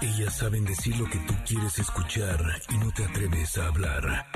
Ellas 0.00 0.36
saben 0.36 0.64
decir 0.64 0.96
lo 0.96 1.06
que 1.06 1.18
tú 1.18 1.34
quieres 1.44 1.78
escuchar 1.78 2.40
y 2.68 2.78
no 2.78 2.90
te 2.92 3.04
atreves 3.04 3.58
a 3.58 3.66
hablar. 3.66 4.26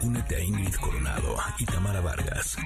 Únete 0.00 0.36
a 0.36 0.40
Ingrid 0.40 0.74
Coronado 0.76 1.36
y 1.58 1.64
Tamara 1.66 2.00
Vargas. 2.00 2.56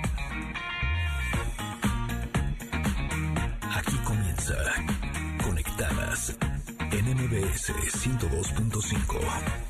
Aquí 3.75 3.97
comienza 4.05 4.55
Conectadas 5.43 6.37
en 6.93 7.05
MBS 7.17 7.73
102.5. 7.75 9.70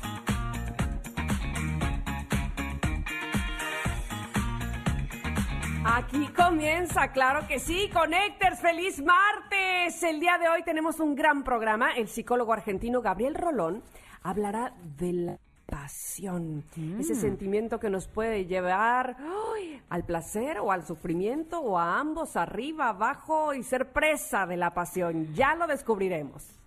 Aquí 5.93 6.25
comienza, 6.29 7.11
claro 7.11 7.45
que 7.49 7.59
sí, 7.59 7.89
Connectors, 7.91 8.61
feliz 8.61 9.03
martes. 9.03 10.01
El 10.03 10.21
día 10.21 10.37
de 10.37 10.47
hoy 10.47 10.63
tenemos 10.63 11.01
un 11.01 11.15
gran 11.15 11.43
programa. 11.43 11.91
El 11.91 12.07
psicólogo 12.07 12.53
argentino 12.53 13.01
Gabriel 13.01 13.35
Rolón 13.35 13.83
hablará 14.23 14.73
de 14.97 15.11
la 15.11 15.39
pasión, 15.65 16.63
ese 16.97 17.13
sentimiento 17.15 17.77
que 17.77 17.89
nos 17.89 18.07
puede 18.07 18.45
llevar 18.45 19.17
¡ay! 19.19 19.81
al 19.89 20.05
placer 20.05 20.59
o 20.59 20.71
al 20.71 20.85
sufrimiento 20.85 21.59
o 21.59 21.77
a 21.77 21.99
ambos, 21.99 22.37
arriba, 22.37 22.87
abajo 22.87 23.53
y 23.53 23.61
ser 23.61 23.91
presa 23.91 24.45
de 24.45 24.55
la 24.55 24.73
pasión. 24.73 25.33
Ya 25.33 25.55
lo 25.55 25.67
descubriremos. 25.67 26.60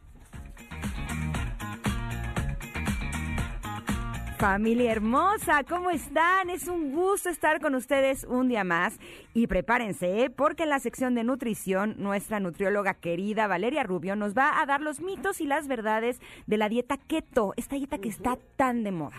Familia 4.45 4.93
hermosa, 4.93 5.65
¿cómo 5.67 5.89
están? 5.89 6.51
Es 6.51 6.69
un 6.69 6.93
gusto 6.93 7.31
estar 7.31 7.63
con 7.63 7.75
ustedes 7.75 8.25
un 8.25 8.47
día 8.47 8.63
más 8.63 8.99
y 9.33 9.47
prepárense 9.47 10.25
¿eh? 10.25 10.29
porque 10.29 10.65
en 10.65 10.69
la 10.69 10.81
sección 10.81 11.15
de 11.15 11.25
nutrición 11.25 11.95
nuestra 11.97 12.41
nutrióloga 12.41 12.93
querida 12.93 13.47
Valeria 13.47 13.85
Rubio 13.85 14.17
nos 14.17 14.37
va 14.37 14.61
a 14.61 14.67
dar 14.67 14.83
los 14.83 15.01
mitos 15.01 15.41
y 15.41 15.47
las 15.47 15.67
verdades 15.67 16.21
de 16.47 16.59
la 16.59 16.69
dieta 16.69 16.99
keto, 16.99 17.55
esta 17.57 17.77
dieta 17.77 17.97
que 17.97 18.11
está 18.11 18.37
tan 18.57 18.85
de 18.85 18.93
moda. 18.93 19.17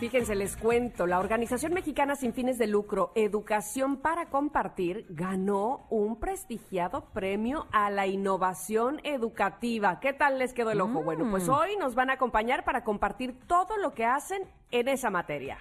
Fíjense, 0.00 0.34
les 0.34 0.56
cuento, 0.56 1.06
la 1.06 1.18
Organización 1.18 1.74
Mexicana 1.74 2.16
Sin 2.16 2.32
Fines 2.32 2.56
de 2.56 2.66
Lucro, 2.66 3.12
Educación 3.14 3.98
para 3.98 4.30
Compartir, 4.30 5.04
ganó 5.10 5.86
un 5.90 6.18
prestigiado 6.18 7.04
premio 7.12 7.66
a 7.70 7.90
la 7.90 8.06
innovación 8.06 9.00
educativa. 9.04 10.00
¿Qué 10.00 10.14
tal 10.14 10.38
les 10.38 10.54
quedó 10.54 10.70
el 10.70 10.80
ojo? 10.80 11.02
Bueno, 11.02 11.26
pues 11.30 11.46
Mm. 11.46 11.50
hoy 11.52 11.76
nos 11.76 11.94
van 11.94 12.08
a 12.08 12.14
acompañar 12.14 12.64
para 12.64 12.82
compartir 12.82 13.38
todo 13.46 13.76
lo 13.76 13.92
que 13.92 14.06
hacen 14.06 14.42
en 14.70 14.88
esa 14.88 15.10
materia. 15.10 15.58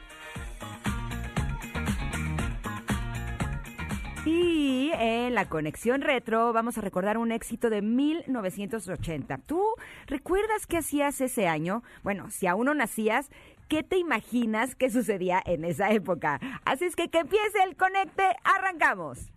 Y 4.25 4.91
en 4.93 5.33
la 5.33 5.49
conexión 5.49 6.01
retro 6.01 6.53
vamos 6.53 6.77
a 6.77 6.81
recordar 6.81 7.17
un 7.17 7.31
éxito 7.31 7.69
de 7.69 7.81
1980. 7.81 9.37
¿Tú 9.39 9.61
recuerdas 10.07 10.67
qué 10.67 10.77
hacías 10.77 11.19
ese 11.21 11.47
año? 11.47 11.83
Bueno, 12.03 12.29
si 12.29 12.45
aún 12.45 12.65
no 12.65 12.73
nacías, 12.73 13.29
¿qué 13.69 13.83
te 13.83 13.97
imaginas 13.97 14.75
que 14.75 14.89
sucedía 14.89 15.41
en 15.45 15.63
esa 15.63 15.91
época? 15.91 16.39
Así 16.65 16.85
es 16.85 16.95
que 16.95 17.07
que 17.07 17.19
empiece 17.19 17.63
el 17.63 17.77
conecte, 17.77 18.23
arrancamos. 18.43 19.31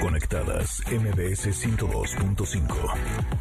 Conectadas 0.00 0.82
MBS 0.86 1.48
102.5. 1.66 3.38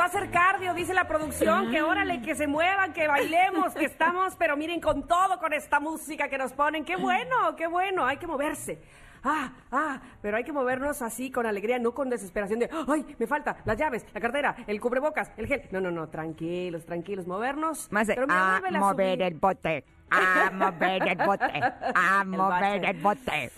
faltó 0.00 0.18
hacer 0.18 0.30
cardio, 0.30 0.74
dice 0.74 0.94
la 0.94 1.06
producción, 1.06 1.70
que 1.70 1.82
órale, 1.82 2.22
que 2.22 2.34
se 2.34 2.46
muevan, 2.46 2.92
que 2.92 3.06
bailemos, 3.06 3.74
que 3.74 3.84
estamos, 3.84 4.34
pero 4.36 4.56
miren, 4.56 4.80
con 4.80 5.06
todo, 5.06 5.38
con 5.38 5.52
esta 5.52 5.80
música 5.80 6.28
que 6.28 6.38
nos 6.38 6.52
ponen. 6.52 6.84
Qué 6.84 6.96
bueno, 6.96 7.54
qué 7.56 7.66
bueno, 7.66 8.06
hay 8.06 8.16
que 8.16 8.26
moverse. 8.26 8.80
Ah, 9.22 9.52
ah, 9.70 10.00
pero 10.22 10.38
hay 10.38 10.44
que 10.44 10.52
movernos 10.52 11.02
así, 11.02 11.30
con 11.30 11.44
alegría, 11.44 11.78
no 11.78 11.92
con 11.92 12.08
desesperación 12.08 12.58
de, 12.58 12.70
ay, 12.88 13.04
me 13.18 13.26
falta 13.26 13.58
las 13.66 13.76
llaves, 13.76 14.06
la 14.14 14.20
cartera, 14.20 14.56
el 14.66 14.80
cubrebocas, 14.80 15.30
el 15.36 15.46
gel. 15.46 15.62
No, 15.70 15.80
no, 15.80 15.90
no, 15.90 16.08
tranquilos, 16.08 16.86
tranquilos, 16.86 17.26
movernos. 17.26 17.92
Más 17.92 18.06
de, 18.06 18.14
pero 18.14 18.26
mira, 18.26 18.56
a 18.56 18.60
vuélvele 18.60 18.78
a 18.78 18.80
mover 18.80 19.14
subir. 19.18 19.22
el 19.22 19.34
bote, 19.34 19.84
a 20.10 20.50
mover 20.52 21.08
el 21.08 21.18
bote, 21.18 21.62
a 21.94 22.24
mover 22.24 22.84
el 22.84 22.96
bote. 23.00 23.52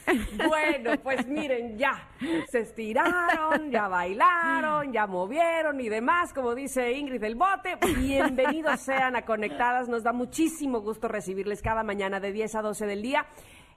Bueno, 0.47 0.99
pues 1.03 1.27
miren, 1.27 1.79
ya 1.79 2.09
se 2.51 2.61
estiraron, 2.61 3.71
ya 3.71 3.89
bailaron, 3.89 4.93
ya 4.93 5.07
movieron 5.07 5.81
y 5.81 5.89
demás, 5.89 6.33
como 6.33 6.55
dice 6.55 6.93
Ingrid 6.93 7.21
del 7.21 7.35
Bote. 7.35 7.77
Bienvenidos 7.97 8.81
sean 8.81 9.17
a 9.17 9.23
Conectadas, 9.23 9.89
nos 9.89 10.03
da 10.03 10.13
muchísimo 10.13 10.81
gusto 10.81 11.09
recibirles 11.09 11.63
cada 11.63 11.83
mañana 11.83 12.21
de 12.21 12.33
10 12.33 12.55
a 12.57 12.63
12 12.63 12.87
del 12.87 13.03
día. 13.03 13.27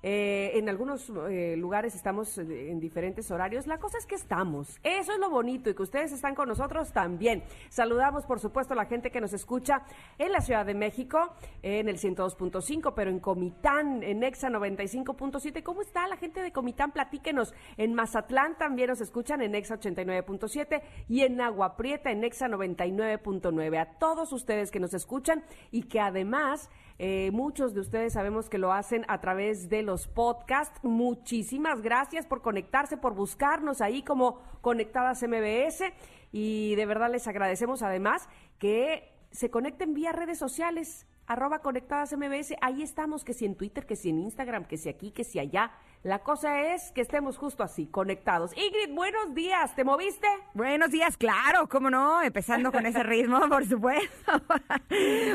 Eh, 0.07 0.59
en 0.59 0.69
algunos 0.69 1.11
eh, 1.31 1.55
lugares 1.57 1.95
estamos 1.95 2.38
en 2.38 2.79
diferentes 2.79 3.31
horarios. 3.31 3.66
La 3.66 3.79
cosa 3.79 3.97
es 3.97 4.05
que 4.05 4.13
estamos. 4.13 4.79
Eso 4.83 5.13
es 5.13 5.17
lo 5.17 5.31
bonito 5.31 5.71
y 5.71 5.73
que 5.73 5.81
ustedes 5.81 6.11
están 6.11 6.35
con 6.35 6.47
nosotros 6.47 6.93
también. 6.93 7.41
Saludamos, 7.69 8.23
por 8.23 8.39
supuesto, 8.39 8.75
a 8.75 8.77
la 8.77 8.85
gente 8.85 9.09
que 9.09 9.19
nos 9.19 9.33
escucha 9.33 9.81
en 10.19 10.31
la 10.31 10.41
Ciudad 10.41 10.63
de 10.63 10.75
México, 10.75 11.33
en 11.63 11.89
el 11.89 11.97
102.5, 11.97 12.93
pero 12.95 13.09
en 13.09 13.19
Comitán, 13.19 14.03
en 14.03 14.21
Exa 14.21 14.47
95.7. 14.49 15.63
¿Cómo 15.63 15.81
está 15.81 16.07
la 16.07 16.17
gente 16.17 16.39
de 16.39 16.51
Comitán? 16.51 16.91
Platíquenos. 16.91 17.55
En 17.75 17.95
Mazatlán 17.95 18.59
también 18.59 18.89
nos 18.89 19.01
escuchan 19.01 19.41
en 19.41 19.55
Exa 19.55 19.79
89.7 19.79 20.83
y 21.09 21.22
en 21.22 21.41
Agua 21.41 21.75
Prieta 21.77 22.11
en 22.11 22.23
Exa 22.23 22.47
99.9. 22.47 23.81
A 23.81 23.97
todos 23.97 24.31
ustedes 24.33 24.69
que 24.69 24.79
nos 24.79 24.93
escuchan 24.93 25.43
y 25.72 25.87
que 25.87 25.99
además 25.99 26.69
eh, 26.97 27.29
muchos 27.33 27.73
de 27.73 27.81
ustedes 27.81 28.13
sabemos 28.13 28.50
que 28.50 28.57
lo 28.57 28.72
hacen 28.72 29.06
a 29.07 29.19
través 29.19 29.69
de 29.69 29.81
los 29.81 30.07
podcasts. 30.07 30.79
Muchísimas 30.83 31.81
gracias 31.81 32.25
por 32.25 32.41
conectarse, 32.41 32.97
por 32.97 33.13
buscarnos 33.13 33.81
ahí 33.81 34.01
como 34.01 34.39
Conectadas 34.61 35.22
MBS. 35.23 35.84
Y 36.31 36.75
de 36.75 36.85
verdad 36.85 37.11
les 37.11 37.28
agradecemos 37.28 37.81
además 37.81 38.29
que 38.59 39.11
se 39.31 39.49
conecten 39.49 39.93
vía 39.93 40.14
redes 40.14 40.37
sociales, 40.37 41.05
arroba 41.28 41.59
Conectadas 41.59 42.16
MBS. 42.17 42.55
Ahí 42.61 42.81
estamos, 42.81 43.25
que 43.25 43.34
si 43.34 43.46
en 43.46 43.55
Twitter, 43.55 43.85
que 43.85 43.97
si 43.97 44.09
en 44.09 44.19
Instagram, 44.19 44.66
que 44.66 44.78
si 44.78 44.87
aquí, 44.87 45.11
que 45.11 45.25
si 45.25 45.40
allá. 45.40 45.72
La 46.05 46.19
cosa 46.19 46.75
es 46.75 46.91
que 46.91 47.02
estemos 47.02 47.35
justo 47.35 47.63
así, 47.63 47.87
conectados. 47.87 48.52
Ingrid, 48.55 48.93
buenos 48.93 49.34
días. 49.34 49.75
¿Te 49.75 49.84
moviste? 49.84 50.28
Buenos 50.53 50.91
días, 50.91 51.17
claro, 51.17 51.67
cómo 51.67 51.90
no, 51.90 52.22
empezando 52.22 52.72
con 52.72 52.85
ese 52.85 53.02
ritmo, 53.02 53.40
por 53.49 53.66
supuesto. 53.66 54.31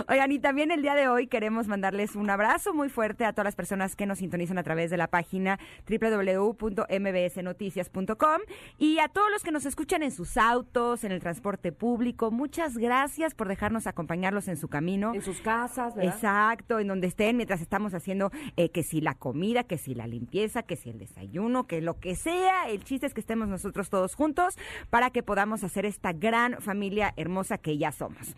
Oigan, 0.08 0.30
y 0.30 0.38
también 0.38 0.70
el 0.70 0.82
día 0.82 0.94
de 0.94 1.08
hoy 1.08 1.26
queremos 1.26 1.66
mandarles 1.66 2.14
un 2.14 2.30
abrazo 2.30 2.72
muy 2.72 2.88
fuerte 2.88 3.24
a 3.24 3.32
todas 3.32 3.46
las 3.46 3.56
personas 3.56 3.96
que 3.96 4.06
nos 4.06 4.18
sintonizan 4.18 4.58
a 4.58 4.62
través 4.62 4.92
de 4.92 4.96
la 4.96 5.08
página 5.08 5.58
www.mbsnoticias.com 5.88 8.40
y 8.78 9.00
a 9.00 9.08
todos 9.08 9.28
los 9.32 9.42
que 9.42 9.50
nos 9.50 9.66
escuchan 9.66 10.04
en 10.04 10.12
sus 10.12 10.36
autos, 10.36 11.02
en 11.02 11.10
el 11.10 11.18
transporte 11.18 11.72
público. 11.72 12.30
Muchas 12.30 12.78
gracias 12.78 13.34
por 13.34 13.48
dejarnos 13.48 13.88
acompañarlos 13.88 14.46
en 14.46 14.56
su 14.56 14.68
camino. 14.68 15.16
En 15.16 15.22
sus 15.22 15.40
casas, 15.40 15.96
¿verdad? 15.96 16.14
Exacto, 16.14 16.78
en 16.78 16.86
donde 16.86 17.08
estén 17.08 17.36
mientras 17.36 17.60
estamos 17.60 17.92
haciendo 17.92 18.30
eh, 18.56 18.70
que 18.70 18.84
si 18.84 19.00
la 19.00 19.16
comida, 19.16 19.64
que 19.64 19.76
si 19.76 19.96
la 19.96 20.06
limpieza, 20.06 20.59
que 20.62 20.76
si 20.76 20.90
el 20.90 20.98
desayuno, 20.98 21.66
que 21.66 21.80
lo 21.80 21.98
que 22.00 22.14
sea. 22.16 22.68
El 22.68 22.84
chiste 22.84 23.06
es 23.06 23.14
que 23.14 23.20
estemos 23.20 23.48
nosotros 23.48 23.90
todos 23.90 24.14
juntos 24.14 24.56
para 24.90 25.10
que 25.10 25.22
podamos 25.22 25.64
hacer 25.64 25.86
esta 25.86 26.12
gran 26.12 26.60
familia 26.60 27.12
hermosa 27.16 27.58
que 27.58 27.78
ya 27.78 27.92
somos. 27.92 28.34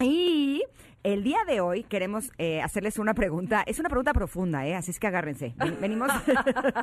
Y 0.00 0.62
el 1.02 1.22
día 1.22 1.38
de 1.46 1.60
hoy 1.60 1.84
queremos 1.84 2.32
eh, 2.38 2.60
hacerles 2.62 2.98
una 2.98 3.14
pregunta. 3.14 3.62
Es 3.66 3.78
una 3.78 3.88
pregunta 3.88 4.12
profunda, 4.12 4.66
¿eh? 4.66 4.74
así 4.74 4.90
es 4.90 4.98
que 4.98 5.06
agárrense. 5.06 5.54
Ven- 5.56 5.78
Venimos, 5.80 6.10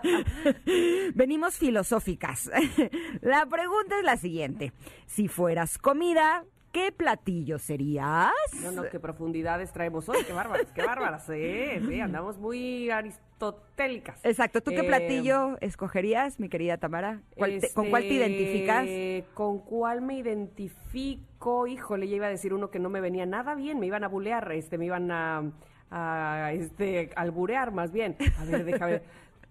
venimos 1.16 1.58
filosóficas. 1.58 2.50
La 3.22 3.46
pregunta 3.46 3.98
es 4.00 4.04
la 4.06 4.18
siguiente. 4.18 4.72
Si 5.08 5.28
fueras 5.28 5.78
comida, 5.78 6.44
¿qué 6.72 6.92
platillo 6.92 7.60
serías? 7.60 8.32
No, 8.64 8.72
no, 8.72 8.90
qué 8.90 9.00
profundidades 9.00 9.72
traemos 9.72 10.08
hoy, 10.10 10.18
qué 10.26 10.34
bárbaras, 10.34 10.72
qué 10.74 10.82
bárbaras, 10.84 11.26
sí, 11.26 11.80
sí, 11.88 12.00
andamos 12.00 12.38
muy 12.38 12.90
aristotélicas. 12.90 14.20
Exacto. 14.24 14.62
¿Tú 14.62 14.72
qué 14.72 14.82
Eh, 14.82 14.84
platillo 14.86 15.58
escogerías, 15.62 16.40
mi 16.40 16.50
querida 16.50 16.78
Tamara? 16.78 17.22
¿Cuál 17.36 17.60
te- 17.60 17.74
¿Con 17.74 17.90
cuál 17.90 18.04
te 18.08 18.14
este, 18.14 18.26
identificas? 18.26 19.34
¿Con 19.34 19.60
cuál 19.60 20.02
me 20.02 20.16
identifico? 20.18 21.68
Híjole, 21.68 22.08
ya 22.08 22.16
iba 22.18 22.28
a 22.28 22.30
decir 22.30 22.54
uno 22.54 22.70
que 22.70 22.80
no 22.80 22.90
me 22.90 23.02
venía 23.02 23.26
nada 23.26 23.56
bien, 23.56 23.80
me 23.80 23.88
iban 23.88 24.04
a 24.04 24.08
bulear, 24.08 24.52
este, 24.52 24.78
me 24.78 24.86
iban 24.86 25.10
a, 25.12 25.44
a 25.90 26.52
este, 26.54 27.10
alburear 27.16 27.72
más 27.72 27.92
bien. 27.92 28.16
A 28.40 28.46
ver, 28.46 28.64
déjame 28.64 28.92
ver. 28.94 29.04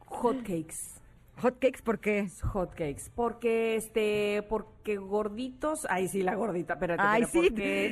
Hotcakes. 0.07 1.00
Hotcakes, 1.41 1.83
¿por 1.83 1.99
qué? 2.01 2.29
Hotcakes, 2.53 3.11
porque 3.15 3.77
este, 3.77 4.45
porque 4.49 4.97
gorditos, 4.97 5.87
ay 5.89 6.09
sí, 6.09 6.23
la 6.23 6.35
gordita, 6.35 6.75
espérate, 6.75 7.03
Ay, 7.05 7.25
sí, 7.25 7.49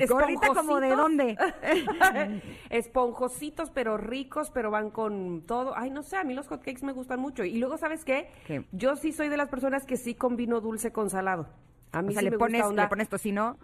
gordita 0.08 0.48
como 0.54 0.80
de 0.80 0.90
dónde. 0.90 1.36
Esponjositos, 2.70 3.70
pero 3.70 3.96
ricos, 3.96 4.50
pero 4.50 4.70
van 4.70 4.90
con 4.90 5.42
todo. 5.46 5.72
Ay, 5.76 5.90
no 5.90 6.02
sé, 6.02 6.16
a 6.16 6.24
mí 6.24 6.34
los 6.34 6.46
hotcakes 6.48 6.82
me 6.84 6.92
gustan 6.92 7.20
mucho. 7.20 7.44
Y 7.44 7.58
luego, 7.58 7.78
¿sabes 7.78 8.04
qué? 8.04 8.28
¿Qué? 8.46 8.64
Yo 8.72 8.96
sí 8.96 9.12
soy 9.12 9.28
de 9.28 9.36
las 9.36 9.48
personas 9.48 9.84
que 9.84 9.96
sí 9.96 10.14
combino 10.14 10.60
dulce 10.60 10.92
con 10.92 11.08
salado. 11.10 11.48
A 11.92 12.02
mí 12.02 12.08
O 12.08 12.12
sea, 12.12 12.20
sí 12.20 12.24
le 12.26 12.30
me 12.32 12.38
pones, 12.38 12.58
gusta 12.60 12.68
onda. 12.68 12.82
le 12.84 12.88
pones 12.88 13.08
tocino. 13.08 13.56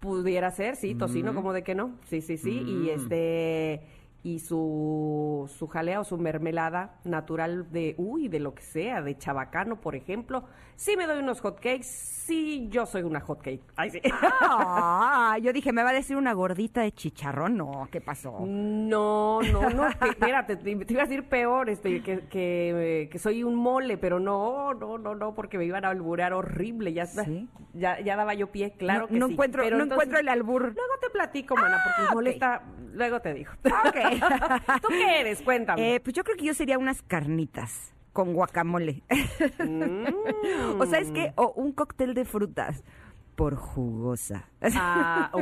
Pudiera 0.00 0.50
ser, 0.50 0.76
sí, 0.76 0.94
tocino, 0.94 1.34
como 1.34 1.52
de 1.52 1.62
que 1.62 1.74
no. 1.74 1.92
Sí, 2.08 2.22
sí, 2.22 2.38
sí. 2.38 2.62
Y 2.66 2.90
este 2.90 3.82
y 4.26 4.40
su, 4.40 5.48
su 5.56 5.68
jalea 5.68 6.00
o 6.00 6.04
su 6.04 6.18
mermelada 6.18 6.96
natural 7.04 7.70
de, 7.70 7.94
uy, 7.96 8.26
de 8.26 8.40
lo 8.40 8.54
que 8.56 8.62
sea, 8.62 9.00
de 9.00 9.16
chabacano, 9.16 9.80
por 9.80 9.94
ejemplo. 9.94 10.42
Sí 10.74 10.96
me 10.96 11.06
doy 11.06 11.20
unos 11.20 11.40
hotcakes, 11.40 11.84
sí, 11.86 12.66
yo 12.68 12.84
soy 12.86 13.02
una 13.02 13.20
hotcake. 13.20 13.62
Ay, 13.76 13.90
sí. 13.90 14.00
Ah, 14.40 15.38
yo 15.40 15.52
dije, 15.52 15.72
¿me 15.72 15.82
va 15.84 15.90
a 15.90 15.92
decir 15.92 16.16
una 16.16 16.32
gordita 16.32 16.82
de 16.82 16.90
chicharrón? 16.92 17.56
No, 17.56 17.88
¿qué 17.90 18.00
pasó? 18.00 18.40
No, 18.44 19.40
no, 19.42 19.70
no, 19.70 19.86
espérate, 19.88 20.56
te, 20.56 20.74
te 20.76 20.92
iba 20.92 21.02
a 21.02 21.06
decir 21.06 21.28
peor, 21.28 21.70
este, 21.70 22.02
que, 22.02 22.20
que, 22.28 23.08
que 23.10 23.18
soy 23.18 23.44
un 23.44 23.54
mole, 23.54 23.96
pero 23.96 24.18
no, 24.20 24.74
no, 24.74 24.98
no, 24.98 25.14
no, 25.14 25.34
porque 25.34 25.56
me 25.56 25.64
iban 25.64 25.84
a 25.84 25.90
alburear 25.90 26.32
horrible, 26.32 26.92
ya, 26.92 27.06
¿Sí? 27.06 27.48
ya, 27.74 28.00
ya 28.00 28.16
daba 28.16 28.34
yo 28.34 28.50
pie, 28.50 28.72
claro 28.76 29.02
No- 29.02 29.06
que 29.08 29.18
no 29.18 29.26
sí. 29.28 29.32
encuentro- 29.34 29.62
pero 29.62 29.76
no 29.76 29.84
entonces- 29.84 30.08
encuentro 30.08 30.18
el 30.20 30.28
albur. 30.28 30.62
Luego 30.74 30.94
te 31.00 31.10
platico, 31.10 31.54
mana, 31.54 31.78
porque 31.84 32.08
Ah, 32.10 32.14
mole 32.14 32.30
ok. 32.30 32.34
está, 32.34 32.62
luego 32.92 33.20
te 33.20 33.34
digo. 33.34 33.52
Ok. 33.64 33.96
¿Tú 34.82 34.88
qué 34.88 35.20
eres? 35.20 35.42
Cuéntame. 35.42 35.94
Eh, 35.94 36.00
pues 36.00 36.14
yo 36.14 36.24
creo 36.24 36.36
que 36.36 36.44
yo 36.44 36.54
sería 36.54 36.78
unas 36.78 37.02
carnitas 37.02 37.92
con 38.12 38.32
guacamole. 38.32 39.02
Mm. 39.58 40.78
o 40.80 40.86
sabes 40.86 41.10
qué, 41.12 41.32
o 41.36 41.52
un 41.52 41.72
cóctel 41.72 42.14
de 42.14 42.24
frutas 42.24 42.82
por 43.36 43.54
jugosa. 43.54 44.48
Ah, 44.74 45.30
uh, 45.34 45.38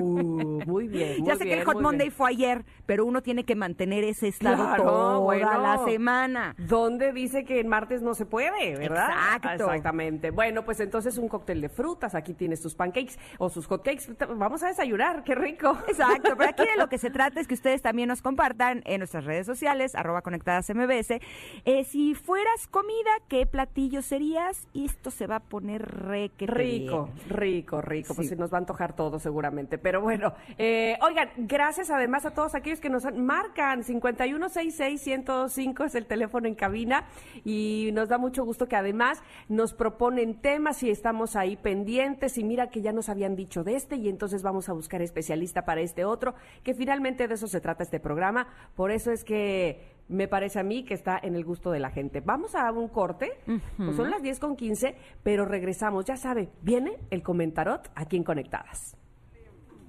muy 0.66 0.88
bien, 0.88 1.20
muy 1.20 1.28
ya 1.28 1.36
sé 1.36 1.44
que 1.44 1.54
el 1.60 1.64
Hot 1.64 1.80
Monday 1.80 2.08
bien. 2.08 2.12
fue 2.12 2.30
ayer, 2.30 2.64
pero 2.84 3.06
uno 3.06 3.22
tiene 3.22 3.44
que 3.44 3.54
mantener 3.54 4.04
ese 4.04 4.28
estado 4.28 4.64
Claro, 4.64 4.82
toda 4.82 5.18
bueno. 5.18 5.60
la 5.62 5.84
semana. 5.84 6.54
¿Dónde 6.58 7.12
dice 7.12 7.44
que 7.44 7.60
en 7.60 7.68
martes 7.68 8.02
no 8.02 8.14
se 8.14 8.26
puede, 8.26 8.76
verdad? 8.76 9.08
Exacto. 9.36 9.64
Exactamente. 9.64 10.30
Bueno, 10.30 10.64
pues 10.64 10.80
entonces 10.80 11.16
un 11.16 11.28
cóctel 11.28 11.60
de 11.60 11.68
frutas. 11.68 12.14
Aquí 12.14 12.34
tienes 12.34 12.60
tus 12.60 12.74
pancakes 12.74 13.18
o 13.38 13.48
sus 13.48 13.66
hotcakes. 13.66 14.12
Vamos 14.36 14.62
a 14.62 14.68
desayunar, 14.68 15.22
qué 15.24 15.34
rico. 15.34 15.78
Exacto, 15.88 16.34
pero 16.36 16.50
aquí 16.50 16.64
de 16.64 16.76
lo 16.76 16.88
que 16.88 16.98
se 16.98 17.10
trata 17.14 17.40
es 17.40 17.46
que 17.46 17.54
ustedes 17.54 17.80
también 17.80 18.08
nos 18.08 18.20
compartan 18.20 18.82
en 18.84 18.98
nuestras 18.98 19.24
redes 19.24 19.46
sociales, 19.46 19.94
arroba 19.94 20.22
conectadas 20.22 20.68
MBS. 20.74 21.20
Eh, 21.64 21.84
si 21.84 22.14
fueras 22.14 22.66
comida, 22.68 23.10
¿qué 23.28 23.46
platillo 23.46 24.02
serías? 24.02 24.66
Y 24.72 24.86
esto 24.86 25.10
se 25.12 25.26
va 25.28 25.36
a 25.36 25.40
poner 25.40 25.82
re 25.82 26.30
que 26.36 26.46
Rico, 26.46 27.08
rico, 27.28 27.80
rico. 27.80 27.83
Pues 28.14 28.28
Sí. 28.28 28.34
se 28.34 28.36
nos 28.36 28.52
va 28.52 28.58
a 28.58 28.60
antojar 28.60 28.94
todo 28.96 29.18
seguramente. 29.18 29.78
Pero 29.78 30.00
bueno, 30.00 30.34
eh, 30.58 30.96
oigan, 31.02 31.30
gracias 31.36 31.90
además 31.90 32.26
a 32.26 32.32
todos 32.32 32.54
aquellos 32.54 32.80
que 32.80 32.88
nos 32.90 33.04
han- 33.04 33.24
marcan. 33.24 33.82
5166-1025 33.84 35.84
es 35.84 35.94
el 35.94 36.06
teléfono 36.06 36.46
en 36.48 36.54
cabina. 36.54 37.04
Y 37.44 37.90
nos 37.92 38.08
da 38.08 38.18
mucho 38.18 38.44
gusto 38.44 38.66
que 38.68 38.76
además 38.76 39.22
nos 39.48 39.74
proponen 39.74 40.40
temas 40.40 40.82
y 40.82 40.90
estamos 40.90 41.36
ahí 41.36 41.56
pendientes. 41.56 42.38
Y 42.38 42.44
mira 42.44 42.68
que 42.70 42.80
ya 42.82 42.92
nos 42.92 43.08
habían 43.08 43.36
dicho 43.36 43.64
de 43.64 43.76
este 43.76 43.96
y 43.96 44.08
entonces 44.08 44.42
vamos 44.42 44.68
a 44.68 44.72
buscar 44.72 45.02
especialista 45.02 45.64
para 45.64 45.80
este 45.80 46.04
otro. 46.04 46.34
Que 46.62 46.74
finalmente 46.74 47.28
de 47.28 47.34
eso 47.34 47.48
se 47.48 47.60
trata 47.60 47.82
este 47.82 48.00
programa. 48.00 48.48
Por 48.74 48.90
eso 48.90 49.10
es 49.12 49.24
que 49.24 49.93
me 50.08 50.28
parece 50.28 50.60
a 50.60 50.62
mí 50.62 50.84
que 50.84 50.94
está 50.94 51.18
en 51.22 51.34
el 51.34 51.44
gusto 51.44 51.70
de 51.70 51.80
la 51.80 51.90
gente. 51.90 52.20
Vamos 52.20 52.54
a 52.54 52.70
un 52.72 52.88
corte, 52.88 53.32
pues 53.76 53.96
son 53.96 54.10
las 54.10 54.22
10 54.22 54.38
con 54.38 54.56
15, 54.56 54.94
pero 55.22 55.44
regresamos. 55.44 56.04
Ya 56.04 56.16
sabe, 56.16 56.50
viene 56.62 56.98
el 57.10 57.22
comentarot 57.22 57.90
aquí 57.94 58.16
en 58.16 58.24
Conectadas. 58.24 58.96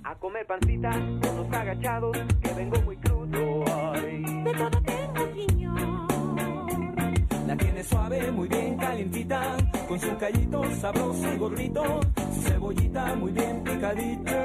A 0.03 0.15
comer 0.15 0.45
pancita, 0.45 0.91
unos 0.91 1.51
agachados, 1.51 2.17
que 2.41 2.53
vengo 2.53 2.79
muy 2.81 2.95
crudo. 2.97 3.65
Ay. 3.93 4.21
De 4.43 4.53
todo 4.53 4.81
tengo 4.83 5.25
riñón. 5.33 6.07
La 7.47 7.57
tiene 7.57 7.83
suave, 7.83 8.31
muy 8.31 8.47
bien 8.47 8.77
calientita, 8.77 9.57
con 9.87 9.99
su 9.99 10.15
callito 10.17 10.63
sabroso 10.75 11.33
y 11.33 11.37
gordito, 11.37 11.99
su 12.33 12.41
cebollita 12.41 13.15
muy 13.15 13.31
bien 13.31 13.63
picadita. 13.63 14.43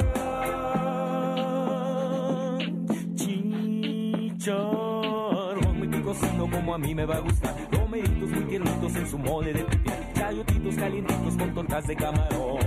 Chicharrón 4.40 5.78
muy 5.78 5.88
picosito 5.88 6.48
como 6.50 6.74
a 6.74 6.78
mí 6.78 6.94
me 6.94 7.04
va 7.04 7.16
a 7.16 7.20
gustar, 7.20 7.54
romeritos 7.72 8.30
muy 8.30 8.44
tiernitos 8.44 8.96
en 8.96 9.06
su 9.06 9.18
mole 9.18 9.52
de 9.52 9.64
pipián, 9.64 10.14
chayotitos 10.14 10.76
calientitos 10.76 11.36
con 11.36 11.54
tortas 11.54 11.86
de 11.86 11.94
camarón. 11.94 12.58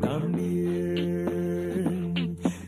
También 0.00 1.26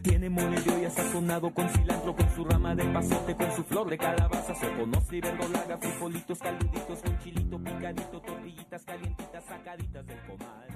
tiene 0.02 0.30
mole 0.30 0.60
de 0.60 0.70
olla 0.72 0.90
sazonado 0.90 1.52
con 1.52 1.68
cilantro, 1.70 2.14
con 2.14 2.30
su 2.36 2.44
rama 2.44 2.76
de 2.76 2.84
pasote, 2.84 3.34
con 3.34 3.50
su 3.50 3.64
flor 3.64 3.90
de 3.90 3.98
calabaza, 3.98 4.54
soponos 4.54 5.12
y 5.12 5.20
verdolaga, 5.20 5.76
frijolitos 5.76 6.38
caluditos 6.38 7.02
con 7.02 7.18
chilito 7.18 7.58
picadito, 7.58 8.20
tortillitas 8.20 8.84
calientitas 8.84 9.44
sacaditas 9.44 10.06
del 10.06 10.20
comal. 10.20 10.69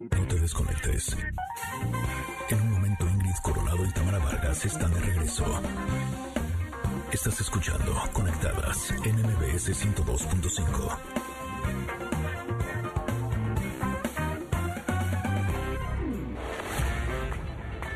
No 0.00 0.26
te 0.28 0.38
desconectes. 0.38 1.16
En 2.50 2.60
un 2.60 2.70
momento 2.70 3.08
Ingrid 3.08 3.34
Coronado 3.42 3.84
y 3.84 3.92
Tamara 3.92 4.18
Vargas 4.18 4.64
están 4.64 4.94
de 4.94 5.00
regreso. 5.00 5.44
Estás 7.10 7.40
escuchando 7.40 8.00
Conectadas 8.12 8.92
en 9.04 9.16
MBS 9.16 9.70
102.5. 9.70 10.98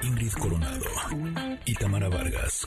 Ingrid 0.03 0.33
Coronado 0.33 0.87
y 1.65 1.75
Tamara 1.75 2.09
Vargas. 2.09 2.67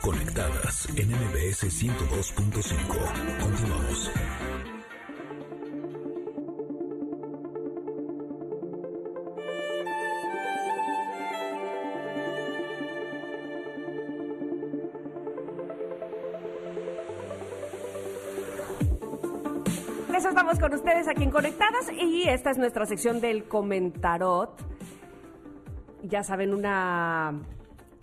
Conectadas 0.00 0.88
en 0.96 1.10
MBS 1.10 1.64
102.5. 1.64 3.38
Continuamos. 3.42 4.10
Aquí 21.08 21.22
en 21.22 21.30
Conectadas 21.30 21.92
y 21.92 22.28
esta 22.28 22.50
es 22.50 22.58
nuestra 22.58 22.86
sección 22.86 23.20
del 23.20 23.44
comentarot. 23.44 24.50
Ya 26.02 26.22
saben, 26.22 26.54
una 26.54 27.34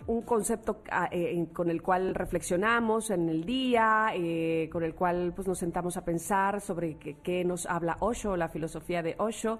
un 0.06 0.22
concepto 0.22 0.82
ah, 0.90 1.08
eh, 1.10 1.46
con 1.52 1.70
el 1.70 1.82
cual 1.82 2.14
reflexionamos 2.14 3.10
en 3.10 3.28
el 3.28 3.44
día, 3.44 4.08
eh, 4.14 4.68
con 4.70 4.82
el 4.82 4.94
cual 4.94 5.32
pues 5.34 5.48
nos 5.48 5.58
sentamos 5.58 5.96
a 5.96 6.04
pensar 6.04 6.60
sobre 6.60 6.96
qué, 6.96 7.44
nos 7.44 7.66
habla 7.66 7.96
Osho, 8.00 8.36
la 8.36 8.48
filosofía 8.48 9.02
de 9.02 9.14
Osho. 9.18 9.58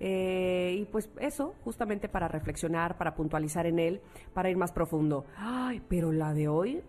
eh, 0.00 0.76
y 0.80 0.84
pues 0.86 1.08
eso, 1.20 1.54
justamente 1.62 2.08
para 2.08 2.28
reflexionar, 2.28 2.98
para 2.98 3.14
puntualizar 3.14 3.66
en 3.66 3.78
él, 3.78 4.00
para 4.32 4.50
ir 4.50 4.56
más 4.56 4.72
profundo. 4.72 5.24
Ay, 5.36 5.80
pero 5.88 6.10
la 6.10 6.34
de 6.34 6.48
hoy, 6.48 6.82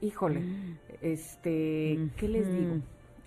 híjole, 0.00 0.42
este, 1.02 2.10
¿qué 2.16 2.28
les 2.28 2.50
digo? 2.50 2.76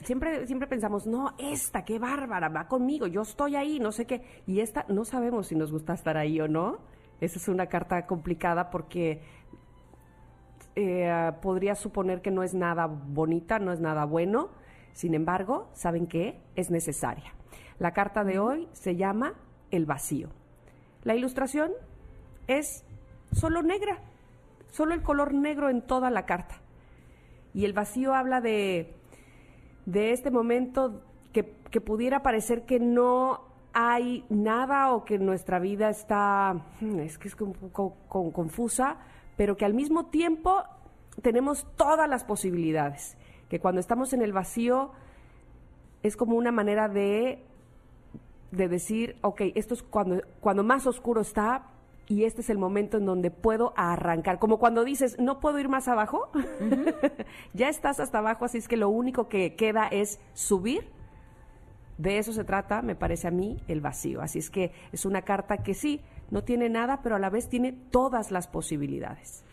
Siempre, 0.03 0.47
siempre 0.47 0.67
pensamos, 0.67 1.05
no, 1.05 1.35
esta, 1.37 1.85
qué 1.85 1.99
bárbara, 1.99 2.49
va 2.49 2.67
conmigo, 2.67 3.05
yo 3.05 3.21
estoy 3.21 3.55
ahí, 3.55 3.79
no 3.79 3.91
sé 3.91 4.05
qué. 4.05 4.23
Y 4.47 4.59
esta, 4.59 4.85
no 4.89 5.05
sabemos 5.05 5.47
si 5.47 5.55
nos 5.55 5.71
gusta 5.71 5.93
estar 5.93 6.17
ahí 6.17 6.39
o 6.41 6.47
no. 6.47 6.79
Esa 7.19 7.37
es 7.37 7.47
una 7.47 7.67
carta 7.67 8.07
complicada 8.07 8.71
porque 8.71 9.21
eh, 10.75 11.31
podría 11.41 11.75
suponer 11.75 12.21
que 12.21 12.31
no 12.31 12.41
es 12.41 12.55
nada 12.55 12.87
bonita, 12.87 13.59
no 13.59 13.71
es 13.71 13.79
nada 13.79 14.05
bueno. 14.05 14.49
Sin 14.93 15.13
embargo, 15.13 15.69
¿saben 15.73 16.07
qué? 16.07 16.41
Es 16.55 16.71
necesaria. 16.71 17.33
La 17.77 17.93
carta 17.93 18.23
de 18.23 18.39
hoy 18.39 18.67
se 18.73 18.95
llama 18.95 19.35
El 19.69 19.85
vacío. 19.85 20.29
La 21.03 21.15
ilustración 21.15 21.71
es 22.47 22.85
solo 23.31 23.61
negra, 23.61 23.99
solo 24.69 24.93
el 24.93 25.03
color 25.03 25.33
negro 25.33 25.69
en 25.69 25.81
toda 25.81 26.09
la 26.09 26.25
carta. 26.25 26.55
Y 27.53 27.65
el 27.65 27.73
vacío 27.73 28.13
habla 28.13 28.41
de, 28.41 28.95
de 29.85 30.11
este 30.11 30.31
momento 30.31 31.01
que, 31.33 31.55
que 31.69 31.81
pudiera 31.81 32.21
parecer 32.21 32.65
que 32.65 32.79
no 32.79 33.41
hay 33.73 34.25
nada 34.29 34.93
o 34.93 35.05
que 35.05 35.17
nuestra 35.17 35.59
vida 35.59 35.89
está, 35.89 36.53
hmm, 36.81 36.99
es 36.99 37.17
que 37.17 37.27
es 37.29 37.39
un 37.39 37.53
poco 37.53 37.95
con- 38.09 38.31
confusa, 38.31 38.97
pero 39.37 39.55
que 39.55 39.65
al 39.65 39.73
mismo 39.73 40.07
tiempo 40.07 40.63
tenemos 41.21 41.65
todas 41.77 42.09
las 42.09 42.23
posibilidades. 42.23 43.17
Que 43.49 43.59
cuando 43.59 43.79
estamos 43.79 44.13
en 44.13 44.21
el 44.21 44.33
vacío 44.33 44.91
es 46.03 46.17
como 46.17 46.35
una 46.35 46.51
manera 46.51 46.89
de, 46.89 47.43
de 48.51 48.67
decir, 48.67 49.17
ok, 49.21 49.41
esto 49.55 49.73
es 49.73 49.83
cuando, 49.83 50.21
cuando 50.41 50.63
más 50.63 50.85
oscuro 50.85 51.21
está 51.21 51.67
y 52.11 52.25
este 52.25 52.41
es 52.41 52.49
el 52.49 52.57
momento 52.57 52.97
en 52.97 53.05
donde 53.05 53.31
puedo 53.31 53.73
arrancar. 53.77 54.37
Como 54.37 54.59
cuando 54.59 54.83
dices, 54.83 55.17
no 55.17 55.39
puedo 55.39 55.59
ir 55.59 55.69
más 55.69 55.87
abajo, 55.87 56.29
ya 57.53 57.69
estás 57.69 58.01
hasta 58.01 58.17
abajo, 58.17 58.43
así 58.43 58.57
es 58.57 58.67
que 58.67 58.75
lo 58.75 58.89
único 58.89 59.29
que 59.29 59.55
queda 59.55 59.87
es 59.87 60.19
subir 60.33 60.89
de 61.97 62.17
eso 62.17 62.33
se 62.33 62.43
trata, 62.43 62.81
me 62.81 62.95
parece 62.95 63.29
a 63.29 63.31
mí, 63.31 63.61
el 63.69 63.79
vacío. 63.79 64.21
Así 64.21 64.39
es 64.39 64.49
que 64.49 64.73
es 64.91 65.05
una 65.05 65.21
carta 65.21 65.57
que 65.57 65.73
sí, 65.73 66.01
no 66.31 66.43
tiene 66.43 66.67
nada, 66.67 67.01
pero 67.01 67.15
a 67.15 67.19
la 67.19 67.29
vez 67.29 67.47
tiene 67.47 67.71
todas 67.71 68.29
las 68.29 68.47
posibilidades. 68.47 69.45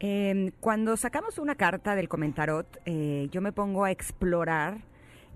Eh, 0.00 0.52
cuando 0.60 0.96
sacamos 0.96 1.36
una 1.36 1.54
carta 1.54 1.94
del 1.96 2.08
comentarot, 2.08 2.80
eh, 2.86 3.28
yo 3.30 3.42
me 3.42 3.52
pongo 3.52 3.84
a 3.84 3.90
explorar 3.90 4.78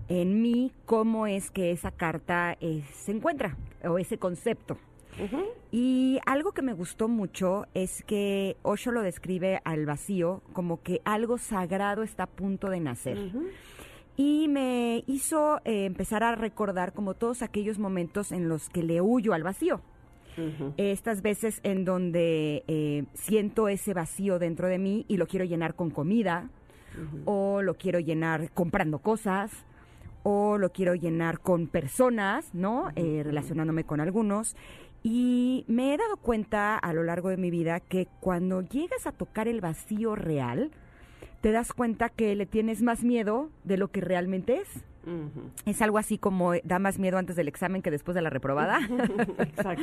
en 0.07 0.41
mí 0.41 0.73
cómo 0.85 1.27
es 1.27 1.51
que 1.51 1.71
esa 1.71 1.91
carta 1.91 2.57
eh, 2.59 2.83
se 2.95 3.11
encuentra 3.11 3.55
o 3.83 3.99
ese 3.99 4.17
concepto. 4.17 4.77
Y 5.71 6.19
algo 6.25 6.51
que 6.51 6.61
me 6.61 6.73
gustó 6.73 7.07
mucho 7.07 7.65
es 7.73 8.03
que 8.03 8.57
Osho 8.63 8.91
lo 8.91 9.01
describe 9.01 9.61
al 9.63 9.85
vacío 9.85 10.41
como 10.53 10.81
que 10.81 11.01
algo 11.05 11.37
sagrado 11.37 12.03
está 12.03 12.23
a 12.23 12.27
punto 12.27 12.69
de 12.69 12.79
nacer. 12.79 13.31
Y 14.17 14.47
me 14.49 15.03
hizo 15.07 15.57
eh, 15.63 15.85
empezar 15.85 16.23
a 16.23 16.35
recordar 16.35 16.93
como 16.93 17.13
todos 17.13 17.41
aquellos 17.41 17.79
momentos 17.79 18.31
en 18.31 18.49
los 18.49 18.69
que 18.69 18.83
le 18.83 19.01
huyo 19.01 19.33
al 19.33 19.43
vacío. 19.43 19.81
Estas 20.77 21.21
veces 21.21 21.59
en 21.63 21.85
donde 21.85 22.63
eh, 22.67 23.03
siento 23.13 23.67
ese 23.67 23.93
vacío 23.93 24.39
dentro 24.39 24.67
de 24.67 24.79
mí 24.79 25.05
y 25.07 25.17
lo 25.17 25.27
quiero 25.27 25.45
llenar 25.45 25.75
con 25.75 25.91
comida, 25.91 26.49
o 27.25 27.61
lo 27.61 27.75
quiero 27.75 27.99
llenar 27.99 28.51
comprando 28.51 28.99
cosas, 28.99 29.51
o 30.23 30.57
lo 30.57 30.71
quiero 30.71 30.95
llenar 30.95 31.39
con 31.39 31.67
personas, 31.67 32.53
¿no? 32.53 32.89
Eh, 32.95 33.21
relacionándome 33.23 33.83
con 33.83 33.99
algunos. 33.99 34.55
Y 35.03 35.65
me 35.67 35.93
he 35.93 35.97
dado 35.97 36.17
cuenta 36.17 36.77
a 36.77 36.93
lo 36.93 37.03
largo 37.03 37.29
de 37.29 37.37
mi 37.37 37.49
vida 37.49 37.79
que 37.79 38.07
cuando 38.19 38.61
llegas 38.61 39.07
a 39.07 39.11
tocar 39.11 39.47
el 39.47 39.61
vacío 39.61 40.15
real, 40.15 40.71
te 41.41 41.51
das 41.51 41.73
cuenta 41.73 42.09
que 42.09 42.35
le 42.35 42.45
tienes 42.45 42.81
más 42.81 43.03
miedo 43.03 43.49
de 43.63 43.77
lo 43.77 43.89
que 43.89 44.01
realmente 44.01 44.57
es. 44.61 44.85
Es 45.65 45.81
algo 45.81 45.97
así 45.97 46.19
como 46.19 46.53
eh, 46.53 46.61
da 46.63 46.77
más 46.77 46.99
miedo 46.99 47.17
antes 47.17 47.35
del 47.35 47.47
examen 47.47 47.81
que 47.81 47.89
después 47.89 48.13
de 48.13 48.21
la 48.21 48.29
reprobada. 48.29 48.79
Exacto. 49.39 49.81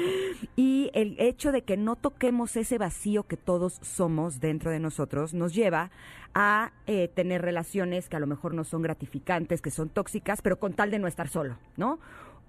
Y 0.55 0.91
el 0.95 1.17
hecho 1.19 1.51
de 1.51 1.63
que 1.63 1.77
no 1.77 1.97
toquemos 1.97 2.57
ese 2.57 2.79
vacío 2.79 3.25
que 3.25 3.37
todos 3.37 3.79
somos 3.83 4.41
dentro 4.41 4.71
de 4.71 4.79
nosotros 4.79 5.35
nos 5.35 5.55
lleva 5.55 5.91
a 6.35 6.73
eh, 6.87 7.09
tener 7.09 7.43
relaciones 7.43 8.09
que 8.09 8.17
a 8.17 8.21
lo 8.21 8.27
mejor 8.27 8.55
no 8.55 8.63
son 8.63 8.83
gratificantes, 8.83 9.61
que 9.61 9.71
son 9.71 9.89
tóxicas, 9.89 10.41
pero 10.41 10.61
con 10.61 10.75
tal 10.75 10.91
de 10.91 11.01
no 11.01 11.09
estar 11.09 11.29
solo, 11.29 11.59
¿no? 11.77 11.99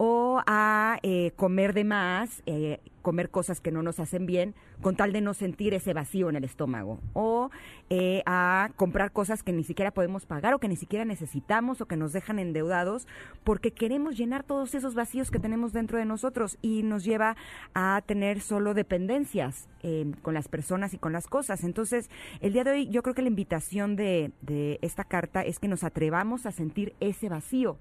O 0.01 0.41
a 0.47 0.97
eh, 1.03 1.31
comer 1.35 1.73
de 1.73 1.83
más, 1.83 2.41
eh, 2.45 2.79
comer 3.01 3.29
cosas 3.29 3.59
que 3.59 3.71
no 3.71 3.83
nos 3.83 3.99
hacen 3.99 4.25
bien, 4.25 4.55
con 4.81 4.95
tal 4.95 5.11
de 5.11 5.21
no 5.21 5.33
sentir 5.33 5.73
ese 5.73 5.93
vacío 5.93 6.29
en 6.29 6.35
el 6.35 6.43
estómago. 6.43 6.99
O 7.13 7.49
eh, 7.89 8.21
a 8.25 8.69
comprar 8.75 9.11
cosas 9.11 9.43
que 9.43 9.51
ni 9.51 9.63
siquiera 9.63 9.91
podemos 9.91 10.25
pagar 10.25 10.53
o 10.53 10.59
que 10.59 10.67
ni 10.67 10.75
siquiera 10.75 11.05
necesitamos 11.05 11.81
o 11.81 11.85
que 11.85 11.97
nos 11.97 12.13
dejan 12.13 12.39
endeudados 12.39 13.07
porque 13.43 13.71
queremos 13.71 14.17
llenar 14.17 14.43
todos 14.43 14.75
esos 14.75 14.95
vacíos 14.95 15.31
que 15.31 15.39
tenemos 15.39 15.73
dentro 15.73 15.97
de 15.97 16.05
nosotros 16.05 16.57
y 16.61 16.83
nos 16.83 17.03
lleva 17.03 17.35
a 17.73 18.01
tener 18.05 18.41
solo 18.41 18.73
dependencias 18.73 19.67
eh, 19.83 20.11
con 20.21 20.33
las 20.33 20.47
personas 20.47 20.93
y 20.93 20.97
con 20.97 21.11
las 21.11 21.27
cosas. 21.27 21.63
Entonces, 21.63 22.09
el 22.41 22.53
día 22.53 22.63
de 22.63 22.71
hoy 22.71 22.89
yo 22.89 23.01
creo 23.01 23.15
que 23.15 23.21
la 23.21 23.29
invitación 23.29 23.95
de, 23.95 24.31
de 24.41 24.79
esta 24.81 25.03
carta 25.03 25.41
es 25.41 25.59
que 25.59 25.67
nos 25.67 25.83
atrevamos 25.83 26.45
a 26.45 26.51
sentir 26.51 26.93
ese 26.99 27.27
vacío. 27.27 27.77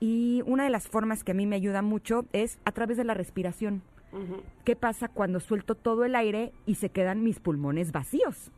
Y 0.00 0.42
una 0.46 0.64
de 0.64 0.70
las 0.70 0.88
formas 0.88 1.22
que 1.22 1.32
a 1.32 1.34
mí 1.34 1.46
me 1.46 1.56
ayuda 1.56 1.82
mucho 1.82 2.24
es 2.32 2.58
a 2.64 2.72
través 2.72 2.96
de 2.96 3.04
la 3.04 3.14
respiración. 3.14 3.82
¿Qué 4.64 4.76
pasa 4.76 5.08
cuando 5.08 5.40
suelto 5.40 5.74
todo 5.74 6.04
el 6.04 6.14
aire 6.14 6.52
y 6.66 6.76
se 6.76 6.90
quedan 6.90 7.22
mis 7.22 7.40
pulmones 7.40 7.92
vacíos? 7.92 8.50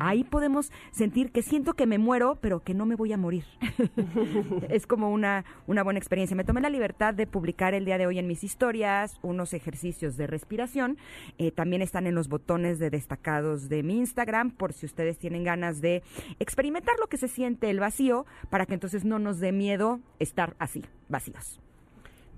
Ahí 0.00 0.24
podemos 0.24 0.72
sentir 0.90 1.32
que 1.32 1.42
siento 1.42 1.74
que 1.74 1.86
me 1.86 1.98
muero, 1.98 2.38
pero 2.40 2.60
que 2.60 2.74
no 2.74 2.86
me 2.86 2.94
voy 2.94 3.12
a 3.12 3.16
morir. 3.16 3.44
es 4.70 4.86
como 4.86 5.10
una, 5.10 5.44
una 5.66 5.82
buena 5.82 5.98
experiencia. 5.98 6.36
Me 6.36 6.44
tomé 6.44 6.60
la 6.60 6.70
libertad 6.70 7.14
de 7.14 7.26
publicar 7.26 7.74
el 7.74 7.84
día 7.84 7.98
de 7.98 8.06
hoy 8.06 8.18
en 8.18 8.26
mis 8.26 8.44
historias 8.44 9.18
unos 9.22 9.52
ejercicios 9.52 10.16
de 10.16 10.26
respiración. 10.26 10.98
Eh, 11.38 11.50
también 11.50 11.82
están 11.82 12.06
en 12.06 12.14
los 12.14 12.28
botones 12.28 12.78
de 12.78 12.90
destacados 12.90 13.68
de 13.68 13.82
mi 13.82 13.98
Instagram 13.98 14.50
por 14.50 14.72
si 14.72 14.86
ustedes 14.86 15.18
tienen 15.18 15.44
ganas 15.44 15.80
de 15.80 16.02
experimentar 16.38 16.94
lo 16.98 17.08
que 17.08 17.16
se 17.16 17.28
siente 17.28 17.70
el 17.70 17.80
vacío 17.80 18.26
para 18.50 18.66
que 18.66 18.74
entonces 18.74 19.04
no 19.04 19.18
nos 19.18 19.40
dé 19.40 19.52
miedo 19.52 20.00
estar 20.18 20.56
así, 20.58 20.84
vacíos. 21.08 21.60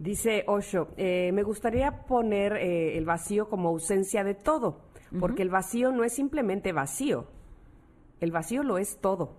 Dice 0.00 0.44
Osho, 0.46 0.88
eh, 0.96 1.30
me 1.34 1.42
gustaría 1.42 2.06
poner 2.06 2.54
eh, 2.54 2.96
el 2.96 3.04
vacío 3.04 3.50
como 3.50 3.68
ausencia 3.68 4.24
de 4.24 4.34
todo, 4.34 4.80
porque 5.20 5.42
el 5.42 5.50
vacío 5.50 5.92
no 5.92 6.04
es 6.04 6.14
simplemente 6.14 6.72
vacío, 6.72 7.26
el 8.20 8.32
vacío 8.32 8.62
lo 8.62 8.78
es 8.78 8.98
todo. 8.98 9.36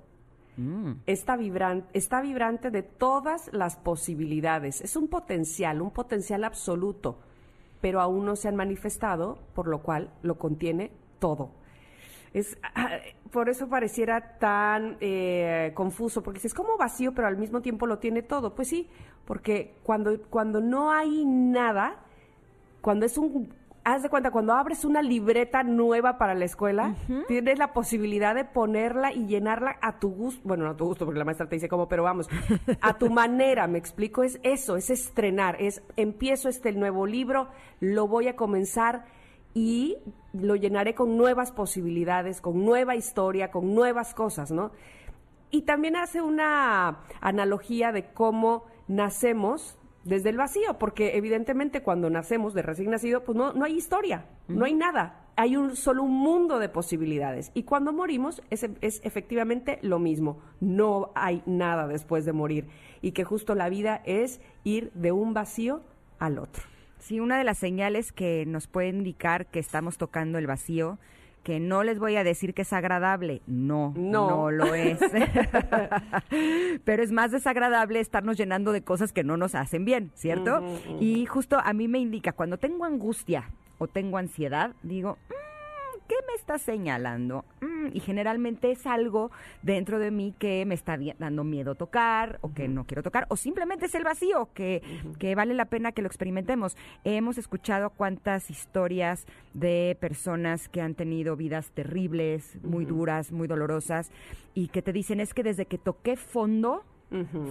Está, 1.08 1.36
vibran- 1.36 1.88
está 1.94 2.22
vibrante 2.22 2.70
de 2.70 2.84
todas 2.84 3.50
las 3.51 3.75
posibilidades, 3.77 4.82
es 4.82 4.96
un 4.96 5.08
potencial, 5.08 5.82
un 5.82 5.89
potencial 5.89 6.44
absoluto, 6.44 7.18
pero 7.82 8.00
aún 8.00 8.25
no 8.25 8.36
se 8.36 8.48
han 8.48 8.56
manifestado, 8.56 9.39
por 9.56 9.68
lo 9.68 9.82
cual 9.82 10.12
lo 10.22 10.38
contiene 10.38 10.91
todo. 11.18 11.50
Es, 12.34 12.56
ah, 12.75 13.00
por 13.31 13.50
eso 13.50 13.67
pareciera 13.67 14.38
tan 14.38 14.97
eh, 15.00 15.71
confuso, 15.73 16.21
porque 16.21 16.45
es 16.45 16.53
como 16.53 16.77
vacío, 16.77 17.13
pero 17.13 17.27
al 17.27 17.38
mismo 17.38 17.61
tiempo 17.61 17.88
lo 17.88 17.97
tiene 17.97 18.21
todo. 18.21 18.53
Pues 18.53 18.67
sí, 18.67 18.89
porque 19.25 19.75
cuando, 19.83 20.19
cuando 20.29 20.59
no 20.59 20.91
hay 20.91 21.25
nada, 21.25 21.95
cuando 22.81 23.05
es 23.05 23.17
un... 23.17 23.53
Haz 23.83 24.03
de 24.03 24.09
cuenta, 24.09 24.29
cuando 24.29 24.53
abres 24.53 24.85
una 24.85 25.01
libreta 25.01 25.63
nueva 25.63 26.19
para 26.19 26.35
la 26.35 26.45
escuela, 26.45 26.93
tienes 27.27 27.57
la 27.57 27.73
posibilidad 27.73 28.35
de 28.35 28.45
ponerla 28.45 29.11
y 29.11 29.25
llenarla 29.25 29.79
a 29.81 29.97
tu 29.97 30.09
gusto. 30.09 30.39
Bueno, 30.43 30.65
no 30.65 30.71
a 30.71 30.77
tu 30.77 30.85
gusto, 30.85 31.05
porque 31.05 31.17
la 31.17 31.25
maestra 31.25 31.50
te 31.50 31.55
dice 31.55 31.67
cómo, 31.67 31.88
pero 31.88 32.03
vamos, 32.03 32.29
a 32.81 32.93
tu 33.00 33.09
manera, 33.09 33.65
me 33.65 33.79
explico, 33.79 34.21
es 34.21 34.39
eso, 34.43 34.77
es 34.77 34.91
estrenar, 34.91 35.59
es 35.59 35.81
empiezo 35.95 36.47
este 36.47 36.71
nuevo 36.73 37.07
libro, 37.07 37.47
lo 37.79 38.07
voy 38.07 38.27
a 38.27 38.35
comenzar 38.35 39.05
y 39.53 39.98
lo 40.34 40.55
llenaré 40.55 40.96
con 40.96 41.17
nuevas 41.17 41.51
posibilidades, 41.51 42.41
con 42.41 42.65
nueva 42.65 42.96
historia, 42.96 43.51
con 43.51 43.75
nuevas 43.75 44.13
cosas, 44.13 44.51
¿no? 44.51 44.72
Y 45.50 45.63
también 45.63 45.98
hace 45.98 46.22
una 46.22 47.00
analogía 47.20 47.91
de 47.91 48.13
cómo 48.13 48.65
nacemos 48.88 49.77
desde 50.03 50.29
el 50.29 50.38
vacío, 50.38 50.79
porque 50.79 51.17
evidentemente 51.17 51.84
cuando 51.84 52.10
nacemos 52.10 52.53
de 52.53 52.62
recién 52.62 52.89
nacido, 52.89 53.24
pues 53.24 53.38
no, 53.38 53.53
no 53.53 53.65
hay 53.65 53.75
historia, 53.75 54.25
no 54.48 54.65
hay 54.65 54.74
nada, 54.74 55.27
hay 55.36 55.58
un 55.58 55.75
solo 55.75 56.03
un 56.03 56.13
mundo 56.13 56.58
de 56.58 56.70
posibilidades. 56.70 57.51
Y 57.53 57.63
cuando 57.63 57.93
morimos 57.93 58.41
es, 58.50 58.65
es 58.81 59.01
efectivamente 59.03 59.79
lo 59.81 60.00
mismo, 60.00 60.39
no 60.60 61.12
hay 61.13 61.43
nada 61.46 61.88
después 61.88 62.25
de 62.25 62.34
morir. 62.34 62.67
Y 63.01 63.12
que 63.12 63.25
justo 63.25 63.53
la 63.53 63.70
vida 63.70 64.01
es 64.05 64.41
ir 64.63 64.91
de 64.93 65.12
un 65.12 65.34
vacío 65.34 65.81
al 66.17 66.39
otro. 66.39 66.63
Sí, 67.01 67.20
una 67.20 67.38
de 67.38 67.43
las 67.43 67.58
señales 67.58 68.12
que 68.12 68.46
nos 68.46 68.67
puede 68.67 68.88
indicar 68.89 69.48
que 69.48 69.60
estamos 69.60 69.98
tocando 69.98 70.38
el 70.38 70.48
vacío, 70.48 70.98
que 71.43 71.60
no 71.60 71.84
les 71.84 71.98
voy 71.98 72.15
a 72.15 72.24
decir 72.24 72.53
que 72.53 72.62
es 72.62 72.72
agradable, 72.72 73.41
no, 73.48 73.93
No. 73.98 74.29
no, 74.29 74.51
lo 74.51 74.75
es. 74.75 75.00
Pero 76.86 77.03
es 77.03 77.12
más 77.12 77.31
desagradable 77.31 78.00
estarnos 78.00 78.38
llenando 78.38 78.72
de 78.72 78.84
cosas 78.84 79.12
que 79.13 79.24
no 79.24 79.38
nos 79.38 79.55
hacen 79.55 79.84
bien, 79.86 80.12
¿cierto? 80.13 80.63
Y 81.00 81.25
justo 81.25 81.58
a 81.60 81.74
mí 81.74 81.88
me 81.88 82.00
indica, 82.00 82.31
cuando 82.34 82.58
tengo 82.58 82.86
angustia 82.86 83.50
o 83.79 83.88
tengo 83.88 84.17
ansiedad, 84.17 84.75
digo, 84.84 85.17
"Mm, 85.29 85.34
¿qué 86.12 86.18
me 86.27 86.34
está 86.34 86.58
señalando? 86.58 87.46
Mm, 87.62 87.91
y 87.94 88.01
generalmente 88.01 88.70
es 88.70 88.86
algo 88.86 89.32
dentro 89.62 89.98
de 89.98 90.12
mí 90.12 90.36
que 90.38 90.65
me 90.65 90.75
está 90.75 91.00
dando 91.18 91.46
miedo 91.46 91.75
tocar 91.75 92.38
o 92.41 92.53
que 92.53 92.68
no 92.68 92.84
quiero 92.86 93.01
tocar 93.01 93.27
o 93.30 93.38
simplemente 93.38 93.86
es 93.86 93.96
el 93.96 94.03
vacío 94.03 94.50
que, 94.53 94.82
que 95.20 95.36
vale 95.36 95.53
la 95.53 95.68
pena 95.68 95.94
que 95.94 96.01
lo 96.01 96.10
experimentemos. 96.10 96.75
Hemos 97.06 97.38
escuchado 97.38 97.91
cuántas 97.91 98.50
historias 98.50 99.25
de 99.53 99.96
personas 100.01 100.68
que 100.68 100.82
han 100.82 100.96
tenido 100.96 101.38
vidas 101.38 101.72
terribles, 101.72 102.58
muy 102.62 102.84
duras, 102.84 103.32
muy 103.32 103.48
dolorosas 103.48 104.12
y 104.53 104.68
que 104.68 104.82
te 104.82 104.91
dicen 104.91 105.22
es 105.22 105.34
que 105.34 105.44
desde 105.44 105.65
que 105.65 105.77
toqué 105.77 106.18
fondo 106.18 106.84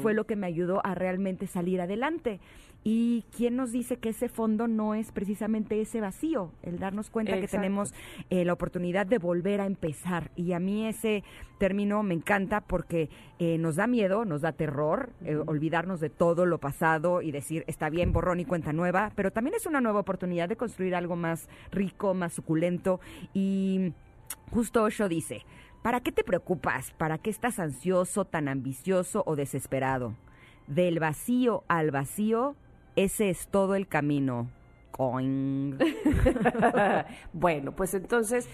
fue 0.03 0.15
lo 0.15 0.25
que 0.25 0.37
me 0.37 0.47
ayudó 0.47 0.81
a 0.85 0.95
realmente 0.95 1.47
salir 1.47 1.81
adelante. 1.83 2.41
¿Y 2.83 3.25
quién 3.37 3.57
nos 3.57 3.73
dice 3.73 3.99
que 3.99 4.09
ese 4.09 4.31
fondo 4.31 4.67
no 4.67 4.95
es 4.95 5.13
precisamente 5.13 5.81
ese 5.83 6.01
vacío? 6.01 6.51
El 6.63 6.79
darnos 6.79 7.11
cuenta 7.11 7.39
que 7.39 7.47
tenemos 7.47 7.93
eh, 8.31 8.47
la 8.47 8.55
oportunidad 8.55 9.07
de 9.07 9.19
volver 9.19 9.61
a 9.61 9.67
empezar. 9.67 10.31
Y 10.35 10.55
a 10.55 10.61
mí 10.61 10.87
ese 10.87 11.23
término 11.59 12.03
me 12.03 12.15
encanta 12.15 12.63
porque 12.63 13.11
eh, 13.39 13.59
nos 13.59 13.77
da 13.77 13.87
miedo, 13.87 14.25
nos 14.25 14.41
da 14.41 14.53
terror, 14.53 15.11
eh, 15.27 15.37
olvidarnos 15.37 16.01
de 16.01 16.09
todo 16.09 16.47
lo 16.47 16.57
pasado 16.57 17.21
y 17.21 17.33
decir, 17.33 17.65
está 17.67 17.91
bien, 17.91 18.15
borrón 18.15 18.41
y 18.41 18.47
cuenta 18.47 18.73
nueva, 18.73 19.13
pero 19.15 19.31
también 19.31 19.57
es 19.57 19.67
una 19.67 19.83
nueva 19.83 20.01
oportunidad 20.01 20.49
de 20.49 20.57
construir 20.57 20.95
algo 20.95 21.17
más 21.17 21.51
rico, 21.71 22.15
más 22.15 22.33
suculento. 22.33 22.99
Y 23.35 23.93
justo 24.51 24.83
Osho 24.85 25.07
dice, 25.11 25.45
¿para 25.83 26.01
qué 26.01 26.13
te 26.13 26.25
preocupas? 26.25 26.93
¿Para 26.93 27.19
qué 27.19 27.29
estás 27.29 27.59
ansioso, 27.59 28.25
tan 28.25 28.49
ambicioso 28.49 29.23
o 29.27 29.37
desesperado? 29.37 30.15
Del 30.67 30.99
vacío 30.99 31.65
al 31.69 31.91
vacío, 31.91 32.57
ese 32.97 33.31
es 33.31 33.49
todo 33.49 33.75
el 33.75 33.87
camino. 33.87 34.49
Coing. 34.91 35.79
bueno, 37.33 37.73
pues 37.73 37.95
entonces, 37.95 38.49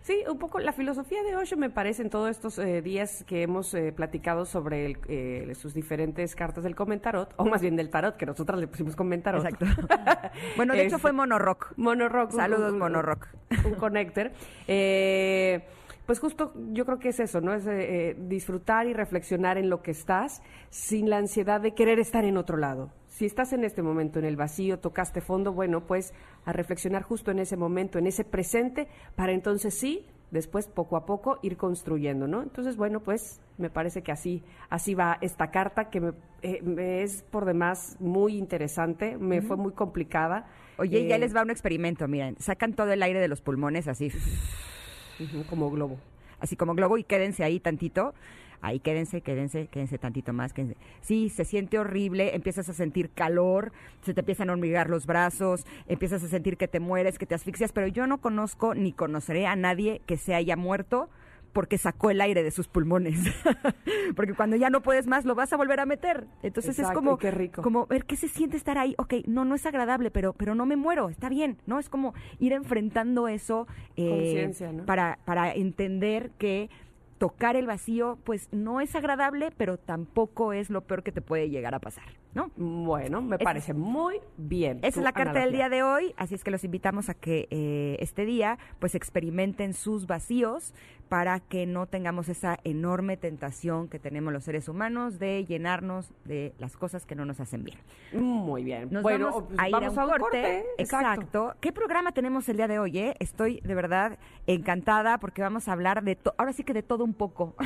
sí, 0.00 0.24
un 0.28 0.38
poco 0.38 0.58
la 0.58 0.72
filosofía 0.72 1.22
de 1.22 1.36
Osho 1.36 1.56
me 1.56 1.70
parece 1.70 2.02
en 2.02 2.10
todos 2.10 2.30
estos 2.30 2.58
eh, 2.58 2.82
días 2.82 3.24
que 3.24 3.42
hemos 3.42 3.72
eh, 3.74 3.92
platicado 3.92 4.44
sobre 4.44 4.86
el, 4.86 4.98
eh, 5.08 5.54
sus 5.54 5.74
diferentes 5.74 6.34
cartas 6.34 6.64
del 6.64 6.74
comentarot, 6.74 7.34
o 7.36 7.44
más 7.44 7.60
bien 7.60 7.76
del 7.76 7.90
tarot, 7.90 8.16
que 8.16 8.26
nosotras 8.26 8.58
le 8.58 8.66
pusimos 8.66 8.96
comentarot. 8.96 9.44
Exacto. 9.44 9.66
bueno, 10.56 10.74
de 10.74 10.80
hecho 10.80 10.96
Este, 10.96 11.02
fue 11.02 11.12
Monorock. 11.12 11.74
Monorock. 11.76 12.32
Saludos, 12.32 12.72
Monorock. 12.72 13.28
Un 13.64 13.74
connector. 13.74 14.32
Eh, 14.66 15.64
pues 16.06 16.18
justo 16.18 16.52
yo 16.72 16.84
creo 16.84 16.98
que 16.98 17.10
es 17.10 17.20
eso, 17.20 17.40
¿no? 17.40 17.54
Es 17.54 17.66
eh, 17.66 18.16
disfrutar 18.18 18.86
y 18.86 18.92
reflexionar 18.92 19.56
en 19.56 19.70
lo 19.70 19.82
que 19.82 19.92
estás 19.92 20.42
sin 20.70 21.08
la 21.08 21.18
ansiedad 21.18 21.60
de 21.60 21.74
querer 21.74 21.98
estar 21.98 22.24
en 22.24 22.36
otro 22.36 22.56
lado. 22.56 22.90
Si 23.12 23.26
estás 23.26 23.52
en 23.52 23.62
este 23.62 23.82
momento 23.82 24.18
en 24.18 24.24
el 24.24 24.36
vacío, 24.36 24.78
tocaste 24.78 25.20
fondo, 25.20 25.52
bueno, 25.52 25.86
pues 25.86 26.14
a 26.46 26.52
reflexionar 26.54 27.02
justo 27.02 27.30
en 27.30 27.40
ese 27.40 27.58
momento, 27.58 27.98
en 27.98 28.06
ese 28.06 28.24
presente, 28.24 28.88
para 29.16 29.32
entonces 29.32 29.74
sí, 29.74 30.06
después 30.30 30.66
poco 30.66 30.96
a 30.96 31.04
poco 31.04 31.38
ir 31.42 31.58
construyendo, 31.58 32.26
¿no? 32.26 32.42
Entonces, 32.42 32.78
bueno, 32.78 33.00
pues 33.00 33.42
me 33.58 33.68
parece 33.68 34.02
que 34.02 34.12
así, 34.12 34.42
así 34.70 34.94
va 34.94 35.18
esta 35.20 35.50
carta 35.50 35.90
que 35.90 36.00
me, 36.00 36.12
eh, 36.40 36.62
me 36.62 37.02
es 37.02 37.22
por 37.24 37.44
demás 37.44 37.98
muy 38.00 38.38
interesante, 38.38 39.18
me 39.18 39.42
fue 39.42 39.58
muy 39.58 39.72
complicada. 39.72 40.46
Oye, 40.78 41.06
ya 41.06 41.16
Eh, 41.16 41.18
les 41.18 41.36
va 41.36 41.42
un 41.42 41.50
experimento, 41.50 42.08
miren. 42.08 42.36
Sacan 42.38 42.72
todo 42.72 42.90
el 42.92 43.02
aire 43.02 43.20
de 43.20 43.28
los 43.28 43.42
pulmones 43.42 43.88
así, 43.88 44.10
como 45.50 45.70
globo. 45.70 45.98
así 46.40 46.56
como 46.56 46.74
globo 46.74 46.96
y 46.96 47.04
quédense 47.04 47.44
ahí 47.44 47.60
tantito. 47.60 48.14
Ahí 48.62 48.78
quédense, 48.78 49.20
quédense, 49.20 49.66
quédense 49.66 49.98
tantito 49.98 50.32
más. 50.32 50.52
Quédense. 50.52 50.76
Sí, 51.00 51.28
se 51.28 51.44
siente 51.44 51.78
horrible, 51.78 52.34
empiezas 52.34 52.68
a 52.68 52.72
sentir 52.72 53.10
calor, 53.10 53.72
se 54.02 54.14
te 54.14 54.20
empiezan 54.20 54.48
a 54.48 54.52
hormigar 54.52 54.88
los 54.88 55.04
brazos, 55.04 55.66
empiezas 55.88 56.22
a 56.22 56.28
sentir 56.28 56.56
que 56.56 56.68
te 56.68 56.80
mueres, 56.80 57.18
que 57.18 57.26
te 57.26 57.34
asfixias, 57.34 57.72
pero 57.72 57.88
yo 57.88 58.06
no 58.06 58.20
conozco 58.20 58.74
ni 58.74 58.92
conoceré 58.92 59.46
a 59.46 59.56
nadie 59.56 60.00
que 60.06 60.16
se 60.16 60.34
haya 60.34 60.56
muerto 60.56 61.10
porque 61.52 61.78
sacó 61.78 62.10
el 62.10 62.20
aire 62.20 62.42
de 62.42 62.50
sus 62.50 62.68
pulmones. 62.68 63.18
porque 64.16 64.34
cuando 64.34 64.56
ya 64.56 64.70
no 64.70 64.80
puedes 64.80 65.06
más, 65.06 65.24
lo 65.24 65.34
vas 65.34 65.52
a 65.52 65.56
volver 65.56 65.80
a 65.80 65.86
meter. 65.86 66.26
Entonces 66.42 66.78
Exacto, 66.78 67.00
es 67.00 67.04
como, 67.04 67.14
y 67.16 67.18
qué 67.18 67.30
rico. 67.30 67.62
como 67.62 67.86
ver 67.86 68.04
qué 68.04 68.16
se 68.16 68.28
siente 68.28 68.56
estar 68.56 68.78
ahí. 68.78 68.94
Ok, 68.98 69.14
no, 69.26 69.44
no 69.44 69.54
es 69.54 69.66
agradable, 69.66 70.10
pero, 70.10 70.32
pero 70.32 70.54
no 70.54 70.66
me 70.66 70.76
muero, 70.76 71.08
está 71.08 71.28
bien, 71.28 71.58
¿no? 71.66 71.78
Es 71.78 71.88
como 71.88 72.14
ir 72.38 72.52
enfrentando 72.52 73.28
eso 73.28 73.66
eh, 73.96 74.50
¿no? 74.72 74.86
para, 74.86 75.18
para 75.24 75.52
entender 75.52 76.30
que 76.38 76.70
tocar 77.22 77.54
el 77.54 77.68
vacío, 77.68 78.18
pues 78.24 78.48
no 78.50 78.80
es 78.80 78.96
agradable, 78.96 79.52
pero 79.56 79.76
tampoco 79.78 80.52
es 80.52 80.70
lo 80.70 80.80
peor 80.80 81.04
que 81.04 81.12
te 81.12 81.20
puede 81.22 81.50
llegar 81.50 81.72
a 81.72 81.78
pasar, 81.78 82.02
¿no? 82.34 82.50
Bueno, 82.56 83.22
me 83.22 83.36
Es- 83.36 83.44
parece 83.44 83.74
muy 83.74 84.16
bien. 84.36 84.78
Esa 84.82 84.98
es 84.98 85.04
la 85.04 85.12
carta 85.12 85.38
del 85.38 85.52
día 85.52 85.68
de 85.68 85.84
hoy, 85.84 86.14
así 86.16 86.34
es 86.34 86.42
que 86.42 86.50
los 86.50 86.64
invitamos 86.64 87.08
a 87.08 87.14
que 87.14 87.46
eh, 87.50 87.96
este 88.00 88.24
día 88.24 88.58
pues 88.80 88.96
experimenten 88.96 89.72
sus 89.72 90.08
vacíos 90.08 90.74
para 91.12 91.40
que 91.40 91.66
no 91.66 91.84
tengamos 91.84 92.30
esa 92.30 92.58
enorme 92.64 93.18
tentación 93.18 93.86
que 93.88 93.98
tenemos 93.98 94.32
los 94.32 94.44
seres 94.44 94.66
humanos 94.66 95.18
de 95.18 95.44
llenarnos 95.44 96.10
de 96.24 96.54
las 96.58 96.74
cosas 96.78 97.04
que 97.04 97.14
no 97.14 97.26
nos 97.26 97.38
hacen 97.38 97.64
bien. 97.64 97.76
Muy 98.14 98.64
bien. 98.64 98.88
Nos 98.90 99.02
bueno, 99.02 99.26
vamos 99.26 99.44
pues 99.48 99.58
a 99.60 99.68
ir 99.68 99.72
vamos 99.74 99.98
a 99.98 100.04
un 100.06 100.10
corte. 100.10 100.22
corte. 100.24 100.64
Exacto. 100.78 101.52
¿Qué 101.60 101.70
programa 101.70 102.12
tenemos 102.12 102.48
el 102.48 102.56
día 102.56 102.66
de 102.66 102.78
hoy? 102.78 102.98
eh? 102.98 103.14
Estoy 103.20 103.60
de 103.60 103.74
verdad 103.74 104.18
encantada 104.46 105.18
porque 105.18 105.42
vamos 105.42 105.68
a 105.68 105.72
hablar 105.72 106.02
de 106.02 106.16
to- 106.16 106.32
ahora 106.38 106.54
sí 106.54 106.64
que 106.64 106.72
de 106.72 106.82
todo 106.82 107.04
un 107.04 107.12
poco. 107.12 107.56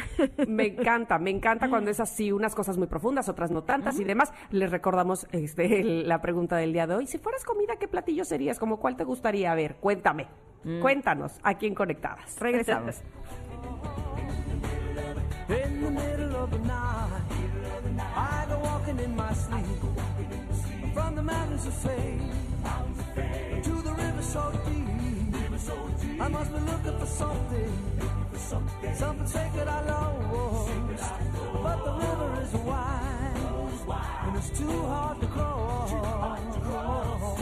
Me 0.49 0.67
encanta, 0.67 1.21
me 1.21 1.31
encanta 1.31 1.71
cuando 1.71 1.93
es 1.93 2.01
así, 2.01 2.33
unas 2.33 2.53
cosas 2.57 2.77
muy 2.79 2.89
profundas, 2.89 3.29
otras 3.29 3.53
no 3.53 3.63
tantas 3.63 4.01
y 4.01 4.03
demás. 4.03 4.33
Les 4.51 4.73
recordamos 4.73 5.29
este, 5.31 5.85
la 5.85 6.21
pregunta 6.21 6.57
del 6.57 6.73
día 6.73 6.89
de 6.89 6.97
hoy. 6.97 7.07
Si 7.07 7.19
fueras 7.19 7.45
comida, 7.45 7.77
¿qué 7.77 7.87
platillo 7.87 8.25
serías? 8.25 8.59
¿Como 8.59 8.81
cuál 8.81 8.97
te 8.97 9.05
gustaría? 9.05 9.53
A 9.53 9.55
ver, 9.55 9.77
cuéntame. 9.77 10.27
Mm. 10.67 10.81
Cuéntanos, 10.81 11.33
aquí 11.45 11.67
en 11.67 11.75
Conectadas. 11.77 12.37
Regresamos. 12.41 12.97
I 17.99 18.47
go 18.49 18.59
walking 18.59 18.99
in 18.99 19.15
my 19.15 19.33
sleep. 19.33 19.65
From 20.93 21.15
the 21.15 21.23
mountains 21.23 21.67
of 21.67 21.75
fame 21.75 22.31
to 23.63 23.71
the 23.83 23.93
river 23.93 24.23
so 24.23 24.53
deep. 24.67 26.21
I 26.21 26.29
must 26.29 26.53
be 26.53 26.59
looking 26.59 26.99
for 26.99 27.07
something, 27.07 27.73
something 28.95 29.27
sacred 29.27 29.69
I 29.69 29.81
lost. 29.87 30.73
But 31.63 31.85
the 31.85 31.93
river 31.93 32.41
is 32.43 32.53
wide, 32.55 33.77
and 34.27 34.37
it's 34.37 34.51
too 34.51 34.83
hard 34.83 35.21
to 35.21 35.27
cross. 35.29 35.91
Try 35.91 36.41
to 36.55 36.61
cross 36.61 37.41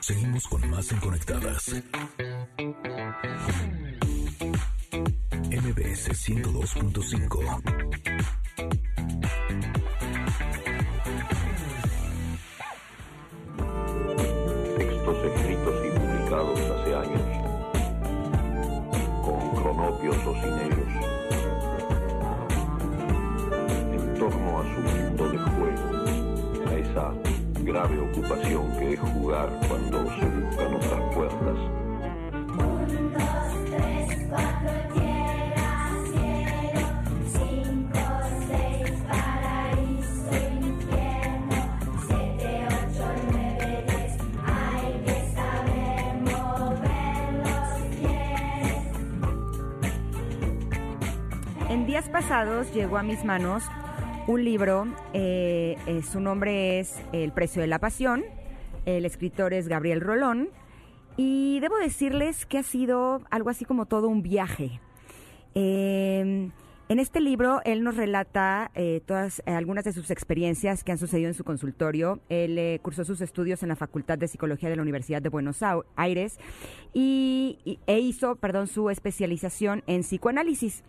Seguimos 0.00 0.48
con 0.48 0.68
más 0.68 0.90
en 0.90 0.98
Conectadas. 0.98 1.70
MBS 5.52 6.08
102.5. 6.14 7.62
textos 14.78 15.16
escritos 15.26 15.74
y 15.84 15.90
publicados 15.90 16.58
hace 16.58 16.94
años, 16.94 17.20
con 19.22 19.50
cronopios 19.56 20.16
o 20.26 20.32
sin 20.40 20.54
ellos, 20.58 20.92
en 23.92 24.04
torno 24.18 24.58
a 24.58 24.62
su 24.62 24.80
mundo 24.80 25.28
de 25.28 25.36
juego, 25.36 25.86
a 26.66 26.74
esa 26.78 27.12
grave 27.62 28.00
ocupación 28.10 28.72
que 28.78 28.94
es 28.94 29.00
jugar 29.00 29.50
cuando 29.68 29.98
se 30.18 30.24
buscan 30.24 30.74
otras 30.76 31.14
puertas. 31.14 31.58
En 34.34 34.91
días 51.92 52.08
pasados 52.08 52.72
llegó 52.72 52.96
a 52.96 53.02
mis 53.02 53.22
manos 53.22 53.64
un 54.26 54.42
libro, 54.42 54.86
eh, 55.12 55.76
eh, 55.86 56.00
su 56.02 56.20
nombre 56.20 56.80
es 56.80 56.98
El 57.12 57.32
precio 57.32 57.60
de 57.60 57.68
la 57.68 57.78
pasión, 57.80 58.24
el 58.86 59.04
escritor 59.04 59.52
es 59.52 59.68
Gabriel 59.68 60.00
Rolón, 60.00 60.48
y 61.18 61.60
debo 61.60 61.76
decirles 61.76 62.46
que 62.46 62.56
ha 62.56 62.62
sido 62.62 63.20
algo 63.28 63.50
así 63.50 63.66
como 63.66 63.84
todo 63.84 64.08
un 64.08 64.22
viaje. 64.22 64.80
Eh, 65.54 66.48
En 66.88 66.98
este 66.98 67.20
libro, 67.20 67.60
él 67.64 67.84
nos 67.84 67.96
relata 67.96 68.70
eh, 68.74 69.02
todas 69.04 69.42
algunas 69.46 69.84
de 69.84 69.92
sus 69.92 70.10
experiencias 70.10 70.84
que 70.84 70.92
han 70.92 70.98
sucedido 70.98 71.28
en 71.28 71.34
su 71.34 71.44
consultorio. 71.44 72.20
Él 72.30 72.78
cursó 72.82 73.04
sus 73.04 73.20
estudios 73.20 73.62
en 73.62 73.68
la 73.70 73.76
Facultad 73.76 74.16
de 74.18 74.28
Psicología 74.28 74.68
de 74.70 74.76
la 74.76 74.82
Universidad 74.82 75.20
de 75.22 75.28
Buenos 75.30 75.60
Aires 75.96 76.38
y- 76.92 77.78
e 77.86 77.98
hizo, 78.00 78.36
perdón, 78.36 78.66
su 78.66 78.88
especialización 78.90 79.82
en 79.86 80.02
psicoanálisis. 80.02 80.82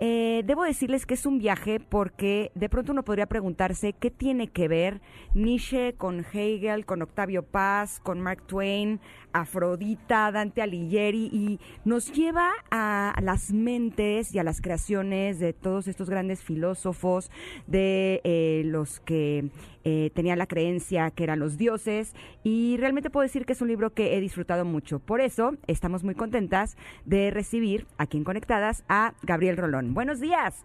Eh, 0.00 0.42
debo 0.44 0.62
decirles 0.62 1.06
que 1.06 1.14
es 1.14 1.26
un 1.26 1.38
viaje 1.38 1.80
porque 1.80 2.52
de 2.54 2.68
pronto 2.68 2.92
uno 2.92 3.04
podría 3.04 3.26
preguntarse 3.26 3.94
qué 3.94 4.12
tiene 4.12 4.46
que 4.46 4.68
ver 4.68 5.00
Nietzsche 5.34 5.94
con 5.94 6.24
Hegel, 6.32 6.86
con 6.86 7.02
Octavio 7.02 7.42
Paz, 7.42 7.98
con 8.00 8.20
Mark 8.20 8.46
Twain, 8.46 9.00
Afrodita, 9.32 10.30
Dante 10.32 10.62
Alighieri 10.62 11.28
y 11.32 11.60
nos 11.84 12.12
lleva 12.12 12.50
a 12.70 13.14
las 13.22 13.52
mentes 13.52 14.34
y 14.34 14.38
a 14.38 14.44
las 14.44 14.60
creaciones 14.60 15.38
de 15.38 15.52
todos 15.52 15.88
estos 15.88 16.08
grandes 16.10 16.42
filósofos, 16.42 17.30
de 17.66 18.20
eh, 18.24 18.62
los 18.66 19.00
que 19.00 19.50
eh, 19.84 20.10
tenían 20.14 20.38
la 20.38 20.46
creencia 20.46 21.10
que 21.10 21.24
eran 21.24 21.38
los 21.38 21.56
dioses 21.56 22.14
y 22.42 22.76
realmente 22.78 23.10
puedo 23.10 23.22
decir 23.22 23.46
que 23.46 23.52
es 23.52 23.62
un 23.62 23.68
libro 23.68 23.90
que 23.94 24.16
he 24.16 24.20
disfrutado 24.20 24.64
mucho. 24.64 24.98
Por 24.98 25.20
eso 25.20 25.52
estamos 25.66 26.04
muy 26.04 26.14
contentas 26.14 26.76
de 27.04 27.30
recibir 27.30 27.86
aquí 27.98 28.16
en 28.18 28.24
Conectadas 28.24 28.84
a 28.88 29.14
Gabriel 29.22 29.56
Rolón. 29.56 29.94
Buenos 29.94 30.20
días. 30.20 30.64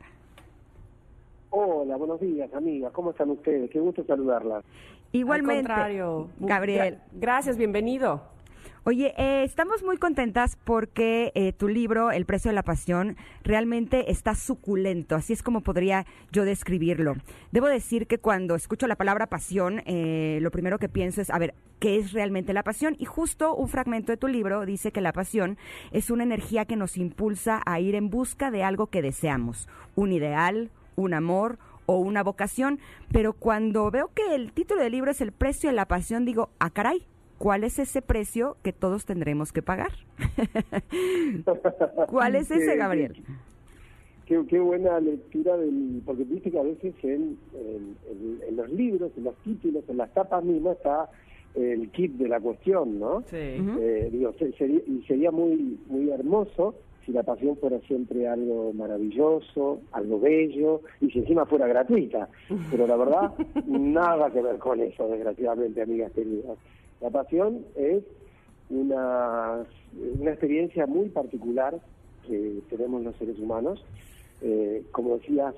Hola, 1.51 1.95
buenos 1.97 2.19
días, 2.19 2.51
amigas. 2.53 2.91
¿Cómo 2.93 3.11
están 3.11 3.29
ustedes? 3.29 3.69
Qué 3.69 3.79
gusto 3.79 4.03
saludarlas. 4.05 4.65
Igualmente, 5.11 5.71
Al 5.71 5.77
contrario. 5.77 6.29
Gabriel. 6.39 6.95
Gra- 6.95 7.01
gracias, 7.13 7.57
bienvenido. 7.57 8.23
Oye, 8.85 9.13
eh, 9.17 9.45
estamos 9.45 9.81
muy 9.81 9.95
contentas 9.95 10.57
porque 10.61 11.31
eh, 11.35 11.53
tu 11.53 11.69
libro, 11.69 12.11
El 12.11 12.25
precio 12.25 12.49
de 12.49 12.55
la 12.55 12.63
pasión, 12.63 13.15
realmente 13.41 14.11
está 14.11 14.35
suculento, 14.35 15.15
así 15.15 15.31
es 15.31 15.41
como 15.41 15.61
podría 15.61 16.05
yo 16.33 16.43
describirlo. 16.43 17.15
Debo 17.53 17.67
decir 17.67 18.07
que 18.07 18.17
cuando 18.17 18.55
escucho 18.55 18.85
la 18.87 18.97
palabra 18.97 19.27
pasión, 19.27 19.81
eh, 19.85 20.39
lo 20.41 20.51
primero 20.51 20.79
que 20.79 20.89
pienso 20.89 21.21
es, 21.21 21.29
a 21.29 21.39
ver, 21.39 21.53
¿qué 21.79 21.95
es 21.95 22.11
realmente 22.11 22.51
la 22.51 22.63
pasión? 22.63 22.97
Y 22.99 23.05
justo 23.05 23.55
un 23.55 23.69
fragmento 23.69 24.11
de 24.11 24.17
tu 24.17 24.27
libro 24.27 24.65
dice 24.65 24.91
que 24.91 24.99
la 24.99 25.13
pasión 25.13 25.57
es 25.93 26.11
una 26.11 26.23
energía 26.23 26.65
que 26.65 26.75
nos 26.75 26.97
impulsa 26.97 27.61
a 27.65 27.79
ir 27.79 27.95
en 27.95 28.09
busca 28.09 28.51
de 28.51 28.65
algo 28.65 28.87
que 28.87 29.01
deseamos, 29.01 29.69
un 29.95 30.11
ideal, 30.11 30.71
un 30.97 31.13
amor 31.13 31.57
o 31.85 31.99
una 31.99 32.21
vocación, 32.21 32.79
pero 33.13 33.31
cuando 33.31 33.89
veo 33.91 34.11
que 34.13 34.35
el 34.35 34.51
título 34.51 34.83
del 34.83 34.91
libro 34.91 35.11
es 35.11 35.21
El 35.21 35.31
precio 35.31 35.69
de 35.69 35.75
la 35.77 35.87
pasión, 35.87 36.25
digo, 36.25 36.49
ah, 36.59 36.69
caray, 36.69 37.05
¿cuál 37.43 37.65
es 37.65 37.77
ese 37.77 38.01
precio 38.01 38.55
que 38.63 38.71
todos 38.71 39.03
tendremos 39.05 39.51
que 39.51 39.61
pagar? 39.61 39.91
¿Cuál 42.07 42.35
es 42.35 42.49
ese, 42.49 42.77
Gabriel? 42.77 43.21
Qué, 44.25 44.41
qué 44.47 44.59
buena 44.59 44.97
lectura 45.01 45.57
del... 45.57 46.01
Porque 46.05 46.23
viste 46.23 46.49
que 46.51 46.59
a 46.59 46.63
veces 46.63 46.93
en, 47.03 47.37
en- 47.53 47.97
en- 48.09 48.39
en 48.47 48.55
los 48.55 48.69
libros, 48.71 49.11
en 49.17 49.25
los 49.25 49.35
títulos, 49.43 49.83
en 49.89 49.97
las 49.97 50.13
tapas 50.13 50.41
mismas 50.43 50.77
está 50.77 51.09
el 51.55 51.89
kit 51.91 52.13
de 52.13 52.29
la 52.29 52.39
cuestión, 52.39 52.97
¿no? 52.99 53.21
Sí. 53.25 53.35
Eh, 53.37 54.09
digo, 54.11 54.33
sería, 54.57 54.79
y 54.87 55.03
sería 55.05 55.29
muy 55.29 55.77
muy 55.87 56.09
hermoso 56.11 56.75
si 57.05 57.11
la 57.11 57.23
pasión 57.23 57.57
fuera 57.57 57.79
siempre 57.81 58.25
algo 58.29 58.71
maravilloso, 58.73 59.81
algo 59.91 60.21
bello, 60.21 60.79
y 61.01 61.11
si 61.11 61.19
encima 61.19 61.45
fuera 61.45 61.67
gratuita. 61.67 62.29
Pero 62.71 62.87
la 62.87 62.95
verdad, 62.95 63.33
nada 63.67 64.31
que 64.31 64.41
ver 64.41 64.57
con 64.57 64.79
eso, 64.79 65.09
desgraciadamente, 65.09 65.81
amigas 65.81 66.13
queridas. 66.13 66.57
La 67.03 67.09
pasión 67.09 67.65
es 67.75 68.01
una, 68.69 69.65
una 70.21 70.31
experiencia 70.31 70.87
muy 70.87 71.09
particular 71.09 71.77
que 72.25 72.61
tenemos 72.69 73.03
los 73.03 73.13
seres 73.17 73.37
humanos. 73.39 73.83
Eh, 74.41 74.83
como 74.93 75.17
decías 75.17 75.53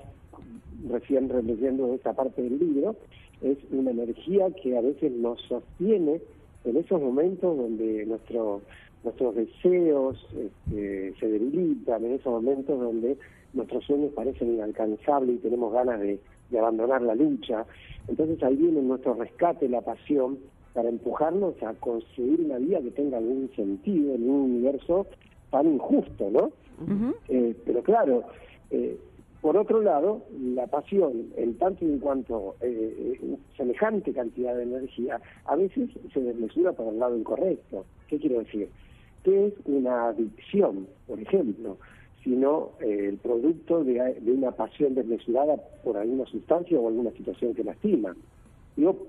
recién 0.90 1.28
releyendo 1.28 1.94
esta 1.94 2.14
parte 2.14 2.42
del 2.42 2.58
libro, 2.58 2.96
es 3.42 3.58
una 3.70 3.92
energía 3.92 4.50
que 4.60 4.76
a 4.76 4.80
veces 4.80 5.12
nos 5.12 5.40
sostiene 5.42 6.20
en 6.64 6.76
esos 6.78 7.00
momentos 7.00 7.56
donde 7.56 8.04
nuestro, 8.06 8.62
nuestros 9.04 9.36
deseos 9.36 10.18
este, 10.36 11.14
se 11.20 11.28
debilitan, 11.28 12.04
en 12.04 12.14
esos 12.14 12.32
momentos 12.32 12.76
donde 12.76 13.16
nuestros 13.52 13.84
sueños 13.84 14.12
parecen 14.14 14.54
inalcanzables 14.54 15.36
y 15.36 15.38
tenemos 15.38 15.72
ganas 15.72 16.00
de, 16.00 16.18
de 16.50 16.58
abandonar 16.58 17.02
la 17.02 17.14
lucha. 17.14 17.64
Entonces 18.08 18.42
ahí 18.42 18.56
viene 18.56 18.82
nuestro 18.82 19.14
rescate, 19.14 19.68
la 19.68 19.82
pasión, 19.82 20.38
para 20.76 20.90
empujarnos 20.90 21.54
a 21.62 21.72
conseguir 21.72 22.42
una 22.42 22.58
vida 22.58 22.82
que 22.82 22.90
tenga 22.90 23.16
algún 23.16 23.50
sentido 23.56 24.14
en 24.14 24.28
un 24.28 24.40
universo 24.52 25.06
tan 25.50 25.72
injusto, 25.72 26.30
¿no? 26.30 26.52
Eh, 27.30 27.56
pero 27.64 27.82
claro, 27.82 28.24
eh, 28.70 28.98
por 29.40 29.56
otro 29.56 29.80
lado, 29.80 30.20
la 30.38 30.66
pasión, 30.66 31.30
en 31.36 31.56
tanto 31.56 31.86
y 31.86 31.92
en 31.92 31.98
cuanto 31.98 32.56
eh, 32.60 33.18
eh, 33.22 33.36
semejante 33.56 34.12
cantidad 34.12 34.54
de 34.54 34.64
energía, 34.64 35.18
a 35.46 35.56
veces 35.56 35.88
se 36.12 36.20
desmesura 36.20 36.72
por 36.72 36.92
el 36.92 36.98
lado 36.98 37.16
incorrecto. 37.16 37.86
¿Qué 38.08 38.18
quiero 38.18 38.40
decir? 38.40 38.68
Que 39.24 39.46
es 39.46 39.54
una 39.64 40.08
adicción, 40.08 40.86
por 41.06 41.18
ejemplo, 41.18 41.78
sino 42.22 42.72
eh, 42.80 43.06
el 43.08 43.16
producto 43.16 43.82
de, 43.82 43.94
de 44.20 44.30
una 44.30 44.50
pasión 44.50 44.94
desmesurada 44.94 45.56
por 45.82 45.96
alguna 45.96 46.26
sustancia 46.26 46.78
o 46.78 46.88
alguna 46.88 47.12
situación 47.12 47.54
que 47.54 47.64
lastima. 47.64 48.14
Digo, 48.76 49.06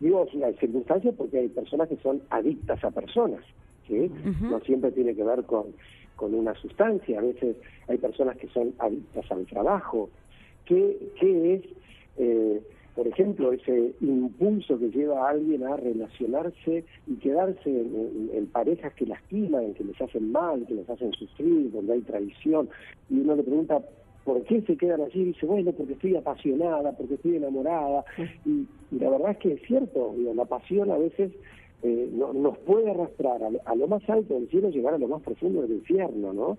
digo 0.00 0.26
la 0.34 0.52
circunstancia 0.54 1.12
porque 1.12 1.38
hay 1.38 1.48
personas 1.48 1.88
que 1.88 1.96
son 1.98 2.22
adictas 2.30 2.82
a 2.82 2.90
personas, 2.90 3.44
¿sí? 3.86 4.10
No 4.50 4.60
siempre 4.60 4.90
tiene 4.92 5.14
que 5.14 5.22
ver 5.22 5.44
con, 5.44 5.66
con 6.16 6.34
una 6.34 6.54
sustancia, 6.54 7.18
a 7.18 7.22
veces 7.22 7.56
hay 7.86 7.98
personas 7.98 8.36
que 8.38 8.48
son 8.48 8.74
adictas 8.78 9.30
al 9.30 9.46
trabajo. 9.46 10.10
¿Qué, 10.64 10.96
qué 11.18 11.54
es, 11.54 11.62
eh, 12.16 12.60
por 12.94 13.06
ejemplo, 13.06 13.52
ese 13.52 13.92
impulso 14.00 14.78
que 14.78 14.90
lleva 14.90 15.26
a 15.26 15.30
alguien 15.30 15.64
a 15.64 15.76
relacionarse 15.76 16.84
y 17.06 17.14
quedarse 17.16 17.68
en, 17.70 17.94
en- 17.94 18.30
en 18.34 18.46
parejas 18.48 18.92
que 18.94 19.06
lastiman, 19.06 19.74
que 19.74 19.84
les 19.84 20.00
hacen 20.00 20.30
mal, 20.32 20.66
que 20.66 20.74
les 20.74 20.88
hacen 20.90 21.12
sufrir, 21.12 21.70
donde 21.72 21.92
hay 21.94 22.00
traición? 22.02 22.68
Y 23.08 23.20
uno 23.20 23.36
le 23.36 23.42
pregunta, 23.42 23.82
¿por 24.32 24.42
qué 24.44 24.62
se 24.62 24.76
quedan 24.76 25.00
allí? 25.00 25.20
Y 25.22 25.24
dice, 25.26 25.46
bueno, 25.46 25.72
porque 25.72 25.94
estoy 25.94 26.16
apasionada, 26.16 26.92
porque 26.96 27.14
estoy 27.14 27.36
enamorada. 27.36 28.04
Y, 28.44 28.66
y 28.90 28.98
la 28.98 29.10
verdad 29.10 29.30
es 29.32 29.38
que 29.38 29.52
es 29.54 29.62
cierto, 29.66 30.14
digo, 30.16 30.34
la 30.34 30.44
pasión 30.44 30.90
a 30.90 30.98
veces 30.98 31.32
eh, 31.82 32.08
no- 32.12 32.32
nos 32.32 32.58
puede 32.58 32.90
arrastrar 32.90 33.42
a, 33.42 33.50
lo- 33.50 33.60
a 33.64 33.74
lo 33.74 33.86
más 33.88 34.02
alto 34.08 34.34
del 34.34 34.48
cielo, 34.50 34.68
llegar 34.70 34.94
a 34.94 34.98
lo 34.98 35.08
más 35.08 35.22
profundo 35.22 35.62
del 35.62 35.72
infierno, 35.72 36.32
¿no? 36.32 36.58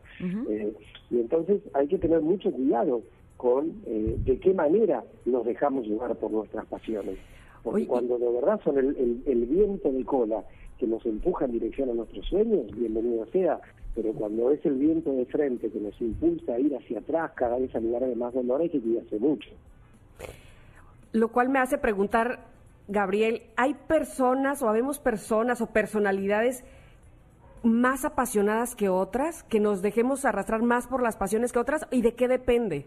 Eh, 0.49 0.73
y 1.11 1.19
entonces 1.19 1.61
hay 1.73 1.87
que 1.87 1.97
tener 1.99 2.21
mucho 2.21 2.51
cuidado 2.51 3.03
con 3.37 3.81
eh, 3.85 4.17
de 4.25 4.39
qué 4.39 4.53
manera 4.53 5.03
nos 5.25 5.45
dejamos 5.45 5.85
llevar 5.87 6.15
por 6.17 6.31
nuestras 6.31 6.65
pasiones. 6.67 7.17
Porque 7.63 7.81
cuando 7.87 8.17
de 8.17 8.31
verdad 8.31 8.59
son 8.63 8.77
el, 8.79 8.95
el- 8.97 9.23
el 9.27 9.45
viento 9.45 9.91
de 9.91 10.03
cola 10.03 10.43
que 10.79 10.87
nos 10.87 11.05
empuja 11.05 11.45
en 11.45 11.51
dirección 11.51 11.89
a 11.91 11.93
nuestros 11.93 12.25
sueños, 12.25 12.65
bienvenido 12.75 13.25
sea. 13.27 13.59
Pero 13.95 14.13
cuando 14.13 14.51
es 14.51 14.65
el 14.65 14.75
viento 14.75 15.11
de 15.11 15.25
frente 15.25 15.69
que 15.69 15.79
nos 15.79 15.99
impulsa 15.99 16.53
a 16.53 16.59
ir 16.59 16.75
hacia 16.75 16.99
atrás, 16.99 17.31
cada 17.35 17.57
vez 17.57 17.73
a 17.75 17.79
lugares 17.79 18.09
de 18.09 18.15
más 18.15 18.33
dolor, 18.33 18.61
hay 18.61 18.69
que 18.69 18.79
cuidarse 18.79 19.19
mucho. 19.19 19.49
Lo 21.11 21.29
cual 21.29 21.49
me 21.49 21.59
hace 21.59 21.77
preguntar, 21.77 22.39
Gabriel, 22.87 23.43
¿hay 23.57 23.73
personas 23.73 24.61
o 24.61 24.69
habemos 24.69 24.99
personas 24.99 25.61
o 25.61 25.67
personalidades 25.67 26.63
más 27.63 28.05
apasionadas 28.05 28.75
que 28.75 28.89
otras, 28.89 29.43
que 29.43 29.59
nos 29.59 29.81
dejemos 29.81 30.25
arrastrar 30.25 30.61
más 30.61 30.87
por 30.87 31.03
las 31.03 31.17
pasiones 31.17 31.51
que 31.51 31.59
otras? 31.59 31.85
¿Y 31.91 32.01
de 32.01 32.13
qué 32.13 32.27
depende? 32.27 32.85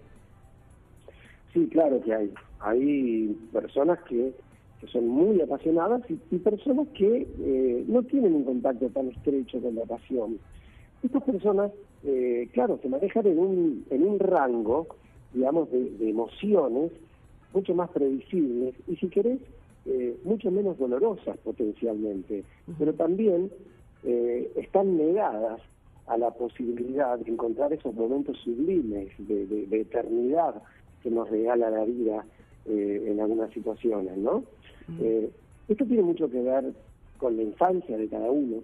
Sí, 1.52 1.68
claro 1.70 2.00
que 2.02 2.14
hay. 2.14 2.32
Hay 2.60 3.28
personas 3.52 4.00
que, 4.08 4.32
que 4.80 4.86
son 4.88 5.06
muy 5.06 5.40
apasionadas 5.40 6.02
y, 6.10 6.18
y 6.30 6.38
personas 6.38 6.88
que 6.88 7.28
eh, 7.38 7.84
no 7.86 8.02
tienen 8.02 8.34
un 8.34 8.44
contacto 8.44 8.88
tan 8.88 9.08
estrecho 9.08 9.60
con 9.60 9.74
la 9.74 9.84
pasión. 9.84 10.38
Estas 11.04 11.22
personas, 11.22 11.70
eh, 12.04 12.48
claro, 12.52 12.78
se 12.82 12.88
manejan 12.88 13.26
en 13.26 13.38
un, 13.38 13.84
en 13.90 14.02
un 14.06 14.18
rango, 14.18 14.86
digamos, 15.32 15.70
de, 15.70 15.90
de 15.90 16.10
emociones 16.10 16.90
mucho 17.52 17.74
más 17.74 17.90
previsibles 17.90 18.74
y, 18.88 18.96
si 18.96 19.08
querés, 19.08 19.38
eh, 19.86 20.16
mucho 20.24 20.50
menos 20.50 20.78
dolorosas 20.78 21.36
potencialmente, 21.38 22.42
pero 22.78 22.94
también 22.94 23.50
eh, 24.02 24.50
están 24.56 24.96
negadas 24.96 25.60
a 26.06 26.16
la 26.18 26.30
posibilidad 26.30 27.18
de 27.18 27.30
encontrar 27.30 27.72
esos 27.72 27.94
momentos 27.94 28.38
sublimes 28.38 29.08
de, 29.18 29.46
de- 29.46 29.66
de 29.66 29.80
eternidad 29.80 30.62
que 31.02 31.10
nos 31.10 31.28
regala 31.30 31.70
la 31.70 31.84
vida 31.84 32.24
eh, 32.66 33.04
en 33.08 33.20
algunas 33.20 33.52
situaciones, 33.52 34.16
¿no? 34.16 34.44
Eh, 35.00 35.30
esto 35.68 35.84
tiene 35.86 36.02
mucho 36.02 36.28
que 36.30 36.40
ver 36.42 36.72
con 37.18 37.36
la 37.36 37.42
infancia 37.42 37.96
de 37.96 38.08
cada 38.08 38.30
uno, 38.30 38.62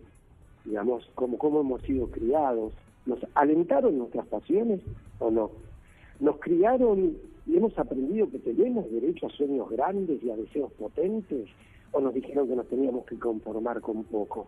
digamos, 0.64 1.08
cómo, 1.14 1.38
cómo 1.38 1.60
hemos 1.60 1.82
sido 1.82 2.06
criados. 2.08 2.72
¿Nos 3.06 3.18
alentaron 3.34 3.98
nuestras 3.98 4.26
pasiones 4.26 4.80
o 5.18 5.30
no? 5.30 5.50
Nos 6.20 6.38
criaron 6.38 7.16
y 7.46 7.56
hemos 7.56 7.76
aprendido 7.78 8.30
que 8.30 8.38
tenemos 8.38 8.90
derecho 8.90 9.26
a 9.26 9.30
sueños 9.30 9.68
grandes 9.70 10.22
y 10.22 10.30
a 10.30 10.36
deseos 10.36 10.70
potentes, 10.72 11.48
o 11.92 12.00
nos 12.00 12.14
dijeron 12.14 12.46
que 12.46 12.54
nos 12.54 12.68
teníamos 12.68 13.04
que 13.06 13.18
conformar 13.18 13.80
con 13.80 14.04
poco. 14.04 14.46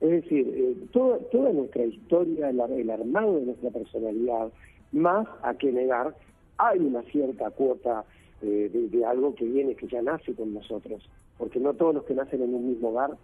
Es 0.00 0.10
decir, 0.10 0.52
eh, 0.54 0.76
toda, 0.92 1.18
toda 1.30 1.52
nuestra 1.52 1.84
historia, 1.86 2.50
el, 2.50 2.60
el 2.60 2.90
armado 2.90 3.36
de 3.36 3.46
nuestra 3.46 3.70
personalidad 3.70 4.52
más 4.92 5.26
a 5.42 5.54
que 5.54 5.72
negar, 5.72 6.14
hay 6.58 6.80
una 6.80 7.02
cierta 7.04 7.50
cuota 7.50 8.04
eh, 8.42 8.70
de, 8.72 8.88
de 8.88 9.04
algo 9.04 9.34
que 9.34 9.46
viene, 9.46 9.74
que 9.74 9.86
ya 9.86 10.02
nace 10.02 10.34
con 10.34 10.52
nosotros, 10.52 11.08
porque 11.38 11.60
no 11.60 11.72
todos 11.74 11.94
los 11.94 12.04
que 12.04 12.14
nacen 12.14 12.42
en 12.42 12.54
un 12.54 12.68
mismo 12.68 12.90
hogar 12.90 13.16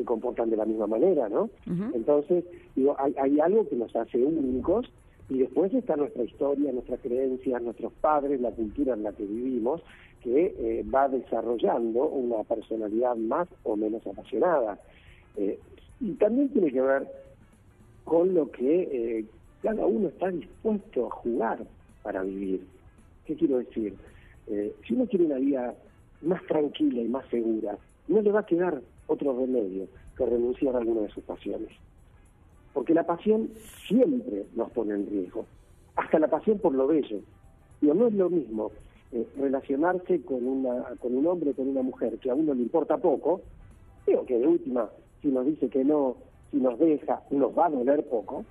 se 0.00 0.04
comportan 0.06 0.48
de 0.48 0.56
la 0.56 0.64
misma 0.64 0.86
manera, 0.86 1.28
¿no? 1.28 1.50
Entonces, 1.92 2.44
digo, 2.74 2.96
hay, 2.98 3.14
hay 3.20 3.38
algo 3.40 3.68
que 3.68 3.76
nos 3.76 3.94
hace 3.94 4.18
únicos 4.18 4.90
y 5.28 5.38
después 5.38 5.72
está 5.74 5.96
nuestra 5.96 6.24
historia, 6.24 6.72
nuestras 6.72 7.00
creencias, 7.00 7.62
nuestros 7.62 7.92
padres, 8.00 8.40
la 8.40 8.50
cultura 8.50 8.94
en 8.94 9.02
la 9.02 9.12
que 9.12 9.24
vivimos, 9.24 9.82
que 10.22 10.54
eh, 10.58 10.84
va 10.92 11.08
desarrollando 11.08 12.06
una 12.08 12.42
personalidad 12.44 13.14
más 13.16 13.48
o 13.62 13.76
menos 13.76 14.06
apasionada. 14.06 14.78
Eh, 15.36 15.58
y 16.00 16.12
también 16.14 16.48
tiene 16.48 16.72
que 16.72 16.80
ver 16.80 17.06
con 18.04 18.34
lo 18.34 18.50
que 18.50 18.80
eh, 18.80 19.24
cada 19.62 19.84
uno 19.84 20.08
está 20.08 20.30
dispuesto 20.30 21.06
a 21.06 21.10
jugar 21.10 21.58
para 22.02 22.22
vivir. 22.22 22.64
¿Qué 23.26 23.36
quiero 23.36 23.58
decir? 23.58 23.94
Eh, 24.46 24.74
si 24.86 24.94
uno 24.94 25.06
quiere 25.06 25.26
una 25.26 25.36
vida 25.36 25.74
más 26.22 26.44
tranquila 26.46 27.02
y 27.02 27.08
más 27.08 27.28
segura, 27.28 27.76
no 28.08 28.20
le 28.20 28.32
va 28.32 28.40
a 28.40 28.46
quedar 28.46 28.80
otro 29.10 29.36
remedio 29.36 29.88
que 30.16 30.24
renunciar 30.24 30.76
a 30.76 30.78
alguna 30.78 31.02
de 31.02 31.08
sus 31.10 31.24
pasiones. 31.24 31.70
Porque 32.72 32.94
la 32.94 33.04
pasión 33.04 33.50
siempre 33.88 34.46
nos 34.54 34.70
pone 34.70 34.94
en 34.94 35.10
riesgo, 35.10 35.46
hasta 35.96 36.18
la 36.18 36.28
pasión 36.28 36.58
por 36.58 36.74
lo 36.74 36.86
bello. 36.86 37.20
Digo, 37.80 37.94
no 37.94 38.06
es 38.06 38.14
lo 38.14 38.30
mismo 38.30 38.70
eh, 39.12 39.26
relacionarse 39.36 40.22
con, 40.22 40.46
una, 40.46 40.84
con 41.00 41.16
un 41.16 41.26
hombre, 41.26 41.52
con 41.54 41.68
una 41.68 41.82
mujer 41.82 42.18
que 42.18 42.30
a 42.30 42.34
uno 42.34 42.54
le 42.54 42.62
importa 42.62 42.98
poco, 42.98 43.40
digo 44.06 44.24
que 44.24 44.38
de 44.38 44.46
última, 44.46 44.88
si 45.20 45.28
nos 45.28 45.44
dice 45.46 45.68
que 45.68 45.84
no, 45.84 46.16
si 46.52 46.58
nos 46.58 46.78
deja, 46.78 47.22
nos 47.30 47.56
va 47.58 47.66
a 47.66 47.70
doler 47.70 48.04
poco, 48.04 48.44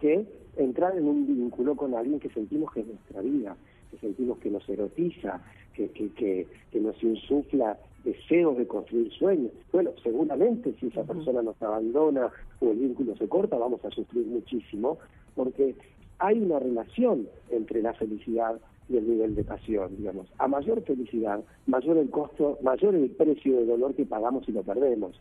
que 0.00 0.26
entrar 0.56 0.96
en 0.98 1.08
un 1.08 1.26
vínculo 1.26 1.74
con 1.74 1.94
alguien 1.94 2.20
que 2.20 2.28
sentimos 2.30 2.70
que 2.72 2.80
es 2.80 2.86
nuestra 2.86 3.22
vida, 3.22 3.56
que 3.90 3.98
sentimos 3.98 4.38
que 4.38 4.50
nos 4.50 4.68
erotiza, 4.68 5.40
que, 5.72 5.88
que, 5.88 6.10
que, 6.10 6.46
que 6.70 6.80
nos 6.80 7.02
insufla 7.02 7.78
deseos 8.04 8.56
de 8.56 8.66
construir 8.66 9.12
sueños. 9.12 9.52
Bueno, 9.72 9.90
seguramente 10.02 10.74
si 10.78 10.88
esa 10.88 11.02
persona 11.04 11.42
nos 11.42 11.60
abandona 11.62 12.30
o 12.60 12.70
el 12.70 12.78
vínculo 12.78 13.16
se 13.16 13.28
corta, 13.28 13.56
vamos 13.56 13.84
a 13.84 13.90
sufrir 13.90 14.26
muchísimo, 14.26 14.98
porque 15.34 15.74
hay 16.18 16.38
una 16.38 16.58
relación 16.58 17.26
entre 17.50 17.82
la 17.82 17.92
felicidad 17.94 18.60
y 18.88 18.98
el 18.98 19.08
nivel 19.08 19.34
de 19.34 19.44
pasión, 19.44 19.96
digamos. 19.96 20.26
A 20.38 20.46
mayor 20.46 20.82
felicidad, 20.82 21.40
mayor 21.66 21.96
el 21.96 22.10
costo, 22.10 22.58
mayor 22.62 22.94
el 22.94 23.10
precio 23.10 23.56
de 23.56 23.66
dolor 23.66 23.94
que 23.94 24.04
pagamos 24.04 24.44
si 24.44 24.52
lo 24.52 24.62
perdemos. 24.62 25.18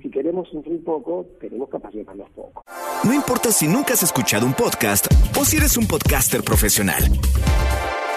Si 0.00 0.10
queremos 0.10 0.48
sufrir 0.48 0.82
poco, 0.82 1.26
tenemos 1.40 1.68
que 1.68 1.76
apasionarnos 1.76 2.30
poco. 2.30 2.62
No 3.04 3.12
importa 3.12 3.50
si 3.50 3.66
nunca 3.68 3.94
has 3.94 4.02
escuchado 4.02 4.46
un 4.46 4.54
podcast 4.54 5.06
o 5.38 5.44
si 5.44 5.58
eres 5.58 5.76
un 5.76 5.86
podcaster 5.86 6.42
profesional. 6.42 7.02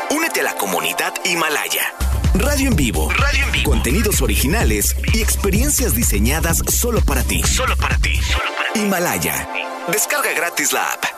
Únete 0.10 0.42
a 0.42 0.44
la 0.44 0.56
comunidad 0.56 1.14
Himalaya. 1.24 1.94
Radio 2.36 2.70
en 2.70 2.76
vivo. 2.76 3.10
Radio 3.10 3.46
en 3.46 3.52
vivo. 3.52 3.70
Contenidos 3.72 4.22
originales 4.22 4.96
y 5.14 5.22
experiencias 5.22 5.96
diseñadas 5.96 6.62
solo 6.68 7.02
para 7.02 7.24
ti. 7.24 7.42
Solo 7.44 7.76
para 7.78 7.98
ti. 7.98 8.20
Himalaya. 8.76 9.48
Descarga 9.88 10.32
gratis 10.34 10.74
la 10.74 10.84
app. 10.92 11.15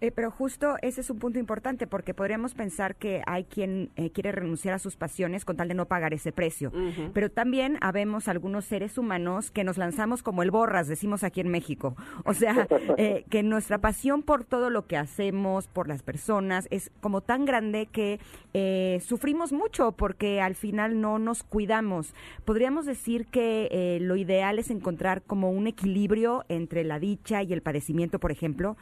Eh, 0.00 0.10
pero 0.10 0.30
justo 0.30 0.76
ese 0.82 1.00
es 1.00 1.10
un 1.10 1.18
punto 1.18 1.38
importante 1.38 1.86
porque 1.86 2.14
podríamos 2.14 2.54
pensar 2.54 2.96
que 2.96 3.22
hay 3.26 3.44
quien 3.44 3.90
eh, 3.96 4.10
quiere 4.10 4.32
renunciar 4.32 4.74
a 4.74 4.78
sus 4.78 4.96
pasiones 4.96 5.44
con 5.44 5.56
tal 5.56 5.68
de 5.68 5.74
no 5.74 5.86
pagar 5.86 6.14
ese 6.14 6.32
precio. 6.32 6.72
Pero 7.12 7.30
también 7.30 7.78
habemos 7.80 8.28
algunos 8.28 8.64
seres 8.64 8.98
humanos 8.98 9.50
que 9.50 9.64
nos 9.64 9.78
lanzamos 9.78 10.22
como 10.22 10.42
el 10.42 10.50
borras, 10.50 10.88
decimos 10.88 11.24
aquí 11.24 11.40
en 11.40 11.48
México. 11.48 11.96
O 12.24 12.34
sea, 12.34 12.66
eh, 12.96 13.24
que 13.30 13.42
nuestra 13.42 13.78
pasión 13.78 14.22
por 14.22 14.44
todo 14.44 14.70
lo 14.70 14.86
que 14.86 14.96
hacemos, 14.96 15.68
por 15.68 15.88
las 15.88 16.02
personas, 16.02 16.68
es 16.70 16.90
como 17.00 17.20
tan 17.20 17.44
grande 17.44 17.86
que 17.86 18.20
eh, 18.54 19.00
sufrimos 19.04 19.52
mucho 19.52 19.92
porque 19.92 20.40
al 20.40 20.54
final 20.54 21.00
no 21.00 21.18
nos 21.18 21.42
cuidamos. 21.42 22.14
Podríamos 22.44 22.86
decir 22.86 23.26
que 23.26 23.68
eh, 23.70 23.98
lo 24.00 24.16
ideal 24.16 24.58
es 24.58 24.70
encontrar 24.70 25.22
como 25.22 25.50
un 25.50 25.66
equilibrio 25.66 26.44
entre 26.48 26.84
la 26.84 26.98
dicha 26.98 27.42
y 27.42 27.52
el 27.52 27.62
padecimiento, 27.62 28.18
por 28.18 28.32
ejemplo. 28.32 28.76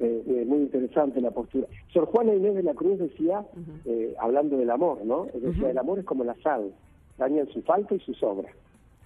Eh, 0.00 0.22
eh, 0.26 0.44
muy 0.46 0.58
interesante 0.58 1.20
la 1.20 1.30
postura. 1.30 1.68
Sor 1.92 2.06
Juana 2.06 2.34
Inés 2.34 2.56
de 2.56 2.62
la 2.64 2.74
Cruz 2.74 2.98
decía, 2.98 3.46
eh, 3.84 4.14
hablando 4.18 4.56
del 4.56 4.70
amor, 4.70 5.04
¿no? 5.04 5.26
Decía, 5.34 5.70
el 5.70 5.78
amor 5.78 6.00
es 6.00 6.04
como 6.04 6.24
la 6.24 6.34
sal, 6.42 6.72
dañan 7.16 7.46
su 7.48 7.62
falta 7.62 7.94
y 7.94 8.00
su 8.00 8.12
sobra. 8.14 8.48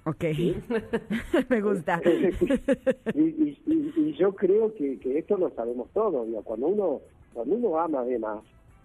Ok, 0.07 0.25
me 1.51 1.61
gusta. 1.61 2.01
y, 3.15 3.21
y- 3.23 3.59
y- 3.67 3.93
y 3.97 4.13
yo 4.15 4.35
creo 4.35 4.73
que, 4.75 4.99
que 4.99 5.19
esto 5.19 5.37
lo 5.37 5.51
sabemos 5.51 5.91
todos. 5.93 6.27
Cuando 6.45 6.69
uno 6.69 7.01
cuando 7.35 7.55
uno 7.57 7.79
ama 7.79 8.05
de 8.05 8.19
más, 8.19 8.43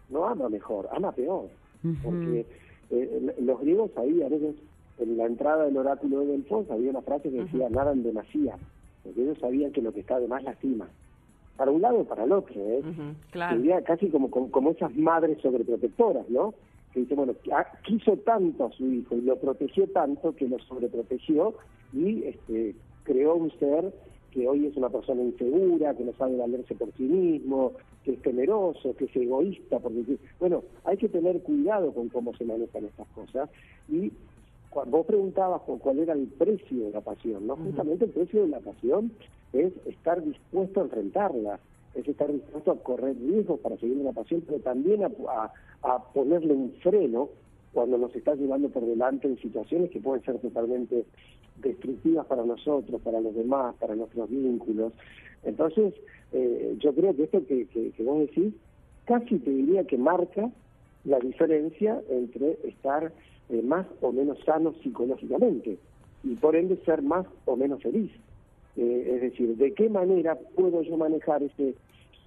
no 0.10 0.26
ama 0.26 0.50
mejor, 0.50 0.90
ama 0.92 1.12
peor. 1.14 1.48
Porque 2.04 2.46
eh, 2.92 3.36
los 3.42 3.60
griegos 3.62 3.92
sabían, 3.96 4.34
ellos, 4.34 4.56
en 5.00 5.18
la 5.18 5.26
entrada 5.26 5.66
del 5.66 5.78
oráculo 5.78 6.20
de 6.20 6.26
Delfos 6.28 6.70
había 6.70 6.90
una 6.90 7.02
frase 7.02 7.30
que 7.32 7.38
decía, 7.44 7.70
nada 7.70 7.94
en 7.94 8.04
demasía. 8.04 8.58
Porque 9.04 9.22
ellos 9.24 9.38
sabían 9.40 9.72
que 9.72 9.82
lo 9.82 9.94
que 9.94 10.02
está 10.02 10.20
de 10.20 10.28
más 10.28 10.44
lastima. 10.44 10.90
Para 11.58 11.72
un 11.72 11.82
lado 11.82 12.00
o 12.00 12.06
para 12.06 12.24
el 12.24 12.32
otro, 12.32 12.56
¿eh? 12.56 12.82
claro. 13.32 13.58
Sería 13.58 13.82
casi 13.84 14.10
como, 14.10 14.32
como, 14.32 14.50
como 14.50 14.72
esas 14.72 14.96
madres 14.96 15.38
sobreprotectoras, 15.42 16.28
¿no? 16.30 16.54
Que 16.94 17.02
dice, 17.02 17.16
bueno, 17.16 17.34
ah, 17.52 17.66
quiso 17.84 18.18
tanto 18.18 18.66
a 18.66 18.72
su 18.72 18.86
hijo 18.86 19.16
y 19.16 19.22
lo 19.22 19.38
protegió 19.38 19.88
tanto 19.88 20.36
que 20.36 20.48
lo 20.48 20.60
sobreprotegió 20.60 21.54
y 21.94 22.24
este, 22.24 22.76
creó 23.04 23.36
un 23.36 23.52
ser 23.60 23.94
que 24.32 24.48
hoy 24.48 24.66
es 24.66 24.76
una 24.76 24.90
persona 24.90 25.22
insegura, 25.22 25.94
que 25.94 26.04
no 26.04 26.14
sabe 26.14 26.36
valerse 26.36 26.74
por 26.74 26.92
sí 26.94 27.04
mismo, 27.04 27.74
que 28.04 28.14
es 28.14 28.22
temeroso, 28.24 28.96
que 28.96 29.06
es 29.06 29.16
egoísta, 29.16 29.80
porque 29.80 30.18
bueno, 30.40 30.64
hay 30.86 30.98
que 30.98 31.08
tener 31.08 31.40
cuidado 31.44 31.94
con 31.94 32.10
cómo 32.10 32.36
se 32.36 32.44
manejan 32.44 32.86
estas 32.86 33.08
cosas 33.10 33.50
y 33.88 34.12
vos 34.74 35.06
preguntabas 35.06 35.62
por 35.62 35.80
cuál 35.80 36.00
era 36.00 36.14
el 36.14 36.28
precio 36.28 36.86
de 36.86 36.92
la 36.92 37.02
pasión, 37.02 37.48
¿no? 37.48 37.56
Justamente 37.58 38.06
el 38.06 38.12
precio 38.12 38.42
de 38.42 38.48
la 38.50 38.60
pasión 38.60 39.12
es 39.54 39.72
estar 39.86 40.24
dispuesto 40.24 40.80
a 40.82 40.84
enfrentarla, 40.84 41.60
es 41.94 42.08
estar 42.08 42.32
dispuesto 42.32 42.72
a 42.72 42.80
correr 42.82 43.16
riesgos 43.18 43.60
para 43.60 43.78
seguir 43.78 43.98
una 43.98 44.12
pasión, 44.14 44.42
pero 44.46 44.60
también 44.60 45.04
a, 45.04 45.12
a- 45.30 45.52
a 45.84 46.04
ponerle 46.14 46.54
un 46.54 46.74
freno 46.82 47.30
cuando 47.74 47.98
nos 47.98 48.16
está 48.16 48.36
llevando 48.36 48.70
por 48.70 48.86
delante 48.86 49.28
en 49.28 49.38
situaciones 49.40 49.90
que 49.92 50.00
pueden 50.00 50.24
ser 50.24 50.40
totalmente 50.40 51.06
destructivas 51.58 52.26
para 52.26 52.44
nosotros, 52.46 53.02
para 53.02 53.20
los 53.22 53.36
demás, 53.36 53.76
para 53.80 53.96
nuestros 53.96 54.30
vínculos. 54.30 54.94
Entonces, 55.44 55.94
eh, 56.32 56.76
yo 56.80 56.94
creo 56.94 57.16
que 57.16 57.24
esto 57.24 57.46
que, 57.46 57.68
que, 57.68 57.92
que 57.92 58.04
vos 58.04 58.20
decís 58.20 58.54
casi 59.06 59.38
te 59.40 59.50
diría 59.52 59.84
que 59.86 59.98
marca 59.98 60.50
la 61.04 61.20
diferencia 61.20 62.02
entre 62.10 62.58
estar 62.64 63.12
eh, 63.54 63.62
más 63.62 63.86
o 64.02 64.12
menos 64.12 64.40
sano 64.46 64.74
psicológicamente 64.82 65.78
y 66.24 66.36
por 66.36 66.56
ende 66.56 66.78
ser 66.86 67.02
más 67.02 67.26
o 67.46 67.56
menos 67.56 67.82
feliz. 67.82 68.12
Eh, 68.76 69.12
es 69.16 69.22
decir, 69.22 69.56
¿de 69.58 69.74
qué 69.74 69.90
manera 69.90 70.36
puedo 70.56 70.82
yo 70.82 70.98
manejar 70.98 71.44
ese 71.44 71.76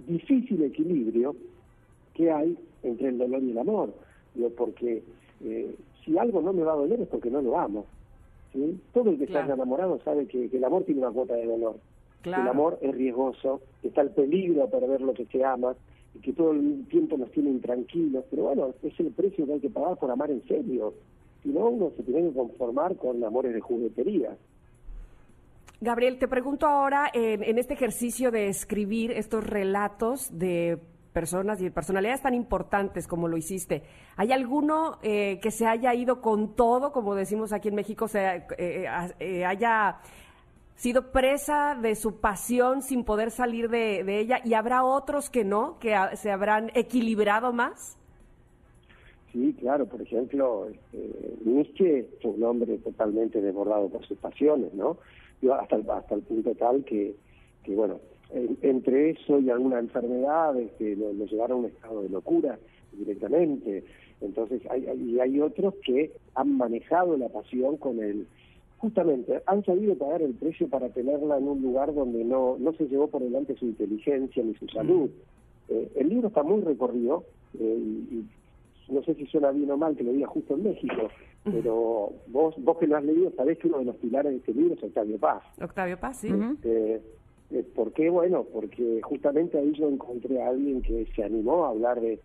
difícil 0.07 0.63
equilibrio 0.63 1.35
que 2.15 2.31
hay 2.31 2.57
entre 2.83 3.09
el 3.09 3.19
dolor 3.19 3.43
y 3.43 3.51
el 3.51 3.59
amor? 3.59 3.93
Digo, 4.35 4.51
porque 4.51 5.03
eh, 5.45 5.75
si 6.05 6.17
algo 6.19 6.41
no 6.43 6.53
me 6.53 6.63
va 6.63 6.75
a 6.75 6.77
doler 6.77 7.01
es 7.01 7.09
porque 7.09 7.31
no 7.31 7.43
lo 7.43 7.59
amo. 7.59 7.85
¿sí? 8.53 8.79
Todo 8.95 9.11
el 9.11 9.19
que 9.19 9.27
Claro. 9.27 9.43
está 9.47 9.55
enamorado 9.55 9.99
sabe 10.05 10.27
que, 10.27 10.49
que 10.49 10.57
el 10.59 10.65
amor 10.65 10.85
tiene 10.85 11.01
una 11.01 11.11
cuota 11.11 11.35
de 11.35 11.47
dolor. 11.47 11.77
Claro. 12.23 12.43
El 12.43 12.49
amor 12.49 12.79
es 12.83 12.95
riesgoso, 12.95 13.61
está 13.83 14.03
el 14.03 14.11
peligro 14.11 14.63
a 14.65 14.71
perder 14.71 15.01
lo 15.01 15.15
que 15.15 15.27
se 15.27 15.45
ama 15.45 15.75
y 16.15 16.19
que 16.21 16.33
todo 16.33 16.53
el 16.53 16.87
tiempo 16.89 17.17
nos 17.17 17.31
tiene 17.33 17.51
intranquilos. 17.51 18.25
Pero 18.31 18.45
bueno, 18.45 18.75
es 18.83 18.99
el 19.01 19.11
precio 19.13 19.47
que 19.47 19.55
hay 19.55 19.61
que 19.61 19.71
pagar 19.71 19.97
por 19.99 20.11
amar 20.11 20.31
en 20.31 20.43
serio. 20.47 20.95
Si 21.47 21.53
no, 21.53 21.69
uno 21.69 21.93
se 21.97 22.03
tiene 22.03 22.29
que 22.29 22.35
conformar 22.35 22.97
con 22.97 23.23
amores 23.23 23.55
de 23.55 23.61
juguetería. 23.61 24.37
Gabriel, 25.81 26.19
te 26.19 26.27
pregunto 26.27 26.67
ahora, 26.67 27.09
en, 27.13 27.57
este 27.57 27.75
ejercicio 27.75 28.33
de 28.33 28.49
escribir 28.49 29.13
estos 29.13 29.47
relatos 29.47 30.37
de 30.37 30.81
personas 31.13 31.61
y 31.61 31.65
de 31.65 31.71
personalidades 31.71 32.21
tan 32.21 32.35
importantes 32.35 33.07
como 33.07 33.29
lo 33.29 33.37
hiciste, 33.37 33.85
¿hay 34.17 34.33
alguno 34.33 34.99
eh, 35.05 35.39
que 35.41 35.53
se 35.53 35.67
haya 35.67 35.95
ido 35.95 36.21
con 36.21 36.57
todo, 36.57 36.91
como 36.91 37.15
decimos 37.15 37.53
aquí 37.53 37.69
en 37.69 37.77
México, 37.77 38.09
se, 38.09 38.27
eh, 38.27 38.47
eh, 38.59 38.87
eh, 39.21 39.45
haya 39.45 40.01
sido 40.75 41.13
presa 41.13 41.77
de 41.81 41.95
su 41.95 42.19
pasión 42.19 42.83
sin 42.83 43.05
poder 43.05 43.31
salir 43.31 43.71
de, 43.71 44.01
ella 44.19 44.41
y 44.45 44.55
habrá 44.55 44.83
otros 44.83 45.31
que 45.31 45.45
no, 45.45 45.79
que 45.79 45.97
se 46.17 46.33
habrán 46.33 46.73
equilibrado 46.75 47.53
más? 47.53 47.97
Sí, 49.37 49.55
claro, 49.61 49.85
por 49.85 50.01
ejemplo, 50.01 50.67
este, 50.67 51.11
Nietzsche 51.45 52.07
fue 52.23 52.31
un 52.31 52.43
hombre 52.43 52.79
totalmente 52.79 53.43
desbordado 53.43 53.91
por 53.91 54.03
sus 54.07 54.17
pasiones, 54.17 54.73
¿no? 54.73 54.97
Hasta, 55.53 55.77
el- 55.77 55.91
hasta 55.91 56.15
el 56.15 56.23
punto 56.23 56.55
tal 56.55 56.85
que, 56.85 57.15
que 57.63 57.75
bueno, 57.75 58.01
en- 58.33 58.57
entre 58.63 59.11
eso 59.11 59.39
y 59.39 59.51
alguna 59.51 59.79
enfermedad 59.79 60.59
este, 60.59 60.97
lo, 60.97 61.13
lo 61.13 61.27
llevaron 61.27 61.59
a 61.59 61.61
un 61.61 61.67
estado 61.67 62.03
de 62.03 62.09
locura 62.09 62.59
directamente. 62.93 63.85
Entonces, 64.23 64.63
hay, 64.71 64.87
hay, 64.87 65.03
y 65.03 65.21
hay 65.21 65.39
otros 65.39 65.75
que 65.85 66.13
han 66.35 66.57
manejado 66.57 67.19
la 67.19 67.29
pasión 67.29 67.77
con 67.77 68.03
el 68.03 68.27
justamente 68.79 69.43
han 69.47 69.63
sabido 69.65 69.97
pagar 69.97 70.23
el 70.23 70.33
precio 70.35 70.69
para 70.69 70.89
tenerla 70.91 71.37
en 71.39 71.49
un 71.49 71.61
lugar 71.61 71.95
donde 71.95 72.25
no, 72.25 72.57
no 72.59 72.73
se 72.73 72.87
llevó 72.89 73.09
por 73.09 73.23
delante 73.23 73.55
su 73.57 73.67
inteligencia 73.67 74.43
ni 74.43 74.55
su 74.55 74.67
salud. 74.69 75.11
Eh, 75.69 75.91
el 75.97 76.09
libro 76.09 76.29
está 76.29 76.43
muy 76.43 76.63
recorrido 76.63 77.25
eh, 77.59 77.79
y, 77.79 78.17
y 78.17 78.25
no 78.89 79.03
sé 79.03 79.15
si 79.15 79.27
suena 79.27 79.51
bien 79.51 79.71
o 79.71 79.77
mal 79.77 79.97
que 79.97 80.05
lo 80.05 80.13
diga 80.13 80.27
justo 80.29 80.55
en 80.55 80.63
México, 80.65 81.09
pero 81.45 82.13
vos, 82.29 82.55
vos 82.59 82.79
que 82.79 82.87
lo 82.87 82.97
has 82.97 83.05
leído 83.05 83.31
sabés 83.37 83.59
que 83.59 83.69
uno 83.69 83.79
de 83.79 83.85
los 83.87 83.97
pilares 83.97 84.33
de 84.33 84.39
este 84.39 84.53
libro 84.55 84.75
es 84.75 84.83
Octavio 84.83 85.19
Paz. 85.19 85.43
Octavio 85.61 85.99
Paz, 85.99 86.19
sí. 86.19 86.29
Eh, 86.65 87.01
¿Por 87.77 87.93
qué? 87.93 88.11
Bueno, 88.11 88.45
porque 88.53 89.01
justamente 89.03 89.57
ahí 89.59 89.73
yo 89.79 89.89
encontré 89.89 90.43
a 90.43 90.49
alguien 90.49 90.83
que 90.83 91.07
se 91.15 91.23
animó 91.23 91.65
a 91.65 91.69
hablar 91.71 92.01
de, 92.01 92.19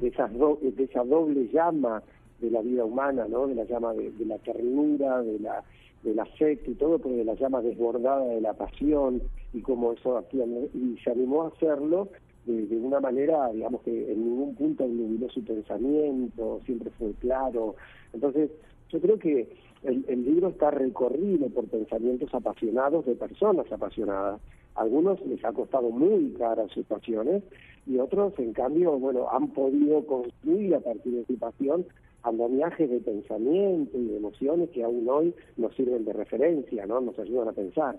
de, 0.00 0.08
esas 0.08 0.32
do- 0.38 0.58
de 0.62 0.84
esa 0.84 1.02
doble 1.04 1.48
llama 1.52 2.02
de 2.40 2.50
la 2.50 2.62
vida 2.62 2.84
humana, 2.84 3.26
¿no? 3.28 3.48
De 3.48 3.54
la 3.56 3.64
llama 3.64 3.92
de, 3.94 4.10
de 4.12 4.24
la 4.24 4.38
ternura, 4.38 5.22
de 5.22 5.38
la 5.40 5.62
del 6.04 6.18
afecto 6.18 6.70
y 6.70 6.74
todo, 6.76 6.98
pero 6.98 7.14
de 7.14 7.24
la 7.24 7.34
llama 7.34 7.60
desbordada 7.60 8.24
de 8.24 8.40
la 8.40 8.54
pasión 8.54 9.20
y 9.52 9.60
cómo 9.60 9.92
eso. 9.92 10.24
¿no? 10.32 10.46
Y 10.72 10.96
se 11.04 11.10
animó 11.10 11.42
a 11.42 11.48
hacerlo 11.48 12.08
de, 12.46 12.76
una 12.76 13.00
manera, 13.00 13.50
digamos 13.52 13.82
que 13.82 14.12
en 14.12 14.24
ningún 14.24 14.54
punto 14.54 14.86
nubiló 14.86 15.28
su 15.30 15.44
pensamiento, 15.44 16.60
siempre 16.64 16.90
fue 16.98 17.12
claro. 17.20 17.76
Entonces, 18.12 18.50
yo 18.90 19.00
creo 19.00 19.18
que 19.18 19.48
el, 19.82 20.04
el 20.08 20.24
libro 20.24 20.48
está 20.48 20.70
recorrido 20.70 21.48
por 21.48 21.66
pensamientos 21.66 22.32
apasionados 22.34 23.06
de 23.06 23.14
personas 23.14 23.70
apasionadas. 23.70 24.40
Algunos 24.74 25.24
les 25.26 25.44
ha 25.44 25.52
costado 25.52 25.90
muy 25.90 26.32
caras 26.38 26.70
sus 26.72 26.86
pasiones 26.86 27.42
y 27.86 27.98
otros, 27.98 28.32
en 28.38 28.52
cambio, 28.52 28.98
bueno, 28.98 29.28
han 29.30 29.48
podido 29.48 30.04
construir 30.06 30.74
a 30.74 30.80
partir 30.80 31.12
de 31.12 31.24
su 31.26 31.38
pasión 31.38 31.84
andamiajes 32.22 32.90
de 32.90 33.00
pensamiento 33.00 33.96
y 33.96 34.06
de 34.06 34.16
emociones 34.16 34.70
que 34.70 34.84
aún 34.84 35.08
hoy 35.08 35.34
nos 35.56 35.74
sirven 35.74 36.04
de 36.04 36.12
referencia, 36.12 36.86
¿no? 36.86 37.00
Nos 37.00 37.18
ayudan 37.18 37.48
a 37.48 37.52
pensar. 37.52 37.98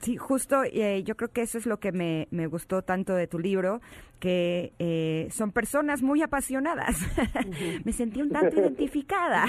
Sí, 0.00 0.16
justo, 0.16 0.62
eh, 0.64 1.02
yo 1.04 1.14
creo 1.14 1.30
que 1.30 1.42
eso 1.42 1.58
es 1.58 1.66
lo 1.66 1.78
que 1.78 1.92
me, 1.92 2.26
me 2.30 2.46
gustó 2.46 2.82
tanto 2.82 3.14
de 3.14 3.26
tu 3.26 3.38
libro, 3.38 3.80
que 4.20 4.72
eh, 4.78 5.28
son 5.30 5.50
personas 5.50 6.02
muy 6.02 6.22
apasionadas. 6.22 6.96
me 7.84 7.92
sentí 7.92 8.22
un 8.22 8.30
tanto 8.30 8.60
identificada, 8.60 9.46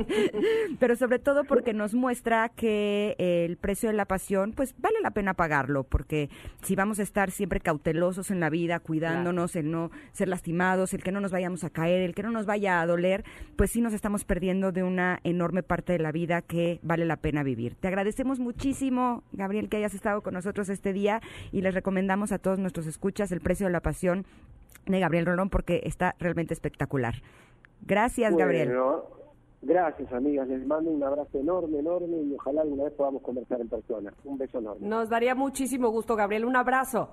pero 0.80 0.96
sobre 0.96 1.18
todo 1.18 1.44
porque 1.44 1.74
nos 1.74 1.94
muestra 1.94 2.48
que 2.48 3.14
el 3.18 3.56
precio 3.58 3.90
de 3.90 3.94
la 3.94 4.06
pasión, 4.06 4.52
pues 4.52 4.74
vale 4.78 4.96
la 5.02 5.12
pena 5.12 5.34
pagarlo, 5.34 5.84
porque 5.84 6.30
si 6.62 6.74
vamos 6.74 6.98
a 6.98 7.02
estar 7.02 7.30
siempre 7.30 7.60
cautelosos 7.60 8.30
en 8.30 8.40
la 8.40 8.50
vida, 8.50 8.80
cuidándonos, 8.80 9.54
el 9.56 9.70
no 9.70 9.90
ser 10.12 10.28
lastimados, 10.28 10.94
el 10.94 11.02
que 11.02 11.12
no 11.12 11.20
nos 11.20 11.30
vayamos 11.30 11.62
a 11.64 11.70
caer, 11.70 12.00
el 12.00 12.14
que 12.14 12.22
no 12.22 12.30
nos 12.30 12.46
vaya 12.46 12.80
a 12.80 12.86
doler, 12.86 13.24
pues 13.56 13.70
sí 13.70 13.80
nos 13.80 13.92
estamos 13.92 14.24
perdiendo 14.24 14.72
de 14.72 14.82
una 14.82 15.20
enorme 15.22 15.62
parte 15.62 15.92
de 15.92 15.98
la 15.98 16.12
vida 16.12 16.40
que 16.40 16.80
vale 16.82 17.04
la 17.04 17.16
pena 17.16 17.42
vivir. 17.42 17.74
Te 17.74 17.88
agradecemos 17.88 18.38
muchísimo, 18.38 19.22
Gabriel, 19.32 19.68
que 19.68 19.77
hayas 19.78 19.94
estado 19.94 20.22
con 20.22 20.34
nosotros 20.34 20.68
este 20.68 20.92
día 20.92 21.20
y 21.52 21.62
les 21.62 21.74
recomendamos 21.74 22.32
a 22.32 22.38
todos 22.38 22.58
nuestros 22.58 22.86
escuchas 22.86 23.32
El 23.32 23.40
precio 23.40 23.66
de 23.66 23.72
la 23.72 23.80
pasión 23.80 24.26
de 24.86 25.00
Gabriel 25.00 25.26
Rolón 25.26 25.50
porque 25.50 25.80
está 25.84 26.14
realmente 26.18 26.54
espectacular. 26.54 27.14
Gracias, 27.86 28.36
Gabriel. 28.36 28.72
Gracias, 29.60 30.12
amigas. 30.12 30.46
Les 30.48 30.64
mando 30.66 30.90
un 30.90 31.02
abrazo 31.02 31.38
enorme, 31.38 31.78
enorme 31.80 32.16
y 32.22 32.34
ojalá 32.34 32.62
alguna 32.62 32.84
vez 32.84 32.92
podamos 32.92 33.22
conversar 33.22 33.60
en 33.60 33.68
persona. 33.68 34.12
Un 34.24 34.38
beso 34.38 34.58
enorme. 34.58 34.86
Nos 34.86 35.08
daría 35.08 35.34
muchísimo 35.34 35.88
gusto, 35.90 36.14
Gabriel. 36.14 36.44
Un 36.44 36.54
abrazo. 36.56 37.10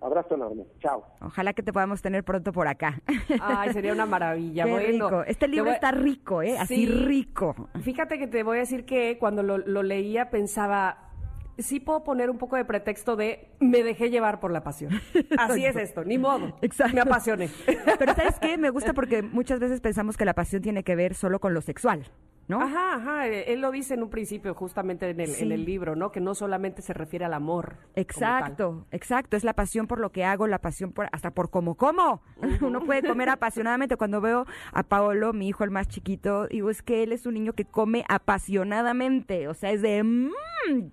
Abrazo 0.00 0.34
enorme. 0.36 0.64
Chao. 0.78 1.04
Ojalá 1.22 1.54
que 1.54 1.62
te 1.62 1.72
podamos 1.72 2.02
tener 2.02 2.22
pronto 2.22 2.52
por 2.52 2.68
acá. 2.68 3.00
Ay, 3.40 3.72
sería 3.72 3.92
una 3.92 4.06
maravilla. 4.06 4.64
Qué 4.66 4.70
bueno, 4.70 5.06
rico. 5.08 5.22
Este 5.22 5.46
te 5.46 5.48
libro 5.48 5.64
voy- 5.64 5.74
está 5.74 5.90
rico, 5.90 6.42
¿eh? 6.42 6.56
Así 6.58 6.76
Sí. 6.76 6.86
rico. 6.86 7.56
Fíjate 7.82 8.18
que 8.18 8.26
te 8.28 8.42
voy 8.42 8.58
a 8.58 8.60
decir 8.60 8.84
que 8.84 9.16
cuando 9.18 9.42
lo, 9.42 9.58
lo 9.58 9.82
leía 9.82 10.30
pensaba, 10.30 11.07
sí 11.58 11.80
puedo 11.80 12.04
poner 12.04 12.30
un 12.30 12.38
poco 12.38 12.56
de 12.56 12.64
pretexto 12.64 13.16
de 13.16 13.48
me 13.60 13.82
dejé 13.82 14.10
llevar 14.10 14.40
por 14.40 14.52
la 14.52 14.62
pasión. 14.62 15.00
Así 15.38 15.64
es 15.64 15.76
esto, 15.76 16.04
ni 16.04 16.18
modo. 16.18 16.56
Exacto. 16.62 16.94
Me 16.94 17.00
apasioné. 17.00 17.50
Pero 17.98 18.14
¿sabes 18.14 18.38
qué? 18.40 18.56
Me 18.58 18.70
gusta 18.70 18.94
porque 18.94 19.22
muchas 19.22 19.60
veces 19.60 19.80
pensamos 19.80 20.16
que 20.16 20.24
la 20.24 20.34
pasión 20.34 20.62
tiene 20.62 20.84
que 20.84 20.96
ver 20.96 21.14
solo 21.14 21.40
con 21.40 21.54
lo 21.54 21.60
sexual, 21.60 22.06
¿no? 22.48 22.60
Ajá, 22.62 22.94
ajá. 22.96 23.28
eh, 23.28 23.52
Él 23.52 23.60
lo 23.60 23.70
dice 23.70 23.94
en 23.94 24.02
un 24.02 24.10
principio, 24.10 24.54
justamente 24.54 25.08
en 25.10 25.20
el, 25.20 25.28
Sí. 25.28 25.44
en 25.44 25.52
el 25.52 25.64
libro, 25.64 25.94
¿no? 25.94 26.10
Que 26.10 26.20
no 26.20 26.34
solamente 26.34 26.82
se 26.82 26.92
refiere 26.94 27.24
al 27.24 27.34
amor. 27.34 27.76
Exacto, 27.94 28.86
exacto. 28.90 29.36
Es 29.36 29.44
la 29.44 29.52
pasión 29.54 29.86
por 29.86 30.00
lo 30.00 30.10
que 30.10 30.24
hago, 30.24 30.46
la 30.46 30.58
pasión 30.58 30.92
por 30.92 31.08
hasta 31.12 31.30
por 31.30 31.50
cómo 31.50 31.74
como. 31.76 32.22
Uno 32.62 32.80
puede 32.80 33.06
comer 33.06 33.28
apasionadamente. 33.28 33.96
Cuando 33.96 34.20
veo 34.20 34.46
a 34.72 34.82
Paolo, 34.82 35.32
mi 35.32 35.48
hijo 35.48 35.62
el 35.64 35.70
más 35.70 35.88
chiquito, 35.88 36.46
digo, 36.48 36.70
es 36.70 36.82
que 36.82 37.02
él 37.02 37.12
es 37.12 37.26
un 37.26 37.34
niño 37.34 37.52
que 37.52 37.64
come 37.64 38.04
apasionadamente. 38.08 39.48
O 39.48 39.54
sea, 39.54 39.70
es 39.70 39.82
de, 39.82 40.02
"Mm, 40.02 40.30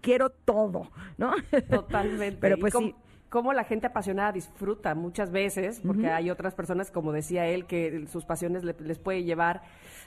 quiero 0.01 0.29
todo, 0.29 0.91
¿no? 1.17 1.31
Totalmente. 1.69 2.37
Pero 2.39 2.57
pues 2.57 2.73
sí. 2.77 2.95
Cómo 3.29 3.51
la 3.51 3.65
gente 3.65 3.87
apasionada 3.87 4.31
disfruta 4.31 4.95
muchas 4.95 5.29
veces, 5.29 5.81
porque 5.85 6.09
hay 6.09 6.29
otras 6.29 6.53
personas, 6.55 6.89
como 6.89 7.11
decía 7.11 7.45
él, 7.47 7.65
que 7.65 8.05
sus 8.07 8.23
pasiones 8.23 8.63
le- 8.63 8.75
les 8.79 8.97
puede 8.97 9.23
llevar 9.25 9.61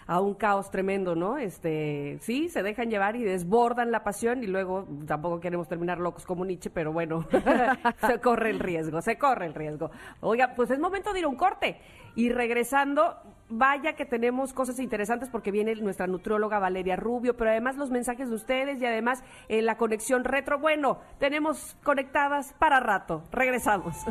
a 0.09 0.21
un 0.21 0.35
caos 0.35 0.71
tremendo, 0.71 1.14
¿no? 1.14 1.37
Este, 1.37 2.18
sí, 2.23 2.49
se 2.49 2.62
dejan 2.62 2.88
llevar 2.88 3.14
y 3.14 3.23
desbordan 3.23 3.92
la 3.92 4.03
pasión 4.03 4.42
y 4.42 4.47
luego 4.47 4.88
tampoco 5.07 5.38
queremos 5.38 5.68
terminar 5.68 5.99
locos 5.99 6.25
como 6.25 6.47
Nietzsche, 6.47 6.71
pero 6.71 6.92
bueno, 6.92 7.27
se 8.07 8.18
corre 8.18 8.49
el 8.51 8.59
riesgo, 8.59 9.03
se 9.03 9.18
corre 9.18 9.44
el 9.44 9.55
riesgo. 9.55 9.90
Oiga, 10.21 10.55
pues 10.57 10.71
es 10.71 10.79
momento 10.79 11.12
de 11.12 11.18
ir 11.18 11.25
a 11.27 11.29
un 11.29 11.37
corte 11.37 11.79
y 12.14 12.31
regresando, 12.31 13.16
vaya 13.51 13.97
que 13.97 14.07
tenemos 14.07 14.55
cosas 14.55 14.79
interesantes 14.79 15.29
porque 15.29 15.51
viene 15.51 15.75
nuestra 15.75 16.07
nutrióloga 16.07 16.59
Valeria 16.59 16.97
Rubio, 16.97 17.37
pero 17.37 17.51
además 17.51 17.77
los 17.77 17.90
mensajes 17.90 18.31
de 18.31 18.35
ustedes 18.35 18.81
y 18.81 18.87
además 18.87 19.23
eh, 19.49 19.61
la 19.61 19.77
conexión 19.77 20.25
retro. 20.25 20.59
Bueno, 20.59 21.01
tenemos 21.18 21.77
conectadas 21.85 22.55
para 22.59 22.81
rato. 22.81 23.25
Regresamos. 23.31 23.94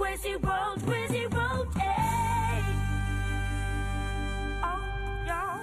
The 0.00 0.06
crazy 0.06 0.34
road, 0.36 0.82
road, 1.26 1.68
yeah. 1.76 2.64
Oh, 4.64 4.80
yeah. 5.26 5.58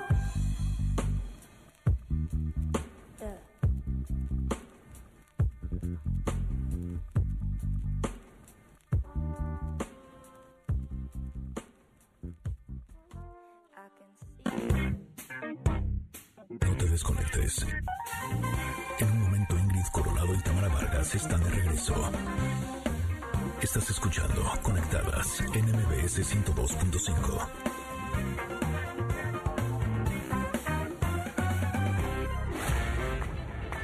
No 16.62 16.78
te 16.78 16.86
desconectes. 16.86 17.66
En 19.00 19.12
un 19.12 19.22
momento 19.22 19.58
Ingrid 19.58 19.88
Coronado 19.92 20.34
y 20.36 20.42
Tamara 20.44 20.68
Vargas 20.68 21.16
están 21.16 21.44
de 21.44 21.50
regreso. 21.50 21.96
Estás 23.62 23.90
escuchando 23.90 24.44
Conectadas 24.62 25.42
en 25.54 25.66
MBS 25.66 26.20
102.5. 26.20 27.48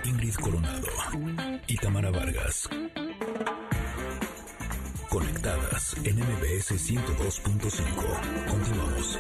Ingrid 0.06 0.36
Coronado 0.36 0.88
y 1.68 1.76
Tamara 1.78 2.12
Vargas. 2.12 2.70
Conectadas 5.10 5.96
en 6.04 6.20
MBS 6.20 6.72
102.5. 6.72 8.48
Continuamos. 8.50 9.20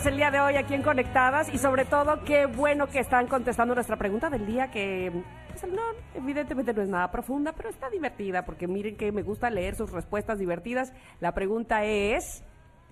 Nosotros 0.00 0.12
el 0.12 0.16
día 0.16 0.30
de 0.30 0.40
hoy 0.40 0.56
aquí 0.56 0.72
en 0.72 0.82
Conectadas 0.82 1.52
y 1.52 1.58
sobre 1.58 1.84
todo 1.84 2.24
qué 2.24 2.46
bueno 2.46 2.86
que 2.86 3.00
están 3.00 3.26
contestando 3.26 3.74
nuestra 3.74 3.96
pregunta 3.96 4.30
del 4.30 4.46
día 4.46 4.70
que 4.70 5.12
pues, 5.48 5.70
no, 5.70 5.82
evidentemente 6.14 6.72
no 6.72 6.80
es 6.80 6.88
nada 6.88 7.10
profunda, 7.10 7.52
pero 7.52 7.68
está 7.68 7.90
divertida 7.90 8.46
porque 8.46 8.66
miren 8.66 8.96
que 8.96 9.12
me 9.12 9.22
gusta 9.22 9.50
leer 9.50 9.74
sus 9.74 9.92
respuestas 9.92 10.38
divertidas. 10.38 10.94
La 11.20 11.32
pregunta 11.32 11.84
es, 11.84 12.42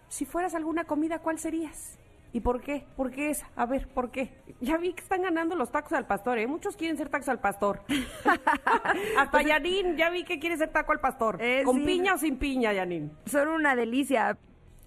si 0.08 0.26
fueras 0.26 0.54
alguna 0.54 0.84
comida, 0.84 1.20
¿cuál 1.20 1.38
serías? 1.38 1.98
¿Y 2.32 2.40
por 2.40 2.60
qué? 2.60 2.84
¿Por 2.94 3.10
qué 3.10 3.30
es? 3.30 3.42
A 3.56 3.64
ver, 3.64 3.88
¿por 3.88 4.10
qué? 4.10 4.30
Ya 4.60 4.76
vi 4.76 4.92
que 4.92 5.02
están 5.02 5.22
ganando 5.22 5.56
los 5.56 5.70
tacos 5.70 5.92
al 5.94 6.06
pastor, 6.06 6.38
¿eh? 6.38 6.46
Muchos 6.46 6.76
quieren 6.76 6.98
ser 6.98 7.08
tacos 7.08 7.28
al 7.30 7.40
pastor. 7.40 7.84
Hasta 9.18 9.42
Yanin, 9.42 9.96
ya 9.96 10.10
vi 10.10 10.24
que 10.24 10.38
quiere 10.38 10.58
ser 10.58 10.70
taco 10.72 10.92
al 10.92 11.00
pastor. 11.00 11.38
Eh, 11.40 11.62
¿Con 11.64 11.76
sí. 11.76 11.86
piña 11.86 12.14
o 12.14 12.18
sin 12.18 12.36
piña, 12.36 12.74
Yanin? 12.74 13.12
Son 13.24 13.48
una 13.48 13.74
delicia. 13.74 14.36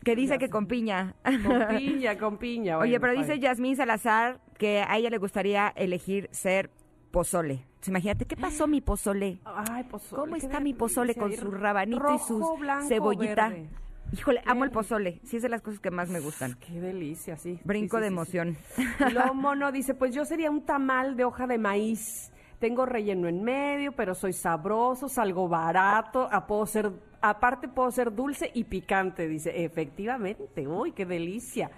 Que 0.03 0.15
dice 0.15 0.37
que 0.39 0.49
con 0.49 0.65
piña. 0.67 1.15
Con 1.23 1.67
piña, 1.77 2.17
con 2.17 2.37
piña. 2.37 2.77
Oye, 2.79 2.97
bueno, 2.97 3.01
pero 3.01 3.13
dice. 3.13 3.39
Yasmín 3.39 3.75
Salazar 3.75 4.39
que 4.57 4.81
a 4.81 4.97
ella 4.97 5.09
le 5.09 5.17
gustaría 5.17 5.69
elegir 5.75 6.27
ser 6.31 6.69
pozole. 7.11 7.53
Entonces, 7.53 7.87
imagínate, 7.89 8.25
¿qué 8.25 8.35
pasó 8.37 8.67
mi 8.67 8.81
pozole? 8.81 9.39
Ay, 9.45 9.83
pozole. 9.83 10.21
¿Cómo 10.21 10.35
está 10.35 10.59
mi 10.59 10.73
pozole 10.73 11.15
con 11.15 11.31
su 11.33 11.51
rabanito 11.51 12.15
y 12.15 12.19
su 12.19 12.57
blanco, 12.57 12.87
cebollita? 12.87 13.49
verde. 13.49 13.69
Híjole, 14.13 14.41
amo 14.45 14.65
el 14.65 14.71
pozole. 14.71 15.19
Sí, 15.23 15.37
es 15.37 15.41
de 15.43 15.49
las 15.49 15.61
cosas 15.61 15.79
que 15.79 15.89
más 15.89 16.09
me 16.09 16.19
gustan. 16.19 16.55
Qué 16.59 16.79
delicia, 16.81 17.37
sí. 17.37 17.59
Brinco 17.63 17.97
Sí, 17.97 18.01
de 18.01 18.07
sí, 18.09 18.13
emoción. 18.13 18.57
sí. 18.75 18.83
Luego 19.13 19.33
Mono 19.35 19.71
dice, 19.71 19.93
pues 19.93 20.13
yo 20.13 20.25
sería 20.25 20.51
un 20.51 20.65
tamal 20.65 21.15
de 21.15 21.23
hoja 21.25 21.47
de 21.47 21.57
maíz. 21.57 22.31
Tengo 22.61 22.85
relleno 22.85 23.27
en 23.27 23.43
medio, 23.43 23.91
pero 23.91 24.13
soy 24.15 24.31
sabroso, 24.33 25.09
salgo 25.09 25.49
barato, 25.49 26.29
puedo 26.47 26.65
ser, 26.67 26.91
aparte 27.19 27.67
puedo 27.67 27.89
ser 27.91 28.13
dulce 28.15 28.51
y 28.53 28.63
picante, 28.65 29.27
dice. 29.27 29.65
Efectivamente, 29.65 30.67
uy, 30.67 30.91
qué 30.93 31.05
delicia. 31.05 31.71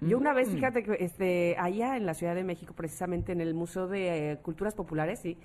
Yo 0.00 0.16
una 0.16 0.32
Mm. 0.32 0.36
vez, 0.36 0.48
fíjate 0.50 0.84
que 0.84 0.96
este, 1.00 1.56
allá 1.58 1.96
en 1.96 2.06
la 2.06 2.14
Ciudad 2.14 2.36
de 2.36 2.44
México, 2.44 2.72
precisamente 2.72 3.32
en 3.32 3.40
el 3.40 3.52
Museo 3.52 3.88
de 3.88 4.30
eh, 4.32 4.36
Culturas 4.38 4.74
Populares, 4.76 5.18
sí, 5.18 5.36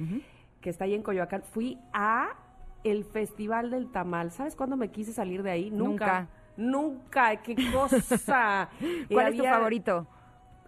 que 0.62 0.70
está 0.70 0.86
ahí 0.86 0.94
en 0.94 1.02
Coyoacán, 1.02 1.42
fui 1.42 1.80
a 1.92 2.30
el 2.84 3.04
Festival 3.04 3.72
del 3.72 3.92
Tamal. 3.92 4.30
¿Sabes 4.32 4.56
cuándo 4.56 4.78
me 4.78 4.90
quise 4.90 5.12
salir 5.12 5.42
de 5.42 5.50
ahí? 5.52 5.72
Nunca. 5.72 6.28
Nunca, 6.56 7.38
qué 7.42 7.56
cosa. 7.72 8.70
Eh, 8.80 9.06
¿Cuál 9.12 9.28
es 9.34 9.38
tu 9.40 9.44
favorito? 9.44 10.08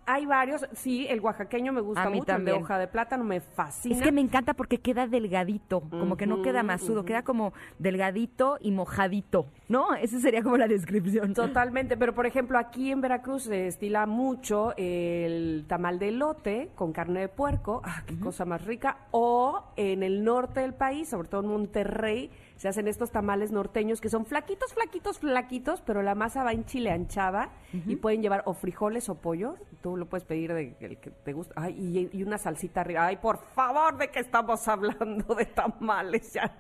Hay 0.08 0.26
varios, 0.26 0.66
sí, 0.74 1.08
el 1.10 1.20
oaxaqueño 1.20 1.74
me 1.74 1.82
gusta 1.82 2.04
A 2.04 2.10
mí 2.10 2.18
mucho, 2.18 2.32
el 2.32 2.38
de 2.38 2.46
también. 2.46 2.64
hoja 2.64 2.78
de 2.78 2.88
plátano 2.88 3.24
me 3.24 3.42
fascina. 3.42 3.96
Es 3.96 4.02
que 4.02 4.12
me 4.12 4.22
encanta 4.22 4.54
porque 4.54 4.78
queda 4.78 5.08
delgadito, 5.08 5.82
como 5.82 6.16
que 6.16 6.28
no 6.28 6.42
queda 6.42 6.62
masudo, 6.64 7.06
queda 7.06 7.24
como 7.24 7.54
delgadito 7.80 8.58
y 8.62 8.72
mojadito, 8.72 9.48
¿no? 9.68 9.96
Esa 9.96 10.20
sería 10.20 10.44
como 10.44 10.58
la 10.58 10.68
descripción. 10.68 11.34
Totalmente, 11.34 11.98
pero 11.98 12.14
por 12.14 12.26
ejemplo 12.26 12.58
aquí 12.58 12.92
en 12.92 13.02
Veracruz 13.02 13.44
se 13.44 13.68
estila 13.68 14.06
mucho 14.06 14.74
el 14.78 15.66
tamal 15.68 15.98
de 15.98 16.10
elote 16.10 16.70
con 16.76 16.94
carne 16.94 17.22
de 17.22 17.30
puerco, 17.30 17.82
ah, 17.84 18.04
qué 18.06 18.20
cosa 18.20 18.46
más 18.46 18.64
rica, 18.66 19.08
o 19.12 19.64
en 19.76 20.04
el 20.04 20.24
norte 20.24 20.60
del 20.60 20.74
país, 20.74 21.10
sobre 21.10 21.28
todo 21.30 21.42
en 21.42 21.48
Monterrey, 21.48 22.30
se 22.56 22.68
hacen 22.70 22.88
estos 22.88 23.12
tamales 23.12 23.52
norteños 23.52 24.00
que 24.00 24.10
son 24.10 24.26
flaquitos, 24.26 24.74
flaquitos, 24.74 25.20
flaquitos, 25.20 25.82
pero 25.82 26.02
la 26.02 26.16
masa 26.16 26.44
va 26.44 26.54
en 26.54 26.66
chile 26.66 26.92
anchada 26.92 27.50
y 27.74 27.98
pueden 27.98 28.22
llevar 28.22 28.44
o 28.46 28.54
frijoles 28.54 29.10
o 29.10 29.16
pollo, 29.16 29.58
tú 29.82 29.98
lo 29.98 30.08
puedes 30.08 30.24
pedir 30.26 30.54
de 30.54 30.76
el 30.80 30.98
que 30.98 31.12
te 31.12 31.34
gusta, 31.34 31.54
ay, 31.58 31.76
y, 31.78 32.18
y 32.18 32.24
una 32.24 32.38
salsita 32.38 32.82
arriba, 32.82 33.06
ay, 33.08 33.18
por 33.18 33.38
favor, 33.40 33.98
¿de 33.98 34.10
qué 34.10 34.20
estamos 34.20 34.66
hablando 34.68 35.36
de 35.36 35.46
tamales? 35.46 36.34
Ya, 36.34 36.58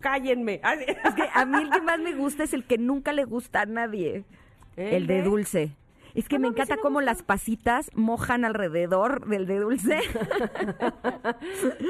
cállenme. 0.00 0.60
Ay, 0.62 0.80
Es 1.04 1.14
que 1.14 1.24
a 1.32 1.44
mí 1.44 1.62
el 1.62 1.70
que 1.70 1.80
más 1.80 1.98
me 2.00 2.14
gusta 2.14 2.44
es 2.44 2.52
el 2.52 2.64
que 2.66 2.78
nunca 2.78 3.12
le 3.12 3.24
gusta 3.24 3.62
a 3.62 3.66
nadie. 3.66 4.24
¿El 4.76 4.94
El 4.94 5.06
de 5.06 5.14
de? 5.14 5.22
dulce. 5.22 5.76
Es 6.16 6.28
que 6.28 6.36
Ah, 6.36 6.38
me 6.38 6.48
no, 6.48 6.52
encanta 6.54 6.76
cómo 6.78 7.00
las 7.00 7.22
pasitas 7.22 7.90
mojan 7.94 8.44
alrededor 8.44 9.26
del 9.26 9.46
de 9.46 9.58
dulce. 9.58 10.00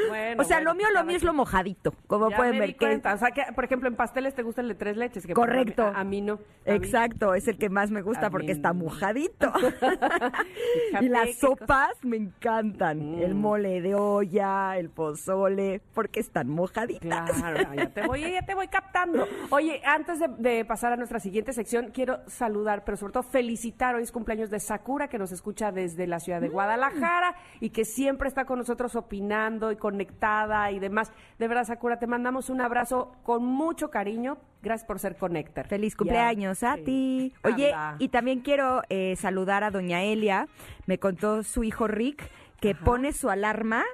Bueno, 0.09 0.43
o 0.43 0.45
sea, 0.45 0.57
bueno, 0.59 0.73
lo 0.73 0.75
mío, 0.77 0.87
lo 0.95 1.05
mío 1.05 1.17
es 1.17 1.23
lo 1.23 1.33
mojadito, 1.33 1.95
como 2.07 2.31
Ya 2.31 2.37
pueden 2.37 2.53
me 2.55 2.59
ver. 2.61 2.69
di 2.69 2.75
que 2.75 2.87
cuenta. 2.87 3.15
O 3.15 3.19
sea, 3.19 3.31
que, 3.31 3.43
por 3.55 3.65
ejemplo, 3.65 3.89
en 3.89 3.97
pasteles 3.97 4.35
te 4.35 4.43
gusta 4.43 4.61
el 4.61 4.69
de 4.69 4.75
tres 4.75 4.97
leches. 4.97 5.27
Que 5.27 5.33
Correcto. 5.35 5.83
A, 5.85 6.01
a 6.01 6.05
mí 6.05 6.21
no. 6.21 6.35
A 6.35 6.37
mí- 6.37 6.43
Exacto, 6.77 7.35
es 7.35 7.49
el 7.49 7.59
que 7.59 7.69
más 7.71 7.91
me 7.91 8.03
gusta 8.03 8.27
A 8.27 8.31
porque 8.31 8.53
está 8.53 8.69
no. 8.73 8.85
mojadito. 8.85 9.53
Y 11.01 11.09
las 11.09 11.37
sopas 11.37 11.93
me 12.03 12.17
encantan. 12.17 13.15
El 13.19 13.35
Mm. 13.35 13.39
mole 13.39 13.81
de 13.81 13.95
olla, 13.95 14.77
el 14.79 14.91
pozole, 14.91 15.81
porque 15.95 16.21
están 16.21 16.49
mojaditas. 16.49 17.31
Claro, 17.31 17.75
ya 17.75 17.91
te 17.91 18.07
voy, 18.07 18.21
ya 18.33 18.43
te 18.45 18.55
voy 18.55 18.69
captando. 18.69 19.27
Oye, 19.51 19.81
antes 19.85 20.19
de, 20.19 20.29
de 20.39 20.65
pasar 20.65 20.93
a 20.93 20.97
nuestra 20.97 21.21
siguiente 21.21 21.53
sección, 21.53 21.91
quiero 21.93 22.19
saludar, 22.27 22.85
pero 22.85 22.97
sobre 22.97 23.13
todo 23.13 23.23
felicitar. 23.23 23.95
Hoy 23.95 24.03
es 24.03 24.13
cumpleaños 24.17 24.49
de 24.49 24.61
Sakura, 24.61 25.09
que 25.09 25.19
nos 25.19 25.31
escucha 25.31 25.73
desde 25.73 26.07
la 26.07 26.21
ciudad 26.21 26.41
de 26.41 26.49
Guadalajara 26.49 27.37
y 27.61 27.69
que 27.69 27.85
siempre 27.85 28.29
está 28.29 28.47
con 28.47 28.59
nosotros 28.59 28.97
opinando 28.97 29.71
y 29.73 29.77
conectada 29.77 30.71
y 30.71 30.79
demás. 30.79 31.13
De 31.39 31.47
verdad, 31.49 31.65
Sakura, 31.65 31.99
te 31.99 32.07
mandamos 32.07 32.49
un 32.49 32.63
abrazo 32.63 33.13
con 33.25 33.45
mucho 33.45 33.91
cariño. 33.91 34.39
Gracias 34.63 34.87
por 34.87 34.99
ser 35.01 35.17
Connector. 35.19 35.67
Feliz 35.67 35.95
cumpleaños 35.95 36.63
a 36.63 36.77
Sí. 36.77 36.83
ti. 36.85 37.35
Oye, 37.45 37.75
Anda. 37.75 37.97
y 37.99 38.09
también 38.09 38.41
quiero 38.41 38.81
eh, 38.89 39.17
saludar 39.17 39.65
a 39.65 39.71
doña 39.71 40.03
Elia. 40.03 40.49
Me 40.87 40.99
contó 40.99 41.43
su 41.43 41.63
hijo 41.63 41.87
Rick 41.87 42.31
que 42.59 42.75
pone 42.75 43.13
su 43.13 43.29
alarma 43.29 43.85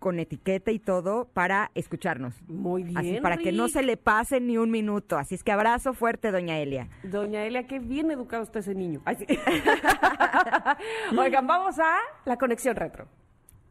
con 0.00 0.18
etiqueta 0.18 0.72
y 0.72 0.80
todo 0.80 1.28
para 1.32 1.70
escucharnos. 1.74 2.34
Muy 2.48 2.82
bien. 2.82 2.98
Así, 2.98 3.20
para 3.20 3.36
que 3.36 3.52
no 3.52 3.68
se 3.68 3.84
le 3.84 3.96
pase 3.96 4.40
ni 4.40 4.58
un 4.58 4.72
minuto. 4.72 5.16
Así 5.16 5.36
es 5.36 5.44
que 5.44 5.52
abrazo 5.52 5.92
fuerte, 5.94 6.32
doña 6.32 6.58
Elia. 6.58 6.88
Doña 7.04 7.44
Elia, 7.44 7.68
qué 7.68 7.78
bien 7.78 8.10
educado 8.10 8.42
está 8.42 8.58
ese 8.58 8.74
niño. 8.74 9.00
Ay, 9.04 9.16
sí. 9.16 9.26
Oigan, 11.16 11.46
vamos 11.46 11.78
a 11.78 11.98
la 12.24 12.36
conexión 12.36 12.74
retro. 12.74 13.06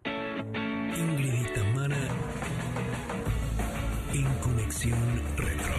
Ingrid 0.05 1.33
y 1.33 1.53
Tamara 1.53 1.97
en 4.13 4.33
Conexión 4.39 5.21
Retro. 5.35 5.73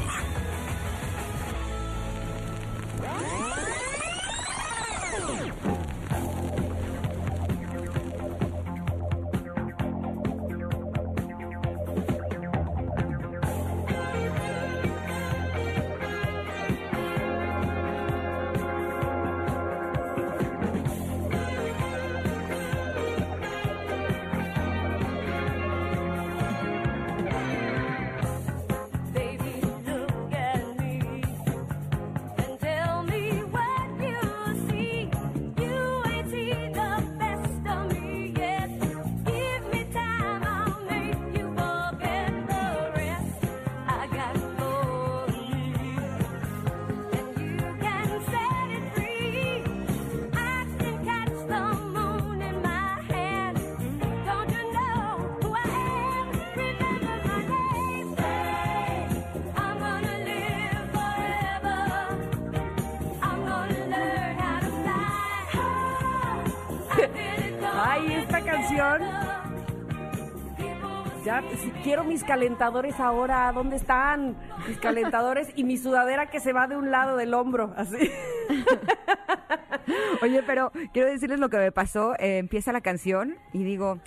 Mis 72.11 72.25
calentadores 72.25 72.99
ahora, 72.99 73.53
¿dónde 73.53 73.77
están? 73.77 74.37
Mis 74.67 74.79
calentadores 74.79 75.49
y 75.55 75.63
mi 75.63 75.77
sudadera 75.77 76.27
que 76.27 76.41
se 76.41 76.53
va 76.53 76.67
de 76.67 76.77
un 76.77 76.91
lado 76.91 77.17
del 77.17 77.33
hombro, 77.35 77.73
así. 77.77 78.11
Oye, 80.21 80.43
pero 80.45 80.73
quiero 80.93 81.09
decirles 81.09 81.39
lo 81.39 81.49
que 81.51 81.59
me 81.59 81.71
pasó. 81.71 82.15
Eh, 82.19 82.39
empieza 82.39 82.73
la 82.73 82.81
canción 82.81 83.37
y 83.53 83.63
digo, 83.63 84.01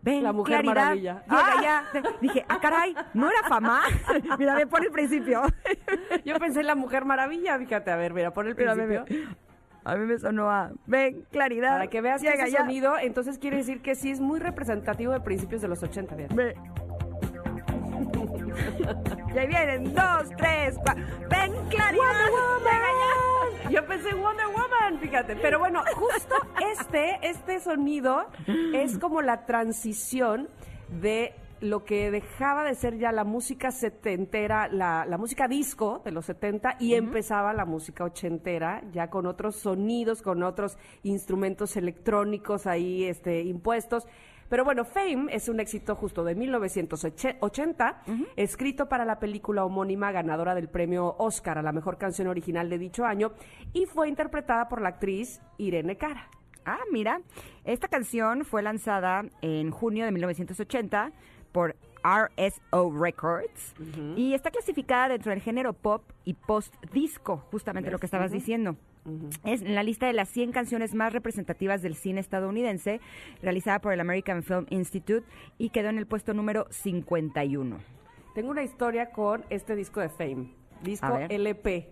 ven, 0.00 0.22
La 0.22 0.32
Mujer 0.32 0.62
Claridad, 0.62 0.74
Maravilla. 0.74 1.22
Llega 1.28 1.44
¡Ah! 1.58 1.60
ya. 1.62 1.84
Dije, 2.22 2.46
ah, 2.48 2.58
caray, 2.58 2.94
¿no 3.12 3.28
era 3.28 3.46
fama? 3.46 3.82
Mira, 4.38 4.54
ve 4.54 4.66
por 4.66 4.82
el 4.82 4.90
principio. 4.90 5.42
Yo 6.24 6.38
pensé 6.38 6.60
en 6.60 6.68
la 6.68 6.74
Mujer 6.74 7.04
Maravilla, 7.04 7.58
fíjate, 7.58 7.90
a 7.90 7.96
ver, 7.96 8.14
mira, 8.14 8.32
pon 8.32 8.46
el 8.48 8.56
Mira, 8.56 8.72
principio. 8.72 9.04
ve, 9.04 9.14
ve. 9.14 9.26
A 9.84 9.96
mí 9.96 10.06
me 10.06 10.16
sonó 10.18 10.48
a, 10.50 10.70
ven, 10.86 11.26
Claridad. 11.32 11.72
Para 11.72 11.88
que 11.88 12.00
veas 12.00 12.22
que 12.22 12.28
ese 12.28 12.50
ya. 12.50 12.60
sonido, 12.60 12.96
entonces 12.98 13.38
quiere 13.38 13.56
decir 13.58 13.82
que 13.82 13.94
sí 13.94 14.10
es 14.10 14.20
muy 14.20 14.38
representativo 14.38 15.12
de 15.12 15.20
principios 15.20 15.60
de 15.60 15.68
los 15.68 15.82
80, 15.82 16.14
fíjate. 16.14 16.34
Ve. 16.34 16.54
y 19.34 19.38
ahí 19.38 19.46
vienen, 19.46 19.94
dos, 19.94 20.28
tres, 20.36 20.76
cuatro. 20.82 21.04
¡Ven, 21.30 21.52
Claridad! 21.68 22.12
¡Llega 22.58 22.88
ya! 23.00 23.70
Yo 23.70 23.86
pensé 23.86 24.14
Wonder 24.14 24.46
Woman, 24.48 24.98
fíjate. 25.00 25.36
Pero 25.36 25.58
bueno, 25.58 25.82
justo 25.94 26.34
este, 26.72 27.18
este 27.22 27.60
sonido 27.60 28.26
es 28.74 28.98
como 28.98 29.22
la 29.22 29.46
transición 29.46 30.48
de 31.00 31.34
lo 31.62 31.84
que 31.84 32.10
dejaba 32.10 32.64
de 32.64 32.74
ser 32.74 32.98
ya 32.98 33.12
la 33.12 33.22
música 33.22 33.70
setentera, 33.70 34.68
la, 34.68 35.06
la 35.06 35.16
música 35.16 35.46
disco 35.46 36.02
de 36.04 36.10
los 36.10 36.26
70 36.26 36.76
y 36.80 36.94
empezaba 36.94 37.52
la 37.52 37.64
música 37.64 38.02
ochentera, 38.02 38.82
ya 38.92 39.08
con 39.10 39.26
otros 39.26 39.56
sonidos, 39.56 40.22
con 40.22 40.42
otros 40.42 40.76
instrumentos 41.04 41.76
electrónicos 41.76 42.66
ahí 42.66 43.04
este, 43.04 43.42
impuestos. 43.42 44.08
Pero 44.52 44.66
bueno, 44.66 44.84
Fame 44.84 45.34
es 45.34 45.48
un 45.48 45.60
éxito 45.60 45.96
justo 45.96 46.24
de 46.24 46.34
1980, 46.34 48.02
escrito 48.36 48.86
para 48.86 49.06
la 49.06 49.18
película 49.18 49.64
homónima 49.64 50.12
ganadora 50.12 50.54
del 50.54 50.68
premio 50.68 51.16
Oscar 51.16 51.56
a 51.56 51.62
la 51.62 51.72
mejor 51.72 51.96
canción 51.96 52.28
original 52.28 52.68
de 52.68 52.76
dicho 52.76 53.06
año 53.06 53.32
y 53.72 53.86
fue 53.86 54.10
interpretada 54.10 54.68
por 54.68 54.82
la 54.82 54.90
actriz 54.90 55.40
Irene 55.56 55.96
Cara. 55.96 56.28
Ah, 56.66 56.80
mira, 56.92 57.22
esta 57.64 57.88
canción 57.88 58.44
fue 58.44 58.62
lanzada 58.62 59.24
en 59.40 59.70
junio 59.70 60.04
de 60.04 60.12
1980 60.12 61.12
por 61.50 61.74
RSO 62.04 62.92
Records 62.98 63.74
y 64.16 64.34
está 64.34 64.50
clasificada 64.50 65.08
dentro 65.08 65.30
del 65.30 65.40
género 65.40 65.72
pop 65.72 66.02
y 66.24 66.34
post-disco, 66.34 67.44
justamente 67.50 67.90
lo 67.90 67.98
que 67.98 68.06
estabas 68.06 68.32
diciendo. 68.32 68.76
Es 69.44 69.62
en 69.62 69.74
la 69.74 69.82
lista 69.82 70.06
de 70.06 70.12
las 70.12 70.28
100 70.28 70.52
canciones 70.52 70.94
más 70.94 71.12
representativas 71.12 71.82
del 71.82 71.96
cine 71.96 72.20
estadounidense, 72.20 73.00
realizada 73.42 73.80
por 73.80 73.92
el 73.92 74.00
American 74.00 74.44
Film 74.44 74.66
Institute 74.70 75.26
y 75.58 75.70
quedó 75.70 75.88
en 75.88 75.98
el 75.98 76.06
puesto 76.06 76.34
número 76.34 76.66
51. 76.70 77.78
Tengo 78.34 78.50
una 78.50 78.62
historia 78.62 79.10
con 79.10 79.44
este 79.50 79.74
disco 79.74 80.00
de 80.00 80.08
Fame, 80.08 80.52
disco. 80.82 81.18
LP. 81.28 81.88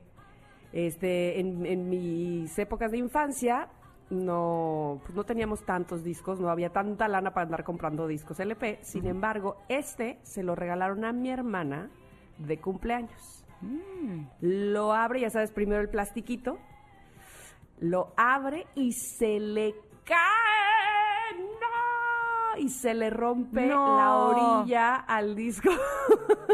Este, 0.73 1.41
en, 1.41 1.67
en 1.67 1.89
mis 1.89 2.57
épocas 2.57 2.93
de 2.93 2.99
infancia 2.99 3.69
no, 4.11 5.01
pues 5.03 5.15
no 5.15 5.25
teníamos 5.25 5.65
tantos 5.65 6.03
discos, 6.03 6.41
no 6.41 6.51
había 6.51 6.71
tanta 6.71 7.09
lana 7.09 7.33
para 7.33 7.45
andar 7.45 7.65
comprando 7.65 8.07
discos 8.07 8.41
LP. 8.41 8.81
Sin 8.83 9.07
embargo, 9.07 9.57
este 9.69 10.19
se 10.23 10.43
lo 10.43 10.55
regalaron 10.55 11.05
a 11.05 11.13
mi 11.13 11.31
hermana 11.31 11.91
de 12.39 12.59
cumpleaños. 12.59 13.45
Mm. 13.61 14.25
Lo 14.41 14.93
abre, 14.93 15.21
ya 15.21 15.31
sabes, 15.31 15.53
primero 15.53 15.81
el 15.81 15.89
plastiquito, 15.89 16.59
lo 17.79 18.13
abre 18.17 18.67
y 18.75 18.93
se 18.93 19.39
le 19.39 19.75
cae. 20.05 21.00
Y 22.61 22.69
se 22.69 22.95
le 22.95 23.11
rompe 23.11 23.67
No. 23.67 23.97
la 23.97 24.15
orilla 24.17 24.95
al 24.97 25.35
disco. 25.35 25.71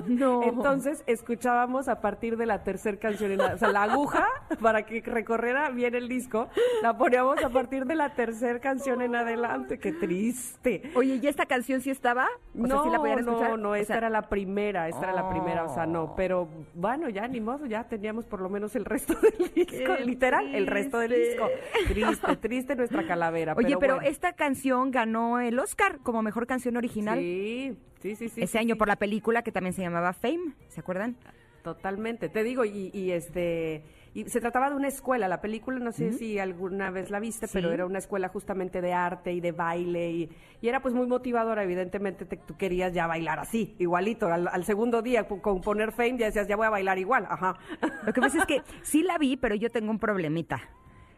No. 0.07 0.43
Entonces 0.43 1.03
escuchábamos 1.07 1.89
a 1.89 2.01
partir 2.03 2.37
de 2.37 2.45
la 2.45 2.63
tercera 2.63 2.99
canción, 2.99 3.41
o 3.41 3.57
sea, 3.57 3.73
la 3.73 3.85
aguja 3.85 4.27
para 4.61 4.85
que 4.85 5.01
recorriera 5.01 5.71
bien 5.71 5.95
el 5.95 6.07
disco, 6.07 6.49
la 6.83 6.97
poníamos 6.99 7.43
a 7.43 7.49
partir 7.49 7.87
de 7.87 7.95
la 7.95 8.11
tercera 8.15 8.61
canción 8.61 9.01
en 9.01 9.17
adelante. 9.17 9.79
¡Qué 9.79 9.93
triste! 9.93 10.93
Oye, 10.95 11.19
¿y 11.23 11.27
esta 11.27 11.47
canción 11.47 11.81
sí 11.81 11.89
estaba? 11.91 12.27
O 12.55 12.67
sea, 12.67 12.77
no, 12.77 12.85
¿sí 12.85 12.91
la 12.91 12.99
podían 12.99 13.19
escuchar? 13.21 13.51
no, 13.51 13.57
no, 13.57 13.71
O 13.71 13.75
esta 13.75 13.95
sea, 13.95 13.97
era 13.97 14.11
la 14.11 14.23
primera, 14.29 14.87
esta 14.89 15.05
era 15.05 15.13
la 15.15 15.31
primera, 15.31 15.65
o 15.65 15.75
sea, 15.75 15.85
Oh. 15.85 15.87
no, 15.87 16.15
pero 16.15 16.47
bueno, 16.75 17.09
ya 17.09 17.27
ni 17.27 17.41
modo, 17.41 17.65
ya 17.67 17.85
teníamos 17.85 18.27
por 18.27 18.41
lo 18.43 18.51
menos 18.51 18.77
el 18.77 18.85
resto 18.85 19.15
del 19.21 19.51
disco, 19.55 19.95
Qué 19.97 20.05
literal, 20.05 20.55
el 20.55 20.67
resto 20.67 20.99
del 20.99 21.13
disco. 21.15 21.49
triste. 21.89 22.37
Triste, 22.37 22.77
nuestra 22.77 23.07
calavera. 23.07 23.55
Oye, 23.57 23.77
pero, 23.79 23.95
bueno. 23.97 24.09
esta 24.09 24.35
canción 24.35 24.91
ganó 24.91 25.41
el 25.41 25.59
Oscar 25.59 25.96
como 26.03 26.23
mejor 26.23 26.47
canción 26.47 26.77
original 26.77 27.19
Sí, 27.19 27.77
sí, 28.01 28.17
sí, 28.17 28.29
sí. 28.29 28.43
ese 28.43 28.53
sí, 28.53 28.59
año 28.59 28.75
sí. 28.75 28.79
por 28.79 28.89
la 28.89 28.97
película 28.97 29.43
que 29.43 29.53
también 29.53 29.73
se 29.75 29.83
llamaba 29.83 30.13
Fame, 30.13 30.55
¿se 30.69 30.81
acuerdan? 30.81 31.17
Totalmente, 31.63 32.29
te 32.29 32.45
digo, 32.45 32.65
y, 32.65 32.91
y 32.95 33.11
este, 33.11 33.83
y 34.15 34.25
se 34.29 34.41
trataba 34.41 34.71
de 34.71 34.77
una 34.77 34.87
escuela, 34.87 35.27
la 35.27 35.41
película, 35.41 35.81
no 35.81 35.91
sé 35.91 36.13
si 36.13 36.39
alguna 36.39 36.91
vez 36.91 37.11
la 37.11 37.19
viste, 37.19 37.49
pero 37.53 37.73
era 37.73 37.85
una 37.85 37.99
escuela 37.99 38.29
justamente 38.29 38.81
de 38.81 38.93
arte 38.93 39.33
y 39.33 39.41
de 39.41 39.51
baile, 39.51 40.11
y, 40.13 40.31
y 40.63 40.69
era 40.69 40.81
pues 40.81 40.95
muy 40.95 41.09
motivadora, 41.09 41.65
evidentemente 41.65 42.25
te- 42.25 42.37
tú 42.37 42.57
querías 42.57 42.93
ya 42.93 43.09
bailar 43.09 43.41
así, 43.41 43.75
igualito, 43.81 44.29
al, 44.29 44.47
al 44.47 44.65
segundo 44.65 45.03
día, 45.03 45.27
con 45.27 45.61
poner 45.61 45.91
fame, 45.91 46.19
ya 46.19 46.27
decías, 46.27 46.47
ya 46.47 46.55
voy 46.55 46.67
a 46.67 46.71
bailar 46.71 46.99
igual, 47.01 47.27
ajá. 47.29 47.57
Lo 48.05 48.13
que 48.13 48.21
pasa 48.21 48.39
es 48.39 48.47
que 48.47 48.63
sí 48.83 49.03
la 49.03 49.19
vi, 49.19 49.37
pero 49.37 49.57
yo 49.57 49.69
tengo 49.69 49.91
un 49.91 49.99
problemita. 49.99 50.61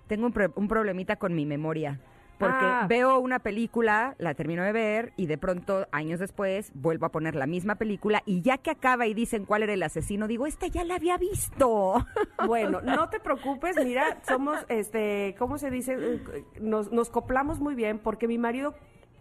Tengo 0.06 0.24
un, 0.24 0.32
pro- 0.32 0.52
un 0.56 0.66
problemita 0.66 1.16
con 1.16 1.34
mi 1.34 1.44
memoria. 1.44 2.00
Porque 2.38 2.56
Ah. 2.64 2.86
veo 2.88 3.18
una 3.18 3.40
película, 3.40 4.14
la 4.18 4.34
termino 4.34 4.62
de 4.62 4.72
ver 4.72 5.12
y 5.16 5.26
de 5.26 5.38
pronto, 5.38 5.86
años 5.92 6.20
después, 6.20 6.70
vuelvo 6.74 7.06
a 7.06 7.10
poner 7.10 7.34
la 7.34 7.46
misma 7.46 7.74
película 7.74 8.22
y 8.26 8.42
ya 8.42 8.58
que 8.58 8.70
acaba 8.70 9.06
y 9.06 9.14
dicen 9.14 9.44
cuál 9.44 9.64
era 9.64 9.72
el 9.74 9.82
asesino, 9.82 10.28
digo, 10.28 10.46
esta 10.46 10.66
ya 10.68 10.84
la 10.84 10.94
había 10.96 11.16
visto. 11.18 11.94
Bueno, 12.46 12.80
no 12.80 13.08
te 13.10 13.18
preocupes, 13.20 13.76
mira, 13.84 14.18
somos, 14.26 14.58
este, 14.68 15.34
¿cómo 15.38 15.58
se 15.58 15.70
dice? 15.70 15.96
Eh, 15.98 16.44
Nos, 16.60 16.92
nos 16.92 17.10
coplamos 17.10 17.58
muy 17.60 17.74
bien 17.74 17.98
porque 17.98 18.28
mi 18.28 18.38
marido 18.38 18.74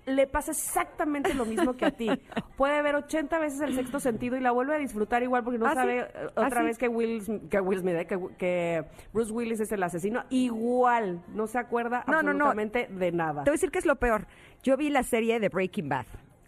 le 0.07 0.25
pasa 0.25 0.51
exactamente 0.51 1.33
lo 1.33 1.45
mismo 1.45 1.75
que 1.75 1.85
a 1.85 1.91
ti. 1.91 2.09
Puede 2.55 2.81
ver 2.81 2.95
80 2.95 3.37
veces 3.39 3.59
el 3.61 3.75
sexto 3.75 3.99
sentido 3.99 4.37
y 4.37 4.39
la 4.39 4.51
vuelve 4.51 4.75
a 4.75 4.79
disfrutar 4.79 5.21
igual 5.21 5.43
porque 5.43 5.59
no 5.59 5.65
¿Ah, 5.67 5.71
sí? 5.71 5.75
sabe 5.75 5.99
eh, 5.99 6.07
¿Ah, 6.35 6.45
otra 6.47 6.61
sí? 6.61 6.65
vez 6.65 6.77
que 6.77 6.87
Will, 6.87 7.47
que 7.49 7.59
Will 7.59 7.79
Smith, 7.79 7.95
eh, 7.95 8.05
que, 8.07 8.19
que 8.37 8.83
Bruce 9.13 9.31
Willis 9.31 9.59
es 9.59 9.71
el 9.71 9.83
asesino. 9.83 10.23
Igual, 10.29 11.21
no 11.27 11.45
se 11.47 11.59
acuerda 11.59 12.03
No, 12.07 12.23
no, 12.23 12.33
no. 12.33 12.45
absolutamente 12.47 12.87
de 12.89 13.11
nada. 13.11 13.43
Te 13.43 13.49
voy 13.51 13.55
a 13.55 13.59
decir 13.59 13.71
que 13.71 13.79
es 13.79 13.85
lo 13.85 13.97
peor. 13.97 14.27
Yo 14.63 14.77
vi 14.77 14.89
la 14.89 15.03
serie 15.03 15.39
de 15.39 15.49
Breaking 15.49 15.89
Bad, 15.89 16.05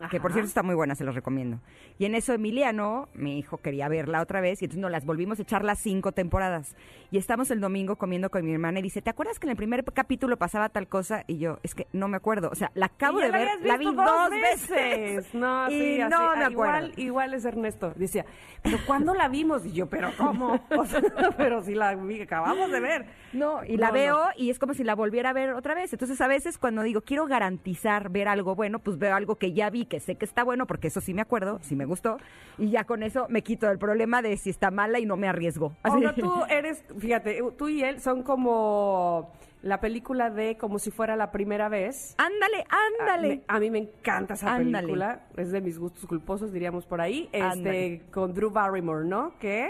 que 0.09 0.19
por 0.19 0.31
Ajá. 0.31 0.35
cierto 0.35 0.47
está 0.47 0.63
muy 0.63 0.75
buena, 0.75 0.95
se 0.95 1.03
los 1.03 1.13
recomiendo. 1.15 1.59
Y 1.97 2.05
en 2.05 2.15
eso 2.15 2.33
Emiliano, 2.33 3.09
mi 3.13 3.37
hijo, 3.37 3.57
quería 3.57 3.89
verla 3.89 4.21
otra 4.21 4.39
vez 4.39 4.61
y 4.61 4.65
entonces 4.65 4.81
nos 4.81 4.91
las 4.91 5.05
volvimos 5.05 5.39
a 5.39 5.41
echar 5.41 5.65
las 5.65 5.79
cinco 5.79 6.11
temporadas. 6.13 6.75
Y 7.11 7.17
estamos 7.17 7.51
el 7.51 7.59
domingo 7.59 7.97
comiendo 7.97 8.29
con 8.29 8.45
mi 8.45 8.53
hermana 8.53 8.79
y 8.79 8.81
dice, 8.81 9.01
¿te 9.01 9.09
acuerdas 9.09 9.39
que 9.39 9.47
en 9.47 9.51
el 9.51 9.57
primer 9.57 9.83
capítulo 9.83 10.37
pasaba 10.37 10.69
tal 10.69 10.87
cosa? 10.87 11.23
Y 11.27 11.37
yo, 11.37 11.59
es 11.63 11.75
que 11.75 11.87
no 11.91 12.07
me 12.07 12.17
acuerdo. 12.17 12.49
O 12.51 12.55
sea, 12.55 12.71
la 12.75 12.85
acabo 12.85 13.19
Y 13.19 13.23
de 13.23 13.29
la 13.29 13.37
ver, 13.37 13.47
la 13.63 13.77
vi 13.77 13.85
visto 13.87 14.01
dos 14.03 14.29
veces. 14.29 15.25
No, 15.33 15.69
y 15.69 15.73
sí, 15.73 16.01
así, 16.01 16.11
no 16.11 16.31
ah, 16.31 16.35
me 16.37 16.45
acuerdo. 16.45 16.77
Igual, 16.87 16.93
igual 16.97 17.33
es 17.33 17.45
Ernesto. 17.45 17.93
Decía, 17.95 18.25
¿pero 18.61 18.77
cuándo 18.85 19.13
la 19.13 19.27
vimos? 19.27 19.65
Y 19.65 19.71
yo, 19.73 19.87
¿pero 19.87 20.11
cómo? 20.17 20.59
O 20.77 20.85
sea, 20.85 21.01
pero 21.37 21.61
si 21.63 21.75
la 21.75 21.95
vi, 21.95 22.21
acabamos 22.21 22.71
de 22.71 22.79
ver. 22.79 23.05
No, 23.33 23.63
y 23.65 23.77
la 23.77 23.87
No, 23.87 23.93
veo 23.93 24.17
no. 24.25 24.29
y 24.37 24.49
es 24.49 24.59
como 24.59 24.73
si 24.73 24.83
la 24.83 24.95
volviera 24.95 25.29
a 25.31 25.33
ver 25.33 25.53
otra 25.53 25.75
vez. 25.75 25.91
Entonces, 25.93 26.19
a 26.21 26.27
veces 26.27 26.57
cuando 26.57 26.81
digo, 26.83 27.01
quiero 27.01 27.25
garantizar 27.27 28.09
ver 28.09 28.27
algo 28.27 28.55
bueno, 28.55 28.79
pues 28.79 28.97
veo 28.97 29.15
algo 29.15 29.35
que 29.35 29.53
ya 29.53 29.69
vi, 29.69 29.85
que 29.89 29.99
sé 29.99 30.15
que 30.15 30.23
está 30.25 30.43
bueno, 30.43 30.65
porque 30.67 30.87
eso 30.87 31.01
sí 31.01 31.13
me 31.13 31.21
acuerdo, 31.21 31.59
sí 31.61 31.75
me 31.75 31.85
gustó, 31.85 32.17
y 32.57 32.69
ya 32.69 32.85
con 32.85 33.03
eso 33.03 33.25
me 33.29 33.41
quito 33.41 33.69
el 33.69 33.77
problema 33.77 34.21
de 34.21 34.37
si 34.37 34.49
está 34.49 34.71
mala 34.71 34.99
y 34.99 35.05
no 35.05 35.17
me 35.17 35.27
arriesgo. 35.27 35.73
Así. 35.83 35.97
O 35.97 35.99
sea, 35.99 36.13
tú 36.13 36.31
eres, 36.49 36.83
fíjate, 36.97 37.43
tú 37.57 37.67
y 37.67 37.83
él 37.83 37.99
son 37.99 38.23
como 38.23 39.33
la 39.61 39.81
película 39.81 40.29
de 40.29 40.55
como 40.57 40.79
si 40.79 40.91
fuera 40.91 41.15
la 41.15 41.31
primera 41.31 41.67
vez. 41.67 42.15
Ándale, 42.17 42.65
ándale. 42.69 43.41
A, 43.47 43.59
mí 43.59 43.69
me 43.69 43.79
encanta 43.79 44.35
esa 44.35 44.55
Ándale. 44.55 44.87
película. 44.87 45.21
Es 45.35 45.51
de 45.51 45.59
mis 45.59 45.77
gustos 45.77 46.05
culposos, 46.05 46.53
diríamos 46.53 46.85
por 46.85 47.01
ahí. 47.01 47.23
Este, 47.33 47.41
Ándale. 47.41 48.01
con 48.11 48.33
Drew 48.33 48.51
Barrymore, 48.51 49.05
¿no? 49.05 49.33
Que 49.39 49.69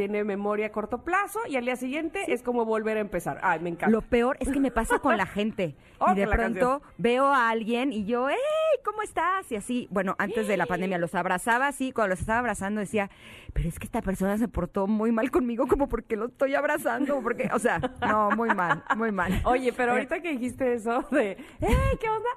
tiene 0.00 0.24
memoria 0.24 0.68
a 0.68 0.72
corto 0.72 1.04
plazo 1.04 1.40
y 1.46 1.56
al 1.56 1.66
día 1.66 1.76
siguiente 1.76 2.32
es 2.32 2.42
como 2.42 2.64
volver 2.64 2.96
a 2.96 3.00
empezar. 3.00 3.38
Ay, 3.42 3.60
me 3.60 3.68
encanta. 3.68 3.90
Lo 3.90 4.00
peor 4.00 4.38
es 4.40 4.48
que 4.48 4.58
me 4.58 4.70
pasa 4.70 4.98
con 4.98 5.18
la 5.18 5.26
gente. 5.26 5.76
Oh, 5.98 6.12
y 6.12 6.14
de 6.14 6.26
pronto 6.26 6.80
veo 6.96 7.26
a 7.26 7.50
alguien 7.50 7.92
y 7.92 8.06
yo, 8.06 8.30
¡hey! 8.30 8.36
¿Cómo 8.82 9.02
estás? 9.02 9.52
Y 9.52 9.56
así, 9.56 9.88
bueno, 9.90 10.16
antes 10.18 10.48
de 10.48 10.56
la 10.56 10.64
pandemia 10.64 10.96
los 10.96 11.14
abrazaba 11.14 11.66
así, 11.66 11.92
cuando 11.92 12.14
los 12.14 12.20
estaba 12.20 12.38
abrazando 12.38 12.80
decía, 12.80 13.10
pero 13.52 13.68
es 13.68 13.78
que 13.78 13.84
esta 13.84 14.00
persona 14.00 14.38
se 14.38 14.48
portó 14.48 14.86
muy 14.86 15.12
mal 15.12 15.30
conmigo, 15.30 15.66
como 15.68 15.86
porque 15.86 16.16
lo 16.16 16.28
estoy 16.28 16.54
abrazando, 16.54 17.20
porque, 17.20 17.50
o 17.52 17.58
sea, 17.58 17.78
no, 18.00 18.30
muy 18.30 18.54
mal, 18.54 18.82
muy 18.96 19.12
mal. 19.12 19.42
Oye, 19.44 19.74
pero 19.74 19.92
ahorita 19.92 20.22
que 20.22 20.30
dijiste 20.30 20.72
eso 20.72 21.04
de, 21.10 21.32
¡eh, 21.32 21.98
qué 22.00 22.08
onda! 22.08 22.30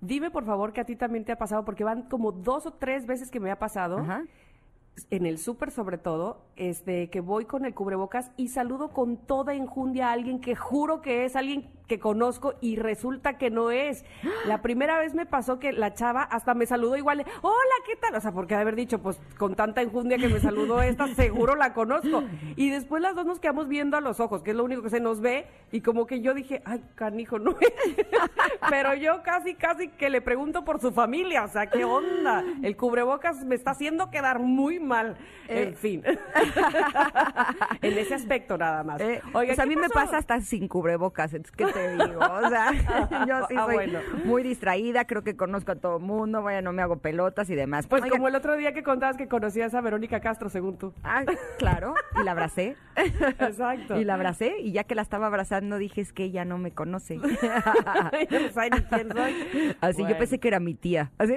Dime 0.00 0.30
por 0.30 0.44
favor 0.44 0.72
que 0.72 0.80
a 0.80 0.84
ti 0.84 0.94
también 0.94 1.24
te 1.24 1.32
ha 1.32 1.38
pasado, 1.38 1.64
porque 1.64 1.82
van 1.82 2.02
como 2.02 2.30
dos 2.30 2.66
o 2.66 2.72
tres 2.72 3.04
veces 3.04 3.32
que 3.32 3.40
me 3.40 3.50
ha 3.50 3.58
pasado, 3.58 3.98
Ajá. 3.98 4.22
En 5.10 5.26
el 5.26 5.38
súper 5.38 5.70
sobre 5.70 5.98
todo, 5.98 6.42
este, 6.56 7.10
que 7.10 7.20
voy 7.20 7.44
con 7.44 7.64
el 7.64 7.74
cubrebocas 7.74 8.30
y 8.36 8.48
saludo 8.48 8.90
con 8.90 9.16
toda 9.16 9.54
enjundia 9.54 10.08
a 10.08 10.12
alguien 10.12 10.40
que 10.40 10.54
juro 10.54 11.00
que 11.00 11.24
es 11.24 11.36
alguien 11.36 11.70
que 11.90 11.98
conozco 11.98 12.54
y 12.60 12.76
resulta 12.76 13.36
que 13.36 13.50
no 13.50 13.72
es. 13.72 14.04
La 14.46 14.62
primera 14.62 14.96
vez 15.00 15.12
me 15.12 15.26
pasó 15.26 15.58
que 15.58 15.72
la 15.72 15.92
chava 15.92 16.22
hasta 16.22 16.54
me 16.54 16.64
saludó 16.64 16.96
igual, 16.96 17.26
hola, 17.42 17.74
¿qué 17.84 17.96
tal? 17.96 18.14
O 18.14 18.20
sea, 18.20 18.30
porque 18.30 18.54
de 18.54 18.60
haber 18.60 18.76
dicho, 18.76 19.00
pues 19.02 19.20
con 19.36 19.56
tanta 19.56 19.82
enjundia 19.82 20.16
que 20.16 20.28
me 20.28 20.38
saludó 20.38 20.82
esta, 20.82 21.08
seguro 21.16 21.56
la 21.56 21.74
conozco. 21.74 22.22
Y 22.54 22.70
después 22.70 23.02
las 23.02 23.16
dos 23.16 23.26
nos 23.26 23.40
quedamos 23.40 23.66
viendo 23.66 23.96
a 23.96 24.00
los 24.00 24.20
ojos, 24.20 24.42
que 24.42 24.52
es 24.52 24.56
lo 24.56 24.62
único 24.62 24.82
que 24.82 24.90
se 24.90 25.00
nos 25.00 25.20
ve, 25.20 25.48
y 25.72 25.80
como 25.80 26.06
que 26.06 26.20
yo 26.20 26.32
dije, 26.32 26.62
ay, 26.64 26.80
canijo, 26.94 27.40
no. 27.40 27.56
Pero 28.70 28.94
yo 28.94 29.24
casi, 29.24 29.56
casi 29.56 29.88
que 29.88 30.10
le 30.10 30.20
pregunto 30.20 30.64
por 30.64 30.80
su 30.80 30.92
familia, 30.92 31.42
o 31.42 31.48
sea, 31.48 31.66
¿qué 31.66 31.84
onda? 31.84 32.44
El 32.62 32.76
cubrebocas 32.76 33.44
me 33.44 33.56
está 33.56 33.72
haciendo 33.72 34.12
quedar 34.12 34.38
muy 34.38 34.78
mal. 34.78 34.89
Eh, 35.48 35.64
En 35.68 35.74
fin. 35.74 36.02
en 37.82 37.98
ese 37.98 38.14
aspecto 38.14 38.56
nada 38.56 38.84
más. 38.84 39.00
Eh, 39.00 39.20
Oiga, 39.32 39.54
pues 39.54 39.58
a 39.58 39.62
¿qué 39.64 39.68
mí 39.68 39.76
me 39.76 39.88
pasa 39.88 40.18
hasta 40.18 40.40
sin 40.40 40.68
cubrebocas, 40.68 41.34
entonces, 41.34 41.56
¿qué 41.56 41.66
te 41.66 41.92
digo? 41.96 42.20
O 42.20 42.48
sea, 42.48 42.72
yo 43.26 43.46
sí 43.48 43.54
Ah, 43.56 43.64
soy 43.66 43.74
bueno. 43.74 43.98
muy 44.24 44.42
distraída, 44.42 45.04
creo 45.06 45.22
que 45.24 45.36
conozco 45.36 45.72
a 45.72 45.76
todo 45.76 45.96
el 45.96 46.02
mundo, 46.04 46.42
vaya, 46.42 46.62
no 46.62 46.72
me 46.72 46.82
hago 46.82 46.98
pelotas 46.98 47.50
y 47.50 47.54
demás. 47.54 47.86
Pues 47.88 48.04
como 48.06 48.28
el 48.28 48.34
otro 48.36 48.56
día 48.56 48.72
que 48.72 48.82
contabas 48.82 49.16
que 49.16 49.28
conocías 49.28 49.74
a 49.74 49.80
Verónica 49.80 50.20
Castro, 50.20 50.48
según 50.50 50.78
tú. 50.78 50.92
Ah, 51.02 51.24
claro, 51.58 51.94
y 52.20 52.24
la 52.24 52.32
abracé. 52.32 52.76
Exacto. 52.96 53.96
Y 53.98 54.04
la 54.04 54.14
abracé, 54.14 54.58
y 54.60 54.72
ya 54.72 54.84
que 54.84 54.94
la 54.94 55.02
estaba 55.02 55.26
abrazando 55.26 55.78
dije, 55.78 56.00
es 56.00 56.12
que 56.12 56.24
ella 56.24 56.44
no 56.44 56.58
me 56.58 56.72
conoce. 56.72 57.18
Así, 59.80 60.02
Bueno. 60.02 60.08
yo 60.10 60.18
pensé 60.18 60.38
que 60.38 60.48
era 60.48 60.60
mi 60.60 60.74
tía. 60.74 61.10
Así. 61.18 61.34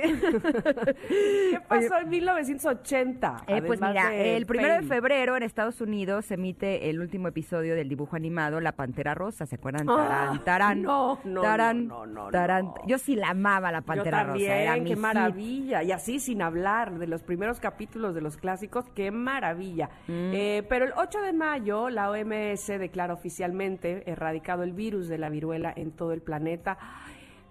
¿Qué 1.10 1.60
pasó 1.68 1.98
en 2.00 2.10
1980? 2.10 3.33
Eh, 3.48 3.62
pues 3.62 3.82
mira, 3.82 4.10
de 4.10 4.36
el 4.38 4.46
primero 4.46 4.76
de 4.76 4.84
febrero 4.84 5.36
en 5.38 5.44
Estados 5.44 5.82
Unidos 5.82 6.26
se 6.26 6.36
emite 6.36 6.90
el 6.90 7.00
último 7.00 7.28
episodio 7.28 7.76
del 7.76 7.90
dibujo 7.90 8.16
animado 8.16 8.60
La 8.60 8.74
Pantera 8.74 9.14
Rosa, 9.16 9.46
¿se 9.46 9.56
acuerdan? 9.56 9.88
Ah, 9.90 9.96
Tarán, 10.08 10.44
tarán, 10.44 10.82
no, 10.82 11.20
no, 11.24 11.42
tarán, 11.42 11.88
no, 11.88 12.06
no, 12.06 12.26
no, 12.26 12.32
tarán. 12.32 12.74
Yo 12.88 12.98
sí 12.98 13.16
la 13.16 13.30
amaba 13.30 13.72
la 13.72 13.80
Yo 13.80 13.86
Pantera 13.86 14.26
también, 14.26 14.50
Rosa, 14.52 14.62
era 14.62 14.74
mi 14.76 14.84
qué 14.84 14.90
hit. 14.90 14.98
maravilla. 14.98 15.84
Y 15.84 15.92
así 15.92 16.20
sin 16.20 16.42
hablar 16.42 16.98
de 17.00 17.08
los 17.08 17.24
primeros 17.24 17.60
capítulos 17.60 18.14
de 18.16 18.22
los 18.22 18.38
clásicos, 18.38 18.86
qué 18.96 19.12
maravilla. 19.12 19.90
Eh, 20.08 20.64
pero 20.70 20.86
el 20.86 20.94
8 20.96 21.22
de 21.22 21.34
mayo 21.34 21.90
la 21.90 22.10
OMS 22.12 22.68
declara 22.68 23.14
oficialmente 23.14 24.10
erradicado 24.10 24.64
el 24.64 24.74
virus 24.74 25.08
de 25.08 25.18
la 25.18 25.30
viruela 25.30 25.74
en 25.76 25.92
todo 25.92 26.12
el 26.14 26.22
planeta. 26.22 26.78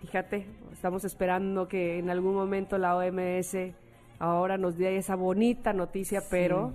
Fíjate, 0.01 0.47
estamos 0.73 1.05
esperando 1.05 1.69
que 1.69 1.99
en 1.99 2.11
algún 2.11 2.35
momento 2.35 2.77
la 2.77 2.97
OMS 2.97 3.57
ahora 4.23 4.57
nos 4.57 4.79
dé 4.79 4.97
esa 4.97 5.17
bonita 5.17 5.73
noticia, 5.73 6.23
pero 6.31 6.73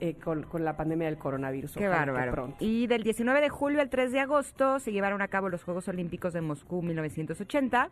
eh, 0.00 0.14
con, 0.14 0.42
con 0.42 0.64
la 0.64 0.76
pandemia 0.76 1.06
del 1.06 1.16
coronavirus. 1.16 1.74
Qué 1.76 1.88
bárbaro. 1.88 2.32
pronto. 2.32 2.56
Y 2.60 2.86
del 2.86 3.02
19 3.02 3.40
de 3.40 3.48
julio 3.48 3.80
al 3.80 3.88
3 3.88 4.12
de 4.12 4.20
agosto 4.20 4.80
se 4.80 4.92
llevaron 4.92 5.22
a 5.22 5.28
cabo 5.28 5.48
los 5.48 5.62
Juegos 5.62 5.88
Olímpicos 5.88 6.32
de 6.32 6.40
Moscú 6.40 6.82
1980. 6.82 7.90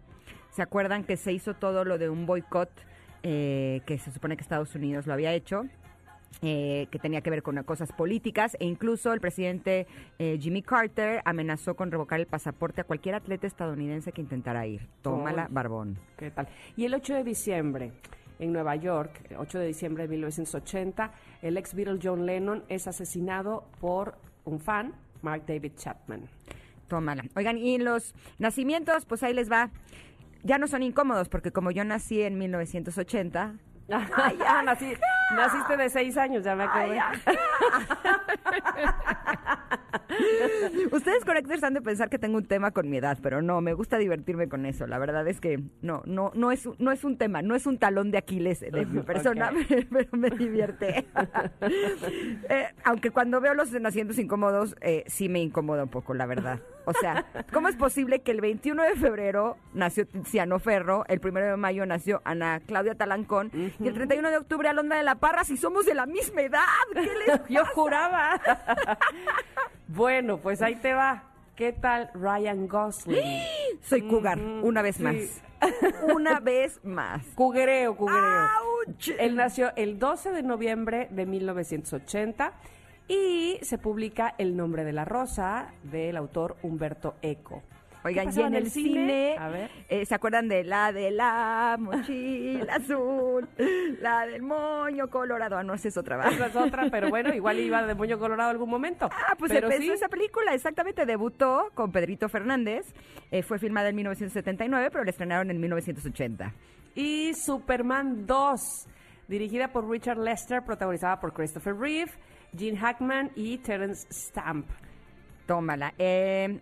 ¿Se 0.50 0.62
acuerdan 0.62 1.04
que 1.04 1.16
se 1.16 1.32
hizo 1.32 1.54
todo 1.54 1.84
lo 1.84 1.98
de 1.98 2.08
un 2.08 2.26
boicot 2.26 2.70
eh, 3.22 3.82
que 3.86 3.98
se 3.98 4.10
supone 4.10 4.36
que 4.36 4.42
Estados 4.42 4.74
Unidos 4.74 5.06
lo 5.06 5.12
había 5.12 5.32
hecho? 5.32 5.64
eh, 6.42 6.86
que 6.90 6.98
tenía 6.98 7.20
que 7.20 7.30
ver 7.30 7.42
con 7.42 7.62
cosas 7.64 7.92
políticas 7.92 8.56
e 8.60 8.64
incluso 8.64 9.12
el 9.12 9.20
presidente 9.20 9.86
eh, 10.18 10.38
Jimmy 10.40 10.62
Carter 10.62 11.20
amenazó 11.24 11.74
con 11.74 11.90
revocar 11.90 12.20
el 12.20 12.26
pasaporte 12.26 12.80
a 12.80 12.84
cualquier 12.84 13.14
atleta 13.14 13.46
estadounidense 13.46 14.12
que 14.12 14.20
intentara 14.20 14.66
ir. 14.66 14.86
Tómala, 15.02 15.48
barbón. 15.50 15.98
¿Qué 16.16 16.30
tal? 16.30 16.48
Y 16.76 16.84
el 16.86 16.94
8 16.94 17.14
de 17.14 17.24
diciembre, 17.24 17.92
en 18.40 18.52
Nueva 18.52 18.74
York, 18.74 19.26
el 19.30 19.36
8 19.36 19.58
de 19.60 19.66
diciembre 19.66 20.04
de 20.04 20.08
1980, 20.08 21.12
el 21.42 21.56
ex 21.56 21.74
Beatle 21.74 22.00
John 22.02 22.26
Lennon 22.26 22.64
es 22.68 22.88
asesinado 22.88 23.68
por 23.80 24.16
un 24.44 24.58
fan, 24.58 24.94
Mark 25.22 25.44
David 25.46 25.72
Chapman. 25.76 26.22
Tómala. 26.88 27.22
Oigan, 27.36 27.56
y 27.58 27.78
los 27.78 28.14
nacimientos, 28.38 29.04
pues 29.04 29.22
ahí 29.22 29.34
les 29.34 29.50
va. 29.50 29.70
Ya 30.42 30.58
no 30.58 30.66
son 30.66 30.82
incómodos 30.82 31.28
porque 31.28 31.52
como 31.52 31.70
yo 31.70 31.84
nací 31.84 32.22
en 32.22 32.38
1980, 32.38 33.54
Ay, 33.90 34.36
ya, 34.38 34.62
nací- 34.62 34.98
naciste 35.34 35.76
de 35.76 35.90
seis 35.90 36.16
años, 36.16 36.44
ya 36.44 36.54
me 36.56 36.64
acordé. 36.64 37.00
Ustedes 40.92 41.24
conectores 41.24 41.62
han 41.62 41.74
de 41.74 41.80
pensar 41.82 42.08
que 42.10 42.18
tengo 42.18 42.36
un 42.38 42.44
tema 42.44 42.70
con 42.72 42.88
mi 42.90 42.96
edad, 42.98 43.18
pero 43.22 43.42
no, 43.42 43.60
me 43.60 43.72
gusta 43.74 43.96
divertirme 43.98 44.48
con 44.48 44.66
eso. 44.66 44.86
La 44.86 44.98
verdad 44.98 45.26
es 45.28 45.40
que 45.40 45.60
no, 45.82 46.02
no, 46.04 46.32
no 46.34 46.52
es, 46.52 46.68
no 46.78 46.92
es 46.92 47.04
un 47.04 47.16
tema, 47.16 47.42
no 47.42 47.54
es 47.54 47.66
un 47.66 47.78
talón 47.78 48.10
de 48.10 48.18
Aquiles 48.18 48.60
de 48.60 48.86
mi 48.86 49.00
persona, 49.04 49.52
pero 49.90 50.08
me 50.12 50.30
divierte. 50.30 51.06
Eh, 52.48 52.66
aunque 52.84 53.10
cuando 53.10 53.40
veo 53.40 53.54
los 53.54 53.70
nacimientos 53.72 54.18
incómodos, 54.18 54.74
eh, 54.80 55.04
sí 55.06 55.28
me 55.28 55.40
incomoda 55.40 55.84
un 55.84 55.90
poco, 55.90 56.14
la 56.14 56.26
verdad. 56.26 56.60
O 56.86 56.92
sea, 56.94 57.24
¿cómo 57.52 57.68
es 57.68 57.76
posible 57.76 58.20
que 58.20 58.32
el 58.32 58.40
21 58.40 58.82
de 58.82 58.96
febrero 58.96 59.58
nació 59.74 60.06
Tiziano 60.06 60.58
Ferro, 60.58 61.04
el 61.08 61.20
1 61.22 61.40
de 61.40 61.56
mayo 61.56 61.86
nació 61.86 62.20
Ana 62.24 62.60
Claudia 62.66 62.94
Talancón 62.94 63.50
y 63.80 63.88
el 63.88 63.94
31 63.94 64.30
de 64.30 64.36
octubre 64.36 64.68
Alondra 64.68 64.98
de 64.98 65.02
la 65.04 65.14
Parra 65.16 65.44
si 65.44 65.56
somos 65.56 65.86
de 65.86 65.94
la 65.94 66.06
misma 66.06 66.42
edad? 66.42 66.60
¿Qué 66.92 67.00
les 67.26 67.40
Yo 67.48 67.64
juraba. 67.74 68.40
bueno, 69.88 70.38
pues 70.38 70.62
ahí 70.62 70.76
te 70.76 70.92
va. 70.94 71.24
¿Qué 71.56 71.72
tal 71.72 72.10
Ryan 72.14 72.68
Gosling? 72.68 73.42
Soy 73.82 74.02
cougar, 74.08 74.38
Ujú, 74.38 74.66
una 74.66 74.82
vez 74.82 74.96
sí. 74.96 75.02
más. 75.02 75.42
Una 76.14 76.40
vez 76.40 76.80
más. 76.84 77.22
Cuguereo, 77.34 77.96
cuguereo. 77.96 78.22
¡Auch! 78.22 79.08
Él 79.18 79.36
nació 79.36 79.72
el 79.76 79.98
12 79.98 80.30
de 80.32 80.42
noviembre 80.42 81.08
de 81.10 81.26
1980 81.26 82.52
y 83.08 83.58
se 83.62 83.76
publica 83.76 84.34
El 84.38 84.56
nombre 84.56 84.84
de 84.84 84.92
la 84.92 85.04
rosa 85.04 85.74
del 85.82 86.16
autor 86.16 86.56
Humberto 86.62 87.16
Eco. 87.20 87.62
Oigan, 88.02 88.32
¿Qué 88.32 88.40
y 88.40 88.42
en 88.44 88.54
el 88.54 88.70
cine, 88.70 89.36
A 89.38 89.48
ver. 89.48 89.70
eh, 89.88 90.06
¿se 90.06 90.14
acuerdan 90.14 90.48
de 90.48 90.64
la 90.64 90.92
de 90.92 91.10
la 91.10 91.76
mochila 91.78 92.74
azul? 92.76 93.48
La 94.00 94.26
del 94.26 94.42
moño 94.42 95.08
colorado. 95.10 95.58
Ah, 95.58 95.62
no, 95.62 95.74
esa 95.74 95.88
es 95.88 95.96
otra, 95.96 96.16
¿verdad? 96.16 96.32
Esa 96.32 96.46
es 96.46 96.56
otra, 96.56 96.88
pero 96.90 97.10
bueno, 97.10 97.32
igual 97.34 97.58
iba 97.58 97.82
de 97.86 97.94
Moño 97.94 98.18
Colorado 98.18 98.50
algún 98.50 98.70
momento. 98.70 99.08
Ah, 99.12 99.34
pues 99.38 99.52
pero 99.52 99.66
empezó 99.66 99.82
sí, 99.82 99.90
esa 99.90 100.08
película, 100.08 100.54
exactamente, 100.54 101.04
debutó 101.04 101.70
con 101.74 101.92
Pedrito 101.92 102.28
Fernández, 102.28 102.86
eh, 103.30 103.42
fue 103.42 103.58
filmada 103.58 103.90
en 103.90 103.96
1979, 103.96 104.88
pero 104.90 105.04
la 105.04 105.10
estrenaron 105.10 105.50
en 105.50 105.60
1980. 105.60 106.54
Y 106.94 107.34
Superman 107.34 108.26
2, 108.26 108.88
dirigida 109.28 109.68
por 109.68 109.88
Richard 109.88 110.18
Lester, 110.18 110.62
protagonizada 110.64 111.20
por 111.20 111.32
Christopher 111.34 111.76
Reeve, 111.76 112.10
Gene 112.56 112.78
Hackman 112.78 113.30
y 113.36 113.58
Terence 113.58 114.08
Stamp. 114.10 114.66
Tómala. 115.46 115.92
Eh, 115.98 116.60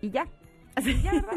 y 0.00 0.10
ya. 0.10 0.26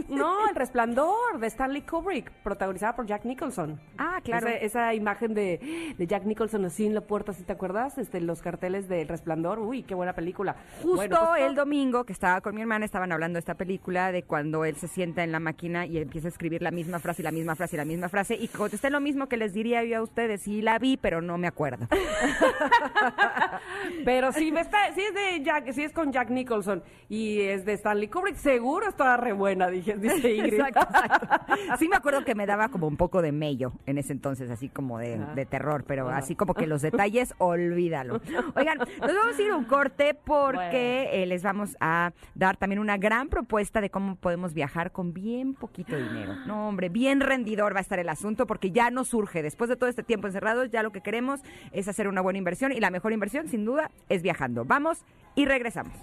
No, 0.10 0.50
El 0.50 0.56
Resplandor 0.56 1.40
de 1.40 1.48
Stanley 1.48 1.82
Kubrick, 1.82 2.32
protagonizada 2.44 2.96
por 2.96 3.06
Jack 3.06 3.26
Nicholson. 3.26 3.80
Ah, 3.98 4.20
claro. 4.24 4.48
Esa, 4.48 4.58
esa 4.58 4.94
imagen 4.94 5.34
de, 5.34 5.94
de 5.98 6.08
Jack 6.08 6.26
Nicholson 6.26 6.66
así 6.66 6.86
en 6.86 6.94
la 6.94 7.02
puerta, 7.02 7.34
¿sí 7.34 7.44
te 7.44 7.54
acuerdas? 7.54 7.98
Este, 7.98 8.22
los 8.22 8.42
carteles 8.42 8.88
de 8.88 9.02
El 9.02 9.08
Resplandor. 9.08 9.60
Uy, 9.60 9.84
qué 9.84 9.96
buena 9.96 10.14
película. 10.14 10.56
Justo 10.82 10.96
Bueno, 10.96 11.18
pues, 11.30 11.44
el 11.44 11.56
domingo 11.56 12.04
que 12.04 12.14
estaba 12.14 12.42
con 12.42 12.56
mi 12.56 12.62
hermana 12.62 12.86
estaban 12.86 13.12
hablando 13.12 13.38
de 13.38 13.40
esta 13.40 13.56
película, 13.56 14.12
de 14.12 14.24
cuando 14.24 14.66
él 14.66 14.76
se 14.76 14.88
sienta 14.88 15.24
en 15.24 15.32
la 15.32 15.40
máquina 15.40 15.86
y 15.86 15.98
empieza 15.98 16.28
a 16.28 16.30
escribir 16.30 16.62
la 16.62 16.72
misma 16.72 17.00
frase 17.00 17.22
y 17.22 17.26
la 17.26 17.32
misma 17.32 17.56
frase 17.56 17.76
y 17.76 17.78
la 17.78 17.86
misma 17.86 18.10
frase 18.10 18.36
y 18.36 18.48
contesté 18.48 18.90
lo 18.90 19.00
mismo 19.00 19.28
que 19.28 19.38
les 19.38 19.54
diría 19.54 19.84
yo 19.84 20.00
a 20.00 20.02
ustedes. 20.02 20.42
Sí 20.42 20.62
la 20.62 20.80
vi, 20.80 20.98
pero 20.98 21.22
no 21.22 21.38
me 21.38 21.48
acuerdo. 21.48 21.88
Pero 24.06 24.32
si, 24.32 24.52
me 24.52 24.62
está, 24.62 24.94
si 24.94 25.02
es 25.02 25.14
de 25.14 25.44
Jack, 25.44 25.72
si 25.74 25.84
es 25.84 25.92
con 25.92 26.12
Jack 26.12 26.30
Nicholson 26.30 26.84
y 27.10 27.42
es 27.42 27.66
de 27.66 27.74
Stanley 27.74 28.08
Kubrick, 28.08 28.36
seguro 28.36 28.88
está 28.88 29.18
buena, 29.34 29.68
dije, 29.68 29.96
dice 29.98 30.32
Ingrid. 30.36 30.54
Exacto, 30.54 30.80
exacto. 30.82 31.78
Sí 31.78 31.88
me 31.88 31.96
acuerdo 31.96 32.24
que 32.24 32.36
me 32.36 32.46
daba 32.46 32.70
como 32.70 32.88
un 32.88 32.98
poco 32.98 33.22
de 33.22 33.32
mello 33.32 33.74
en 33.86 33.98
ese 33.98 34.14
entonces, 34.14 34.50
así 34.50 34.70
como 34.70 35.00
de, 35.00 35.46
terror, 35.50 35.84
pero 35.86 36.10
así 36.10 36.36
como 36.36 36.54
que 36.54 36.68
los 36.68 36.82
detalles, 36.82 37.34
olvídalo. 37.40 38.22
Oigan, 38.56 38.78
nos 38.78 39.16
vamos 39.16 39.38
a 39.38 39.42
ir 39.42 39.52
a 39.52 39.56
un 39.56 39.66
corte 39.66 40.14
porque 40.14 41.10
eh, 41.12 41.26
les 41.26 41.44
vamos 41.44 41.76
a 41.80 42.12
dar 42.36 42.58
también 42.58 42.80
una 42.80 42.98
gran 42.98 43.28
propuesta 43.28 43.82
de 43.82 43.90
cómo 43.90 44.16
podemos 44.16 44.54
viajar 44.54 44.92
con 44.92 45.14
bien 45.14 45.54
poquito 45.54 45.96
dinero. 45.96 46.36
No, 46.46 46.68
hombre, 46.68 46.90
bien 46.90 47.20
rendidor 47.20 47.74
va 47.74 47.80
a 47.80 47.82
estar 47.82 48.00
el 48.00 48.10
asunto 48.10 48.46
porque 48.48 48.72
ya 48.72 48.92
nos 48.92 49.10
surge. 49.10 49.42
Después 49.42 49.70
de 49.70 49.76
todo 49.76 49.90
este 49.90 50.04
tiempo 50.04 50.28
encerrados, 50.28 50.70
ya 50.70 50.84
lo 50.84 50.92
que 50.92 51.02
queremos 51.02 51.42
es 51.72 51.88
hacer 51.88 52.08
una 52.08 52.22
buena 52.22 52.38
inversión 52.38 52.72
y 52.72 52.80
la 52.80 52.92
mejor 52.92 53.14
inversión, 53.14 53.48
sin 53.48 53.66
duda, 53.66 53.90
es 54.10 54.22
viajando. 54.22 54.66
Vamos 54.66 55.06
y 55.36 55.46
regresamos. 55.46 55.94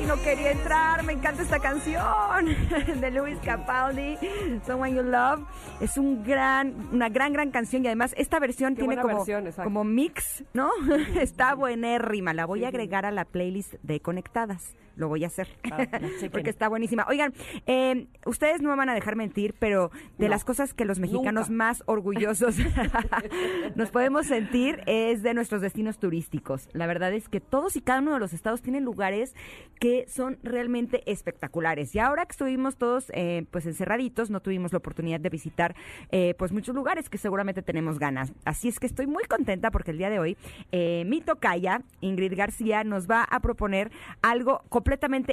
no 0.08 0.22
quería 0.22 0.52
entrar, 0.52 1.02
me 1.04 1.12
encanta 1.12 1.42
esta 1.42 1.58
canción 1.58 2.46
de 3.00 3.10
Luis 3.10 3.36
Capaldi, 3.44 4.16
Someone 4.66 4.94
You 4.94 5.02
Love. 5.02 5.46
Es 5.82 5.98
un 5.98 6.24
gran, 6.24 6.74
una 6.92 7.10
gran, 7.10 7.34
gran 7.34 7.50
canción 7.50 7.84
y 7.84 7.88
además 7.88 8.14
esta 8.16 8.40
versión 8.40 8.74
Qué 8.74 8.80
tiene 8.80 8.96
como, 8.96 9.16
versión, 9.18 9.52
como 9.62 9.84
mix, 9.84 10.44
¿no? 10.54 10.70
Está 11.20 11.54
buenérrima, 11.54 12.32
la 12.32 12.46
voy 12.46 12.64
a 12.64 12.68
agregar 12.68 13.04
a 13.04 13.10
la 13.10 13.26
playlist 13.26 13.74
de 13.82 14.00
Conectadas. 14.00 14.74
Lo 14.98 15.08
voy 15.08 15.24
a 15.24 15.28
hacer 15.28 15.48
porque 16.32 16.50
está 16.50 16.68
buenísima. 16.68 17.06
Oigan, 17.08 17.32
eh, 17.66 18.06
ustedes 18.26 18.60
no 18.60 18.68
me 18.70 18.76
van 18.76 18.88
a 18.88 18.94
dejar 18.94 19.16
mentir, 19.16 19.54
pero 19.58 19.90
de 20.18 20.26
No. 20.26 20.30
las 20.30 20.44
cosas 20.44 20.74
que 20.74 20.84
los 20.84 20.98
mexicanos 20.98 21.48
Nunca. 21.48 21.64
más 21.64 21.82
orgullosos 21.86 22.56
nos 23.76 23.90
podemos 23.90 24.26
sentir 24.26 24.80
es 24.86 25.22
de 25.22 25.34
nuestros 25.34 25.60
destinos 25.60 25.98
turísticos. 25.98 26.68
La 26.72 26.86
verdad 26.86 27.12
es 27.12 27.28
que 27.28 27.40
todos 27.40 27.76
y 27.76 27.80
cada 27.80 28.00
uno 28.00 28.14
de 28.14 28.18
los 28.20 28.32
estados 28.32 28.60
tienen 28.60 28.84
lugares 28.84 29.34
que 29.78 30.06
son 30.08 30.38
realmente 30.42 31.02
espectaculares. 31.10 31.94
Y 31.94 32.00
ahora 32.00 32.26
que 32.26 32.32
estuvimos 32.32 32.76
todos 32.76 33.12
eh, 33.14 33.44
pues 33.52 33.66
encerraditos, 33.66 34.30
no 34.30 34.40
tuvimos 34.40 34.72
la 34.72 34.78
oportunidad 34.78 35.20
de 35.20 35.30
visitar 35.30 35.76
eh, 36.10 36.34
pues 36.38 36.50
muchos 36.50 36.74
lugares 36.74 37.08
que 37.08 37.18
seguramente 37.18 37.62
tenemos 37.62 38.00
ganas. 38.00 38.32
Así 38.44 38.66
es 38.66 38.80
que 38.80 38.86
estoy 38.86 39.06
muy 39.06 39.22
contenta 39.24 39.70
porque 39.70 39.92
el 39.92 39.98
día 39.98 40.10
de 40.10 40.18
hoy 40.18 40.36
eh, 40.72 41.04
mi 41.06 41.20
tocaya, 41.20 41.82
Ingrid 42.00 42.36
García, 42.36 42.82
nos 42.82 43.08
va 43.08 43.22
a 43.22 43.38
proponer 43.40 43.92
algo 44.22 44.62
completamente 44.68 44.87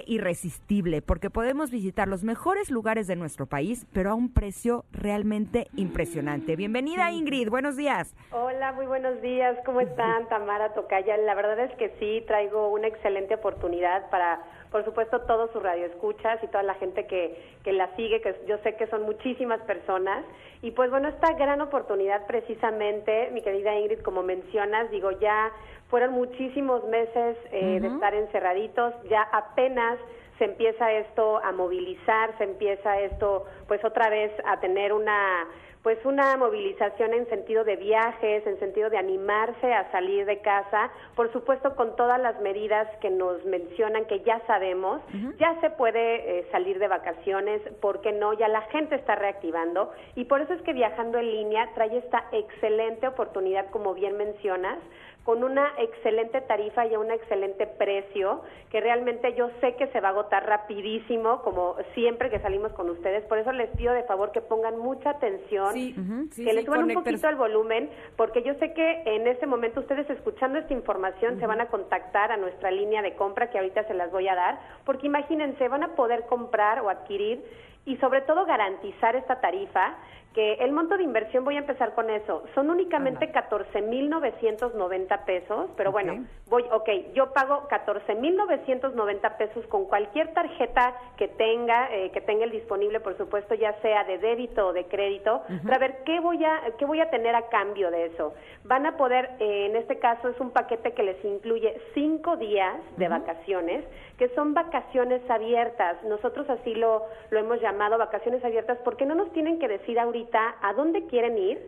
irresistible 0.05 1.01
porque 1.01 1.29
podemos 1.29 1.71
visitar 1.71 2.07
los 2.07 2.23
mejores 2.23 2.69
lugares 2.69 3.07
de 3.07 3.15
nuestro 3.15 3.45
país, 3.45 3.87
pero 3.93 4.11
a 4.11 4.13
un 4.13 4.33
precio 4.33 4.83
realmente 4.91 5.67
impresionante. 5.75 6.55
Bienvenida 6.55 7.09
Ingrid, 7.11 7.49
buenos 7.49 7.77
días. 7.77 8.13
Hola, 8.31 8.73
muy 8.73 8.85
buenos 8.85 9.21
días. 9.21 9.57
¿Cómo 9.65 9.79
están, 9.79 10.27
Tamara 10.27 10.73
Tocaya? 10.73 11.15
La 11.17 11.35
verdad 11.35 11.59
es 11.59 11.71
que 11.77 11.95
sí, 11.99 12.23
traigo 12.27 12.69
una 12.69 12.87
excelente 12.87 13.35
oportunidad 13.35 14.09
para, 14.09 14.41
por 14.71 14.83
supuesto, 14.83 15.21
todos 15.21 15.49
sus 15.51 15.63
radioescuchas 15.63 16.43
y 16.43 16.47
toda 16.47 16.63
la 16.63 16.73
gente 16.75 17.07
que, 17.07 17.41
que 17.63 17.71
la 17.71 17.95
sigue, 17.95 18.19
que 18.21 18.35
yo 18.47 18.57
sé 18.59 18.75
que 18.75 18.87
son 18.87 19.03
muchísimas 19.03 19.61
personas. 19.61 20.25
Y 20.61 20.71
pues 20.71 20.89
bueno, 20.89 21.07
esta 21.07 21.33
gran 21.33 21.61
oportunidad 21.61 22.25
precisamente, 22.27 23.29
mi 23.31 23.41
querida 23.41 23.73
Ingrid, 23.73 23.99
como 23.99 24.21
mencionas, 24.21 24.91
digo, 24.91 25.11
ya 25.11 25.51
fueron 25.89 26.13
muchísimos 26.13 26.83
meses 26.85 27.37
eh, 27.51 27.79
de 27.79 27.87
estar 27.87 28.13
encerraditos, 28.13 28.93
ya 29.09 29.21
apenas 29.31 29.97
se 30.37 30.45
empieza 30.45 30.91
esto 30.91 31.37
a 31.43 31.51
movilizar, 31.51 32.37
se 32.37 32.43
empieza 32.43 32.99
esto 32.99 33.45
pues 33.67 33.83
otra 33.85 34.09
vez 34.09 34.31
a 34.45 34.59
tener 34.59 34.93
una 34.93 35.47
pues 35.85 36.03
una 36.03 36.35
movilización 36.35 37.13
en 37.13 37.29
sentido 37.29 37.63
de 37.63 37.75
viajes, 37.75 38.47
en 38.47 38.57
sentido 38.57 38.89
de 38.89 38.97
animarse 38.97 39.71
a 39.71 39.91
salir 39.91 40.25
de 40.25 40.39
casa, 40.39 40.89
por 41.15 41.31
supuesto 41.31 41.75
con 41.75 41.95
todas 41.95 42.19
las 42.19 42.41
medidas 42.41 42.87
que 43.01 43.11
nos 43.11 43.45
mencionan 43.45 44.05
que 44.05 44.21
ya 44.21 44.41
sabemos, 44.47 44.99
ya 45.37 45.55
se 45.61 45.69
puede 45.69 46.39
eh, 46.39 46.47
salir 46.51 46.79
de 46.79 46.87
vacaciones, 46.87 47.61
¿por 47.81 48.01
qué 48.01 48.13
no? 48.13 48.33
Ya 48.33 48.47
la 48.47 48.61
gente 48.61 48.95
está 48.95 49.13
reactivando. 49.13 49.91
Y 50.15 50.25
por 50.25 50.41
eso 50.41 50.53
es 50.53 50.61
que 50.63 50.73
viajando 50.73 51.19
en 51.19 51.29
línea 51.29 51.69
trae 51.75 51.95
esta 51.99 52.29
excelente 52.31 53.07
oportunidad, 53.07 53.69
como 53.69 53.93
bien 53.93 54.17
mencionas, 54.17 54.79
con 55.25 55.43
una 55.43 55.73
excelente 55.79 56.39
tarifa 56.41 56.85
y 56.85 56.93
a 56.93 56.99
un 56.99 57.09
excelente 57.09 57.65
precio, 57.65 58.43
que 58.69 58.79
realmente 58.79 59.33
yo 59.33 59.49
sé 59.59 59.75
que 59.75 59.87
se 59.87 59.99
va 59.99 60.09
a 60.09 60.11
agotar 60.11 60.45
rapidísimo, 60.45 61.41
como 61.41 61.75
siempre 61.95 62.29
que 62.29 62.39
salimos 62.39 62.71
con 62.73 62.91
ustedes. 62.91 63.23
Por 63.25 63.39
eso 63.39 63.51
les 63.51 63.71
pido 63.71 63.91
de 63.93 64.03
favor 64.03 64.31
que 64.31 64.41
pongan 64.41 64.77
mucha 64.77 65.09
atención, 65.09 65.73
Sí, 65.73 65.95
sí, 66.31 66.45
que 66.45 66.53
les 66.53 66.63
suban 66.65 66.83
un 66.83 66.93
poquito 66.93 67.27
el 67.27 67.37
volumen, 67.37 67.89
porque 68.15 68.43
yo 68.43 68.53
sé 68.55 68.73
que 68.73 69.01
en 69.05 69.25
este 69.27 69.47
momento 69.47 69.79
ustedes 69.79 70.07
escuchando 70.11 70.59
esta 70.59 70.73
información 70.73 71.39
se 71.39 71.47
van 71.47 71.59
a 71.59 71.69
contactar 71.69 72.31
a 72.31 72.37
nuestra 72.37 72.69
línea 72.69 73.01
de 73.01 73.15
compra, 73.15 73.49
que 73.49 73.57
ahorita 73.57 73.83
se 73.87 73.95
las 73.95 74.11
voy 74.11 74.27
a 74.27 74.35
dar, 74.35 74.59
porque 74.85 75.07
imagínense, 75.07 75.67
van 75.67 75.81
a 75.81 75.95
poder 75.95 76.27
comprar 76.27 76.81
o 76.81 76.89
adquirir 76.89 77.43
y 77.85 77.97
sobre 77.97 78.21
todo 78.21 78.45
garantizar 78.45 79.15
esta 79.15 79.39
tarifa 79.39 79.95
que 80.35 80.55
el 80.55 80.73
monto 80.73 80.97
de 80.97 81.03
inversión, 81.03 81.45
voy 81.45 81.55
a 81.55 81.59
empezar 81.59 81.95
con 81.95 82.09
eso, 82.09 82.43
son 82.53 82.69
únicamente 82.69 83.31
14.990 83.31 85.23
pesos, 85.23 85.69
pero 85.77 85.93
bueno, 85.93 86.25
voy, 86.47 86.65
ok, 86.73 86.89
yo 87.13 87.31
pago 87.31 87.69
14.990 87.69 89.37
pesos 89.37 89.65
con 89.67 89.85
cualquier 89.85 90.33
tarjeta 90.33 90.93
que 91.15 91.29
tenga, 91.29 91.87
eh, 91.95 92.11
que 92.11 92.19
tenga 92.19 92.43
el 92.43 92.51
disponible, 92.51 92.99
por 92.99 93.15
supuesto, 93.17 93.55
ya 93.55 93.79
sea 93.81 94.03
de 94.03 94.17
débito 94.17 94.67
o 94.67 94.73
de 94.73 94.83
crédito, 94.87 95.41
para 95.63 95.77
ver 95.77 96.03
qué 96.03 96.19
voy 96.19 96.43
a, 96.43 96.63
qué 96.77 96.83
voy 96.83 96.99
a 96.99 97.09
tener 97.09 97.33
a 97.33 97.47
cambio 97.47 97.89
de 97.89 98.07
eso. 98.07 98.33
Van 98.65 98.85
a 98.85 98.97
poder, 98.97 99.37
eh, 99.39 99.67
en 99.67 99.77
este 99.77 99.99
caso 99.99 100.27
es 100.27 100.37
un 100.41 100.51
paquete 100.51 100.91
que 100.91 101.03
les 101.03 101.23
incluye 101.23 101.79
cinco 101.93 102.35
días 102.35 102.75
de 102.97 103.07
vacaciones, 103.07 103.85
que 104.17 104.27
son 104.35 104.53
vacaciones 104.53 105.21
abiertas. 105.29 106.03
Nosotros 106.03 106.49
así 106.49 106.75
lo, 106.75 107.03
lo 107.29 107.39
hemos 107.39 107.61
llamado 107.61 107.74
vacaciones 107.97 108.43
abiertas 108.43 108.77
porque 108.83 109.05
no 109.05 109.15
nos 109.15 109.31
tienen 109.31 109.59
que 109.59 109.67
decir 109.67 109.99
ahorita 109.99 110.55
a 110.61 110.73
dónde 110.73 111.05
quieren 111.07 111.37
ir, 111.37 111.59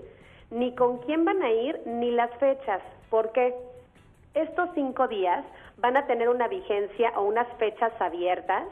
ni 0.52 0.74
con 0.76 1.00
quién 1.00 1.26
van 1.26 1.42
a 1.42 1.52
ir, 1.52 1.82
ni 1.86 2.12
las 2.12 2.32
fechas. 2.38 2.82
¿Por 3.10 3.32
qué? 3.32 3.54
Estos 4.34 4.70
cinco 4.76 5.08
días 5.08 5.44
van 5.78 5.96
a 5.98 6.06
tener 6.08 6.30
una 6.30 6.48
vigencia 6.48 7.12
o 7.16 7.24
unas 7.24 7.48
fechas 7.58 7.92
abiertas 8.00 8.64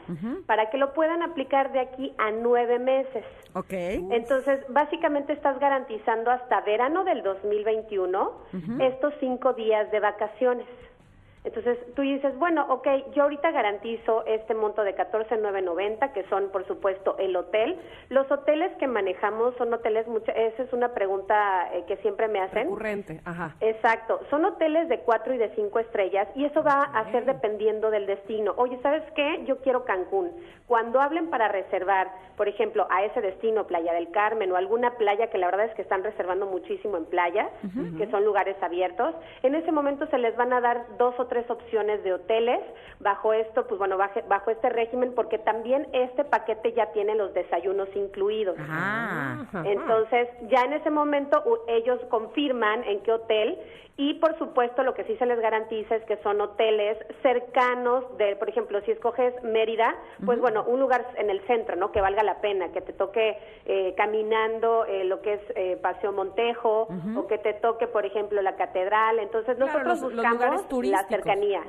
para 0.46 0.70
que 0.70 0.78
lo 0.78 0.92
puedan 0.92 1.22
aplicar 1.22 1.72
de 1.72 1.80
aquí 1.80 2.12
a 2.18 2.30
nueve 2.30 2.78
meses. 2.78 3.24
Ok. 3.54 3.72
Entonces, 3.72 4.60
básicamente 4.68 5.32
estás 5.32 5.58
garantizando 5.58 6.30
hasta 6.30 6.60
verano 6.62 7.04
del 7.04 7.22
2021 7.22 8.32
estos 8.80 9.14
cinco 9.20 9.52
días 9.54 9.90
de 9.90 10.00
vacaciones. 10.00 10.66
Entonces, 11.46 11.78
tú 11.94 12.02
dices, 12.02 12.36
bueno, 12.38 12.66
ok, 12.68 12.88
yo 13.14 13.22
ahorita 13.22 13.52
garantizo 13.52 14.26
este 14.26 14.52
monto 14.52 14.82
de 14.82 14.94
14,990, 14.96 16.12
que 16.12 16.24
son, 16.24 16.50
por 16.50 16.66
supuesto, 16.66 17.16
el 17.20 17.36
hotel. 17.36 17.78
Los 18.08 18.28
hoteles 18.32 18.72
que 18.78 18.88
manejamos 18.88 19.54
son 19.56 19.72
hoteles, 19.72 20.08
mucha, 20.08 20.32
esa 20.32 20.64
es 20.64 20.72
una 20.72 20.92
pregunta 20.92 21.72
eh, 21.72 21.84
que 21.86 21.98
siempre 21.98 22.26
me 22.26 22.40
hacen. 22.40 22.64
Recurrente, 22.64 23.20
ajá. 23.24 23.54
Exacto, 23.60 24.20
son 24.28 24.44
hoteles 24.44 24.88
de 24.88 24.98
cuatro 24.98 25.34
y 25.34 25.38
de 25.38 25.54
cinco 25.54 25.78
estrellas 25.78 26.26
y 26.34 26.44
eso 26.44 26.64
va 26.64 26.82
a 26.82 27.12
ser 27.12 27.24
dependiendo 27.24 27.92
del 27.92 28.06
destino. 28.06 28.52
Oye, 28.56 28.76
¿sabes 28.82 29.04
qué? 29.14 29.44
Yo 29.44 29.58
quiero 29.58 29.84
Cancún. 29.84 30.32
Cuando 30.66 31.00
hablen 31.00 31.30
para 31.30 31.46
reservar, 31.46 32.10
por 32.36 32.48
ejemplo, 32.48 32.88
a 32.90 33.04
ese 33.04 33.20
destino, 33.20 33.68
Playa 33.68 33.92
del 33.92 34.10
Carmen 34.10 34.50
o 34.50 34.56
alguna 34.56 34.96
playa 34.96 35.28
que 35.28 35.38
la 35.38 35.46
verdad 35.46 35.66
es 35.66 35.74
que 35.74 35.82
están 35.82 36.02
reservando 36.02 36.46
muchísimo 36.46 36.96
en 36.96 37.04
playas, 37.04 37.48
que 37.96 38.10
son 38.10 38.24
lugares 38.24 38.56
abiertos, 38.60 39.14
en 39.44 39.54
ese 39.54 39.70
momento 39.70 40.08
se 40.08 40.18
les 40.18 40.36
van 40.36 40.52
a 40.52 40.60
dar 40.60 40.86
dos 40.98 41.14
o 41.18 41.26
tres 41.26 41.35
opciones 41.50 42.02
de 42.04 42.14
hoteles 42.14 42.60
bajo 43.00 43.32
esto, 43.32 43.66
pues 43.66 43.78
bueno, 43.78 43.96
baje- 43.98 44.24
bajo 44.28 44.50
este 44.50 44.68
régimen, 44.70 45.12
porque 45.14 45.38
también 45.38 45.86
este 45.92 46.24
paquete 46.24 46.72
ya 46.72 46.86
tiene 46.92 47.14
los 47.14 47.34
desayunos 47.34 47.88
incluidos. 47.94 48.56
Ah. 48.68 49.44
Entonces, 49.64 50.28
ya 50.48 50.62
en 50.64 50.72
ese 50.72 50.90
momento 50.90 51.42
ellos 51.68 52.00
confirman 52.08 52.82
en 52.84 53.00
qué 53.02 53.12
hotel 53.12 53.58
y 53.98 54.14
por 54.14 54.36
supuesto 54.38 54.82
lo 54.82 54.92
que 54.92 55.04
sí 55.04 55.16
se 55.16 55.24
les 55.24 55.40
garantiza 55.40 55.96
es 55.96 56.04
que 56.04 56.18
son 56.18 56.38
hoteles 56.42 56.98
cercanos 57.22 58.04
de, 58.18 58.36
por 58.36 58.48
ejemplo, 58.48 58.80
si 58.82 58.90
escoges 58.90 59.32
Mérida, 59.42 59.94
pues 60.24 60.38
bueno, 60.38 60.64
un 60.66 60.80
lugar 60.80 61.06
en 61.16 61.30
el 61.30 61.40
centro, 61.46 61.76
¿no? 61.76 61.92
Que 61.92 62.02
valga 62.02 62.22
la 62.22 62.40
pena, 62.42 62.68
que 62.72 62.82
te 62.82 62.92
toque 62.92 63.38
eh, 63.64 63.94
caminando 63.96 64.84
eh, 64.84 65.04
lo 65.04 65.22
que 65.22 65.34
es 65.34 65.40
eh, 65.54 65.78
Paseo 65.80 66.12
Montejo 66.12 66.88
o 67.16 67.26
que 67.26 67.38
te 67.38 67.54
toque, 67.54 67.86
por 67.86 68.04
ejemplo, 68.04 68.40
la 68.42 68.56
catedral. 68.56 69.18
Entonces, 69.18 69.56
nosotros 69.58 69.86
los- 69.86 70.00
los 70.02 70.12
buscamos 70.12 70.34
lugares 70.34 70.60
la 70.90 71.06
cercanía. 71.16 71.62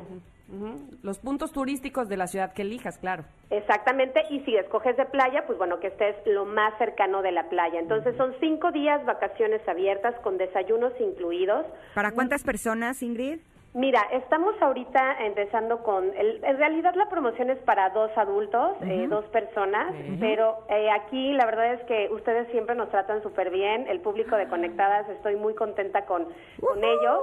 Los 1.03 1.19
puntos 1.19 1.51
turísticos 1.51 2.07
de 2.07 2.15
la 2.15 2.27
ciudad 2.27 2.53
que 2.53 2.61
elijas, 2.61 2.97
claro. 2.97 3.25
Exactamente, 3.49 4.23
y 4.29 4.39
si 4.41 4.55
escoges 4.55 4.95
de 4.95 5.05
playa, 5.05 5.45
pues 5.45 5.57
bueno, 5.57 5.79
que 5.79 5.87
estés 5.87 6.15
lo 6.25 6.45
más 6.45 6.77
cercano 6.77 7.21
de 7.21 7.31
la 7.33 7.49
playa. 7.49 7.79
Entonces 7.79 8.15
son 8.15 8.33
cinco 8.39 8.71
días 8.71 9.03
vacaciones 9.05 9.61
abiertas 9.67 10.15
con 10.21 10.37
desayunos 10.37 10.93
incluidos. 10.99 11.65
¿Para 11.93 12.11
cuántas 12.11 12.43
personas, 12.43 13.01
Ingrid? 13.03 13.39
Mira, 13.73 14.01
estamos 14.13 14.55
ahorita 14.61 15.17
empezando 15.25 15.83
con, 15.83 16.05
el- 16.17 16.41
en 16.43 16.57
realidad 16.57 16.95
la 16.95 17.09
promoción 17.09 17.49
es 17.49 17.59
para 17.59 17.89
dos 17.89 18.09
adultos, 18.17 18.71
eh, 18.81 19.05
dos 19.09 19.25
personas, 19.25 19.93
pero 20.19 20.63
eh, 20.69 20.89
aquí 20.89 21.33
la 21.33 21.45
verdad 21.45 21.73
es 21.73 21.81
que 21.83 22.09
ustedes 22.11 22.47
siempre 22.51 22.73
nos 22.75 22.89
tratan 22.89 23.21
súper 23.21 23.51
bien, 23.51 23.85
el 23.87 23.99
público 23.99 24.35
de 24.37 24.47
Conectadas, 24.47 25.07
estoy 25.09 25.35
muy 25.35 25.53
contenta 25.53 26.05
con, 26.05 26.25
con 26.61 26.83
ellos. 26.83 27.19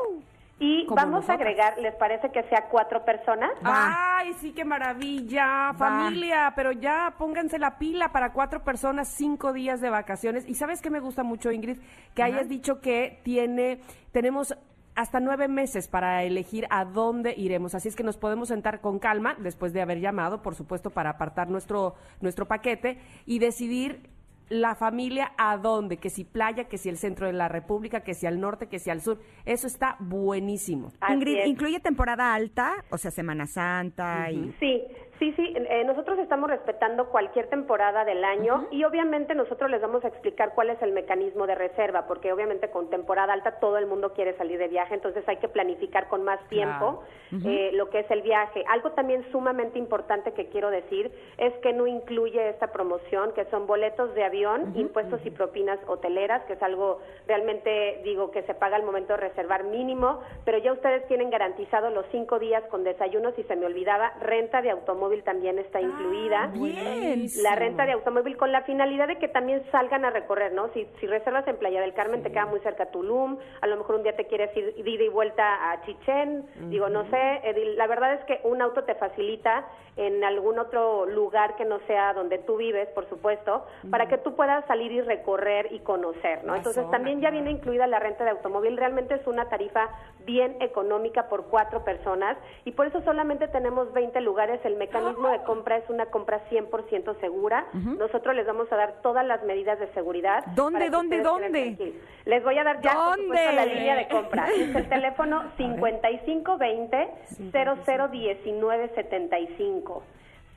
Y 0.59 0.87
vamos 0.89 1.29
a 1.29 1.35
agregar, 1.35 1.79
¿les 1.79 1.95
parece 1.97 2.31
que 2.31 2.45
sea 2.45 2.69
cuatro 2.71 3.05
personas? 3.05 3.51
Ay, 3.65 4.35
sí, 4.35 4.53
qué 4.53 4.65
maravilla, 4.65 5.73
familia, 5.77 6.53
pero 6.55 6.71
ya 6.71 7.15
pónganse 7.19 7.59
la 7.59 7.77
pila 7.79 8.13
para 8.13 8.33
cuatro 8.33 8.63
personas, 8.63 9.09
cinco 9.09 9.53
días 9.53 9.81
de 9.81 9.91
vacaciones. 9.91 10.49
Y 10.49 10.55
sabes 10.55 10.81
qué 10.81 10.91
me 10.91 11.01
gusta 11.01 11.25
mucho, 11.25 11.51
Ingrid, 11.51 11.79
que 12.15 12.23
hayas 12.23 12.49
dicho 12.49 12.81
que 12.81 13.21
tiene, 13.25 13.81
tenemos 14.13 14.57
hasta 14.95 15.19
nueve 15.19 15.49
meses 15.49 15.89
para 15.89 16.23
elegir 16.23 16.67
a 16.71 16.85
dónde 16.85 17.35
iremos. 17.37 17.75
Así 17.75 17.89
es 17.89 17.97
que 17.97 18.05
nos 18.05 18.17
podemos 18.17 18.49
sentar 18.49 18.81
con 18.81 19.01
calma, 19.01 19.35
después 19.39 19.73
de 19.73 19.83
haber 19.83 19.99
llamado, 19.99 20.41
por 20.41 20.55
supuesto, 20.55 20.91
para 20.91 21.11
apartar 21.11 21.51
nuestro, 21.51 21.97
nuestro 22.21 22.47
paquete 22.47 23.01
y 23.27 23.41
decidir 23.41 24.14
la 24.49 24.75
familia 24.75 25.33
a 25.39 25.57
dónde, 25.57 25.97
que 25.97 26.11
si 26.11 26.25
playa, 26.25 26.65
que 26.65 26.79
si 26.79 26.89
el 26.89 26.99
centro 26.99 27.27
de 27.27 27.33
la 27.33 27.49
República, 27.49 28.01
que 28.01 28.15
si 28.15 28.27
al 28.27 28.41
norte, 28.41 28.69
que 28.69 28.79
si 28.79 28.91
al 28.91 29.01
sur. 29.01 29.19
Eso 29.45 29.67
está 29.67 29.97
buenísimo. 30.01 30.93
Ingrid, 31.09 31.39
es. 31.39 31.47
¿incluye 31.47 31.81
temporada 31.81 32.35
alta? 32.35 32.73
O 32.91 32.99
sea, 32.99 33.11
Semana 33.11 33.47
Santa 33.47 34.31
y... 34.31 34.55
Sí, 34.61 34.83
sí, 35.19 35.33
sí. 35.37 35.55
eh, 35.57 35.85
nosotros 35.85 36.19
estamos 36.19 36.51
respetando 36.51 37.09
cualquier 37.09 37.49
temporada 37.49 38.05
del 38.05 38.25
año 38.25 38.67
y 38.71 38.85
obviamente 38.85 39.35
nosotros 39.35 39.71
les 39.71 39.81
vamos 39.81 40.05
a 40.05 40.09
explicar 40.09 40.53
cuál 40.55 40.71
es 40.71 40.81
el 40.83 40.93
mecanismo 40.93 41.47
de 41.47 41.55
reserva, 41.55 42.07
porque 42.07 42.33
obviamente 42.33 42.71
con 42.71 42.91
temporada 42.91 43.33
alta 43.33 43.59
todo 43.61 43.79
el 43.79 43.87
mundo 43.87 44.13
quiere 44.13 44.37
salir 44.37 44.59
de 44.59 44.69
viaje, 44.69 44.95
entonces 44.95 45.27
hay 45.29 45.37
que 45.37 45.49
planificar 45.49 46.09
con 46.09 46.25
más 46.25 46.41
tiempo 46.49 47.03
eh, 47.45 47.71
lo 47.73 47.91
que 47.91 48.01
es 48.01 48.11
el 48.11 48.23
viaje. 48.23 48.65
Algo 48.69 48.93
también 48.93 49.25
sumamente 49.31 49.79
importante 49.79 50.33
que 50.33 50.49
quiero 50.49 50.71
decir 50.71 51.13
es 51.39 51.53
que 51.59 51.73
no 51.73 51.87
incluye 51.87 52.49
esta 52.49 52.69
promoción, 52.69 53.33
que 53.33 53.45
son 53.47 53.67
boletos 53.67 54.15
de 54.15 54.25
avión, 54.25 54.73
impuestos 54.77 55.21
y 55.25 55.31
propinas 55.31 55.79
hoteleras, 55.87 56.45
que 56.45 56.55
es 56.55 56.63
algo 56.63 57.01
realmente, 57.27 58.01
digo, 58.05 58.31
que 58.31 58.43
se 58.43 58.55
paga 58.55 58.77
al 58.77 58.83
momento 58.83 59.15
de 59.15 59.21
reservar 59.21 59.65
mínimo, 59.65 60.21
pero 60.45 60.59
ya 60.59 60.73
ustedes 60.73 61.07
tienen 61.07 61.31
garantizado 61.31 61.91
los 61.91 62.07
cinco 62.11 62.39
días 62.39 62.63
con 62.71 62.85
desayunos 62.85 63.39
y 63.39 63.43
se 63.45 63.57
me 63.57 63.67
olvidaba, 63.67 64.13
renta 64.21 64.63
de 64.63 64.71
automóvil 64.71 65.04
también 65.23 65.59
está 65.59 65.81
incluida. 65.81 66.49
bien. 66.53 67.27
La 67.43 67.55
renta 67.55 67.87
de 67.87 67.93
automóvil 67.93 68.37
con 68.37 68.53
la 68.53 68.63
finalidad 68.63 69.09
de 69.09 69.19
que 69.19 69.29
también 69.29 69.63
salgan 69.71 70.05
a 70.05 70.11
recorrer, 70.11 70.53
¿no? 70.53 70.69
Si, 70.73 70.87
si 71.01 71.07
reservas 71.07 71.47
en 71.47 71.57
Playa 71.57 71.81
del 71.81 71.95
Carmen 71.95 72.23
te 72.23 72.31
queda 72.31 72.47
muy 72.47 72.61
cerca 72.61 72.87
Tulum, 72.87 73.39
a 73.61 73.67
lo 73.67 73.77
mejor 73.77 73.97
un 73.97 74.03
día 74.03 74.17
te 74.17 74.27
quieres 74.27 74.57
ir 74.57 74.75
de 74.75 74.91
ida 74.91 75.05
y 75.05 75.09
vuelta 75.09 75.71
a 75.71 75.83
Chichén, 75.85 76.47
digo, 76.71 76.89
no 76.89 77.09
sé, 77.11 77.41
la 77.77 77.87
verdad 77.87 78.15
es 78.15 78.25
que 78.25 78.41
un 78.45 78.63
auto 78.63 78.85
te 78.85 78.95
facilita 78.95 79.67
en 79.97 80.25
algún 80.25 80.59
otro 80.59 81.07
lugar 81.07 81.55
que 81.57 81.65
no 81.65 81.79
sea 81.87 82.15
donde 82.15 82.39
tú 82.39 82.57
vives, 82.57 82.89
por 82.89 83.09
supuesto, 83.09 83.65
para 83.91 84.09
que 84.09 84.19
tú 84.19 84.35
puedas 84.35 84.65
salir 84.67 84.91
y 84.91 85.01
recorrer 85.01 85.73
y 85.73 85.81
conocer, 85.81 86.45
¿no? 86.45 86.53
La 86.53 86.59
Entonces 86.59 86.83
zona, 86.83 86.97
también 86.97 87.21
ya 87.21 87.31
viene 87.31 87.51
incluida 87.51 87.87
la 87.87 88.01
renta 88.01 88.25
de 88.25 88.31
automóvil, 88.31 88.77
realmente 88.77 89.15
es 89.15 89.27
una 89.27 89.49
tarifa 89.49 89.89
bien 90.25 90.57
económica 90.61 91.29
por 91.29 91.47
cuatro 91.47 91.85
personas 91.85 92.37
y 92.65 92.73
por 92.73 92.87
eso 92.87 93.03
solamente 93.03 93.47
tenemos 93.49 93.93
20 93.93 94.21
lugares, 94.21 94.61
el 94.65 94.77
mecanismo 94.95 95.29
de 95.29 95.43
compra 95.43 95.77
es 95.79 95.91
una 95.91 96.07
compra 96.07 96.41
100% 96.51 97.21
segura, 97.21 97.67
nosotros 97.73 98.35
les 98.35 98.47
vamos 98.47 98.73
a 98.73 98.77
dar 98.77 99.03
todas 99.03 99.27
las 99.27 99.43
medidas 99.45 99.79
de 99.79 99.93
seguridad. 99.93 100.47
¿Dónde, 100.55 100.89
dónde, 100.91 101.21
dónde? 101.21 101.95
Les 102.25 102.43
voy 102.43 102.57
a 102.59 102.65
dar 102.65 102.81
ya, 102.81 102.95
por 102.95 103.19
supuesto, 103.19 103.53
la 103.53 103.67
línea 103.67 103.97
de 103.97 104.09
compra. 104.09 104.49
Es 104.55 104.75
el 104.75 104.89
teléfono 104.89 105.53
5520 105.57 107.09
001975. 107.53 110.03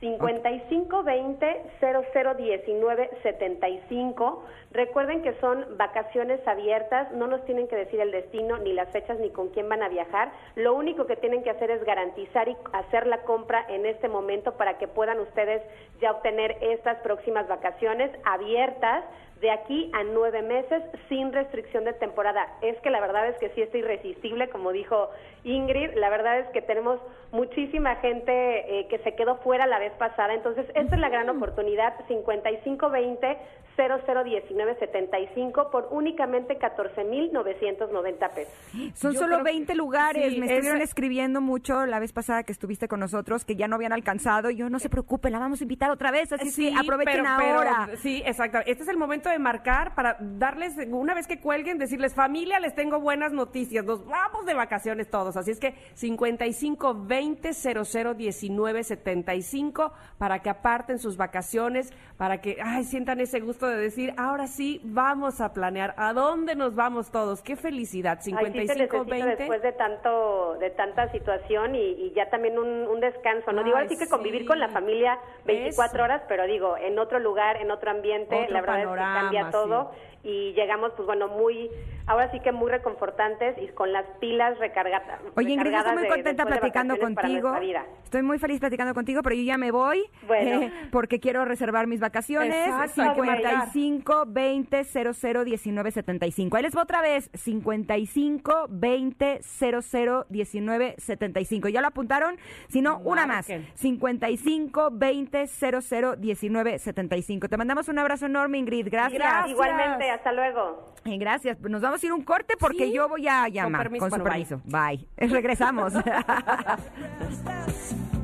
5520 0.00 1.62
001975. 1.80 4.44
Recuerden 4.70 5.22
que 5.22 5.32
son 5.40 5.64
vacaciones 5.76 6.46
abiertas, 6.46 7.10
no 7.12 7.26
nos 7.26 7.44
tienen 7.46 7.66
que 7.68 7.76
decir 7.76 7.98
el 8.00 8.12
destino, 8.12 8.58
ni 8.58 8.74
las 8.74 8.90
fechas, 8.90 9.18
ni 9.18 9.30
con 9.30 9.48
quién 9.48 9.66
van 9.68 9.82
a 9.82 9.88
viajar. 9.88 10.30
Lo 10.54 10.74
único 10.74 11.06
que 11.06 11.16
tienen 11.16 11.42
que 11.42 11.50
hacer 11.50 11.70
es 11.70 11.82
garantizar 11.84 12.48
y 12.48 12.56
hacer 12.72 13.06
la 13.06 13.22
compra 13.22 13.64
en 13.68 13.86
este 13.86 14.08
momento 14.08 14.56
para 14.56 14.76
que 14.78 14.86
puedan 14.86 15.18
ustedes 15.20 15.62
ya 16.00 16.12
obtener 16.12 16.58
estas 16.60 16.98
próximas 16.98 17.48
vacaciones 17.48 18.12
abiertas 18.24 19.04
de 19.40 19.50
aquí 19.50 19.90
a 19.94 20.02
nueve 20.04 20.42
meses 20.42 20.82
sin 21.08 21.32
restricción 21.32 21.84
de 21.84 21.92
temporada. 21.92 22.46
Es 22.62 22.76
que 22.80 22.90
la 22.90 23.00
verdad 23.00 23.28
es 23.28 23.36
que 23.38 23.50
sí 23.50 23.62
está 23.62 23.78
irresistible, 23.78 24.48
como 24.50 24.72
dijo 24.72 25.10
Ingrid, 25.44 25.90
la 25.94 26.08
verdad 26.10 26.40
es 26.40 26.48
que 26.48 26.60
tenemos 26.62 27.00
muchísima 27.30 27.96
gente 27.96 28.32
eh, 28.80 28.88
que 28.88 28.98
se 28.98 29.14
quedó 29.14 29.36
fuera 29.38 29.66
la 29.66 29.78
vez 29.78 29.92
pasada, 29.92 30.34
entonces 30.34 30.66
esta 30.74 30.94
es 30.96 31.00
la 31.00 31.08
gran 31.08 31.28
oportunidad, 31.30 31.94
5520 32.08 33.38
001975 33.78 35.70
por 35.70 35.86
únicamente 35.92 36.58
14.990 36.58 38.30
pesos. 38.34 38.52
Son 38.94 39.12
Yo 39.12 39.20
solo 39.20 39.34
creo 39.36 39.44
que- 39.44 39.52
20 39.52 39.74
lugares. 39.76 40.32
sí, 40.32 40.40
Me 40.40 40.46
estuvieron 40.46 40.78
es- 40.82 40.88
escribiendo 40.88 41.40
mucho 41.40 41.86
la 41.86 42.00
vez 42.00 42.12
pasada 42.12 42.42
que 42.42 42.50
estuviste 42.52 42.88
con 42.88 42.98
nosotros 43.00 43.44
que 43.44 43.54
ya 43.56 43.68
no 43.68 43.76
habían 43.76 43.92
alcanzado. 43.92 44.50
Y 44.50 44.56
yo, 44.56 44.68
no 44.68 44.78
se 44.80 44.88
preocupe, 44.90 45.30
la 45.30 45.38
vamos 45.38 45.60
a 45.60 45.64
invitar 45.64 45.90
otra 45.92 46.10
vez. 46.10 46.32
Así 46.32 46.50
Sí, 46.50 46.72
que 46.72 46.78
aprovechen 46.78 47.22
pero- 47.22 47.36
pero- 47.38 47.54
ahora. 47.58 47.88
sí, 47.98 48.22
exacto. 48.26 48.58
Este 48.66 48.82
es 48.82 48.88
el 48.88 48.96
momento 48.96 49.27
de 49.28 49.38
marcar 49.38 49.94
para 49.94 50.16
darles, 50.20 50.74
una 50.88 51.14
vez 51.14 51.26
que 51.26 51.40
cuelguen, 51.40 51.78
decirles, 51.78 52.14
familia, 52.14 52.58
les 52.60 52.74
tengo 52.74 53.00
buenas 53.00 53.32
noticias. 53.32 53.84
Nos 53.84 54.04
vamos 54.06 54.46
de 54.46 54.54
vacaciones 54.54 55.08
todos. 55.10 55.36
Así 55.36 55.50
es 55.50 55.60
que 55.60 55.74
55 55.94 57.04
20 57.06 57.52
00 57.52 58.14
19 58.14 58.84
75 58.84 59.92
para 60.18 60.40
que 60.40 60.50
aparten 60.50 60.98
sus 60.98 61.16
vacaciones, 61.16 61.92
para 62.16 62.40
que 62.40 62.58
ay, 62.62 62.84
sientan 62.84 63.20
ese 63.20 63.40
gusto 63.40 63.66
de 63.66 63.76
decir, 63.76 64.14
ahora 64.16 64.46
sí, 64.46 64.80
vamos 64.84 65.40
a 65.40 65.52
planear. 65.52 65.94
¿A 65.96 66.12
dónde 66.12 66.54
nos 66.54 66.74
vamos 66.74 67.10
todos? 67.10 67.42
¡Qué 67.42 67.56
felicidad! 67.56 68.18
Ay, 68.18 68.24
sí 68.24 68.32
te 68.32 68.36
55 68.36 68.74
necesito 68.74 69.04
20 69.04 69.36
después 69.36 69.62
de 69.62 69.72
tanto 69.72 70.56
de 70.58 70.70
tanta 70.70 71.10
situación 71.12 71.74
y, 71.74 71.80
y 71.80 72.12
ya 72.14 72.28
también 72.30 72.58
un, 72.58 72.68
un 72.86 73.00
descanso, 73.00 73.52
¿no? 73.52 73.62
digo, 73.62 73.76
ahora 73.76 73.88
sí 73.88 73.96
que 73.96 74.08
convivir 74.08 74.46
con 74.46 74.58
la 74.58 74.68
familia 74.68 75.18
24 75.44 75.96
Eso. 75.96 76.04
horas, 76.04 76.22
pero 76.28 76.46
digo, 76.46 76.76
en 76.76 76.98
otro 76.98 77.18
lugar, 77.18 77.56
en 77.56 77.70
otro 77.70 77.90
ambiente, 77.90 78.34
Otro 78.34 78.52
la 78.54 78.60
verdad 78.60 78.74
panorama, 78.74 79.14
es 79.14 79.17
que 79.17 79.17
cambia 79.20 79.50
todo 79.50 79.90
y 80.24 80.52
llegamos, 80.54 80.92
pues 80.96 81.06
bueno, 81.06 81.28
muy, 81.28 81.70
ahora 82.06 82.30
sí 82.32 82.40
que 82.40 82.50
muy 82.50 82.70
reconfortantes 82.70 83.56
y 83.62 83.68
con 83.68 83.92
las 83.92 84.04
pilas 84.20 84.58
recargadas. 84.58 85.20
Oye, 85.36 85.52
Ingrid, 85.52 85.72
estoy 85.72 85.92
muy 85.92 86.02
de- 86.02 86.08
contenta 86.08 86.44
después 86.44 86.54
de 86.54 86.60
platicando 86.60 86.98
contigo. 86.98 87.60
vida. 87.60 87.86
Estoy 88.02 88.22
muy 88.22 88.38
feliz 88.38 88.58
platicando 88.58 88.94
contigo, 88.94 89.22
pero 89.22 89.36
yo 89.36 89.42
ya 89.42 89.56
me 89.58 89.70
voy. 89.70 90.02
Bueno. 90.26 90.62
eh, 90.62 90.72
porque 90.90 91.20
quiero 91.20 91.44
reservar 91.44 91.86
mis 91.86 92.00
vacaciones. 92.00 92.54
Exacto, 92.66 93.02
hay 93.02 93.14
que 93.14 93.14
55 93.14 94.24
20 94.26 94.84
00 94.84 95.44
19 95.44 95.90
75. 95.92 96.56
Ahí 96.56 96.62
les 96.62 96.74
voy 96.74 96.82
otra 96.82 97.00
vez. 97.00 97.30
55 97.34 98.66
20 98.70 99.40
00 99.42 100.26
19 100.28 100.94
75. 100.98 101.68
¿Ya 101.68 101.80
lo 101.80 101.86
apuntaron? 101.88 102.36
Si 102.68 102.80
no, 102.82 102.98
una 103.04 103.26
más. 103.26 103.48
Marquen. 103.48 103.66
55 103.74 104.90
20 104.92 105.46
00 105.46 106.16
19 106.16 106.78
75. 106.78 107.48
Te 107.48 107.56
mandamos 107.56 107.88
un 107.88 107.98
abrazo 107.98 108.26
enorme, 108.26 108.58
Ingrid. 108.58 108.88
Gracias. 108.90 109.07
Igualmente, 109.48 110.10
hasta 110.10 110.32
luego. 110.32 110.94
Eh, 111.04 111.16
gracias. 111.18 111.58
Nos 111.60 111.80
vamos 111.80 112.02
a 112.02 112.06
ir 112.06 112.12
un 112.12 112.22
corte 112.22 112.54
porque 112.58 112.86
Sí. 112.86 112.92
yo 112.92 113.08
voy 113.08 113.26
a 113.28 113.48
llamar. 113.48 113.82
permiso, 113.82 114.08
Con 114.08 114.10
su 114.10 114.22
bueno, 114.22 114.24
bye. 114.24 114.46
permiso. 114.46 114.60
Bye. 114.64 115.08
Regresamos. 115.32 115.92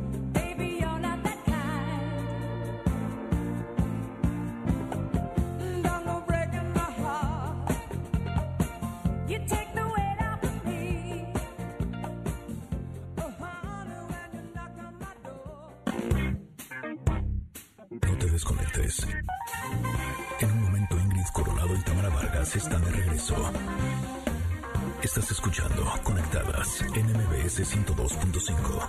Estás 25.03 25.31
escuchando 25.31 25.83
Conectadas 26.03 26.83
en 26.95 27.07
MBS 27.07 27.61
102.5. 27.75 28.89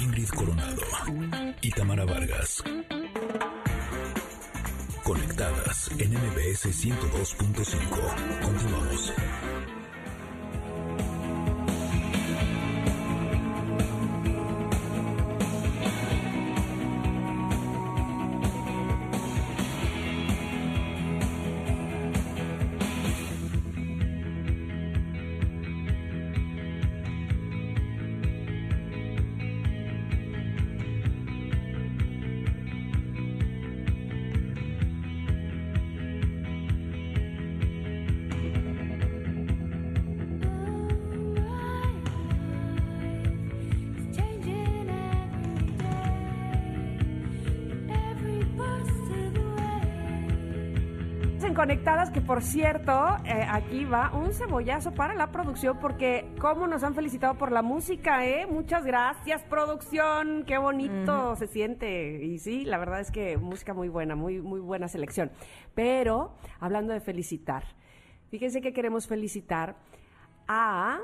Ingrid 0.00 0.28
Coronado 0.28 0.82
y 1.62 1.70
Tamara 1.70 2.04
Vargas. 2.04 2.62
Conectadas 5.02 5.90
en 5.98 6.12
MBS 6.12 6.66
102.5. 6.66 8.42
Continuamos. 8.42 9.14
Por 52.26 52.42
cierto, 52.42 53.16
eh, 53.24 53.46
aquí 53.48 53.84
va 53.84 54.10
un 54.12 54.32
cebollazo 54.32 54.92
para 54.92 55.14
la 55.14 55.30
producción, 55.30 55.78
porque 55.80 56.28
cómo 56.40 56.66
nos 56.66 56.82
han 56.82 56.94
felicitado 56.94 57.34
por 57.34 57.52
la 57.52 57.62
música, 57.62 58.26
¿eh? 58.26 58.46
Muchas 58.46 58.84
gracias, 58.84 59.44
producción, 59.44 60.42
qué 60.44 60.58
bonito 60.58 61.36
se 61.36 61.46
siente. 61.46 62.24
Y 62.24 62.38
sí, 62.38 62.64
la 62.64 62.78
verdad 62.78 63.00
es 63.00 63.12
que 63.12 63.36
música 63.36 63.74
muy 63.74 63.88
buena, 63.88 64.16
muy, 64.16 64.42
muy 64.42 64.58
buena 64.58 64.88
selección. 64.88 65.30
Pero, 65.74 66.34
hablando 66.58 66.92
de 66.92 67.00
felicitar, 67.00 67.62
fíjense 68.30 68.60
que 68.60 68.72
queremos 68.72 69.06
felicitar 69.06 69.76
a 70.48 70.98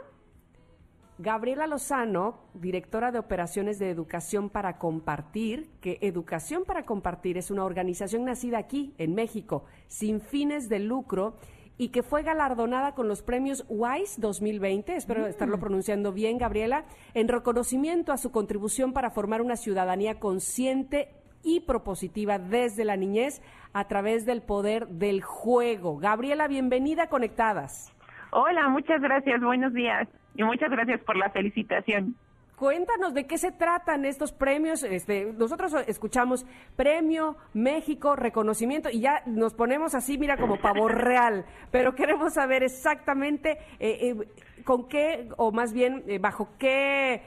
Gabriela 1.18 1.66
Lozano, 1.66 2.38
directora 2.54 3.12
de 3.12 3.18
operaciones 3.18 3.78
de 3.78 3.90
Educación 3.90 4.48
para 4.48 4.78
Compartir, 4.78 5.68
que 5.80 5.98
Educación 6.00 6.64
para 6.64 6.84
Compartir 6.84 7.36
es 7.36 7.50
una 7.50 7.64
organización 7.64 8.24
nacida 8.24 8.58
aquí, 8.58 8.94
en 8.96 9.14
México, 9.14 9.64
sin 9.88 10.20
fines 10.22 10.70
de 10.70 10.78
lucro 10.78 11.36
y 11.76 11.88
que 11.88 12.02
fue 12.02 12.22
galardonada 12.22 12.94
con 12.94 13.08
los 13.08 13.22
premios 13.22 13.66
WISE 13.68 14.20
2020, 14.20 14.96
espero 14.96 15.26
estarlo 15.26 15.58
pronunciando 15.58 16.12
bien, 16.12 16.38
Gabriela, 16.38 16.86
en 17.12 17.28
reconocimiento 17.28 18.12
a 18.12 18.16
su 18.16 18.30
contribución 18.30 18.94
para 18.94 19.10
formar 19.10 19.42
una 19.42 19.56
ciudadanía 19.56 20.18
consciente 20.18 21.10
y 21.42 21.60
propositiva 21.60 22.38
desde 22.38 22.84
la 22.84 22.96
niñez 22.96 23.42
a 23.74 23.86
través 23.86 24.24
del 24.24 24.42
poder 24.42 24.88
del 24.88 25.22
juego. 25.22 25.98
Gabriela, 25.98 26.48
bienvenida 26.48 27.04
a 27.04 27.08
Conectadas. 27.08 27.92
Hola, 28.30 28.68
muchas 28.68 29.00
gracias, 29.02 29.42
buenos 29.42 29.74
días 29.74 30.08
y 30.34 30.42
muchas 30.42 30.70
gracias 30.70 31.00
por 31.00 31.16
la 31.16 31.30
felicitación. 31.30 32.14
Cuéntanos 32.56 33.12
de 33.12 33.26
qué 33.26 33.38
se 33.38 33.50
tratan 33.50 34.04
estos 34.04 34.32
premios. 34.32 34.84
Este, 34.84 35.32
nosotros 35.32 35.74
escuchamos 35.88 36.46
Premio 36.76 37.36
México 37.54 38.14
Reconocimiento 38.14 38.88
y 38.88 39.00
ya 39.00 39.22
nos 39.26 39.52
ponemos 39.52 39.96
así, 39.96 40.16
mira, 40.16 40.36
como 40.36 40.60
pavo 40.60 40.86
real. 40.88 41.44
Pero 41.72 41.96
queremos 41.96 42.34
saber 42.34 42.62
exactamente 42.62 43.58
eh, 43.80 44.10
eh, 44.10 44.62
con 44.62 44.86
qué, 44.86 45.28
o 45.38 45.50
más 45.50 45.72
bien 45.72 46.04
eh, 46.06 46.18
bajo 46.18 46.50
qué 46.58 47.22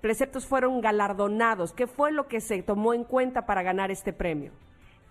preceptos 0.00 0.46
fueron 0.46 0.80
galardonados. 0.80 1.74
¿Qué 1.74 1.86
fue 1.86 2.10
lo 2.10 2.26
que 2.26 2.40
se 2.40 2.62
tomó 2.62 2.94
en 2.94 3.04
cuenta 3.04 3.44
para 3.44 3.62
ganar 3.62 3.90
este 3.90 4.14
premio? 4.14 4.52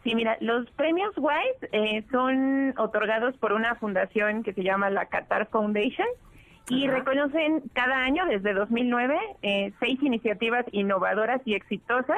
Sí, 0.05 0.13
mira, 0.13 0.37
los 0.39 0.69
premios 0.73 1.17
WISE 1.17 1.69
eh, 1.71 2.05
son 2.11 2.75
otorgados 2.77 3.35
por 3.37 3.53
una 3.53 3.73
fundación 3.73 4.43
que 4.43 4.53
se 4.53 4.61
llama 4.61 4.91
la 4.91 5.07
Qatar 5.07 5.47
Foundation 5.47 6.05
y 6.69 6.87
reconocen 6.87 7.63
cada 7.73 8.03
año 8.03 8.25
desde 8.25 8.53
2009 8.53 9.17
eh, 9.41 9.71
seis 9.79 10.01
iniciativas 10.01 10.65
innovadoras 10.71 11.41
y 11.45 11.53
exitosas 11.53 12.17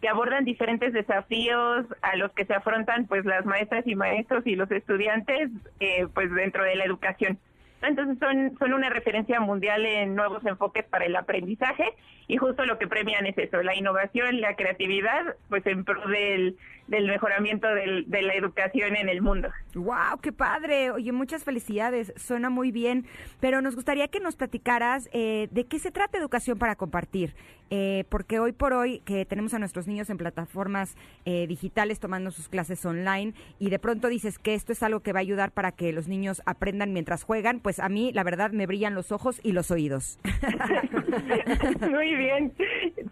que 0.00 0.08
abordan 0.08 0.44
diferentes 0.44 0.92
desafíos 0.92 1.86
a 2.02 2.16
los 2.16 2.32
que 2.32 2.44
se 2.44 2.54
afrontan 2.54 3.06
pues 3.06 3.24
las 3.24 3.46
maestras 3.46 3.86
y 3.86 3.94
maestros 3.94 4.46
y 4.46 4.56
los 4.56 4.70
estudiantes 4.70 5.50
eh, 5.80 6.06
pues 6.12 6.30
dentro 6.32 6.64
de 6.64 6.74
la 6.76 6.84
educación. 6.84 7.38
Entonces 7.82 8.18
son, 8.18 8.56
son 8.58 8.72
una 8.72 8.88
referencia 8.88 9.40
mundial 9.40 9.84
en 9.84 10.14
nuevos 10.14 10.44
enfoques 10.46 10.84
para 10.86 11.04
el 11.04 11.14
aprendizaje 11.16 11.84
y 12.26 12.36
justo 12.36 12.64
lo 12.64 12.78
que 12.78 12.88
premian 12.88 13.26
es 13.26 13.36
eso, 13.36 13.62
la 13.62 13.74
innovación, 13.74 14.40
la 14.40 14.56
creatividad, 14.56 15.36
pues 15.48 15.66
en 15.66 15.84
pro 15.84 16.06
del, 16.08 16.56
del 16.86 17.06
mejoramiento 17.06 17.66
del- 17.68 18.08
de 18.10 18.22
la 18.22 18.34
educación 18.34 18.96
en 18.96 19.08
el 19.08 19.22
mundo. 19.22 19.48
¡Wow! 19.74 20.18
¡Qué 20.22 20.32
padre! 20.32 20.90
Oye, 20.90 21.12
muchas 21.12 21.42
felicidades. 21.44 22.12
Suena 22.16 22.50
muy 22.50 22.72
bien. 22.72 23.06
Pero 23.40 23.60
nos 23.62 23.74
gustaría 23.74 24.08
que 24.08 24.20
nos 24.20 24.36
platicaras 24.36 25.08
eh, 25.12 25.48
de 25.50 25.64
qué 25.66 25.78
se 25.78 25.90
trata 25.90 26.18
Educación 26.18 26.58
para 26.58 26.76
Compartir. 26.76 27.34
Eh, 27.70 28.04
porque 28.10 28.38
hoy 28.38 28.52
por 28.52 28.74
hoy 28.74 29.00
que 29.06 29.24
tenemos 29.24 29.54
a 29.54 29.58
nuestros 29.58 29.86
niños 29.88 30.10
en 30.10 30.18
plataformas 30.18 30.96
eh, 31.24 31.46
digitales 31.46 31.98
tomando 31.98 32.30
sus 32.30 32.48
clases 32.50 32.84
online 32.84 33.32
y 33.58 33.70
de 33.70 33.78
pronto 33.78 34.08
dices 34.08 34.38
que 34.38 34.52
esto 34.54 34.72
es 34.72 34.82
algo 34.82 35.00
que 35.00 35.14
va 35.14 35.20
a 35.20 35.22
ayudar 35.22 35.50
para 35.50 35.72
que 35.72 35.90
los 35.92 36.06
niños 36.06 36.42
aprendan 36.44 36.92
mientras 36.92 37.24
juegan, 37.24 37.60
pues 37.60 37.80
a 37.80 37.88
mí 37.88 38.12
la 38.12 38.22
verdad 38.22 38.50
me 38.52 38.66
brillan 38.66 38.94
los 38.94 39.12
ojos 39.12 39.40
y 39.42 39.52
los 39.52 39.70
oídos. 39.70 40.18
Muy 41.90 42.14
bien. 42.14 42.52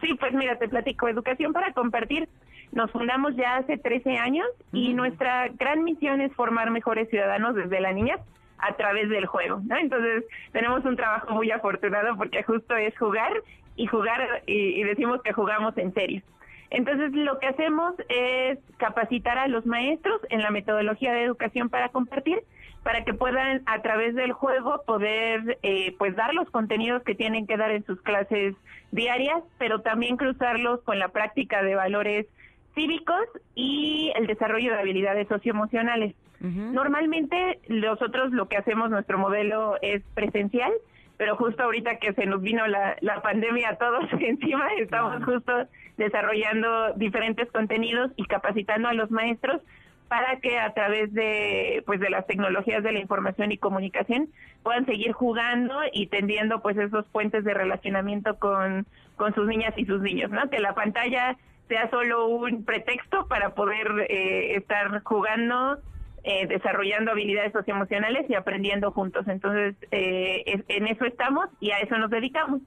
Sí, 0.01 0.15
pues 0.19 0.33
mira, 0.35 0.59
te 0.59 0.69
platico. 0.69 1.09
Educación 1.09 1.53
para 1.53 1.73
compartir. 1.73 2.29
Nos 2.73 2.91
fundamos 2.91 3.37
ya 3.37 3.57
hace 3.57 3.77
13 3.77 4.17
años 4.17 4.47
y 4.73 4.95
nuestra 4.95 5.49
gran 5.49 5.85
misión 5.85 6.21
es 6.21 6.33
formar 6.35 6.71
mejores 6.71 7.09
ciudadanos 7.11 7.55
desde 7.55 7.81
la 7.81 7.93
niñez 7.93 8.19
a 8.59 8.75
través 8.75 9.11
del 9.11 9.27
juego, 9.27 9.61
¿no? 9.65 9.77
Entonces, 9.77 10.25
tenemos 10.53 10.85
un 10.85 10.97
trabajo 10.97 11.35
muy 11.35 11.51
afortunado 11.51 12.17
porque 12.17 12.43
justo 12.43 12.75
es 12.77 12.97
jugar 12.97 13.33
y 13.77 13.87
jugar 13.87 14.43
y, 14.47 14.81
y 14.81 14.85
decimos 14.85 15.21
que 15.23 15.33
jugamos 15.33 15.77
en 15.77 15.93
serio. 15.93 16.23
Entonces, 16.71 17.13
lo 17.13 17.39
que 17.39 17.49
hacemos 17.49 17.95
es 18.09 18.59
capacitar 18.79 19.37
a 19.37 19.49
los 19.49 19.67
maestros 19.67 20.19
en 20.31 20.41
la 20.41 20.51
metodología 20.51 21.13
de 21.13 21.25
educación 21.25 21.69
para 21.69 21.91
compartir, 21.91 22.43
para 22.83 23.05
que 23.05 23.13
puedan 23.13 23.63
a 23.67 23.83
través 23.83 24.15
del 24.15 24.33
juego 24.33 24.83
poder 24.87 25.59
eh, 25.63 25.95
pues 25.99 26.17
dar 26.17 26.33
los 26.33 26.49
contenidos 26.49 27.03
que 27.03 27.15
tienen 27.15 27.47
que 27.47 27.59
dar 27.59 27.73
en 27.73 27.85
sus 27.85 28.01
clases 28.01 28.55
diarias, 28.91 29.43
pero 29.59 29.83
también 29.83 30.17
cruzarlos 30.17 30.81
con 30.83 30.99
la 30.99 31.09
práctica 31.09 31.63
de 31.63 31.75
valores 31.75 32.27
cívicos 32.75 33.27
y 33.55 34.13
el 34.17 34.27
desarrollo 34.27 34.73
de 34.73 34.81
habilidades 34.81 35.29
socioemocionales. 35.29 36.15
Normalmente 36.41 37.61
nosotros 37.69 38.33
lo 38.33 38.49
que 38.49 38.57
hacemos, 38.57 38.91
nuestro 38.91 39.17
modelo 39.17 39.77
es 39.81 40.03
presencial, 40.15 40.73
pero 41.17 41.37
justo 41.37 41.63
ahorita 41.63 41.99
que 41.99 42.15
se 42.15 42.27
nos 42.27 42.43
vino 42.43 42.67
la, 42.67 42.97
la 43.01 43.23
pandemia 43.23 43.71
a 43.71 43.77
todos 43.77 44.13
encima, 44.21 44.67
estamos 44.77 45.25
justo 45.25 45.53
desarrollando 45.97 46.95
diferentes 46.95 47.49
contenidos 47.53 48.11
y 48.17 48.25
capacitando 48.25 48.89
a 48.89 48.93
los 48.93 49.13
maestros 49.13 49.61
para 50.09 50.41
que 50.41 50.59
a 50.59 50.75
través 50.75 51.15
de 51.15 51.83
pues 51.87 51.99
de 52.01 52.11
las 52.11 52.27
tecnologías 52.27 52.83
de 52.83 52.93
la 52.93 52.99
información 52.99 53.51
y 53.51 53.57
comunicación 53.57 54.29
puedan 54.63 54.85
seguir 54.85 55.13
jugando 55.13 55.75
y 55.93 56.09
tendiendo 56.09 56.61
pues 56.61 56.77
esos 56.77 57.07
puentes 57.07 57.45
de 57.45 57.55
relacionamiento 57.55 58.39
con, 58.39 58.85
con 59.17 59.33
sus 59.35 59.47
niñas 59.47 59.73
y 59.77 59.87
sus 59.87 60.03
niños, 60.03 60.31
¿no? 60.31 60.51
Que 60.51 60.59
la 60.59 60.75
pantalla 60.75 61.39
sea 61.73 61.89
solo 61.89 62.27
un 62.27 62.67
pretexto 62.67 63.27
para 63.29 63.55
poder 63.55 64.07
eh, 64.11 64.57
estar 64.57 65.03
jugando, 65.05 65.79
eh, 66.23 66.47
desarrollando 66.47 67.13
habilidades 67.13 67.51
socioemocionales 67.53 68.29
y 68.29 68.35
aprendiendo 68.35 68.93
juntos. 68.93 69.27
Entonces, 69.27 69.75
eh, 69.91 70.63
en 70.69 70.87
eso 70.87 71.07
estamos 71.07 71.49
y 71.61 71.71
a 71.71 71.79
eso 71.79 71.97
nos 71.97 72.11
dedicamos. 72.11 72.61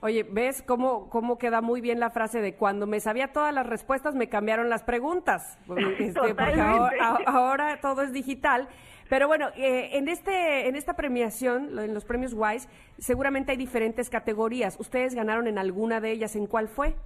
Oye, 0.00 0.26
¿ves 0.28 0.62
cómo, 0.62 1.08
cómo 1.08 1.38
queda 1.38 1.60
muy 1.60 1.80
bien 1.80 2.00
la 2.00 2.10
frase 2.10 2.40
de 2.40 2.54
cuando 2.54 2.88
me 2.88 2.98
sabía 2.98 3.32
todas 3.32 3.54
las 3.54 3.66
respuestas 3.66 4.16
me 4.16 4.28
cambiaron 4.28 4.68
las 4.68 4.82
preguntas? 4.82 5.56
Este, 5.98 6.34
porque 6.34 6.60
ahora, 6.60 7.18
ahora 7.26 7.80
todo 7.80 8.02
es 8.02 8.12
digital. 8.12 8.68
Pero 9.08 9.28
bueno, 9.28 9.48
eh, 9.56 9.90
en 9.92 10.08
este 10.08 10.68
en 10.68 10.74
esta 10.74 10.94
premiación, 10.94 11.78
en 11.78 11.94
los 11.94 12.04
premios 12.04 12.34
WISE, 12.34 12.68
seguramente 12.98 13.52
hay 13.52 13.56
diferentes 13.56 14.10
categorías. 14.10 14.76
¿Ustedes 14.80 15.14
ganaron 15.14 15.46
en 15.46 15.58
alguna 15.58 16.00
de 16.00 16.10
ellas? 16.10 16.34
¿En 16.34 16.46
cuál 16.46 16.68
fue? 16.68 16.96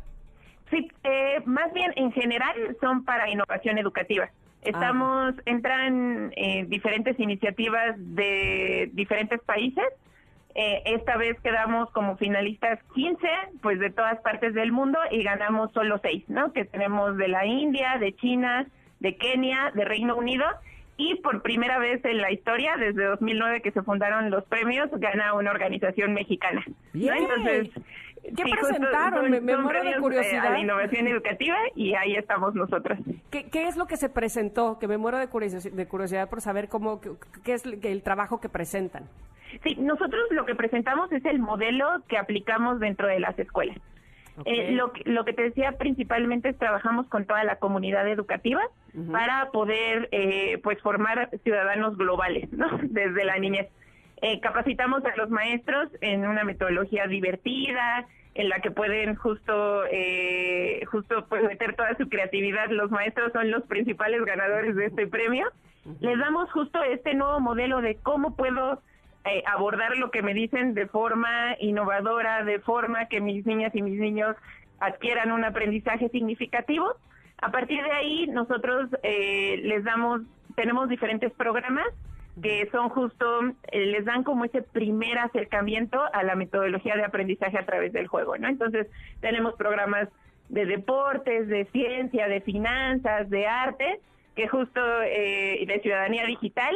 Sí, 0.72 0.90
eh, 1.04 1.42
más 1.44 1.70
bien 1.74 1.92
en 1.96 2.10
general 2.12 2.54
son 2.80 3.04
para 3.04 3.28
innovación 3.28 3.76
educativa. 3.76 4.30
Estamos, 4.62 5.34
entran 5.44 6.32
eh, 6.34 6.64
diferentes 6.66 7.18
iniciativas 7.20 7.94
de 7.98 8.88
diferentes 8.94 9.40
países. 9.42 9.84
Eh, 10.54 10.82
esta 10.86 11.16
vez 11.16 11.38
quedamos 11.40 11.90
como 11.90 12.16
finalistas 12.16 12.78
15, 12.94 13.28
pues 13.60 13.80
de 13.80 13.90
todas 13.90 14.18
partes 14.20 14.54
del 14.54 14.72
mundo 14.72 14.98
y 15.10 15.22
ganamos 15.22 15.72
solo 15.72 15.98
6, 16.00 16.24
¿no? 16.28 16.52
Que 16.52 16.64
tenemos 16.64 17.16
de 17.18 17.28
la 17.28 17.44
India, 17.44 17.98
de 17.98 18.14
China, 18.14 18.66
de 19.00 19.16
Kenia, 19.16 19.72
de 19.74 19.84
Reino 19.84 20.16
Unido 20.16 20.44
y 20.96 21.16
por 21.16 21.42
primera 21.42 21.78
vez 21.78 22.02
en 22.04 22.18
la 22.18 22.30
historia, 22.30 22.76
desde 22.76 23.04
2009 23.04 23.60
que 23.60 23.72
se 23.72 23.82
fundaron 23.82 24.30
los 24.30 24.44
premios, 24.44 24.88
gana 24.92 25.34
una 25.34 25.50
organización 25.50 26.14
mexicana. 26.14 26.62
¿no? 26.66 26.74
Bien. 26.92 27.14
Entonces, 27.16 27.70
¿Qué 28.22 28.44
sí, 28.44 28.52
presentaron? 28.52 29.30
Me- 29.30 29.40
muero 29.40 29.82
de 29.82 29.90
eh, 29.90 29.96
curiosidad. 29.98 30.46
a 30.46 30.50
la 30.50 30.58
innovación 30.60 31.06
educativa 31.08 31.56
y 31.74 31.94
ahí 31.94 32.14
estamos 32.14 32.54
nosotros. 32.54 32.98
¿Qué, 33.30 33.50
qué 33.50 33.66
es 33.66 33.76
lo 33.76 33.86
que 33.86 33.96
se 33.96 34.08
presentó? 34.08 34.78
Que 34.78 34.86
me 34.88 34.96
muero 34.96 35.18
de 35.18 35.26
curiosidad, 35.28 35.72
de 35.72 35.86
curiosidad 35.88 36.28
por 36.30 36.40
saber 36.40 36.68
cómo, 36.68 37.00
qué, 37.00 37.52
es 37.52 37.64
el 37.66 38.02
trabajo 38.02 38.40
que 38.40 38.48
presentan. 38.48 39.08
Sí, 39.64 39.74
nosotros 39.76 40.22
lo 40.30 40.46
que 40.46 40.54
presentamos 40.54 41.10
es 41.12 41.24
el 41.24 41.38
modelo 41.40 41.86
que 42.08 42.16
aplicamos 42.16 42.78
dentro 42.80 43.06
de 43.08 43.20
las 43.20 43.38
escuelas. 43.38 43.76
Eh, 44.46 44.72
lo, 44.72 44.92
que- 44.92 45.02
lo 45.04 45.24
que 45.26 45.34
te 45.34 45.42
decía 45.42 45.72
principalmente 45.72 46.48
es 46.50 46.58
trabajamos 46.58 47.06
con 47.08 47.26
toda 47.26 47.44
la 47.44 47.56
comunidad 47.56 48.08
educativa 48.08 48.62
para 49.10 49.50
poder 49.50 50.08
eh, 50.12 50.58
pues 50.62 50.80
formar 50.80 51.28
ciudadanos 51.42 51.98
globales, 51.98 52.50
¿no? 52.52 52.66
Desde 52.82 53.24
la 53.24 53.36
niñez. 53.38 53.68
Eh, 54.22 54.38
capacitamos 54.40 55.04
a 55.04 55.16
los 55.16 55.30
maestros 55.30 55.88
en 56.00 56.26
una 56.26 56.44
metodología 56.44 57.08
divertida, 57.08 58.06
en 58.34 58.48
la 58.48 58.60
que 58.60 58.70
pueden 58.70 59.16
justo 59.16 59.84
eh, 59.90 60.84
justo 60.86 61.26
pues 61.28 61.42
meter 61.42 61.74
toda 61.74 61.96
su 61.96 62.08
creatividad. 62.08 62.70
Los 62.70 62.90
maestros 62.90 63.32
son 63.32 63.50
los 63.50 63.64
principales 63.64 64.24
ganadores 64.24 64.76
de 64.76 64.86
este 64.86 65.08
premio. 65.08 65.48
Les 66.00 66.16
damos 66.18 66.50
justo 66.52 66.82
este 66.84 67.14
nuevo 67.14 67.40
modelo 67.40 67.80
de 67.80 67.96
cómo 67.96 68.36
puedo 68.36 68.80
eh, 69.24 69.42
abordar 69.46 69.96
lo 69.96 70.12
que 70.12 70.22
me 70.22 70.34
dicen 70.34 70.74
de 70.74 70.86
forma 70.86 71.56
innovadora, 71.58 72.44
de 72.44 72.60
forma 72.60 73.06
que 73.06 73.20
mis 73.20 73.44
niñas 73.44 73.74
y 73.74 73.82
mis 73.82 73.98
niños 73.98 74.36
adquieran 74.78 75.32
un 75.32 75.44
aprendizaje 75.44 76.08
significativo. 76.10 76.94
A 77.38 77.50
partir 77.50 77.82
de 77.82 77.90
ahí, 77.90 78.28
nosotros 78.28 78.88
eh, 79.02 79.60
les 79.64 79.82
damos 79.82 80.22
tenemos 80.54 80.88
diferentes 80.88 81.32
programas 81.32 81.86
que 82.40 82.68
son 82.70 82.88
justo, 82.88 83.40
eh, 83.70 83.86
les 83.86 84.04
dan 84.04 84.24
como 84.24 84.44
ese 84.44 84.62
primer 84.62 85.18
acercamiento 85.18 86.00
a 86.12 86.22
la 86.22 86.34
metodología 86.34 86.96
de 86.96 87.04
aprendizaje 87.04 87.58
a 87.58 87.66
través 87.66 87.92
del 87.92 88.06
juego, 88.06 88.38
¿no? 88.38 88.48
Entonces, 88.48 88.86
tenemos 89.20 89.54
programas 89.54 90.08
de 90.48 90.66
deportes, 90.66 91.48
de 91.48 91.66
ciencia, 91.66 92.28
de 92.28 92.40
finanzas, 92.40 93.28
de 93.28 93.46
arte, 93.46 94.00
que 94.34 94.48
justo 94.48 94.80
eh, 95.02 95.64
de 95.66 95.80
ciudadanía 95.80 96.26
digital 96.26 96.74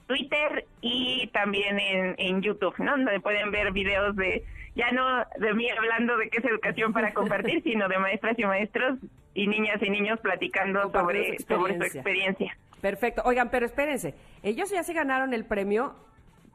Twitter 0.08 0.66
y 0.80 1.30
también 1.32 1.78
en, 1.78 2.16
en 2.18 2.42
YouTube, 2.42 2.74
¿no? 2.78 2.96
Donde 2.96 3.20
pueden 3.20 3.52
ver 3.52 3.70
videos 3.70 4.16
de 4.16 4.42
ya 4.74 4.90
no 4.92 5.24
de 5.38 5.54
mí 5.54 5.70
hablando 5.70 6.16
de 6.16 6.28
qué 6.28 6.38
es 6.38 6.44
educación 6.44 6.92
para 6.92 7.14
compartir, 7.14 7.62
sino 7.64 7.88
de 7.88 7.98
maestras 7.98 8.36
y 8.38 8.44
maestros 8.44 8.98
y 9.34 9.46
niñas 9.46 9.80
y 9.82 9.90
niños 9.90 10.18
platicando 10.20 10.90
sobre, 10.92 11.38
sobre 11.40 11.76
su 11.76 11.84
experiencia. 11.84 12.56
Perfecto. 12.80 13.22
Oigan, 13.24 13.50
pero 13.50 13.66
espérense. 13.66 14.14
Ellos 14.42 14.70
ya 14.70 14.82
se 14.82 14.92
ganaron 14.92 15.34
el 15.34 15.44
premio, 15.44 15.94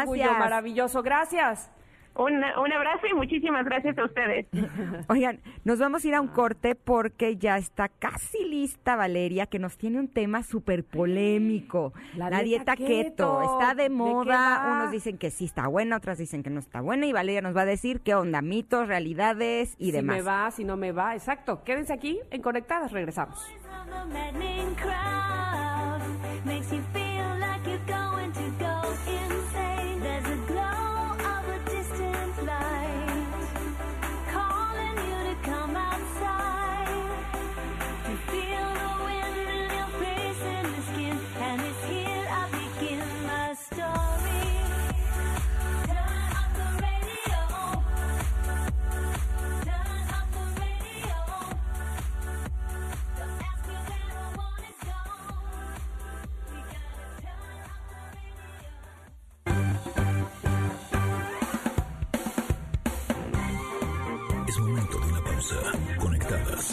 Orgullo 0.00 0.32
maravilloso, 0.34 1.02
gracias. 1.02 1.70
Un, 2.14 2.34
un 2.34 2.72
abrazo 2.72 3.06
y 3.10 3.14
muchísimas 3.14 3.64
gracias 3.64 3.96
a 3.96 4.04
ustedes. 4.04 4.46
Oigan, 5.08 5.40
nos 5.64 5.78
vamos 5.78 6.04
a 6.04 6.08
ir 6.08 6.14
a 6.14 6.20
un 6.20 6.28
corte 6.28 6.74
porque 6.74 7.36
ya 7.36 7.56
está 7.56 7.88
casi 7.88 8.44
lista 8.44 8.96
Valeria, 8.96 9.46
que 9.46 9.58
nos 9.58 9.78
tiene 9.78 9.98
un 9.98 10.08
tema 10.08 10.42
súper 10.42 10.84
polémico. 10.84 11.92
La 12.16 12.28
La, 12.28 12.42
dieta 12.42 12.74
dieta 12.74 12.76
keto. 12.76 13.38
keto. 13.40 13.42
Está 13.60 13.74
de 13.74 13.84
¿De 13.84 13.88
qué 13.88 13.94
moda. 13.94 14.72
Unos 14.80 14.90
dicen 14.90 15.18
que 15.18 15.30
sí 15.30 15.44
está 15.46 15.66
buena, 15.68 15.96
otras 15.96 16.18
dicen 16.18 16.42
que 16.42 16.50
no 16.50 16.60
está 16.60 16.80
buena. 16.80 17.06
Y 17.06 17.12
Valeria 17.12 17.40
nos 17.42 17.56
va 17.56 17.62
a 17.62 17.66
decir 17.66 18.00
qué 18.00 18.14
onda, 18.14 18.42
mitos, 18.42 18.86
realidades 18.88 19.74
y 19.78 19.86
si 19.86 19.92
demás. 19.92 20.16
me 20.16 20.22
va, 20.22 20.50
si 20.50 20.64
no 20.64 20.76
me 20.76 20.92
va, 20.92 21.14
exacto. 21.14 21.62
Quédense 21.64 21.92
aquí 21.92 22.18
en 22.30 22.42
Conectadas, 22.42 22.92
regresamos. 22.92 23.40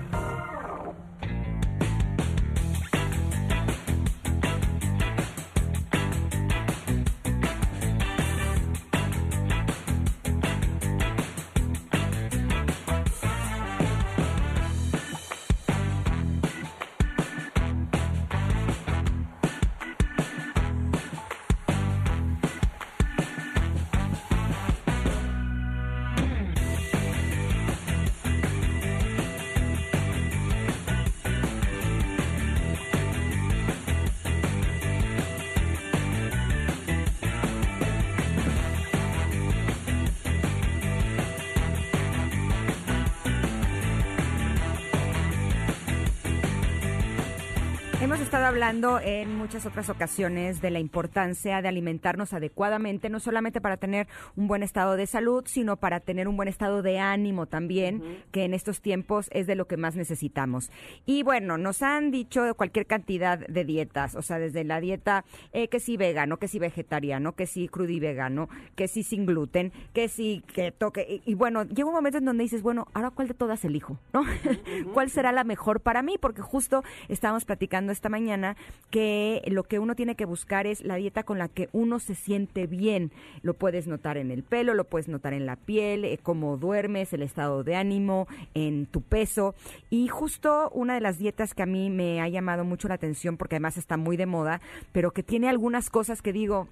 Hablando 48.60 49.00
en 49.00 49.38
muchas 49.38 49.66
otras 49.66 49.90
ocasiones 49.90 50.60
de 50.60 50.70
la 50.70 50.80
importancia 50.80 51.62
de 51.62 51.70
alimentarnos 51.70 52.34
adecuadamente, 52.34 53.10
no 53.10 53.22
solamente 53.22 53.62
para 53.62 53.78
tener 53.78 54.10
un 54.36 54.50
buen 54.50 54.64
estado 54.64 54.98
de 54.98 55.08
salud, 55.08 55.46
sino 55.48 55.78
para 55.78 56.02
tener 56.02 56.28
un 56.28 56.36
buen 56.36 56.50
estado 56.50 56.82
de 56.82 57.00
ánimo 57.00 57.46
también, 57.46 58.22
que 58.34 58.44
en 58.44 58.54
estos 58.54 58.82
tiempos 58.82 59.30
es 59.32 59.48
de 59.48 59.56
lo 59.56 59.66
que 59.66 59.78
más 59.78 59.96
necesitamos. 59.96 60.72
Y 61.06 61.24
bueno, 61.24 61.58
nos 61.58 61.82
han 61.82 62.12
dicho 62.12 62.54
cualquier 62.56 62.86
cantidad 62.86 63.40
de 63.40 63.64
dietas, 63.64 64.16
o 64.16 64.22
sea, 64.22 64.40
desde 64.40 64.66
la 64.66 64.82
dieta 64.82 65.24
eh, 65.54 65.70
que 65.70 65.80
sí 65.80 65.96
vegano, 65.96 66.36
que 66.36 66.50
sí 66.50 66.60
vegetariano, 66.60 67.36
que 67.36 67.48
sí 67.48 67.70
crudo 67.70 67.92
y 67.92 68.02
vegano, 68.02 68.50
que 68.76 68.90
sí 68.90 69.04
sin 69.04 69.26
gluten, 69.26 69.72
que 69.94 70.12
keto, 70.54 70.92
que, 70.92 71.22
y, 71.26 71.32
y 71.32 71.34
bueno, 71.34 71.64
llega 71.64 71.88
un 71.88 71.96
momento 71.96 72.18
en 72.18 72.26
donde 72.26 72.44
dices, 72.44 72.62
bueno, 72.62 72.88
ahora 72.94 73.12
cuál 73.12 73.30
de 73.30 73.36
todas 73.36 73.64
elijo, 73.64 73.98
¿no? 74.12 74.24
¿Cuál 74.94 75.10
será 75.10 75.32
la 75.32 75.46
mejor 75.46 75.80
para 75.80 76.02
mí? 76.02 76.18
Porque 76.20 76.42
justo 76.42 76.84
estábamos 77.08 77.46
platicando 77.46 77.94
esta 77.94 78.10
mañana 78.10 78.49
que 78.90 79.42
lo 79.48 79.64
que 79.64 79.80
uno 79.80 79.96
tiene 79.96 80.16
que 80.16 80.26
buscar 80.26 80.68
es 80.68 80.84
la 80.84 80.96
dieta 80.96 81.24
con 81.24 81.38
la 81.38 81.48
que 81.48 81.70
uno 81.72 82.00
se 82.00 82.16
siente 82.16 82.68
bien. 82.68 83.12
Lo 83.42 83.54
puedes 83.54 83.88
notar 83.88 84.18
en 84.18 84.32
el 84.32 84.44
pelo, 84.44 84.74
lo 84.74 84.86
puedes 84.86 85.08
notar 85.08 85.34
en 85.34 85.46
la 85.46 85.56
piel, 85.56 86.06
eh, 86.06 86.20
cómo 86.22 86.58
duermes, 86.58 87.14
el 87.14 87.22
estado 87.22 87.64
de 87.64 87.76
ánimo, 87.76 88.28
en 88.54 88.86
tu 88.86 89.02
peso. 89.02 89.56
Y 89.90 90.08
justo 90.08 90.70
una 90.74 90.96
de 90.96 91.02
las 91.02 91.18
dietas 91.18 91.54
que 91.54 91.64
a 91.64 91.68
mí 91.68 91.90
me 91.90 92.22
ha 92.22 92.28
llamado 92.30 92.64
mucho 92.64 92.88
la 92.88 92.96
atención, 92.96 93.38
porque 93.38 93.56
además 93.56 93.78
está 93.78 93.98
muy 93.98 94.18
de 94.18 94.26
moda, 94.26 94.62
pero 94.92 95.12
que 95.12 95.24
tiene 95.24 95.50
algunas 95.50 95.90
cosas 95.90 96.22
que 96.22 96.34
digo, 96.34 96.68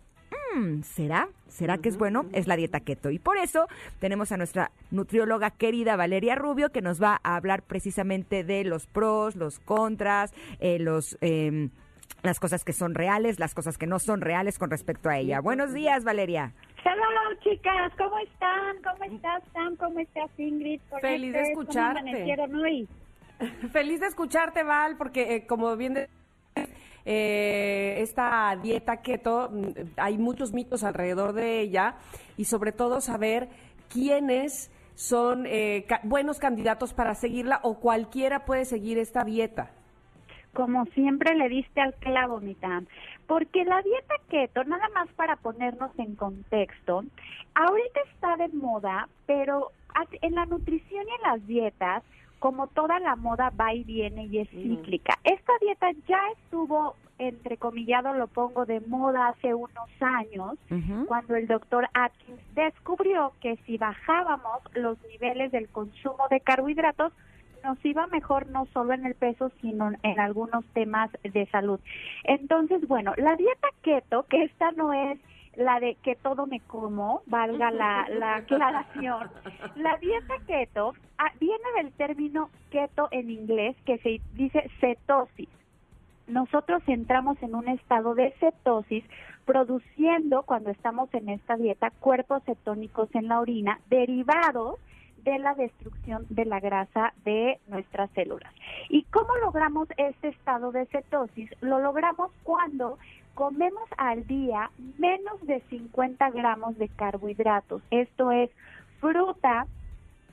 "Mm, 0.56 0.82
¿será? 0.84 1.28
¿Será 1.48 1.78
que 1.78 1.90
es 1.90 1.98
bueno? 1.98 2.26
Es 2.34 2.48
la 2.48 2.56
dieta 2.56 2.80
keto. 2.80 3.10
Y 3.10 3.20
por 3.20 3.38
eso 3.38 3.68
tenemos 4.00 4.32
a 4.32 4.38
nuestra 4.38 4.72
nutrióloga 4.92 5.52
querida 5.52 5.96
Valeria 5.96 6.36
Rubio, 6.36 6.72
que 6.72 6.82
nos 6.82 7.02
va 7.02 7.20
a 7.24 7.36
hablar 7.36 7.62
precisamente 7.64 8.44
de 8.44 8.64
los 8.64 8.86
pros, 8.88 9.36
los 9.36 9.60
contras, 9.60 10.34
eh, 10.60 10.80
los... 10.80 11.18
em, 11.22 11.70
las 12.24 12.40
cosas 12.40 12.64
que 12.64 12.74
son 12.74 12.96
reales, 12.96 13.40
las 13.40 13.54
cosas 13.54 13.78
que 13.78 13.86
no 13.86 14.00
son 14.00 14.22
reales 14.22 14.58
con 14.58 14.72
respecto 14.72 15.08
a 15.08 15.18
ella. 15.18 15.40
Buenos 15.40 15.72
días, 15.74 16.04
Valeria. 16.04 16.52
Hello, 16.84 17.40
chicas, 17.44 17.92
¿cómo 17.98 18.18
están? 18.20 18.78
¿Cómo 18.82 19.04
estás, 19.16 19.44
Sam? 19.54 19.76
¿Cómo 19.76 20.00
estás, 20.00 20.30
Ingrid? 20.38 20.82
¿Cómo 20.90 21.00
Feliz 21.02 21.32
de 21.34 21.42
escucharte. 21.42 22.36
hoy? 22.56 22.88
Feliz 23.72 24.00
de 24.00 24.08
escucharte, 24.08 24.64
Val, 24.64 24.98
porque 24.98 25.36
eh, 25.36 25.46
como 25.48 25.76
bien 25.78 25.94
de- 25.94 26.10
eh, 27.10 28.02
esta 28.02 28.54
dieta 28.62 28.98
keto, 28.98 29.50
mm, 29.50 29.66
hay 29.96 30.18
muchos 30.18 30.52
mitos 30.54 30.84
alrededor 30.84 31.32
de 31.32 31.62
ella 31.62 31.96
y 32.36 32.44
sobre 32.46 32.74
todo 32.74 33.00
saber 33.00 33.48
quiénes 33.90 34.70
son 34.96 35.46
eh, 35.48 35.86
ca- 35.88 36.02
buenos 36.04 36.38
candidatos 36.40 36.94
para 36.94 37.16
seguirla 37.16 37.62
o 37.64 37.80
cualquiera 37.80 38.44
puede 38.46 38.66
seguir 38.66 38.98
esta 38.98 39.24
dieta. 39.24 39.72
Como 40.54 40.86
siempre 40.88 41.36
le 41.36 41.48
diste 41.50 41.80
al 41.80 41.94
clavo, 41.96 42.42
mi 42.42 42.56
Tam. 42.56 42.88
Porque 43.28 43.64
la 43.64 43.82
dieta 43.84 44.16
keto, 44.30 44.64
nada 44.64 44.90
más 44.94 45.08
para 45.16 45.36
ponernos 45.38 45.92
en 46.00 46.16
contexto, 46.16 47.04
ahorita 47.54 48.00
está 48.14 48.36
de 48.38 48.48
moda, 48.50 49.08
pero 49.26 49.72
en 50.22 50.36
la 50.36 50.46
nutrición 50.46 51.06
y 51.08 51.12
en 51.26 51.32
las 51.32 51.48
dietas, 51.48 52.04
como 52.40 52.68
toda 52.68 53.00
la 53.00 53.16
moda 53.16 53.52
va 53.60 53.74
y 53.74 53.84
viene 53.84 54.26
y 54.26 54.40
es 54.40 54.50
cíclica. 54.50 55.18
Esta 55.24 55.54
dieta 55.62 55.92
ya 56.08 56.20
estuvo, 56.34 56.96
entrecomillado 57.18 58.14
lo 58.14 58.28
pongo, 58.28 58.66
de 58.66 58.80
moda 58.82 59.30
hace 59.30 59.54
unos 59.54 59.90
años, 60.00 60.58
cuando 61.08 61.36
el 61.36 61.48
doctor 61.48 61.88
Atkins 61.94 62.40
descubrió 62.54 63.34
que 63.42 63.58
si 63.66 63.78
bajábamos 63.78 64.62
los 64.76 64.98
niveles 65.10 65.52
del 65.52 65.68
consumo 65.70 66.28
de 66.30 66.40
carbohidratos, 66.42 67.12
nos 67.64 67.84
iba 67.84 68.06
mejor 68.08 68.48
no 68.50 68.68
solo 68.68 68.94
en 68.94 69.06
el 69.06 69.16
peso, 69.16 69.52
sino 69.62 69.92
en 70.04 70.20
algunos 70.20 70.64
temas 70.74 71.10
de 71.24 71.48
salud. 71.48 71.80
Entonces, 72.24 72.88
bueno, 72.88 73.14
la 73.18 73.36
dieta 73.36 73.68
keto, 73.82 74.24
que 74.30 74.44
esta 74.44 74.72
no 74.72 74.94
es 74.94 75.20
la 75.58 75.82
de 75.82 75.96
que 75.96 76.16
todo 76.16 76.48
me 76.48 76.62
como, 76.62 77.24
valga 77.26 77.72
la, 77.72 78.08
la 78.10 78.36
aclaración. 78.38 79.30
La 79.76 79.98
dieta 79.98 80.36
keto 80.48 80.94
ah, 81.18 81.32
viene 81.40 81.66
del 81.76 81.92
término 81.92 82.50
keto 82.70 83.10
en 83.12 83.30
inglés, 83.30 83.76
que 83.86 83.98
se 83.98 84.22
dice 84.34 84.70
cetosis 84.80 85.50
nosotros 86.28 86.84
entramos 86.88 87.42
en 87.42 87.56
un 87.56 87.68
estado 87.70 88.14
de 88.14 88.32
cetosis 88.40 89.04
produciendo 89.46 90.44
cuando 90.44 90.70
estamos 90.70 91.12
en 91.14 91.30
esta 91.30 91.56
dieta 91.56 91.90
cuerpos 91.90 92.44
cetónicos 92.44 93.10
en 93.16 93.30
la 93.30 93.40
orina 93.40 93.80
derivados 93.90 94.78
de 95.28 95.40
la 95.40 95.56
destrucción 95.56 96.26
de 96.30 96.46
la 96.46 96.62
grasa 96.62 97.14
de 97.26 97.60
nuestras 97.68 98.10
células. 98.12 98.54
¿Y 98.88 99.04
cómo 99.12 99.36
logramos 99.44 99.90
este 99.98 100.30
estado 100.30 100.72
de 100.72 100.86
cetosis? 100.86 101.50
Lo 101.60 101.80
logramos 101.80 102.32
cuando 102.44 102.98
comemos 103.34 103.84
al 103.98 104.26
día 104.26 104.72
menos 104.98 105.46
de 105.46 105.60
50 105.70 106.30
gramos 106.30 106.78
de 106.78 106.88
carbohidratos. 106.88 107.82
Esto 107.92 108.32
es 108.32 108.50
fruta, 109.02 109.68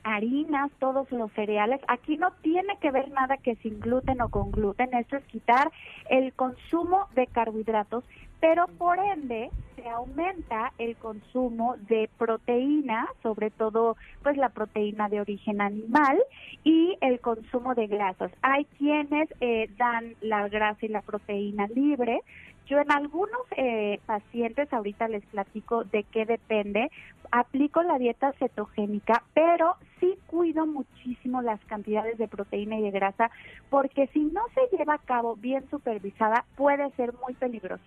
harinas, 0.05 0.71
todos 0.79 1.11
los 1.11 1.29
cereales. 1.33 1.81
Aquí 1.89 2.15
no 2.15 2.31
tiene 2.41 2.77
que 2.79 2.91
ver 2.91 3.11
nada 3.11 3.35
que 3.35 3.57
sin 3.57 3.81
gluten 3.81 4.21
o 4.21 4.29
con 4.29 4.49
gluten, 4.51 4.93
esto 4.93 5.17
es 5.17 5.25
quitar 5.25 5.73
el 6.09 6.31
consumo 6.31 7.07
de 7.15 7.27
carbohidratos, 7.27 8.05
pero 8.39 8.67
por 8.77 8.99
ende 8.99 9.49
se 9.75 9.89
aumenta 9.89 10.71
el 10.77 10.95
consumo 10.95 11.75
de 11.89 12.09
proteína, 12.17 13.07
sobre 13.21 13.51
todo 13.51 13.97
pues 14.23 14.37
la 14.37 14.49
proteína 14.49 15.09
de 15.09 15.21
origen 15.21 15.61
animal 15.61 16.17
y 16.63 16.97
el 17.01 17.19
consumo 17.19 17.75
de 17.75 17.87
grasas. 17.87 18.31
Hay 18.41 18.65
quienes 18.77 19.29
eh, 19.41 19.69
dan 19.77 20.15
la 20.21 20.47
grasa 20.47 20.85
y 20.85 20.89
la 20.89 21.01
proteína 21.01 21.67
libre, 21.67 22.21
yo 22.65 22.79
en 22.79 22.91
algunos 22.91 23.41
eh, 23.57 23.99
pacientes, 24.05 24.71
ahorita 24.71 25.07
les 25.07 25.25
platico 25.25 25.83
de 25.83 26.03
qué 26.03 26.25
depende, 26.25 26.91
aplico 27.31 27.83
la 27.83 27.97
dieta 27.97 28.33
cetogénica, 28.33 29.23
pero 29.33 29.75
sí 29.99 30.17
cuido 30.27 30.65
muchísimo 30.65 31.41
las 31.41 31.59
cantidades 31.65 32.17
de 32.17 32.27
proteína 32.27 32.79
y 32.79 32.83
de 32.83 32.91
grasa, 32.91 33.31
porque 33.69 34.07
si 34.07 34.19
no 34.25 34.41
se 34.53 34.75
lleva 34.75 34.95
a 34.95 34.99
cabo 34.99 35.35
bien 35.35 35.69
supervisada, 35.69 36.45
puede 36.55 36.89
ser 36.91 37.13
muy 37.23 37.33
peligroso. 37.33 37.83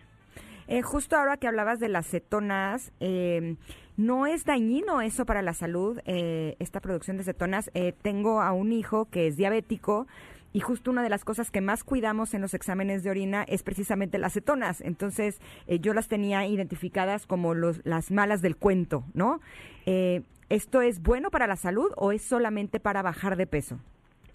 Eh, 0.69 0.83
justo 0.83 1.17
ahora 1.17 1.39
que 1.39 1.49
hablabas 1.49 1.81
de 1.81 1.89
las 1.89 2.07
cetonas, 2.07 2.93
eh, 3.01 3.57
¿no 3.97 4.27
es 4.27 4.45
dañino 4.45 5.01
eso 5.01 5.25
para 5.25 5.41
la 5.41 5.55
salud, 5.55 5.99
eh, 6.05 6.57
esta 6.59 6.81
producción 6.81 7.17
de 7.17 7.25
cetonas? 7.25 7.71
Eh, 7.73 7.95
tengo 8.03 8.43
a 8.43 8.53
un 8.53 8.73
hijo 8.73 9.07
que 9.07 9.27
es 9.27 9.37
diabético 9.39 10.07
y 10.53 10.61
justo 10.61 10.91
una 10.91 11.03
de 11.03 11.11
las 11.11 11.25
cosas 11.25 11.51
que 11.51 11.61
más 11.61 11.85
cuidamos 11.85 12.35
en 12.35 12.41
los 12.41 12.55
exámenes 12.55 13.03
de 13.03 13.11
orina 13.11 13.45
es 13.45 13.62
precisamente 13.62 14.19
las 14.19 14.33
cetonas. 14.33 14.81
Entonces, 14.81 15.41
eh, 15.66 15.79
yo 15.79 15.95
las 15.95 16.09
tenía 16.09 16.47
identificadas 16.47 17.27
como 17.27 17.55
los, 17.55 17.85
las 17.85 18.11
malas 18.11 18.43
del 18.43 18.57
cuento, 18.57 19.05
¿no? 19.15 19.41
Eh, 19.87 20.23
¿Esto 20.49 20.81
es 20.81 21.03
bueno 21.03 21.31
para 21.31 21.47
la 21.47 21.57
salud 21.57 21.93
o 21.97 22.12
es 22.12 22.23
solamente 22.23 22.81
para 22.81 23.03
bajar 23.03 23.37
de 23.37 23.47
peso? 23.47 23.79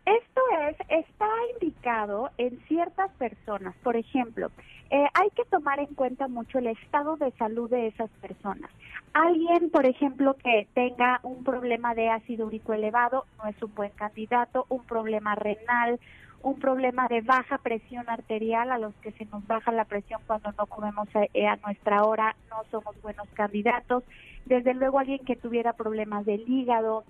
Esto 0.05 0.41
es, 0.69 0.77
está 0.89 1.27
indicado 1.53 2.29
en 2.37 2.59
ciertas 2.67 3.09
personas. 3.13 3.75
Por 3.83 3.95
ejemplo, 3.95 4.51
eh, 4.93 5.07
hay 5.15 5.31
que 5.31 5.43
tomar 5.45 5.79
en 5.79 5.95
cuenta 5.95 6.27
mucho 6.27 6.59
el 6.59 6.67
estado 6.67 7.17
de 7.17 7.31
salud 7.31 7.67
de 7.67 7.87
esas 7.87 8.11
personas. 8.21 8.69
Alguien, 9.13 9.71
por 9.71 9.87
ejemplo, 9.87 10.35
que 10.35 10.67
tenga 10.75 11.19
un 11.23 11.43
problema 11.43 11.95
de 11.95 12.11
ácido 12.11 12.45
úrico 12.45 12.73
elevado 12.73 13.25
no 13.39 13.49
es 13.49 13.59
un 13.63 13.73
buen 13.73 13.89
candidato, 13.89 14.67
un 14.69 14.83
problema 14.83 15.33
renal, 15.33 15.99
un 16.43 16.59
problema 16.59 17.07
de 17.07 17.21
baja 17.21 17.57
presión 17.57 18.07
arterial, 18.07 18.71
a 18.71 18.77
los 18.77 18.93
que 19.01 19.11
se 19.13 19.25
nos 19.25 19.47
baja 19.47 19.71
la 19.71 19.85
presión 19.85 20.21
cuando 20.27 20.51
no 20.51 20.67
comemos 20.67 21.07
a, 21.15 21.23
eh, 21.33 21.47
a 21.47 21.55
nuestra 21.55 22.03
hora, 22.03 22.35
no 22.51 22.57
somos 22.69 22.95
buenos 23.01 23.27
candidatos. 23.33 24.03
Desde 24.45 24.75
luego 24.75 24.99
alguien 24.99 25.25
que 25.25 25.35
tuviera 25.35 25.73
problemas 25.73 26.23
del 26.23 26.47
hígado, 26.47 27.03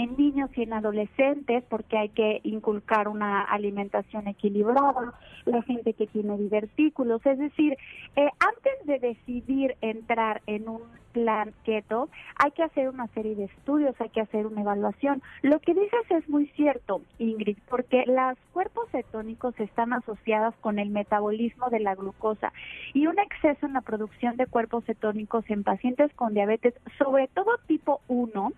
en 0.00 0.16
niños 0.16 0.50
y 0.56 0.62
en 0.62 0.72
adolescentes 0.72 1.64
porque 1.68 1.98
hay 1.98 2.08
que 2.10 2.40
inculcar 2.44 3.08
una 3.08 3.42
alimentación 3.42 4.28
equilibrada, 4.28 5.14
la 5.44 5.62
gente 5.62 5.94
que 5.94 6.06
tiene 6.06 6.36
divertículos, 6.36 7.24
es 7.26 7.38
decir, 7.38 7.76
eh, 8.16 8.28
antes 8.38 8.86
de 8.86 8.98
decidir 8.98 9.76
entrar 9.80 10.42
en 10.46 10.68
un 10.68 10.82
plan 11.12 11.52
keto, 11.64 12.08
hay 12.36 12.50
que 12.52 12.62
hacer 12.62 12.88
una 12.88 13.06
serie 13.08 13.34
de 13.34 13.44
estudios, 13.44 13.94
hay 14.00 14.10
que 14.10 14.20
hacer 14.20 14.46
una 14.46 14.60
evaluación. 14.60 15.22
Lo 15.42 15.58
que 15.60 15.74
dices 15.74 16.10
es 16.10 16.28
muy 16.28 16.46
cierto, 16.48 17.02
Ingrid, 17.18 17.58
porque 17.68 18.04
los 18.06 18.38
cuerpos 18.52 18.88
cetónicos 18.90 19.58
están 19.58 19.92
asociados 19.92 20.54
con 20.60 20.78
el 20.78 20.90
metabolismo 20.90 21.70
de 21.70 21.80
la 21.80 21.94
glucosa 21.94 22.52
y 22.94 23.06
un 23.06 23.18
exceso 23.18 23.66
en 23.66 23.72
la 23.72 23.80
producción 23.80 24.36
de 24.36 24.46
cuerpos 24.46 24.84
cetónicos 24.84 25.44
en 25.48 25.64
pacientes 25.64 26.12
con 26.14 26.34
diabetes, 26.34 26.74
sobre 26.98 27.28
todo 27.28 27.58
tipo 27.66 28.00
1, 28.08 28.52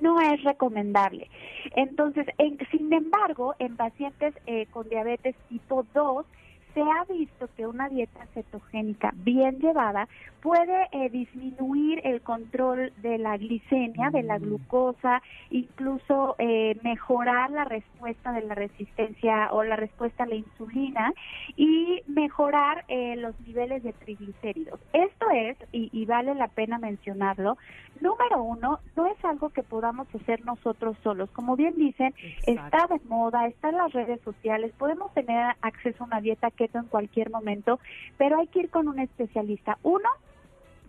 no 0.00 0.20
es 0.20 0.42
recomendable. 0.44 1.28
Entonces, 1.74 2.26
en- 2.38 2.58
sin 2.70 2.92
embargo, 2.92 3.54
en 3.58 3.76
pacientes 3.76 4.34
eh, 4.46 4.66
con 4.66 4.88
diabetes 4.88 5.36
tipo 5.48 5.84
2, 5.92 6.26
se 6.74 6.80
ha 6.80 7.04
visto 7.08 7.48
que 7.56 7.66
una 7.66 7.88
dieta 7.88 8.26
cetogénica 8.34 9.12
bien 9.14 9.58
llevada 9.58 10.08
puede 10.40 10.88
eh, 10.92 11.10
disminuir 11.10 12.00
el 12.04 12.22
control 12.22 12.92
de 13.02 13.18
la 13.18 13.36
glicemia, 13.36 14.10
de 14.10 14.22
la 14.22 14.38
glucosa, 14.38 15.22
incluso 15.50 16.34
eh, 16.38 16.78
mejorar 16.82 17.50
la 17.50 17.64
respuesta 17.64 18.32
de 18.32 18.42
la 18.42 18.54
resistencia 18.54 19.52
o 19.52 19.62
la 19.62 19.76
respuesta 19.76 20.24
a 20.24 20.26
la 20.26 20.36
insulina 20.36 21.12
y 21.56 22.02
mejorar 22.06 22.84
eh, 22.88 23.16
los 23.16 23.38
niveles 23.40 23.82
de 23.82 23.92
triglicéridos. 23.92 24.80
Esto 24.92 25.30
es, 25.30 25.56
y, 25.72 25.90
y 25.92 26.06
vale 26.06 26.34
la 26.34 26.48
pena 26.48 26.78
mencionarlo, 26.78 27.58
número 28.00 28.42
uno, 28.42 28.80
no 28.96 29.06
es 29.06 29.24
algo 29.24 29.50
que 29.50 29.62
podamos 29.62 30.08
hacer 30.14 30.44
nosotros 30.44 30.96
solos. 31.02 31.30
Como 31.30 31.56
bien 31.56 31.74
dicen, 31.76 32.14
está 32.46 32.86
de 32.86 33.00
moda, 33.08 33.46
está 33.46 33.68
en 33.68 33.76
las 33.76 33.92
redes 33.92 34.20
sociales, 34.22 34.72
podemos 34.78 35.12
tener 35.12 35.54
acceso 35.60 36.04
a 36.04 36.06
una 36.06 36.20
dieta 36.20 36.50
en 36.64 36.86
cualquier 36.86 37.30
momento, 37.30 37.80
pero 38.18 38.38
hay 38.38 38.46
que 38.48 38.60
ir 38.60 38.70
con 38.70 38.88
un 38.88 38.98
especialista. 38.98 39.78
Uno, 39.82 40.08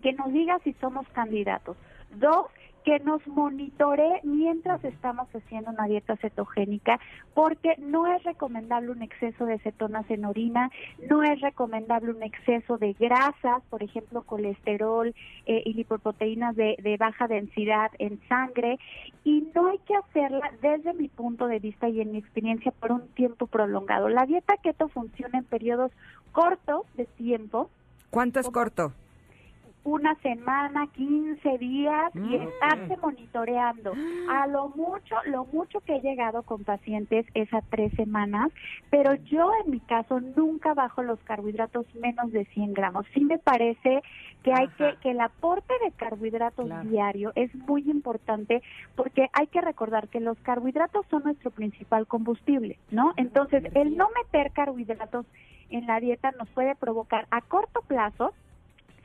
que 0.02 0.12
nos 0.12 0.32
diga 0.32 0.58
si 0.64 0.72
somos 0.74 1.06
candidatos. 1.08 1.76
Dos, 2.14 2.46
que 2.84 2.98
nos 3.00 3.26
monitoree 3.26 4.20
mientras 4.22 4.84
estamos 4.84 5.28
haciendo 5.34 5.70
una 5.70 5.86
dieta 5.86 6.16
cetogénica, 6.16 6.98
porque 7.34 7.74
no 7.78 8.06
es 8.06 8.22
recomendable 8.24 8.90
un 8.90 9.02
exceso 9.02 9.44
de 9.44 9.58
cetonas 9.60 10.08
en 10.10 10.24
orina, 10.24 10.70
no 11.08 11.22
es 11.22 11.40
recomendable 11.40 12.12
un 12.12 12.22
exceso 12.22 12.78
de 12.78 12.92
grasas, 12.94 13.62
por 13.70 13.82
ejemplo, 13.82 14.22
colesterol 14.22 15.14
eh, 15.46 15.62
y 15.64 15.74
lipoproteínas 15.74 16.56
de, 16.56 16.76
de 16.82 16.96
baja 16.96 17.28
densidad 17.28 17.90
en 17.98 18.20
sangre, 18.28 18.78
y 19.24 19.48
no 19.54 19.68
hay 19.68 19.78
que 19.78 19.94
hacerla 19.94 20.52
desde 20.60 20.94
mi 20.94 21.08
punto 21.08 21.46
de 21.46 21.58
vista 21.58 21.88
y 21.88 22.00
en 22.00 22.12
mi 22.12 22.18
experiencia 22.18 22.72
por 22.72 22.92
un 22.92 23.08
tiempo 23.08 23.46
prolongado. 23.46 24.08
La 24.08 24.26
dieta 24.26 24.54
keto 24.62 24.88
funciona 24.88 25.38
en 25.38 25.44
periodos 25.44 25.92
cortos 26.32 26.82
de 26.96 27.04
tiempo, 27.04 27.70
¿Cuánto 28.12 28.40
es 28.40 28.50
corto? 28.50 28.92
Una 29.84 30.14
semana, 30.16 30.86
15 30.94 31.58
días 31.58 32.12
y 32.14 32.36
Mm. 32.36 32.42
estarse 32.42 32.96
monitoreando. 32.98 33.94
A 34.28 34.46
lo 34.46 34.68
mucho, 34.70 35.16
lo 35.26 35.44
mucho 35.46 35.80
que 35.80 35.96
he 35.96 36.00
llegado 36.00 36.42
con 36.44 36.64
pacientes 36.64 37.26
es 37.34 37.52
a 37.52 37.62
tres 37.62 37.92
semanas, 37.94 38.50
pero 38.90 39.14
yo 39.14 39.50
en 39.64 39.72
mi 39.72 39.80
caso 39.80 40.20
nunca 40.20 40.74
bajo 40.74 41.02
los 41.02 41.18
carbohidratos 41.24 41.86
menos 41.94 42.30
de 42.30 42.44
100 42.46 42.74
gramos. 42.74 43.06
Sí 43.12 43.24
me 43.24 43.38
parece 43.38 44.02
que 44.42 44.52
hay 44.52 44.68
que, 44.68 44.96
que 45.00 45.10
el 45.10 45.20
aporte 45.20 45.72
de 45.84 45.92
carbohidratos 45.92 46.68
diario 46.84 47.32
es 47.34 47.54
muy 47.54 47.82
importante 47.90 48.62
porque 48.94 49.28
hay 49.32 49.46
que 49.48 49.60
recordar 49.60 50.08
que 50.08 50.20
los 50.20 50.38
carbohidratos 50.40 51.06
son 51.10 51.24
nuestro 51.24 51.50
principal 51.50 52.06
combustible, 52.06 52.78
¿no? 52.90 53.12
Entonces, 53.16 53.64
el 53.74 53.96
no 53.96 54.08
meter 54.16 54.52
carbohidratos 54.52 55.26
en 55.70 55.86
la 55.86 56.00
dieta 56.00 56.32
nos 56.32 56.48
puede 56.50 56.74
provocar 56.74 57.26
a 57.30 57.40
corto 57.40 57.80
plazo 57.86 58.32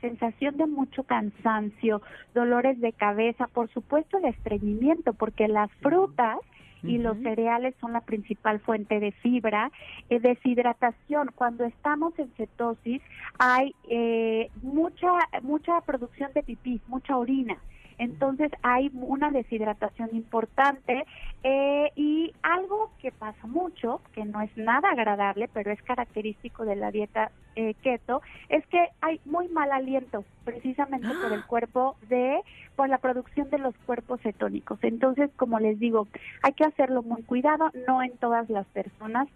sensación 0.00 0.56
de 0.56 0.66
mucho 0.66 1.02
cansancio, 1.04 2.02
dolores 2.34 2.80
de 2.80 2.92
cabeza, 2.92 3.46
por 3.48 3.68
supuesto 3.70 4.18
el 4.18 4.26
estreñimiento, 4.26 5.12
porque 5.12 5.48
las 5.48 5.70
frutas 5.80 6.38
y 6.82 6.98
los 6.98 7.18
cereales 7.18 7.74
son 7.80 7.92
la 7.92 8.02
principal 8.02 8.60
fuente 8.60 9.00
de 9.00 9.10
fibra, 9.10 9.72
eh, 10.10 10.20
deshidratación. 10.20 11.30
Cuando 11.34 11.64
estamos 11.64 12.16
en 12.18 12.30
cetosis 12.36 13.02
hay 13.38 13.74
eh, 13.88 14.50
mucha 14.62 15.10
mucha 15.42 15.80
producción 15.80 16.30
de 16.34 16.42
pipí, 16.42 16.80
mucha 16.86 17.16
orina. 17.16 17.58
Entonces 17.98 18.50
hay 18.62 18.90
una 18.94 19.30
deshidratación 19.30 20.10
importante 20.12 21.04
eh, 21.42 21.90
y 21.96 22.32
algo 22.42 22.92
que 23.00 23.12
pasa 23.12 23.46
mucho, 23.46 24.00
que 24.12 24.24
no 24.24 24.40
es 24.40 24.56
nada 24.56 24.90
agradable, 24.90 25.48
pero 25.52 25.70
es 25.70 25.82
característico 25.82 26.64
de 26.64 26.76
la 26.76 26.90
dieta 26.90 27.30
eh, 27.56 27.74
keto, 27.82 28.22
es 28.48 28.64
que 28.68 28.88
hay 29.00 29.20
muy 29.24 29.48
mal 29.48 29.72
aliento, 29.72 30.24
precisamente 30.44 31.08
por 31.22 31.32
el 31.32 31.44
cuerpo 31.46 31.96
de, 32.08 32.40
por 32.76 32.88
la 32.88 32.98
producción 32.98 33.50
de 33.50 33.58
los 33.58 33.74
cuerpos 33.78 34.20
cetónicos. 34.22 34.78
Entonces, 34.82 35.30
como 35.36 35.58
les 35.58 35.78
digo, 35.78 36.06
hay 36.42 36.52
que 36.52 36.64
hacerlo 36.64 37.02
muy 37.02 37.22
cuidado, 37.24 37.70
no 37.86 38.02
en 38.02 38.16
todas 38.18 38.48
las 38.48 38.66
personas, 38.68 39.28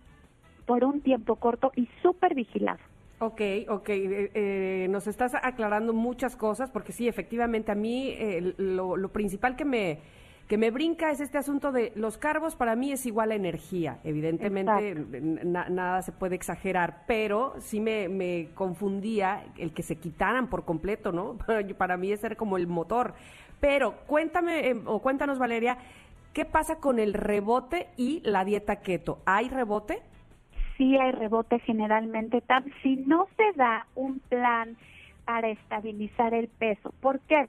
por 0.66 0.84
un 0.84 1.01
tiempo 1.01 1.36
corto 1.36 1.72
y 1.74 1.89
súper 2.02 2.34
vigilado. 2.34 2.78
Ok, 3.23 3.40
ok, 3.69 3.89
eh, 3.90 4.31
eh, 4.35 4.86
nos 4.90 5.07
estás 5.07 5.32
aclarando 5.40 5.93
muchas 5.93 6.35
cosas 6.35 6.73
porque 6.73 6.90
sí, 6.90 7.07
efectivamente 7.07 7.70
a 7.70 7.77
mí 7.77 8.09
eh, 8.09 8.53
lo, 8.57 8.97
lo 8.97 9.09
principal 9.12 9.55
que 9.55 9.65
me 9.65 10.01
que 10.49 10.59
me 10.59 10.73
brinca 10.73 11.12
es 11.12 11.20
este 11.20 11.39
asunto 11.39 11.70
de 11.70 11.93
los 11.94 12.19
carbos 12.19 12.57
para 12.57 12.74
mí 12.74 12.90
es 12.90 13.07
igual 13.07 13.31
a 13.31 13.36
energía, 13.36 14.01
evidentemente 14.03 14.94
na- 15.44 15.69
nada 15.69 16.03
se 16.03 16.11
puede 16.11 16.35
exagerar, 16.35 17.05
pero 17.07 17.55
sí 17.61 17.78
me, 17.81 18.09
me 18.09 18.49
confundía 18.55 19.44
el 19.57 19.73
que 19.73 19.85
se 19.85 19.97
quitaran 19.97 20.49
por 20.51 20.65
completo, 20.65 21.12
¿no? 21.12 21.39
Para 21.78 21.97
mí 21.97 22.11
ese 22.11 22.27
era 22.27 22.35
como 22.36 22.57
el 22.57 22.66
motor. 22.66 23.15
Pero 23.61 23.94
cuéntame 24.09 24.69
eh, 24.69 24.82
o 24.85 24.99
cuéntanos 24.99 25.39
Valeria, 25.39 25.78
¿qué 26.32 26.44
pasa 26.44 26.77
con 26.81 26.99
el 26.99 27.15
rebote 27.15 27.86
y 27.97 28.20
la 28.24 28.44
dieta 28.44 28.81
keto? 28.81 29.20
¿Hay 29.24 29.49
rebote? 29.49 30.03
Sí 30.77 30.97
hay 30.97 31.12
rebote 31.12 31.59
generalmente, 31.61 32.43
tam- 32.43 32.73
si 32.82 32.97
no 32.97 33.28
se 33.36 33.57
da 33.57 33.86
un 33.94 34.20
plan 34.20 34.77
para 35.24 35.49
estabilizar 35.49 36.35
el 36.35 36.49
peso. 36.49 36.93
¿Por 37.01 37.20
qué? 37.23 37.49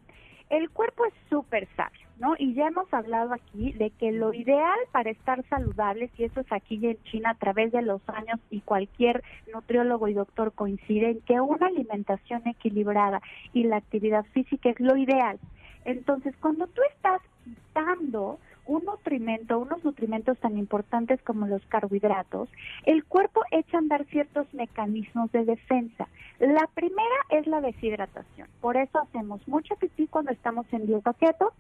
El 0.50 0.70
cuerpo 0.70 1.06
es 1.06 1.14
súper 1.30 1.68
sabio, 1.76 2.08
¿no? 2.18 2.36
Y 2.38 2.54
ya 2.54 2.68
hemos 2.68 2.94
hablado 2.94 3.34
aquí 3.34 3.72
de 3.74 3.90
que 3.92 4.12
lo 4.12 4.34
ideal 4.34 4.78
para 4.92 5.10
estar 5.10 5.44
saludables, 5.48 6.12
y 6.18 6.26
eso 6.26 6.42
es 6.42 6.52
aquí 6.52 6.86
en 6.86 7.02
China 7.04 7.32
a 7.32 7.36
través 7.36 7.72
de 7.72 7.82
los 7.82 8.02
años, 8.08 8.40
y 8.52 8.62
cualquier 8.62 9.24
nutriólogo 9.52 10.08
y 10.10 10.14
doctor 10.14 10.54
coincide 10.54 11.10
en 11.12 11.22
que 11.22 11.40
una 11.42 11.68
alimentación 11.68 12.46
equilibrada 12.48 13.22
y 13.52 13.64
la 13.64 13.78
actividad 13.78 14.26
física 14.26 14.70
es 14.70 14.80
lo 14.80 14.96
ideal. 14.96 15.40
Entonces, 15.86 16.36
cuando 16.38 16.68
tú 16.68 16.82
estás 16.96 17.22
quitando 17.44 18.40
un 18.66 18.86
nutrimento, 18.86 19.60
unos 19.60 19.84
nutrimentos 19.84 20.38
tan 20.40 20.58
importantes 20.58 21.22
como 21.22 21.48
los 21.48 21.66
carbohidratos, 21.66 22.50
el 22.86 23.04
cuerpo 23.04 23.42
echa 23.52 23.78
a 23.78 23.80
andar 23.80 24.06
ciertos 24.06 24.52
mecanismos 24.54 25.32
de 25.32 25.46
defensa. 25.46 26.08
La 26.40 26.68
primera 26.74 27.16
es 27.30 27.48
la 27.48 27.62
deshidratación. 27.62 28.48
Por 28.62 28.78
eso 28.78 29.00
hacemos 29.00 29.46
mucho 29.48 29.76
pipí 29.76 30.08
cuando 30.08 30.32
estamos 30.32 30.66
en 30.72 30.86
dieta 30.88 31.14
keto, 31.14 31.54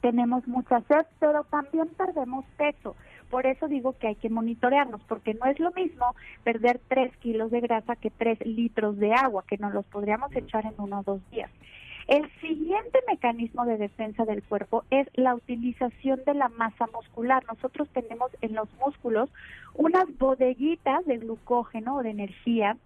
tenemos 0.00 0.46
mucha 0.48 0.80
sed, 0.82 1.06
pero 1.20 1.44
también 1.44 1.88
perdemos 1.96 2.44
peso. 2.56 2.96
Por 3.30 3.46
eso 3.46 3.68
digo 3.68 3.96
que 3.98 4.08
hay 4.08 4.14
que 4.16 4.28
monitorearnos, 4.28 5.00
porque 5.04 5.32
no 5.32 5.46
es 5.46 5.58
lo 5.58 5.70
mismo 5.70 6.04
perder 6.44 6.80
3 6.88 7.16
kilos 7.18 7.50
de 7.50 7.60
grasa 7.60 7.96
que 7.96 8.10
3 8.10 8.44
litros 8.44 8.98
de 8.98 9.14
agua, 9.14 9.44
que 9.46 9.56
nos 9.56 9.72
los 9.72 9.86
podríamos 9.86 10.34
echar 10.36 10.66
en 10.66 10.74
uno 10.76 11.00
o 11.00 11.02
dos 11.02 11.30
días. 11.30 11.50
El 12.08 12.30
siguiente 12.40 12.98
mecanismo 13.08 13.64
de 13.64 13.78
defensa 13.78 14.24
del 14.24 14.42
cuerpo 14.42 14.84
es 14.90 15.08
la 15.14 15.34
utilización 15.34 16.20
de 16.24 16.34
la 16.34 16.48
masa 16.48 16.86
muscular. 16.92 17.44
Nosotros 17.46 17.88
tenemos 17.92 18.30
en 18.40 18.54
los 18.54 18.68
músculos 18.84 19.30
unas 19.74 20.06
bodeguitas 20.18 21.04
de 21.06 21.18
glucógeno 21.18 21.96
o 21.96 22.02
de 22.02 22.10
energía 22.10 22.76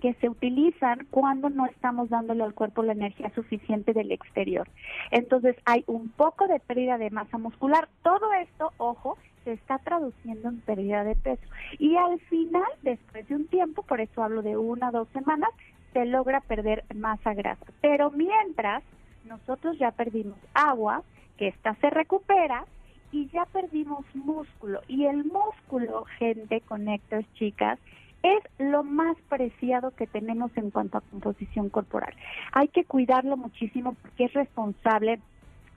que 0.00 0.14
se 0.14 0.28
utilizan 0.28 1.06
cuando 1.10 1.50
no 1.50 1.66
estamos 1.66 2.08
dándole 2.08 2.44
al 2.44 2.54
cuerpo 2.54 2.82
la 2.82 2.92
energía 2.92 3.30
suficiente 3.34 3.92
del 3.92 4.12
exterior. 4.12 4.68
Entonces 5.10 5.56
hay 5.64 5.84
un 5.86 6.08
poco 6.08 6.46
de 6.46 6.60
pérdida 6.60 6.98
de 6.98 7.10
masa 7.10 7.38
muscular. 7.38 7.88
Todo 8.02 8.32
esto, 8.34 8.72
ojo, 8.76 9.18
se 9.44 9.52
está 9.52 9.78
traduciendo 9.78 10.48
en 10.48 10.60
pérdida 10.60 11.04
de 11.04 11.16
peso. 11.16 11.42
Y 11.78 11.96
al 11.96 12.20
final, 12.20 12.68
después 12.82 13.26
de 13.28 13.36
un 13.36 13.46
tiempo, 13.48 13.82
por 13.82 14.00
eso 14.00 14.22
hablo 14.22 14.42
de 14.42 14.56
una 14.56 14.90
o 14.90 14.92
dos 14.92 15.08
semanas, 15.12 15.50
se 15.92 16.04
logra 16.04 16.40
perder 16.40 16.84
masa 16.94 17.34
grasa. 17.34 17.66
Pero 17.80 18.10
mientras 18.10 18.82
nosotros 19.24 19.78
ya 19.78 19.90
perdimos 19.90 20.38
agua, 20.54 21.02
que 21.36 21.48
esta 21.48 21.74
se 21.76 21.90
recupera, 21.90 22.64
y 23.12 23.28
ya 23.28 23.46
perdimos 23.46 24.04
músculo. 24.14 24.80
Y 24.88 25.06
el 25.06 25.24
músculo, 25.24 26.04
gente, 26.18 26.60
conectas, 26.60 27.24
chicas, 27.34 27.78
es 28.22 28.42
lo 28.58 28.82
más 28.82 29.16
preciado 29.28 29.92
que 29.92 30.06
tenemos 30.06 30.50
en 30.56 30.70
cuanto 30.70 30.98
a 30.98 31.02
composición 31.02 31.70
corporal. 31.70 32.12
Hay 32.52 32.68
que 32.68 32.84
cuidarlo 32.84 33.36
muchísimo 33.36 33.94
porque 34.02 34.24
es 34.24 34.32
responsable 34.32 35.20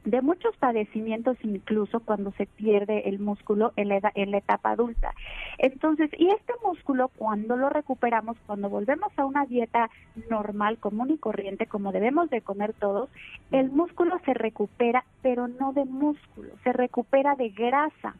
de 0.03 0.21
muchos 0.21 0.55
padecimientos 0.57 1.37
incluso 1.43 1.99
cuando 1.99 2.31
se 2.31 2.47
pierde 2.47 3.07
el 3.09 3.19
músculo 3.19 3.71
en 3.75 3.89
la, 3.89 3.97
edad- 3.97 4.11
en 4.15 4.31
la 4.31 4.37
etapa 4.37 4.71
adulta. 4.71 5.13
Entonces, 5.59 6.09
y 6.17 6.29
este 6.29 6.53
músculo 6.65 7.09
cuando 7.09 7.55
lo 7.55 7.69
recuperamos, 7.69 8.37
cuando 8.47 8.69
volvemos 8.69 9.11
a 9.17 9.25
una 9.25 9.45
dieta 9.45 9.89
normal, 10.29 10.79
común 10.79 11.11
y 11.11 11.17
corriente, 11.17 11.67
como 11.67 11.91
debemos 11.91 12.29
de 12.29 12.41
comer 12.41 12.73
todos, 12.73 13.09
el 13.51 13.69
músculo 13.69 14.19
se 14.25 14.33
recupera, 14.33 15.05
pero 15.21 15.47
no 15.47 15.71
de 15.73 15.85
músculo, 15.85 16.49
se 16.63 16.73
recupera 16.73 17.35
de 17.35 17.49
grasa. 17.49 18.15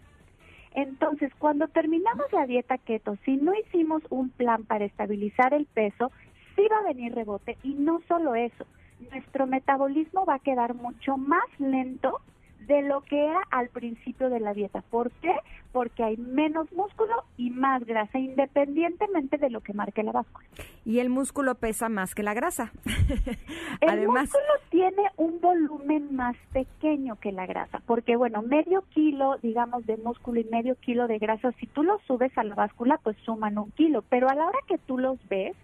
Entonces, 0.73 1.33
cuando 1.37 1.67
terminamos 1.67 2.31
la 2.31 2.45
dieta 2.45 2.77
keto, 2.77 3.17
si 3.25 3.37
no 3.37 3.53
hicimos 3.55 4.03
un 4.09 4.29
plan 4.29 4.63
para 4.65 4.85
estabilizar 4.85 5.53
el 5.53 5.65
peso, 5.65 6.11
sí 6.55 6.61
va 6.71 6.77
a 6.77 6.93
venir 6.93 7.13
rebote 7.13 7.57
y 7.63 7.73
no 7.73 8.01
solo 8.07 8.35
eso, 8.35 8.65
nuestro 9.09 9.47
metabolismo 9.47 10.25
va 10.25 10.35
a 10.35 10.39
quedar 10.39 10.75
mucho 10.75 11.17
más 11.17 11.45
lento 11.59 12.21
de 12.67 12.81
lo 12.83 13.01
que 13.01 13.25
era 13.25 13.41
al 13.51 13.69
principio 13.69 14.29
de 14.29 14.39
la 14.39 14.53
dieta. 14.53 14.81
¿Por 14.81 15.11
qué? 15.11 15.35
Porque 15.71 16.03
hay 16.03 16.17
menos 16.17 16.71
músculo 16.73 17.23
y 17.37 17.49
más 17.49 17.83
grasa, 17.85 18.19
independientemente 18.19 19.37
de 19.37 19.49
lo 19.49 19.61
que 19.61 19.73
marque 19.73 20.03
la 20.03 20.11
báscula. 20.11 20.45
Y 20.85 20.99
el 20.99 21.09
músculo 21.09 21.55
pesa 21.55 21.89
más 21.89 22.13
que 22.13 22.23
la 22.23 22.33
grasa. 22.33 22.71
El 23.81 23.89
Además, 23.89 24.29
músculo 24.29 24.53
tiene 24.69 25.03
un 25.17 25.41
volumen 25.41 26.15
más 26.15 26.35
pequeño 26.53 27.17
que 27.19 27.31
la 27.31 27.45
grasa, 27.45 27.81
porque 27.85 28.15
bueno, 28.15 28.41
medio 28.41 28.83
kilo, 28.89 29.37
digamos, 29.41 29.85
de 29.85 29.97
músculo 29.97 30.39
y 30.39 30.43
medio 30.45 30.75
kilo 30.75 31.07
de 31.07 31.17
grasa, 31.17 31.51
si 31.53 31.67
tú 31.67 31.83
los 31.83 32.01
subes 32.03 32.37
a 32.37 32.43
la 32.43 32.55
báscula, 32.55 32.99
pues 33.01 33.17
suman 33.25 33.57
un 33.57 33.71
kilo, 33.71 34.03
pero 34.09 34.29
a 34.29 34.35
la 34.35 34.45
hora 34.45 34.59
que 34.67 34.77
tú 34.77 34.97
los 34.97 35.17
ves, 35.29 35.55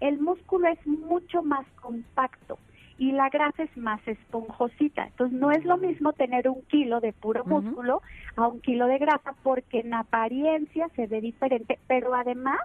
el 0.00 0.18
músculo 0.18 0.68
es 0.68 0.84
mucho 0.86 1.42
más 1.42 1.66
compacto 1.80 2.58
y 3.00 3.12
la 3.12 3.30
grasa 3.30 3.62
es 3.62 3.76
más 3.78 4.06
esponjosita. 4.06 5.06
Entonces 5.06 5.36
no 5.40 5.50
es 5.50 5.64
lo 5.64 5.78
mismo 5.78 6.12
tener 6.12 6.50
un 6.50 6.60
kilo 6.64 7.00
de 7.00 7.14
puro 7.14 7.46
músculo 7.46 8.02
a 8.36 8.46
un 8.46 8.60
kilo 8.60 8.86
de 8.86 8.98
grasa 8.98 9.34
porque 9.42 9.80
en 9.80 9.94
apariencia 9.94 10.86
se 10.94 11.06
ve 11.06 11.22
diferente, 11.22 11.78
pero 11.88 12.14
además 12.14 12.58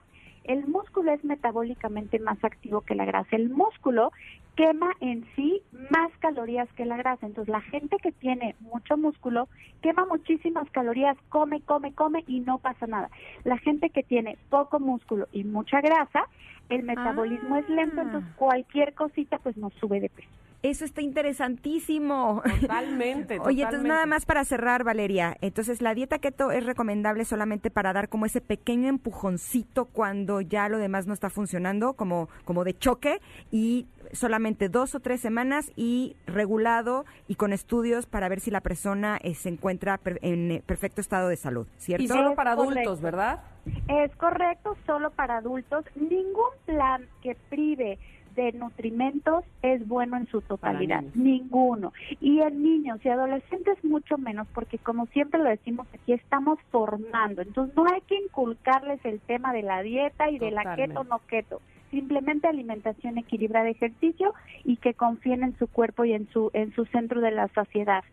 el 0.48 0.68
músculo 0.68 1.12
es 1.12 1.24
metabólicamente 1.24 2.20
más 2.20 2.44
activo 2.44 2.82
que 2.82 2.96
la 2.96 3.06
grasa. 3.06 3.36
El 3.36 3.50
músculo 3.50 4.12
quema 4.56 4.92
en 5.02 5.26
sí 5.36 5.62
más 5.90 6.12
calorías 6.20 6.72
que 6.74 6.86
la 6.86 6.98
grasa. 6.98 7.26
Entonces, 7.26 7.52
la 7.52 7.62
gente 7.62 7.98
que 7.98 8.12
tiene 8.12 8.56
mucho 8.60 8.98
músculo 8.98 9.48
quema 9.82 10.06
muchísimas 10.06 10.70
calorías, 10.72 11.18
come, 11.30 11.62
come, 11.62 11.94
come 11.94 12.24
y 12.28 12.40
no 12.40 12.60
pasa 12.60 12.88
nada. 12.88 13.10
La 13.44 13.58
gente 13.58 13.90
que 13.90 14.04
tiene 14.04 14.38
poco 14.50 14.80
músculo 14.80 15.28
y 15.32 15.44
mucha 15.44 15.82
grasa, 15.82 16.28
el 16.70 16.84
metabolismo 16.84 17.58
es 17.58 17.68
lento, 17.70 18.00
Ah. 18.00 18.04
entonces 18.04 18.32
cualquier 18.36 18.94
cosita 18.94 19.40
pues 19.40 19.58
nos 19.58 19.74
sube 19.74 20.00
de 20.00 20.10
peso. 20.10 20.30
Eso 20.70 20.86
está 20.86 21.02
interesantísimo. 21.02 22.42
Totalmente, 22.62 23.40
Oye, 23.44 23.64
entonces 23.64 23.88
nada 23.88 24.06
más 24.06 24.26
para 24.26 24.44
cerrar, 24.46 24.84
Valeria. 24.84 25.38
Entonces, 25.42 25.82
la 25.82 25.94
dieta 25.94 26.20
keto 26.20 26.52
es 26.52 26.66
recomendable 26.66 27.26
solamente 27.26 27.70
para 27.72 27.94
dar 27.94 28.10
como 28.10 28.26
ese 28.26 28.42
pequeño 28.42 28.88
empujoncito 28.90 29.86
cuando 29.86 30.42
ya 30.42 30.70
lo 30.70 30.78
demás 30.78 31.08
no 31.08 31.14
está 31.14 31.30
funcionando, 31.30 31.94
como, 31.94 32.30
como 32.44 32.64
de 32.64 32.78
choque, 32.78 33.20
y 33.52 33.88
solamente 34.12 34.70
dos 34.70 34.96
o 34.96 35.00
tres 35.00 35.20
semanas 35.22 35.72
y 35.76 36.16
regulado 36.28 37.06
y 37.28 37.36
con 37.36 37.54
estudios 37.54 38.06
para 38.06 38.30
ver 38.30 38.40
si 38.40 38.52
la 38.52 38.62
persona 38.62 39.18
eh, 39.22 39.34
se 39.36 39.50
encuentra 39.50 39.98
per- 39.98 40.20
en 40.22 40.52
eh, 40.52 40.64
perfecto 40.66 41.02
estado 41.02 41.28
de 41.28 41.38
salud, 41.38 41.68
¿cierto? 41.78 42.04
Y 42.04 42.08
solo 42.08 42.30
Es 42.32 42.36
para 42.36 42.52
adultos, 42.52 42.76
correcto. 42.76 43.02
¿verdad? 43.02 43.44
Es 43.88 44.16
correcto, 44.18 44.78
solo 44.86 45.10
para 45.12 45.38
adultos. 45.38 45.86
Ningún 45.96 46.52
plan 46.66 47.08
que 47.24 47.36
prive 47.50 47.98
de 48.36 48.52
nutrimentos 48.54 49.44
es 49.62 49.88
bueno 49.88 50.18
en 50.18 50.28
su 50.28 50.42
totalidad, 50.42 51.04
ninguno. 51.14 51.94
Y 52.20 52.42
en 52.42 52.62
niños 52.62 53.00
y 53.04 53.10
adolescentes 53.10 53.84
mucho 53.84 54.18
menos, 54.18 54.48
porque 54.54 54.78
como 54.78 55.06
siempre 55.08 55.42
lo 55.42 55.50
decimos 55.50 55.88
aquí, 55.94 56.14
estamos 56.14 56.60
formando. 56.72 57.42
Entonces 57.42 57.76
no 57.76 57.86
hay 57.92 58.02
que 58.02 58.18
inculcarles 58.18 59.04
el 59.06 59.20
tema 59.22 59.54
de 59.54 59.64
la 59.64 59.82
dieta 59.82 60.30
y 60.30 60.40
de 60.40 60.52
la 60.52 60.76
keto 60.76 61.04
no 61.04 61.20
keto. 61.28 61.62
Simplemente 61.92 62.48
alimentación 62.48 63.18
equilibrada, 63.18 63.70
ejercicio 63.70 64.34
y 64.64 64.78
que 64.78 64.94
confíen 64.94 65.44
en 65.44 65.58
su 65.58 65.68
cuerpo 65.68 66.04
y 66.04 66.14
en 66.14 66.28
su 66.30 66.50
en 66.54 66.74
su 66.74 66.86
centro 66.86 67.22
de 67.22 67.32
la 67.32 67.48
saciedad. 67.50 68.04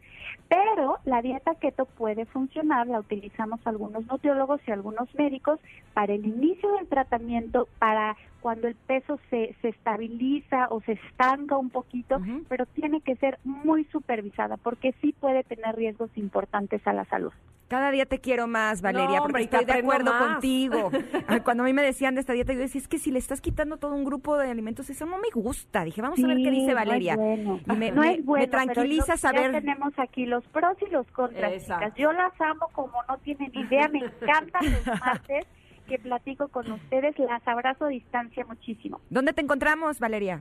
Pero 0.49 0.99
la 1.05 1.23
dieta 1.23 1.55
keto 1.55 1.87
puede 1.87 2.27
funcionar, 2.27 2.87
la 2.87 3.01
utilizamos 3.01 3.61
algunos 3.65 4.07
nutriólogos 4.07 4.61
y 4.67 4.71
algunos 4.71 5.13
médicos 5.15 5.59
para 5.95 6.13
el 6.13 6.27
inicio 6.27 6.71
del 6.73 6.87
tratamiento, 6.89 7.69
para 7.79 8.17
cuando 8.43 8.69
el 8.69 8.75
peso 8.75 9.19
se, 9.31 9.55
se 9.63 9.69
estabiliza 9.69 10.67
o 10.71 10.81
se 10.83 10.93
estanca 10.93 11.57
un 11.57 11.71
poquito, 11.71 12.21
pero 12.49 12.67
tiene 12.67 13.01
que 13.01 13.17
ser 13.17 13.39
muy 13.45 13.85
supervisada 13.85 14.57
porque 14.57 14.95
sí 15.01 15.15
puede 15.19 15.45
tener 15.45 15.75
riesgos 15.77 16.11
importantes 16.17 16.87
a 16.87 16.93
la 16.93 17.05
salud. 17.07 17.33
Cada 17.69 17.91
día 17.91 18.05
te 18.05 18.19
quiero 18.19 18.47
más, 18.47 18.83
Valeria, 18.83 19.17
No, 19.17 19.25
hombre, 19.25 19.45
porque 19.45 19.57
estoy 19.57 19.65
de 19.75 19.81
acuerdo 19.81 20.13
más. 20.13 20.33
contigo. 20.35 20.91
Cuando 21.45 21.63
a 21.63 21.67
mí 21.67 21.73
me 21.73 21.81
decían 21.81 22.15
de 22.15 22.21
esta 22.21 22.35
dieta, 22.35 22.53
yo 22.53 22.59
decía, 22.59 22.79
es 22.81 22.87
que 22.89 22.99
si 22.99 23.11
le 23.11 23.19
estás 23.19 23.41
quitando 23.41 23.79
todo 23.79 23.95
un 23.95 24.05
grupo 24.05 24.37
de 24.37 24.51
alimentos, 24.51 24.91
eso 24.91 25.07
no 25.07 25.17
me 25.17 25.31
gusta. 25.33 25.83
Dije, 25.85 26.03
vamos 26.03 26.23
a 26.23 26.27
ver 26.27 26.37
qué 26.37 26.51
dice 26.51 26.65
no 26.75 26.79
es 26.81 26.87
Valeria. 26.87 27.17
bueno. 27.17 27.61
Y 27.67 27.73
me, 27.77 27.91
no 27.93 28.03
me- 28.03 28.15
es 28.17 28.25
bueno, 28.27 28.43
me 28.45 28.49
tranquiliza 28.51 29.07
pero 29.07 29.17
saber... 29.19 29.53
Ya 29.53 29.61
tenemos 29.61 29.99
aquí 29.99 30.27
los 30.27 30.45
pros 30.49 30.77
y 30.87 30.91
los 30.91 31.07
contras. 31.13 31.65
Yo 31.97 32.13
las 32.13 32.39
amo 32.43 32.69
como 32.73 32.93
no 33.09 33.17
tienen 33.19 33.51
idea. 33.55 33.89
Me 33.89 34.01
encantan 34.21 34.65
los 34.71 35.01
martes 35.01 35.47
que 35.93 35.99
platico 35.99 36.49
con 36.49 36.73
ustedes. 36.73 37.19
Las 37.19 37.47
abrazo 37.47 37.85
a 37.85 37.89
distancia 37.89 38.47
muchísimo. 38.47 39.03
¿Dónde 39.11 39.35
te 39.35 39.43
encontramos, 39.43 40.01
Valeria? 40.01 40.41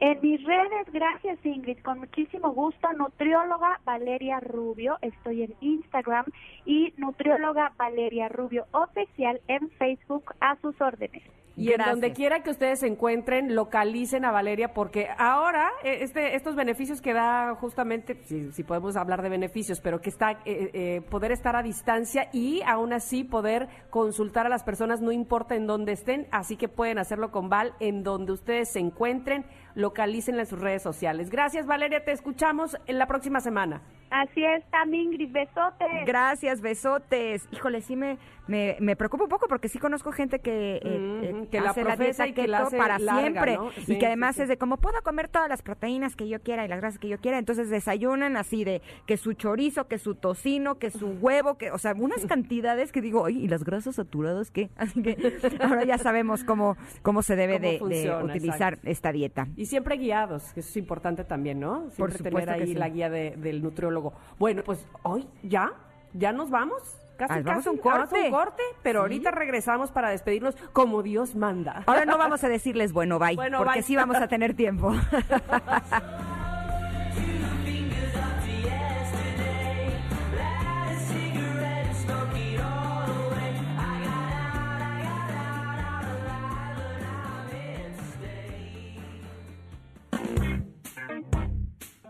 En 0.00 0.20
mis 0.20 0.42
redes, 0.44 0.92
gracias 0.92 1.38
Ingrid, 1.44 1.78
con 1.78 2.00
muchísimo 2.00 2.50
gusto, 2.52 2.92
nutrióloga 2.92 3.80
Valeria 3.84 4.40
Rubio, 4.40 4.98
estoy 5.00 5.44
en 5.44 5.54
Instagram 5.60 6.26
y 6.64 6.92
nutrióloga 6.96 7.72
Valeria 7.76 8.28
Rubio 8.28 8.66
oficial 8.72 9.40
en 9.46 9.70
Facebook 9.70 10.34
a 10.40 10.56
sus 10.56 10.80
órdenes. 10.80 11.22
Y 11.56 11.72
en 11.72 11.82
donde 11.84 12.12
quiera 12.12 12.42
que 12.42 12.50
ustedes 12.50 12.80
se 12.80 12.86
encuentren, 12.86 13.54
localicen 13.54 14.24
a 14.24 14.30
Valeria, 14.30 14.72
porque 14.72 15.08
ahora 15.18 15.70
eh, 15.84 15.98
este, 16.00 16.34
estos 16.34 16.56
beneficios 16.56 17.02
que 17.02 17.12
da 17.12 17.54
justamente, 17.56 18.22
si, 18.24 18.52
si 18.52 18.62
podemos 18.62 18.96
hablar 18.96 19.22
de 19.22 19.28
beneficios, 19.28 19.80
pero 19.80 20.00
que 20.00 20.08
está 20.08 20.32
eh, 20.32 20.70
eh, 20.72 21.00
poder 21.10 21.30
estar 21.30 21.54
a 21.54 21.62
distancia 21.62 22.28
y 22.32 22.62
aún 22.66 22.92
así 22.92 23.24
poder 23.24 23.68
consultar 23.90 24.46
a 24.46 24.48
las 24.48 24.64
personas, 24.64 25.02
no 25.02 25.12
importa 25.12 25.54
en 25.54 25.66
dónde 25.66 25.92
estén, 25.92 26.26
así 26.30 26.56
que 26.56 26.68
pueden 26.68 26.98
hacerlo 26.98 27.30
con 27.30 27.50
Val 27.50 27.74
en 27.80 28.02
donde 28.02 28.32
ustedes 28.32 28.72
se 28.72 28.78
encuentren, 28.78 29.44
localícenla 29.74 30.42
en 30.42 30.46
sus 30.46 30.60
redes 30.60 30.82
sociales. 30.82 31.30
Gracias 31.30 31.66
Valeria, 31.66 32.04
te 32.04 32.12
escuchamos 32.12 32.76
en 32.86 32.98
la 32.98 33.06
próxima 33.06 33.40
semana. 33.40 33.82
Así 34.12 34.44
es, 34.44 34.62
Tam 34.70 34.92
Ingrid, 34.92 35.32
besotes. 35.32 36.04
Gracias, 36.06 36.60
besotes. 36.60 37.48
Híjole, 37.50 37.80
sí 37.80 37.96
me, 37.96 38.18
me, 38.46 38.76
me 38.78 38.94
preocupa 38.94 39.24
un 39.24 39.30
poco 39.30 39.48
porque 39.48 39.68
sí 39.68 39.78
conozco 39.78 40.12
gente 40.12 40.40
que, 40.40 40.76
eh, 40.76 40.80
eh, 40.84 41.48
que 41.50 41.60
la 41.62 41.70
hace 41.70 41.82
la 41.82 41.96
profesa 41.96 42.24
dieta 42.24 42.40
y 42.40 42.42
que 42.44 42.48
la 42.48 42.58
hace 42.58 42.76
para 42.76 42.98
larga, 42.98 43.20
siempre. 43.22 43.56
¿no? 43.56 43.70
y 43.86 43.98
que 43.98 44.06
además 44.06 44.34
sí, 44.34 44.40
sí. 44.40 44.42
es 44.42 44.48
de 44.50 44.58
como 44.58 44.76
puedo 44.76 45.00
comer 45.02 45.28
todas 45.28 45.48
las 45.48 45.62
proteínas 45.62 46.14
que 46.14 46.28
yo 46.28 46.40
quiera 46.42 46.64
y 46.64 46.68
las 46.68 46.78
grasas 46.80 46.98
que 46.98 47.08
yo 47.08 47.18
quiera. 47.18 47.38
Entonces 47.38 47.70
desayunan 47.70 48.36
así 48.36 48.64
de 48.64 48.82
que 49.06 49.16
su 49.16 49.32
chorizo, 49.32 49.88
que 49.88 49.96
su 49.96 50.14
tocino, 50.14 50.78
que 50.78 50.90
su 50.90 51.06
huevo, 51.08 51.56
que, 51.56 51.70
o 51.70 51.78
sea, 51.78 51.94
unas 51.98 52.26
cantidades 52.26 52.92
que 52.92 53.00
digo, 53.00 53.22
oye, 53.22 53.38
¿y 53.40 53.48
las 53.48 53.64
grasas 53.64 53.94
saturadas 53.96 54.50
qué? 54.50 54.68
Así 54.76 55.02
que 55.02 55.16
ahora 55.60 55.84
ya 55.84 55.96
sabemos 55.96 56.44
cómo, 56.44 56.76
cómo 57.00 57.22
se 57.22 57.34
debe 57.36 57.78
Cómo 57.78 57.88
de, 57.88 58.12
utilizar 58.24 58.74
exacto. 58.74 58.90
esta 58.90 59.12
dieta. 59.12 59.46
Y 59.56 59.66
siempre 59.66 59.96
guiados, 59.96 60.52
que 60.52 60.60
eso 60.60 60.68
es 60.68 60.76
importante 60.76 61.24
también, 61.24 61.60
¿no? 61.60 61.88
Siempre 61.90 62.18
supuesto 62.18 62.24
tener 62.40 62.44
que 62.56 62.62
ahí 62.64 62.72
sí. 62.72 62.74
la 62.74 62.88
guía 62.88 63.08
de- 63.08 63.36
del 63.36 63.62
nutriólogo. 63.62 64.01
Bueno, 64.38 64.62
pues 64.64 64.84
hoy 65.02 65.28
ya, 65.42 65.72
ya 66.12 66.32
nos 66.32 66.50
vamos. 66.50 66.82
Casi, 67.16 67.40
vamos 67.42 67.64
casi. 67.64 67.68
a 67.68 67.72
un 67.72 67.80
Vamos 67.84 68.08
corte. 68.08 68.24
un 68.26 68.30
corte, 68.32 68.62
pero 68.82 69.00
Sí. 69.00 69.02
ahorita 69.02 69.30
regresamos 69.30 69.92
para 69.92 70.08
despedirnos 70.10 70.56
como 70.72 71.02
Dios 71.02 71.36
manda. 71.36 71.84
Ahora 71.86 72.04
no 72.04 72.18
vamos 72.18 72.42
a 72.42 72.48
decirles 72.48 72.92
bueno, 72.92 73.18
bye, 73.20 73.36
Bueno, 73.36 73.58
porque 73.58 73.74
bye. 73.74 73.82
sí 73.82 73.94
vamos 73.94 74.16
a 74.16 74.26
tener 74.26 74.54
tiempo. 74.54 74.92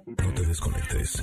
No 0.06 0.34
te 0.34 0.42
desconectes. 0.46 1.22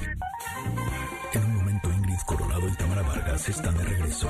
En 1.34 1.44
un 1.44 1.56
momento 1.56 1.90
Ingrid 1.92 2.20
Coronado 2.26 2.68
y 2.68 2.76
Tamara 2.76 3.02
Vargas 3.04 3.50
están 3.50 3.78
de 3.78 3.84
regreso. 3.84 4.28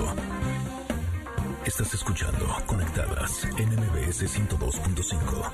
Estás 1.66 1.94
escuchando 1.94 2.46
Conectadas 2.66 3.46
en 3.58 3.70
MBS 3.70 4.24
102.5. 4.24 5.52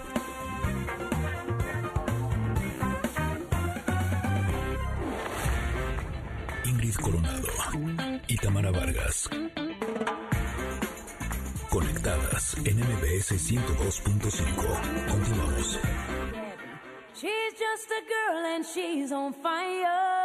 Ingrid 6.66 6.96
Coronado 6.96 7.48
y 8.28 8.36
Tamara 8.38 8.72
Vargas. 8.72 9.30
Conectadas 11.70 12.56
en 12.64 12.80
MBS 12.80 13.32
102.5. 13.34 15.08
Continuamos. 15.10 15.80
She's 17.14 17.54
just 17.54 17.92
a 17.92 18.02
girl 18.08 18.46
and 18.46 18.66
she's 18.66 19.12
on 19.12 19.34
fire. 19.34 20.25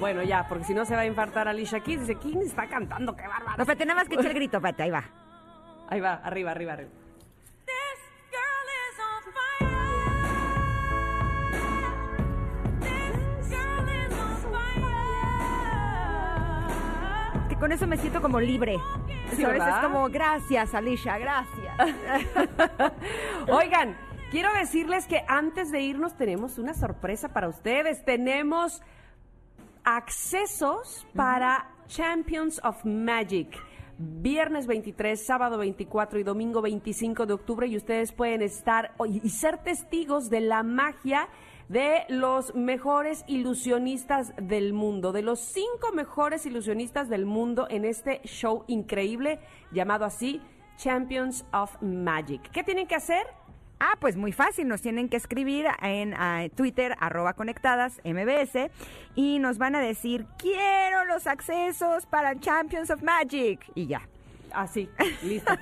Bueno, 0.00 0.22
ya, 0.22 0.48
porque 0.48 0.64
si 0.64 0.72
no 0.72 0.86
se 0.86 0.96
va 0.96 1.02
a 1.02 1.06
infartar 1.06 1.46
Alicia 1.46 1.80
Keys. 1.80 2.00
Dice, 2.00 2.16
¿quién 2.16 2.40
está 2.40 2.66
cantando? 2.66 3.14
¡Qué 3.14 3.28
bárbaro! 3.28 3.58
No, 3.58 3.62
espérate, 3.62 3.84
nada 3.84 4.00
más 4.00 4.08
que 4.08 4.14
eche 4.14 4.28
el 4.28 4.34
grito, 4.34 4.56
espérate, 4.56 4.84
ahí 4.84 4.90
va. 4.90 5.04
Ahí 5.90 6.00
va, 6.00 6.14
arriba, 6.24 6.52
arriba, 6.52 6.72
arriba. 6.72 6.90
This 7.66 8.00
girl 8.30 8.66
is 8.80 8.98
on 8.98 9.22
fire. 9.34 9.68
This 12.80 13.50
girl 13.50 13.86
is 13.90 14.14
on 14.18 14.36
fire. 17.34 17.48
Que 17.50 17.56
con 17.56 17.70
eso 17.70 17.86
me 17.86 17.98
siento 17.98 18.22
como 18.22 18.40
libre. 18.40 18.78
Sí, 19.32 19.42
¿Sabes? 19.42 19.58
¿verdad? 19.58 19.76
Es 19.76 19.84
como, 19.84 20.08
gracias, 20.08 20.74
Alicia, 20.74 21.18
gracias. 21.18 21.76
Oigan, 23.48 23.98
quiero 24.30 24.50
decirles 24.54 25.06
que 25.06 25.22
antes 25.28 25.70
de 25.70 25.82
irnos 25.82 26.16
tenemos 26.16 26.56
una 26.56 26.72
sorpresa 26.72 27.28
para 27.28 27.48
ustedes. 27.48 28.02
Tenemos 28.02 28.80
accesos 29.84 31.06
para 31.14 31.70
Champions 31.86 32.60
of 32.64 32.84
Magic. 32.84 33.56
Viernes 33.98 34.66
23, 34.66 35.26
sábado 35.26 35.58
24 35.58 36.18
y 36.18 36.22
domingo 36.22 36.62
25 36.62 37.26
de 37.26 37.34
octubre 37.34 37.66
y 37.66 37.76
ustedes 37.76 38.12
pueden 38.12 38.40
estar 38.40 38.94
y 39.06 39.20
y 39.22 39.30
ser 39.30 39.58
testigos 39.58 40.30
de 40.30 40.40
la 40.40 40.62
magia 40.62 41.28
de 41.68 42.04
los 42.08 42.54
mejores 42.54 43.24
ilusionistas 43.28 44.32
del 44.36 44.72
mundo, 44.72 45.12
de 45.12 45.22
los 45.22 45.38
cinco 45.38 45.92
mejores 45.94 46.44
ilusionistas 46.46 47.08
del 47.08 47.26
mundo 47.26 47.66
en 47.70 47.84
este 47.84 48.22
show 48.24 48.64
increíble 48.66 49.38
llamado 49.70 50.04
así 50.04 50.40
Champions 50.76 51.44
of 51.52 51.76
Magic. 51.82 52.50
¿Qué 52.50 52.64
tienen 52.64 52.86
que 52.86 52.94
hacer? 52.94 53.26
Ah, 53.82 53.96
pues 53.98 54.14
muy 54.16 54.30
fácil, 54.30 54.68
nos 54.68 54.82
tienen 54.82 55.08
que 55.08 55.16
escribir 55.16 55.66
en 55.80 56.12
ah, 56.14 56.46
Twitter, 56.54 56.94
arroba 57.00 57.32
conectadas, 57.32 57.98
MBS, 58.04 58.70
y 59.14 59.38
nos 59.38 59.56
van 59.56 59.74
a 59.74 59.80
decir, 59.80 60.26
quiero 60.36 61.06
los 61.06 61.26
accesos 61.26 62.04
para 62.04 62.38
Champions 62.38 62.90
of 62.90 63.02
Magic. 63.02 63.60
Y 63.74 63.86
ya. 63.86 64.02
Así, 64.52 64.88
listo. 65.22 65.52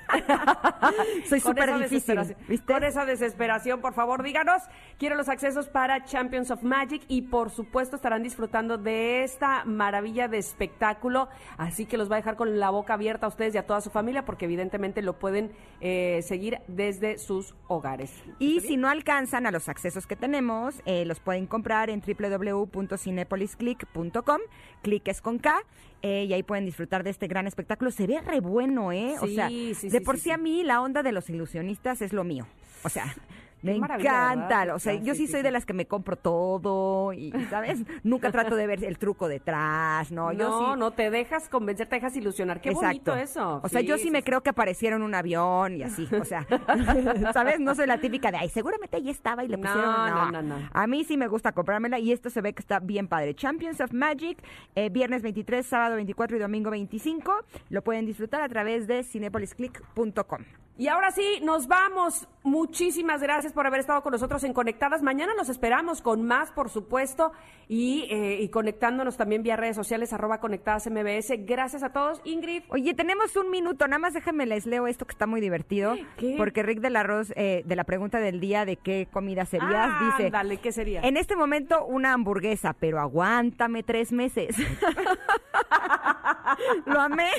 Soy 1.28 1.40
súper 1.40 1.78
difícil, 1.78 2.19
¿viste? 2.48 2.73
Con 2.73 2.85
esa 2.85 3.05
desesperación, 3.05 3.81
por 3.81 3.94
favor, 3.94 4.23
díganos. 4.23 4.62
Quiero 4.98 5.16
los 5.16 5.28
accesos 5.28 5.69
para 5.69 6.05
Champions 6.05 6.51
of 6.51 6.62
Magic 6.62 7.02
y, 7.09 7.23
por 7.23 7.51
supuesto, 7.51 7.97
estarán 7.97 8.23
disfrutando 8.23 8.78
de 8.78 9.24
esta 9.24 9.65
maravilla 9.65 10.28
de 10.28 10.39
espectáculo. 10.39 11.28
Así 11.56 11.86
que 11.86 11.98
los 11.98 12.10
va 12.10 12.16
a 12.16 12.19
dejar 12.19 12.36
con 12.36 12.59
la 12.59 12.70
boca 12.70 12.94
abierta 12.94 13.27
a 13.27 13.28
ustedes 13.28 13.55
y 13.55 13.59
a 13.59 13.66
toda 13.66 13.81
su 13.81 13.90
familia, 13.90 14.24
porque 14.24 14.47
evidentemente 14.47 15.02
lo 15.02 15.19
pueden 15.19 15.52
eh, 15.81 16.20
seguir 16.23 16.60
desde 16.66 17.19
sus 17.19 17.55
hogares. 17.66 18.12
Y 18.39 18.60
si 18.60 18.77
no 18.77 18.89
alcanzan 18.89 19.47
a 19.47 19.51
los 19.51 19.69
accesos 19.69 20.06
que 20.06 20.15
tenemos, 20.16 20.81
eh, 20.85 21.05
los 21.05 21.19
pueden 21.20 21.47
comprar 21.47 21.90
en 21.90 22.01
www.cinepolisclick.com. 22.01 24.40
Click 24.82 25.09
es 25.09 25.20
con 25.20 25.39
K. 25.39 25.59
eh, 26.03 26.25
y 26.29 26.33
ahí 26.33 26.43
pueden 26.43 26.65
disfrutar 26.65 27.05
de 27.05 27.11
este 27.11 27.27
gran 27.27 27.47
espectáculo. 27.47 27.91
Se 27.91 28.07
ve 28.07 28.20
re 28.20 28.41
bueno, 28.41 28.93
¿eh? 28.93 29.15
o 29.20 29.27
Sí, 29.27 29.35
sea, 29.35 29.49
sí, 29.49 29.75
sí, 29.75 29.89
de 29.89 30.01
por 30.01 30.16
sí, 30.16 30.23
sí, 30.25 30.31
a 30.31 30.37
mí 30.37 30.62
la 30.65 30.81
onda 30.81 31.03
de 31.03 31.12
los 31.12 31.29
ilusionistas 31.31 32.03
es 32.03 32.12
lo 32.12 32.25
mío. 32.25 32.47
O 32.85 32.89
sea, 32.89 33.15
me 33.62 33.76
encanta. 33.76 34.59
¿verdad? 34.60 34.74
O 34.74 34.78
sea, 34.78 34.93
Ah, 34.93 34.97
yo 35.02 35.14
sí, 35.14 35.26
soy 35.26 35.40
sí. 35.40 35.43
de 35.43 35.51
las 35.51 35.66
que 35.66 35.72
me 35.72 35.86
compro 35.86 36.16
todo 36.16 37.12
y, 37.12 37.32
¿sabes? 37.51 37.80
Nunca 38.05 38.30
trato 38.32 38.56
de 38.56 38.66
ver 38.66 38.85
el 38.85 38.98
truco 38.98 39.28
detrás, 39.28 40.10
¿no? 40.12 40.32
Yo 40.32 40.48
no, 40.48 40.74
sí, 40.74 40.78
no 40.80 40.90
te 40.93 41.10
dejas 41.10 41.48
convencer, 41.48 41.86
te 41.89 41.97
dejas 41.97 42.16
ilusionar. 42.16 42.60
Qué 42.60 42.70
bonito 42.70 43.14
eso. 43.16 43.60
o 43.62 43.68
sea, 43.68 43.80
yo 43.80 43.98
sí, 43.98 44.10
me 44.10 44.22
creo 44.22 44.40
que 44.43 44.51
aparecieron 44.51 45.02
un 45.02 45.14
avión 45.14 45.76
y 45.76 45.82
así. 45.82 46.09
O 46.20 46.24
sea, 46.24 46.47
¿sabes? 47.32 47.60
No 47.60 47.74
soy 47.74 47.86
la 47.86 47.98
típica 47.98 48.30
de, 48.30 48.39
ay, 48.39 48.48
seguramente 48.48 48.97
ahí 48.97 49.10
estaba 49.10 49.44
y 49.44 49.48
le 49.48 49.56
No, 49.56 49.62
pusieron. 49.68 49.93
no, 49.93 50.30
no, 50.32 50.43
no. 50.43 50.68
A 50.72 50.86
mí 50.86 51.05
sí 51.05 51.16
me 51.16 51.26
gusta 51.28 51.52
comprármela 51.52 51.98
y 51.98 52.12
esto 52.12 52.30
se 52.30 52.40
ve 52.40 52.52
que 52.52 52.60
está 52.60 52.80
bien 52.80 53.09
padre. 53.09 53.35
Champions 53.35 53.80
of 53.80 53.93
Magic, 53.93 54.39
eh, 54.74 54.89
viernes 54.90 55.22
23, 55.22 55.66
sábado 55.66 55.97
24 55.97 56.36
y 56.36 56.40
domingo 56.40 56.70
25. 56.70 57.32
Lo 57.70 57.82
pueden 57.82 58.06
disfrutar 58.06 58.43
a 58.43 58.48
través 58.48 58.86
de 58.86 59.02
cinepolisclick.com. 59.05 60.43
Y 60.78 60.86
ahora 60.86 61.10
sí, 61.10 61.40
nos 61.42 61.66
vamos. 61.66 62.28
Muchísimas 62.44 63.20
gracias 63.20 63.52
por 63.52 63.66
haber 63.66 63.80
estado 63.80 64.00
con 64.00 64.12
nosotros 64.12 64.44
en 64.44 64.52
Conectadas. 64.52 65.02
Mañana 65.02 65.32
los 65.36 65.48
esperamos 65.48 66.00
con 66.00 66.24
más, 66.24 66.52
por 66.52 66.70
supuesto, 66.70 67.32
y, 67.66 68.06
eh, 68.10 68.38
y 68.40 68.48
conectándonos 68.48 69.16
también 69.16 69.42
vía 69.42 69.56
redes 69.56 69.74
sociales, 69.74 70.12
arroba 70.12 70.38
conectadas 70.38 70.88
MBS. 70.88 71.44
Gracias 71.44 71.82
a 71.82 71.92
todos. 71.92 72.20
Ingrid. 72.24 72.62
Oye, 72.68 72.94
tenemos 72.94 73.34
un 73.34 73.50
minuto, 73.50 73.88
nada 73.88 73.98
más 73.98 74.14
déjenme 74.14 74.46
les 74.46 74.66
leo 74.66 74.86
esto 74.86 75.05
que 75.05 75.12
está 75.12 75.26
muy 75.26 75.40
divertido. 75.40 75.96
¿Qué? 76.16 76.36
Porque 76.38 76.62
Rick 76.62 76.78
del 76.78 76.94
Arroz, 76.94 77.32
eh, 77.34 77.64
de 77.66 77.76
la 77.76 77.82
pregunta 77.82 78.20
del 78.20 78.38
día 78.38 78.64
de 78.64 78.76
qué 78.76 79.09
comida 79.12 79.46
serías, 79.46 79.90
dice... 80.00 80.30
Dale, 80.30 80.59
¿qué 80.59 80.70
sería? 80.70 81.00
En 81.00 81.16
este 81.16 81.34
momento 81.34 81.84
una 81.86 82.12
hamburguesa, 82.12 82.72
pero 82.78 83.00
aguántame 83.00 83.82
tres 83.82 84.12
meses. 84.12 84.56
Lo 86.86 87.00
amé. 87.00 87.30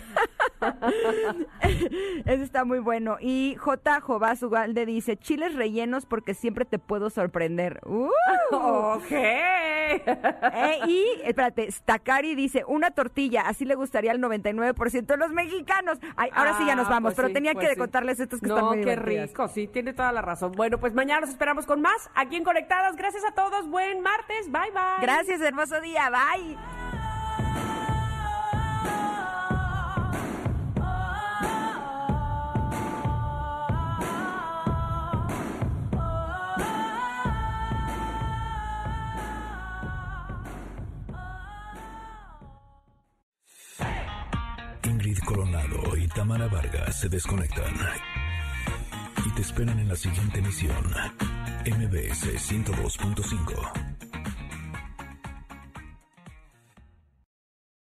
Eso 2.25 2.43
está 2.43 2.65
muy 2.65 2.79
bueno. 2.79 3.17
Y 3.19 3.28
J. 3.57 4.01
Jovás 4.01 4.41
Ugalde 4.43 4.85
dice, 4.85 5.17
chiles 5.17 5.55
rellenos 5.55 6.05
porque 6.05 6.33
siempre 6.33 6.65
te 6.65 6.79
puedo 6.79 7.09
sorprender. 7.09 7.79
¡Uh! 7.85 8.09
Ok. 8.55 9.11
Eh, 9.91 10.79
y, 10.87 11.03
espérate, 11.23 11.71
Stakari 11.71 12.35
dice, 12.35 12.63
una 12.67 12.91
tortilla, 12.91 13.41
así 13.47 13.65
le 13.65 13.73
gustaría 13.73 14.11
al 14.11 14.19
99% 14.19 15.05
de 15.07 15.17
los 15.17 15.31
mexicanos. 15.31 15.97
Ay, 16.15 16.29
ahora 16.35 16.55
sí 16.59 16.65
ya 16.67 16.75
nos 16.75 16.85
Ah, 16.87 16.91
vamos, 16.91 17.09
pues 17.09 17.15
pero 17.15 17.27
sí, 17.29 17.33
tenía 17.33 17.53
pues 17.53 17.69
que 17.69 17.73
sí. 17.73 17.79
contarles 17.79 18.19
estos 18.19 18.39
que 18.39 18.47
no, 18.49 18.55
están 18.55 18.67
muy 18.67 18.83
qué 18.83 18.91
divertidas. 18.91 19.29
rico, 19.29 19.47
sí, 19.47 19.67
tiene 19.67 19.93
toda 19.93 20.11
la 20.11 20.21
razón. 20.21 20.51
Bueno, 20.51 20.77
pues 20.77 20.93
mañana 20.93 21.21
los 21.21 21.31
esperamos 21.31 21.65
con 21.65 21.81
más 21.81 22.09
aquí 22.13 22.35
en 22.35 22.43
Conectadas. 22.43 22.95
Gracias 22.97 23.23
a 23.25 23.31
todos. 23.33 23.67
Buen 23.67 24.01
martes. 24.01 24.51
Bye, 24.51 24.69
bye. 24.71 25.01
Gracias, 25.01 25.41
hermoso 25.41 25.81
día, 25.81 26.09
bye. 26.11 26.98
Coronado 45.17 45.97
y 45.97 46.07
Tamara 46.07 46.47
Vargas 46.47 46.99
se 46.99 47.09
desconectan 47.09 47.73
y 49.25 49.29
te 49.31 49.41
esperan 49.41 49.79
en 49.79 49.87
la 49.87 49.95
siguiente 49.95 50.39
emisión. 50.39 50.75
MBS 51.65 52.27
102.5. 52.35 54.18